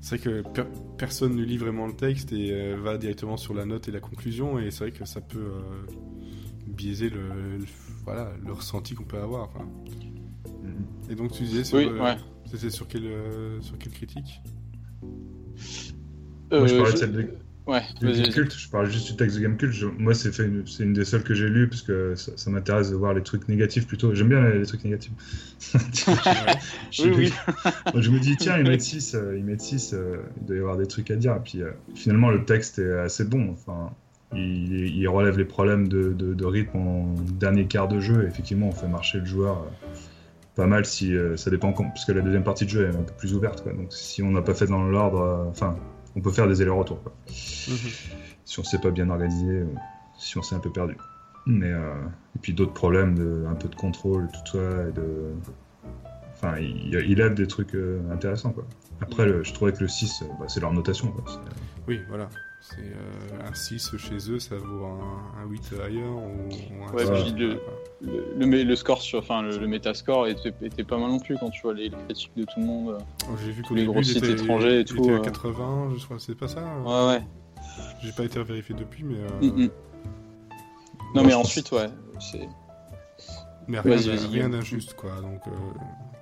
c'est 0.00 0.16
vrai 0.16 0.42
que 0.42 0.48
personne 0.96 1.36
ne 1.36 1.42
lit 1.42 1.58
vraiment 1.58 1.86
le 1.86 1.92
texte 1.92 2.32
et 2.32 2.52
euh, 2.52 2.76
va 2.82 2.96
directement 2.96 3.36
sur 3.36 3.52
la 3.52 3.66
note 3.66 3.88
et 3.88 3.92
la 3.92 4.00
conclusion, 4.00 4.58
et 4.58 4.70
c'est 4.70 4.84
vrai 4.84 4.92
que 4.92 5.04
ça 5.04 5.20
peut 5.20 5.38
euh, 5.38 5.86
biaiser 6.66 7.10
le, 7.10 7.58
voilà, 8.04 8.32
le 8.44 8.52
ressenti 8.52 8.94
qu'on 8.94 9.04
peut 9.04 9.18
avoir. 9.18 9.50
Et 11.10 11.14
donc 11.14 11.32
tu 11.32 11.42
disais, 11.42 11.64
c'était 11.64 12.70
sur, 12.70 12.88
quelle, 12.88 13.06
euh, 13.06 13.60
sur 13.60 13.76
quelle 13.76 13.92
critique? 13.92 14.40
Moi 16.50 16.66
je 16.66 16.76
parlais 16.76 16.92
de 16.92 16.96
celle 16.96 17.12
de 17.12 17.28
Ouais, 17.66 17.82
je 18.00 18.68
parle 18.70 18.90
juste 18.90 19.06
du 19.10 19.16
texte 19.16 19.36
de 19.36 19.42
Gamecult. 19.42 19.72
Moi, 19.98 20.14
c'est 20.14 20.36
une... 20.38 20.64
une 20.80 20.92
des 20.92 21.04
seules 21.04 21.22
que 21.22 21.34
j'ai 21.34 21.48
lues 21.48 21.68
parce 21.68 21.82
que 21.82 22.14
ça, 22.16 22.50
m'intéresse 22.50 22.90
de 22.90 22.96
voir 22.96 23.14
les 23.14 23.22
trucs 23.22 23.48
négatifs 23.48 23.86
plutôt. 23.86 24.14
J'aime 24.14 24.28
bien 24.28 24.48
les, 24.48 24.66
trucs 24.66 24.82
négatifs. 24.84 25.12
oui, 26.98 27.10
oui. 27.16 27.32
je 27.94 28.10
me 28.10 28.18
dis, 28.18 28.36
tiens, 28.36 28.58
ils 28.58 28.64
mettent 28.64 28.82
6, 28.82 29.14
euh, 29.14 29.36
ils 29.36 29.44
mettent 29.44 29.60
6 29.60 29.92
euh, 29.92 30.16
il 30.40 30.46
doit 30.46 30.56
y 30.56 30.58
avoir 30.58 30.76
des 30.78 30.86
trucs 30.86 31.10
à 31.10 31.16
dire. 31.16 31.36
Et 31.36 31.40
puis 31.40 31.62
euh, 31.62 31.70
finalement, 31.94 32.30
le 32.30 32.44
texte 32.44 32.78
est 32.78 32.98
assez 32.98 33.24
bon. 33.24 33.50
Enfin, 33.52 33.92
il, 34.34 34.96
il 34.96 35.08
relève 35.08 35.36
les 35.36 35.44
problèmes 35.44 35.86
de, 35.86 36.12
de, 36.12 36.44
rythme 36.44 36.78
en 36.78 37.14
dernier 37.38 37.66
quart 37.66 37.88
de 37.88 38.00
jeu. 38.00 38.24
Et 38.24 38.26
effectivement, 38.26 38.68
on 38.68 38.72
fait 38.72 38.88
marcher 38.88 39.18
le 39.18 39.26
joueur 39.26 39.66
pas 40.56 40.66
mal 40.66 40.84
si 40.84 41.14
ça 41.36 41.50
dépend, 41.50 41.72
parce 41.72 42.04
que 42.04 42.12
la 42.12 42.20
deuxième 42.20 42.42
partie 42.42 42.64
de 42.64 42.70
jeu 42.70 42.84
est 42.86 42.96
un 42.96 43.02
peu 43.02 43.14
plus 43.16 43.34
ouverte. 43.34 43.62
Quoi. 43.62 43.72
Donc 43.72 43.92
si 43.92 44.22
on 44.22 44.30
n'a 44.30 44.42
pas 44.42 44.54
fait 44.54 44.66
dans 44.66 44.82
l'ordre, 44.82 45.46
enfin 45.48 45.76
on 46.16 46.20
peut 46.20 46.32
faire 46.32 46.48
des 46.48 46.60
allers-retours. 46.60 47.00
Mhm. 47.28 47.76
Si 48.44 48.58
on 48.58 48.64
s'est 48.64 48.80
pas 48.80 48.90
bien 48.90 49.08
organisé, 49.10 49.64
si 50.18 50.36
on 50.38 50.42
s'est 50.42 50.54
un 50.54 50.60
peu 50.60 50.70
perdu. 50.70 50.96
Mais, 51.46 51.70
euh, 51.70 51.94
et 52.36 52.38
puis 52.40 52.52
d'autres 52.52 52.74
problèmes, 52.74 53.14
de, 53.16 53.44
un 53.48 53.54
peu 53.54 53.68
de 53.68 53.74
contrôle, 53.74 54.28
tout 54.28 54.58
ça, 54.58 54.88
et 54.88 54.92
de... 54.92 55.32
Enfin, 56.32 56.58
il, 56.58 56.94
il 56.94 57.20
aide 57.20 57.34
des 57.34 57.46
trucs 57.46 57.74
euh, 57.74 58.00
intéressants, 58.10 58.52
quoi. 58.52 58.66
Après, 59.00 59.26
je 59.42 59.52
trouvais 59.54 59.72
que 59.72 59.80
le 59.80 59.88
6, 59.88 60.24
bah, 60.38 60.46
c'est 60.48 60.60
leur 60.60 60.72
notation, 60.72 61.08
quoi. 61.08 61.24
Oui, 61.88 62.00
voilà. 62.08 62.28
C'est 62.62 62.80
euh, 62.80 63.48
un 63.48 63.54
6 63.54 63.96
chez 63.96 64.30
eux, 64.30 64.38
ça 64.38 64.56
vaut 64.56 64.84
un, 64.84 65.46
8 65.48 65.74
ailleurs. 65.82 66.12
Ou, 66.12 66.94
ouais, 66.94 67.04
le, 67.32 67.58
le, 68.02 68.62
le, 68.64 68.76
score 68.76 69.00
sur, 69.00 69.20
enfin, 69.20 69.40
le, 69.40 69.66
métascore 69.66 70.26
était, 70.26 70.52
était, 70.60 70.84
pas 70.84 70.98
mal 70.98 71.08
non 71.08 71.18
plus 71.18 71.36
quand 71.38 71.48
tu 71.48 71.62
vois 71.62 71.72
les, 71.72 71.90
critiques 71.90 72.32
de 72.36 72.44
tout 72.44 72.60
le 72.60 72.66
monde. 72.66 72.98
Oh, 73.24 73.34
J'ai 73.42 73.52
vu 73.52 73.62
que 73.62 73.72
les 73.72 73.86
gros 73.86 74.02
sites 74.02 74.24
étrangers 74.24 74.80
et 74.80 74.84
tout. 74.84 75.02
Était 75.02 75.14
à 75.14 75.20
80, 75.20 75.94
je 75.96 76.04
crois, 76.04 76.18
c'est 76.18 76.34
pas 76.34 76.48
ça 76.48 76.60
hein 76.60 76.82
Ouais, 76.84 77.14
ouais. 77.14 77.22
J'ai 78.02 78.12
pas 78.12 78.24
été 78.24 78.42
vérifié 78.42 78.74
depuis, 78.74 79.04
mais. 79.04 79.18
Euh... 79.18 79.40
Mm, 79.40 79.64
mm. 79.64 79.70
Non, 81.14 81.24
mais 81.24 81.34
ensuite, 81.34 81.72
ouais. 81.72 81.88
c'est... 82.18 82.48
Mais 83.68 83.80
rien, 83.80 84.50
d'injuste, 84.50 84.94
quoi. 84.94 85.12
Donc, 85.20 85.46
euh... 85.46 85.50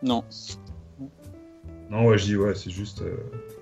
Non. 0.03 0.22
Non, 1.91 2.07
ouais, 2.07 2.18
je 2.18 2.24
dis, 2.24 2.36
ouais, 2.36 2.55
c'est 2.55 2.70
juste. 2.70 3.03
Euh, 3.03 3.16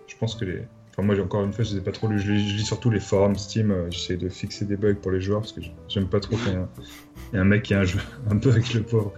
je 0.07 0.17
pense 0.17 0.35
que 0.35 0.45
les 0.45 0.63
Enfin, 0.97 1.07
moi, 1.07 1.21
encore 1.21 1.45
une 1.45 1.53
fois, 1.53 1.63
je 1.63 1.73
les 1.73 1.79
ai 1.79 1.81
pas 1.83 1.93
trop 1.93 2.09
lus. 2.09 2.21
Je 2.21 2.33
lis, 2.33 2.65
surtout 2.65 2.89
les 2.89 3.01
forums 3.01 3.37
Steam. 3.37 3.71
Euh, 3.71 3.91
j'essaie 3.91 4.17
de 4.17 4.31
fixer 4.31 4.65
des 4.65 4.79
bugs 4.79 4.95
pour 4.95 5.11
les 5.11 5.21
joueurs 5.21 5.41
parce 5.41 5.53
que 5.53 5.61
j'aime 5.89 6.09
pas 6.09 6.21
trop 6.21 6.37
qu'il 6.37 6.53
y, 6.53 7.37
ait 7.37 7.39
un 7.39 7.45
mec 7.45 7.65
qui 7.65 7.75
a 7.75 7.81
un 7.81 7.85
jeu 7.85 7.99
un 8.31 8.39
peu 8.39 8.51
avec 8.51 8.73
le 8.73 8.83
pauvre 8.83 9.13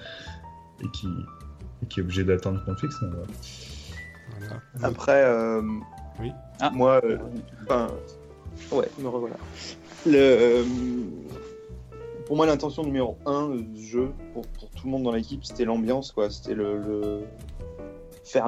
et 0.82 0.88
qui, 0.90 1.06
qui 1.88 2.00
est 2.00 2.02
obligé 2.02 2.24
d'attendre 2.24 2.64
qu'on 2.64 2.74
fixe. 2.74 2.96
Après, 4.82 5.22
euh, 5.24 5.62
oui. 6.18 6.32
Ah. 6.58 6.70
moi, 6.70 7.00
euh, 7.04 7.18
enfin, 7.62 7.88
ouais, 8.72 8.88
me 8.98 9.08
revoilà. 9.08 9.36
Le, 10.04 10.64
pour 12.26 12.36
moi, 12.36 12.46
l'intention 12.46 12.82
numéro 12.82 13.18
1 13.24 13.50
du 13.50 13.86
jeu, 13.86 14.10
pour, 14.34 14.44
tout 14.74 14.84
le 14.86 14.90
monde 14.90 15.04
dans 15.04 15.12
l'équipe, 15.12 15.44
c'était 15.44 15.64
l'ambiance, 15.64 16.10
quoi. 16.10 16.28
C'était 16.28 16.54
le, 16.54 17.20
faire 18.24 18.46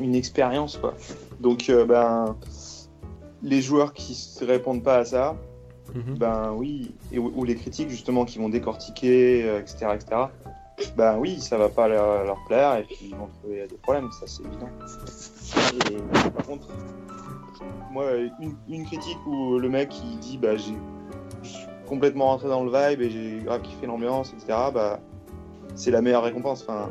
une 0.00 0.14
expérience, 0.14 0.78
quoi. 0.78 0.94
Donc, 1.40 1.70
ben, 1.88 2.36
les 3.44 3.60
joueurs 3.60 3.92
qui 3.92 4.18
ne 4.40 4.46
répondent 4.46 4.82
pas 4.82 4.96
à 4.96 5.04
ça, 5.04 5.36
mhm. 5.94 6.16
ben 6.18 6.52
oui, 6.56 6.94
et, 7.12 7.18
ou, 7.18 7.44
les 7.44 7.54
critiques 7.54 7.90
justement 7.90 8.24
qui 8.24 8.38
vont 8.38 8.48
décortiquer, 8.48 9.58
etc., 9.58 9.76
euh, 9.82 9.94
etc., 9.94 10.22
ben 10.96 11.18
oui, 11.18 11.38
ça 11.40 11.56
va 11.56 11.68
pas 11.68 11.86
leur, 11.86 12.36
plaire 12.48 12.76
et 12.76 12.82
puis 12.82 12.98
ils 13.10 13.14
vont 13.14 13.28
trouver 13.40 13.66
des 13.68 13.76
problèmes, 13.76 14.10
ça 14.10 14.26
c'est 14.26 14.42
évident. 14.44 14.68
Et 15.88 16.30
par 16.30 16.46
contre, 16.46 16.68
moi, 17.92 18.06
une, 18.68 18.84
critique 18.84 19.18
où 19.24 19.58
le 19.58 19.68
mec 19.68 19.94
il 20.04 20.18
dit 20.18 20.36
bah 20.36 20.56
j'ai 20.56 20.74
complètement 21.86 22.26
rentré 22.26 22.48
dans 22.48 22.64
le 22.64 22.72
vibe 22.72 23.02
et 23.02 23.10
j'ai 23.10 23.40
grave 23.44 23.62
kiffé 23.62 23.86
l'ambiance, 23.86 24.32
etc., 24.32 24.58
bah 24.74 24.98
c'est 25.76 25.92
la 25.92 26.02
meilleure 26.02 26.24
récompense. 26.24 26.62
Enfin, 26.62 26.90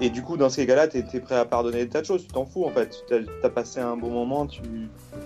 et 0.00 0.10
du 0.10 0.22
coup, 0.22 0.36
dans 0.36 0.48
ces 0.48 0.66
cas-là, 0.66 0.86
tu 0.86 0.98
es, 0.98 1.20
prêt 1.20 1.36
à 1.36 1.44
pardonner 1.44 1.84
des 1.84 1.88
tas 1.88 2.00
de 2.00 2.06
choses, 2.06 2.22
tu 2.22 2.28
t'en 2.28 2.44
fous 2.44 2.64
en 2.64 2.70
fait. 2.70 3.04
Tu 3.08 3.14
as, 3.42 3.50
passé 3.50 3.80
un 3.80 3.96
bon 3.96 4.10
moment, 4.10 4.46
tu 4.46 4.62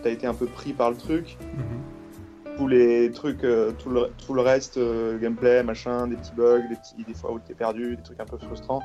as 0.05 0.09
été 0.09 0.27
un 0.27 0.35
peu 0.35 0.47
pris 0.47 0.73
par 0.73 0.91
le 0.91 0.97
truc. 0.97 1.37
Mhm. 1.41 2.57
Tous 2.57 2.69
les 2.69 3.11
trucs, 3.11 3.45
euh, 3.45 3.73
tout, 3.73 3.89
le, 3.89 4.11
tout, 4.25 4.35
le, 4.35 4.43
reste, 4.43 4.77
euh, 4.77 5.19
gameplay, 5.19 5.63
machin, 5.63 6.07
des 6.07 6.17
petits 6.17 6.35
bugs, 6.37 6.69
des, 6.69 6.77
petits, 6.77 7.03
des 7.07 7.15
fois 7.15 7.33
où 7.33 7.41
tu 7.41 7.53
es 7.53 7.55
perdu, 7.55 7.97
des 7.97 8.03
trucs 8.03 8.21
un 8.21 8.27
peu 8.27 8.39
frustrants. 8.39 8.83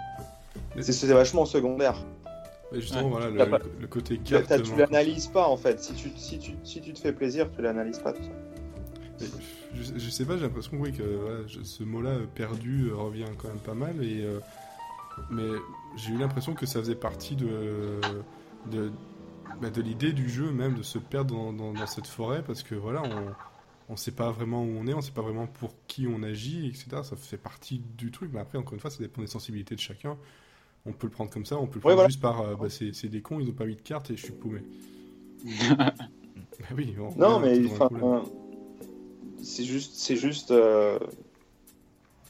C'est 0.80 1.08
vachement 1.08 1.46
secondaire. 1.46 1.96
Mais 2.72 2.82
justement, 2.82 3.10
voilà, 3.10 3.30
le, 3.30 3.88
côté 3.88 4.18
carte. 4.18 4.62
Tu 4.64 4.76
l'analyses 4.76 5.28
pas 5.28 5.48
en 5.48 5.58
fait. 5.58 5.82
Si 5.82 5.94
tu, 5.94 6.10
si, 6.16 6.38
tu, 6.38 6.52
si 6.64 6.82
tu 6.82 6.94
te 6.94 7.00
fais 7.00 7.14
plaisir, 7.14 7.50
tu 7.52 7.62
l'analyses 7.62 8.00
pas 8.00 8.14
tout 8.14 8.24
ça. 8.24 9.26
Je, 9.74 10.10
sais 10.10 10.26
pas, 10.26 10.38
j'ai 10.38 10.44
l'impression 10.44 10.78
oui, 10.80 10.92
que 10.92 11.46
ce 11.64 11.84
mot-là, 11.84 12.18
perdu, 12.36 12.92
revient 12.94 13.26
quand 13.38 13.48
même 13.48 13.58
pas 13.58 13.74
mal. 13.74 14.04
Et 14.04 14.26
mais 15.30 15.50
j'ai 15.96 16.14
eu 16.14 16.18
l'impression 16.18 16.54
que 16.54 16.66
ça 16.66 16.80
faisait 16.80 16.96
partie 16.96 17.36
de, 17.36 18.00
de, 18.72 18.92
bah, 19.62 19.70
de 19.70 19.82
l'idée 19.82 20.14
du 20.14 20.30
jeu 20.30 20.52
même, 20.52 20.76
de 20.76 20.84
se 20.84 20.98
perdre 20.98 21.36
dans, 21.36 21.74
dans, 21.74 21.88
cette 21.88 22.08
forêt, 22.08 22.44
parce 22.44 22.64
que 22.64 22.76
voilà, 22.76 23.04
on 23.90 23.94
ne 23.94 23.98
sait 23.98 24.12
pas 24.12 24.32
vraiment 24.32 24.64
où 24.64 24.78
on 24.78 24.88
est, 24.88 24.94
on 24.94 24.98
ne 24.98 25.02
sait 25.02 25.12
pas 25.12 25.22
vraiment 25.22 25.48
pour 25.48 25.74
qui 25.88 26.08
on 26.08 26.24
agit, 26.24 26.68
etc. 26.68 27.04
Ça 27.04 27.16
fait 27.16 27.38
partie 27.38 27.82
du 27.98 28.12
truc, 28.12 28.32
mais 28.34 28.40
après, 28.40 28.58
encore 28.58 28.74
une 28.74 28.80
fois, 28.80 28.90
ça 28.90 29.00
dépend 29.00 29.22
des 29.22 29.28
sensibilités 29.28 29.76
de 29.76 29.82
chacun. 29.82 30.18
On 30.86 30.94
peut 30.94 31.08
le 31.08 31.12
prendre 31.12 31.32
comme 31.32 31.46
ça, 31.46 31.58
on 31.58 31.68
peut 31.68 31.76
le 31.76 31.82
prendre 31.82 32.06
juste 32.08 32.22
par 32.22 32.42
euh, 32.42 32.56
bah, 32.56 32.68
c'est 32.70 33.08
des 33.08 33.22
cons, 33.22 33.40
ils 33.40 33.48
n'ont 33.48 33.54
pas 33.54 33.66
mis 33.66 33.76
de 33.76 33.82
cartes 33.82 34.10
et 34.12 34.16
je 34.16 34.24
suis 34.24 34.34
paumé. 34.34 34.62
bah 35.78 35.94
oui, 36.76 36.96
non, 37.18 37.40
mais 37.40 37.62
c'est 39.44 39.64
juste, 39.64 39.96
c'est 39.96 40.16
juste 40.16 40.52
euh, 40.52 40.98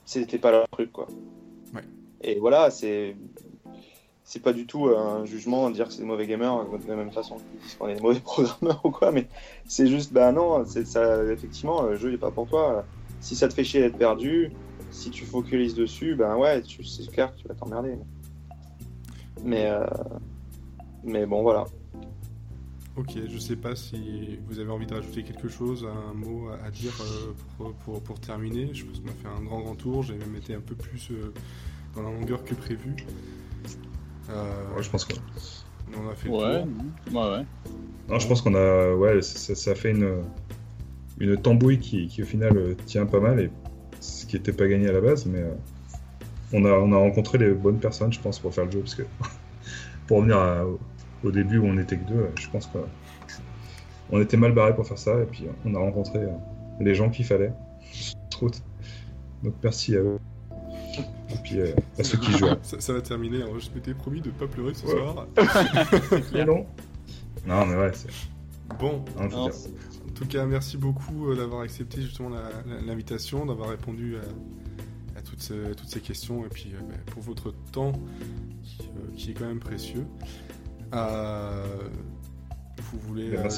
c'était 0.06 0.40
pas 0.40 0.52
leur 0.52 0.68
truc, 0.70 0.92
quoi. 0.92 1.08
Et 2.22 2.40
voilà, 2.40 2.70
c'est 2.72 3.16
c'est 4.28 4.42
pas 4.42 4.52
du 4.52 4.66
tout 4.66 4.88
un 4.88 5.24
jugement 5.24 5.70
dire 5.70 5.88
que 5.88 5.94
c'est 5.94 6.02
des 6.02 6.06
mauvais 6.06 6.28
gamers 6.28 6.66
de 6.66 6.88
la 6.90 6.98
même 6.98 7.12
façon 7.12 7.38
qu'on 7.80 7.88
est 7.88 7.96
des 7.96 8.02
mauvais 8.02 8.20
programmeurs 8.24 8.82
ou 8.84 8.92
quoi, 8.92 9.14
mais 9.14 9.30
c'est 9.66 9.88
juste, 9.88 10.12
bah 10.12 10.34
non, 10.34 10.66
c'est 10.66 10.86
ça, 10.86 11.24
effectivement, 11.32 11.84
le 11.84 11.96
jeu 11.96 12.12
n'est 12.12 12.18
pas 12.18 12.32
pour 12.32 12.46
toi. 12.46 12.86
Si 13.22 13.38
ça 13.38 13.48
te 13.48 13.54
fait 13.54 13.64
chier 13.64 13.80
d'être 13.80 13.98
perdu, 13.98 14.52
si 14.92 15.12
tu 15.12 15.24
focalises 15.24 15.76
dessus, 15.76 16.16
ben 16.16 16.36
ouais, 16.36 16.62
c'est 16.84 17.10
clair 17.10 17.34
que 17.34 17.42
tu 17.42 17.48
vas 17.48 17.54
t'emmerder. 17.54 17.96
Mais, 19.44 19.68
euh, 19.68 19.86
mais 21.06 21.26
bon, 21.26 21.42
voilà. 21.42 21.66
Ok, 22.98 23.14
je 23.28 23.38
sais 23.38 23.56
pas 23.56 23.76
si 23.76 24.40
vous 24.48 24.60
avez 24.60 24.72
envie 24.72 24.88
de 24.88 24.94
rajouter 24.94 25.24
quelque 25.24 25.48
chose, 25.48 25.86
un 25.86 26.14
mot 26.14 26.50
à, 26.66 26.70
dire 26.72 26.94
euh, 27.00 27.34
pour, 27.56 27.74
pour, 27.76 28.02
pour, 28.02 28.20
terminer. 28.20 28.74
Je 28.74 28.86
pense 28.86 29.00
qu'on 29.00 29.08
a 29.08 29.12
fait 29.12 29.28
un 29.28 29.44
grand 29.46 29.62
grand 29.62 29.76
tour, 29.76 30.04
j'ai 30.04 30.16
même 30.16 30.36
été 30.36 30.56
un 30.56 30.62
peu 30.62 30.76
plus 30.76 31.12
euh, 31.12 31.32
dans 31.98 32.10
la 32.10 32.18
longueur 32.18 32.44
que 32.44 32.54
prévu. 32.54 32.96
ouais, 34.30 34.84
je 34.84 34.90
pense 34.90 35.06
qu'on 35.06 35.16
on 35.98 36.10
a 36.10 36.16
fait 36.16 36.30
ouais, 36.30 36.64
le 36.64 37.16
Ouais, 37.16 37.38
ouais. 37.38 37.46
Non, 38.10 38.20
je 38.20 38.28
pense 38.28 38.42
qu'on 38.42 38.56
a. 38.56 38.94
Ouais, 38.94 39.22
ça, 39.22 39.56
ça, 39.56 39.76
fait 39.76 39.92
une, 39.92 40.24
une 41.20 41.38
tambouille 41.38 41.80
qui, 41.80 42.08
qui, 42.08 42.24
au 42.24 42.26
final 42.26 42.76
tient 42.86 43.06
pas 43.06 43.20
mal 43.20 43.40
et 43.40 43.50
ce 44.00 44.26
qui 44.26 44.36
n'était 44.36 44.54
pas 44.54 44.68
gagné 44.68 44.90
à 44.90 44.94
la 44.94 45.02
base, 45.02 45.26
mais 45.26 45.44
on, 46.54 46.66
a, 46.66 46.72
on 46.72 46.92
a 46.94 46.98
rencontré 46.98 47.38
les 47.38 47.52
bonnes 47.54 47.80
personnes, 47.80 48.14
je 48.14 48.20
pense, 48.20 48.40
pour 48.40 48.54
faire 48.54 48.66
le 48.66 48.72
jeu 48.72 48.80
parce 48.80 48.96
que 48.96 49.04
pour 50.08 50.18
revenir 50.18 50.38
à, 50.38 50.66
au 51.24 51.32
début 51.32 51.58
où 51.58 51.66
on 51.66 51.78
était 51.78 51.98
que 51.98 52.08
deux, 52.08 52.30
je 52.40 52.50
pense 52.50 52.68
qu'on 52.68 54.22
était 54.22 54.38
mal 54.38 54.54
barré 54.54 54.76
pour 54.76 54.88
faire 54.88 55.00
ça 55.00 55.20
et 55.20 55.26
puis 55.26 55.46
on 55.66 55.76
a 55.76 55.80
rencontré 55.80 56.20
euh, 56.20 56.30
les 56.80 56.96
gens 56.96 57.10
qu'il 57.10 57.26
fallait. 57.26 57.54
Donc 59.44 59.54
merci 59.64 59.96
à 59.96 60.00
eux. 60.00 60.20
Et 61.38 61.42
puis 61.44 61.60
euh, 61.60 61.74
à 61.98 62.04
ceux 62.04 62.18
qui 62.18 62.32
jouent. 62.32 62.48
Ça, 62.62 62.94
va 62.94 63.02
terminer, 63.02 63.44
hein. 63.44 63.50
je 63.58 63.70
m'étais 63.74 63.94
promis 63.94 64.22
de 64.22 64.28
ne 64.28 64.34
pas 64.34 64.48
pleurer 64.48 64.74
ce 64.74 64.88
soir. 64.88 65.28
non. 66.46 66.66
Non 67.46 67.66
mais 67.66 67.76
ouais, 67.76 67.92
c'est. 67.94 68.10
Bon. 68.80 69.06
en 69.18 69.50
tout 70.14 70.26
cas, 70.26 70.46
merci 70.46 70.78
beaucoup 70.78 71.30
euh, 71.30 71.36
d'avoir 71.36 71.62
accepté 71.62 72.02
justement 72.02 72.32
l'invitation, 72.86 73.46
d'avoir 73.46 73.70
répondu 73.70 74.18
à, 75.16 75.22
toutes, 75.22 75.54
toutes, 75.78 75.90
ces 75.90 76.02
questions 76.02 76.46
et 76.46 76.50
puis 76.50 76.74
bah, 76.90 76.96
pour 77.12 77.24
votre 77.24 77.54
temps 77.72 77.94
qui 79.16 79.32
est 79.32 79.34
quand 79.34 79.48
même 79.48 79.60
précieux. 79.60 80.06
Euh, 80.94 81.90
vous 82.94 83.00
voulez. 83.08 83.36
Euh, 83.36 83.50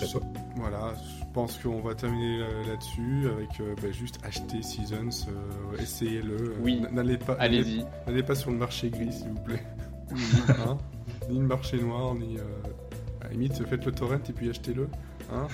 voilà, 0.56 0.94
je 1.20 1.26
pense 1.34 1.58
qu'on 1.58 1.82
va 1.82 1.96
terminer 1.96 2.40
là-dessus 2.68 3.28
avec 3.28 3.60
euh, 3.60 3.76
bah, 3.82 3.92
juste 3.92 4.20
acheter 4.24 4.62
Seasons, 4.62 5.28
essayez-le. 5.80 6.56
Oui. 6.62 6.82
N'allez 6.92 7.18
pas, 7.18 7.34
allez-y. 7.40 7.86
N'allez 8.08 8.24
pas 8.24 8.36
sur 8.36 8.52
le 8.52 8.58
marché 8.58 8.90
gris, 8.90 9.14
s'il 9.14 9.30
vous 9.30 9.42
plaît. 9.42 9.64
Hein 10.50 10.78
ni 11.30 11.38
le 11.38 11.46
marché 11.46 11.78
noir, 11.78 12.16
ni. 12.16 12.38
À 13.22 13.26
la 13.26 13.30
limite, 13.32 13.64
faites 13.68 13.86
le 13.86 13.92
torrent 13.92 14.16
et 14.16 14.34
puis 14.34 14.50
achetez-le. 14.50 14.88
Hein 15.32 15.48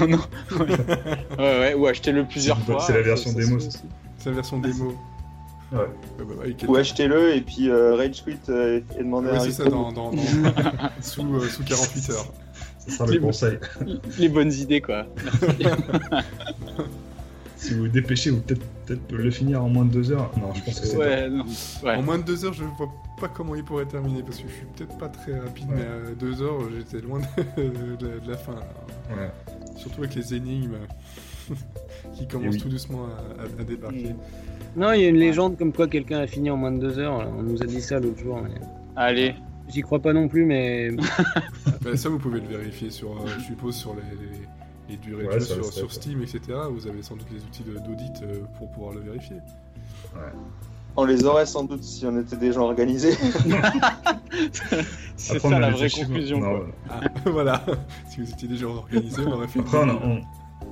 non. 0.06 0.20
ouais. 0.58 1.38
ouais, 1.38 1.74
ou 1.74 1.86
achetez-le 1.86 2.24
plusieurs 2.24 2.58
fois. 2.60 2.80
C'est 2.80 2.92
la 2.92 3.02
version 3.02 3.32
démo. 3.32 3.58
C'est 3.58 4.26
la 4.26 4.32
version 4.32 4.58
démo. 4.58 4.94
Ouais. 5.72 5.78
Bah, 6.18 6.24
bah, 6.28 6.66
Ou 6.68 6.76
achetez-le 6.76 7.34
et 7.34 7.40
puis 7.40 7.68
euh, 7.68 7.96
Rage 7.96 8.22
Quit 8.22 8.38
euh, 8.48 8.80
et 8.96 9.02
demandez 9.02 9.30
ouais, 9.30 9.40
c'est 9.40 9.50
ça, 9.50 9.64
dans, 9.64 9.90
dans, 9.90 10.12
dans... 10.12 10.22
sous, 11.00 11.34
euh, 11.34 11.48
sous 11.48 11.64
48 11.64 12.10
heures. 12.10 12.32
Ça 12.86 12.98
sera 12.98 13.12
le 13.12 13.20
conseil. 13.20 13.58
Les 14.18 14.28
bonnes 14.28 14.52
idées, 14.52 14.80
quoi. 14.80 15.06
si 17.56 17.74
vous 17.74 17.82
vous 17.82 17.88
dépêchez, 17.88 18.30
vous 18.30 18.40
peut-être 18.40 18.62
peut, 18.86 19.16
le 19.16 19.30
finir 19.30 19.62
en 19.62 19.68
moins 19.68 19.84
de 19.84 19.90
2 19.90 20.12
heures. 20.12 20.30
Non, 20.38 20.54
je 20.54 20.62
pense 20.62 20.80
que 20.80 20.86
c'est. 20.86 20.96
Ouais, 20.96 21.28
non. 21.28 21.44
Ouais. 21.82 21.96
En 21.96 22.02
moins 22.02 22.18
de 22.18 22.24
2 22.24 22.44
heures, 22.44 22.52
je 22.52 22.64
vois 22.64 22.92
pas 23.20 23.28
comment 23.28 23.54
il 23.54 23.64
pourrait 23.64 23.86
terminer 23.86 24.22
parce 24.22 24.38
que 24.38 24.48
je 24.48 24.54
suis 24.54 24.66
peut-être 24.76 24.96
pas 24.98 25.08
très 25.08 25.38
rapide, 25.38 25.66
mais 25.70 25.82
à 25.82 26.14
2 26.18 26.42
heures, 26.42 26.60
j'étais 26.76 27.04
loin 27.04 27.20
de, 27.56 27.62
de, 27.62 27.96
de, 27.96 28.30
la 28.30 28.36
fin. 28.36 28.54
Ouais. 29.10 29.30
Surtout 29.76 30.02
avec 30.02 30.14
les 30.14 30.34
énigmes 30.34 30.76
qui 32.14 32.26
commencent 32.26 32.54
oui. 32.54 32.60
tout 32.60 32.68
doucement 32.68 33.06
à, 33.06 33.42
à, 33.42 33.44
à 33.60 33.64
débarquer. 33.64 34.14
Non, 34.76 34.92
il 34.92 35.00
y 35.00 35.04
a 35.06 35.08
une 35.08 35.16
légende 35.16 35.56
comme 35.56 35.72
quoi 35.72 35.88
quelqu'un 35.88 36.18
a 36.18 36.26
fini 36.26 36.50
en 36.50 36.56
moins 36.56 36.72
de 36.72 36.78
deux 36.78 36.98
heures. 36.98 37.26
On 37.38 37.42
nous 37.42 37.62
a 37.62 37.66
dit 37.66 37.80
ça 37.80 37.98
l'autre 37.98 38.18
jour. 38.18 38.40
Mais... 38.42 38.60
Allez. 38.94 39.34
J'y 39.68 39.82
crois 39.82 40.00
pas 40.00 40.12
non 40.12 40.28
plus, 40.28 40.44
mais. 40.44 40.90
bah, 41.82 41.96
ça, 41.96 42.08
vous 42.08 42.18
pouvez 42.18 42.40
le 42.40 42.46
vérifier 42.46 42.90
sur, 42.90 43.12
euh, 43.12 43.26
je 43.38 43.44
suppose, 43.44 43.74
sur 43.74 43.94
les, 43.94 44.02
les, 44.02 44.32
les 44.88 44.96
durées 44.96 45.26
ouais, 45.26 45.34
de 45.34 45.40
jeu 45.40 45.46
sur, 45.46 45.72
sur 45.72 45.92
Steam, 45.92 46.22
etc. 46.22 46.40
Vous 46.70 46.86
avez 46.86 47.02
sans 47.02 47.16
doute 47.16 47.26
les 47.32 47.42
outils 47.42 47.64
d'audit 47.64 48.22
euh, 48.22 48.42
pour 48.58 48.70
pouvoir 48.70 48.94
le 48.94 49.00
vérifier. 49.00 49.36
Ouais. 50.14 50.32
On 50.98 51.04
les 51.04 51.24
aurait 51.24 51.46
sans 51.46 51.64
doute 51.64 51.82
si 51.82 52.06
on 52.06 52.18
était 52.18 52.36
des 52.36 52.52
gens 52.52 52.62
organisés. 52.62 53.12
C'est 55.16 55.38
ça 55.38 55.58
la 55.58 55.70
vraie 55.70 55.90
conclusion. 55.90 56.38
Non, 56.38 56.58
quoi. 56.58 56.66
Ah, 56.88 57.00
voilà. 57.26 57.62
si 58.08 58.20
vous 58.20 58.30
étiez 58.30 58.48
des 58.48 58.56
gens 58.56 58.70
organisés, 58.76 59.22
on 59.26 59.32
aurait 59.32 59.48
fait. 59.48 59.60
Après, 59.60 59.78
on, 59.78 59.90
on, 59.90 60.20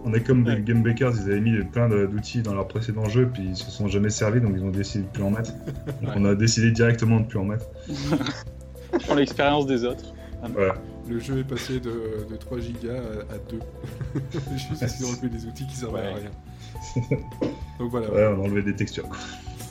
on 0.05 0.13
est 0.15 0.23
comme 0.23 0.49
les 0.49 0.61
Game 0.63 0.83
Bakers, 0.83 1.13
ils 1.15 1.31
avaient 1.31 1.41
mis 1.41 1.63
plein 1.65 1.89
d'outils 1.89 2.43
dans 2.43 2.55
leur 2.55 2.69
précédent 2.69 3.07
jeu, 3.09 3.29
puis 3.33 3.43
ils 3.49 3.57
se 3.57 3.71
sont 3.71 3.89
jamais 3.89 4.11
servis, 4.11 4.41
donc 4.41 4.53
ils 4.57 4.63
ont 4.63 4.71
décidé 4.71 5.05
de 5.05 5.09
plus 5.09 5.23
en 5.23 5.31
mettre. 5.31 5.53
Donc 6.03 6.13
on 6.17 6.25
a 6.25 6.35
décidé 6.35 6.71
directement 6.71 7.21
de 7.21 7.27
plus 7.27 7.39
en 7.39 7.45
mettre. 7.45 7.67
Pour 9.07 9.15
l'expérience 9.15 9.67
des 9.67 9.85
autres. 9.85 10.15
Voilà. 10.53 10.75
Le 11.09 11.19
jeu 11.19 11.39
est 11.39 11.45
passé 11.45 11.81
de, 11.81 12.27
de 12.31 12.37
3 12.37 12.61
gigas 12.61 12.97
à, 13.31 13.39
2. 13.51 13.61
Juste 14.57 14.97
qu'ils 14.97 15.07
ont 15.07 15.11
enlevé 15.11 15.29
des 15.29 15.47
outils 15.47 15.67
qui 15.67 15.77
servaient 15.77 16.01
ouais. 16.01 16.09
à 16.09 16.15
rien. 16.15 16.31
Donc 17.79 17.91
voilà. 17.91 18.11
Ouais, 18.11 18.27
on 18.27 18.43
a 18.43 18.45
enlevé 18.45 18.63
des 18.63 18.75
textures. 18.75 19.09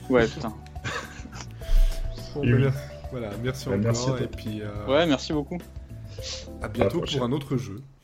Ouais, 0.09 0.27
putain. 0.27 0.53
Bon, 2.35 2.43
merci. 2.43 2.77
Voilà, 3.11 3.29
merci 3.43 3.65
bah, 3.65 3.75
encore. 3.75 3.83
Merci 3.83 4.23
et 4.23 4.27
puis, 4.27 4.61
euh... 4.61 4.87
Ouais, 4.87 5.05
merci 5.05 5.33
beaucoup. 5.33 5.59
À 6.61 6.67
bientôt 6.67 7.03
à 7.03 7.05
pour 7.05 7.23
un 7.23 7.31
autre 7.31 7.57
jeu. 7.57 7.81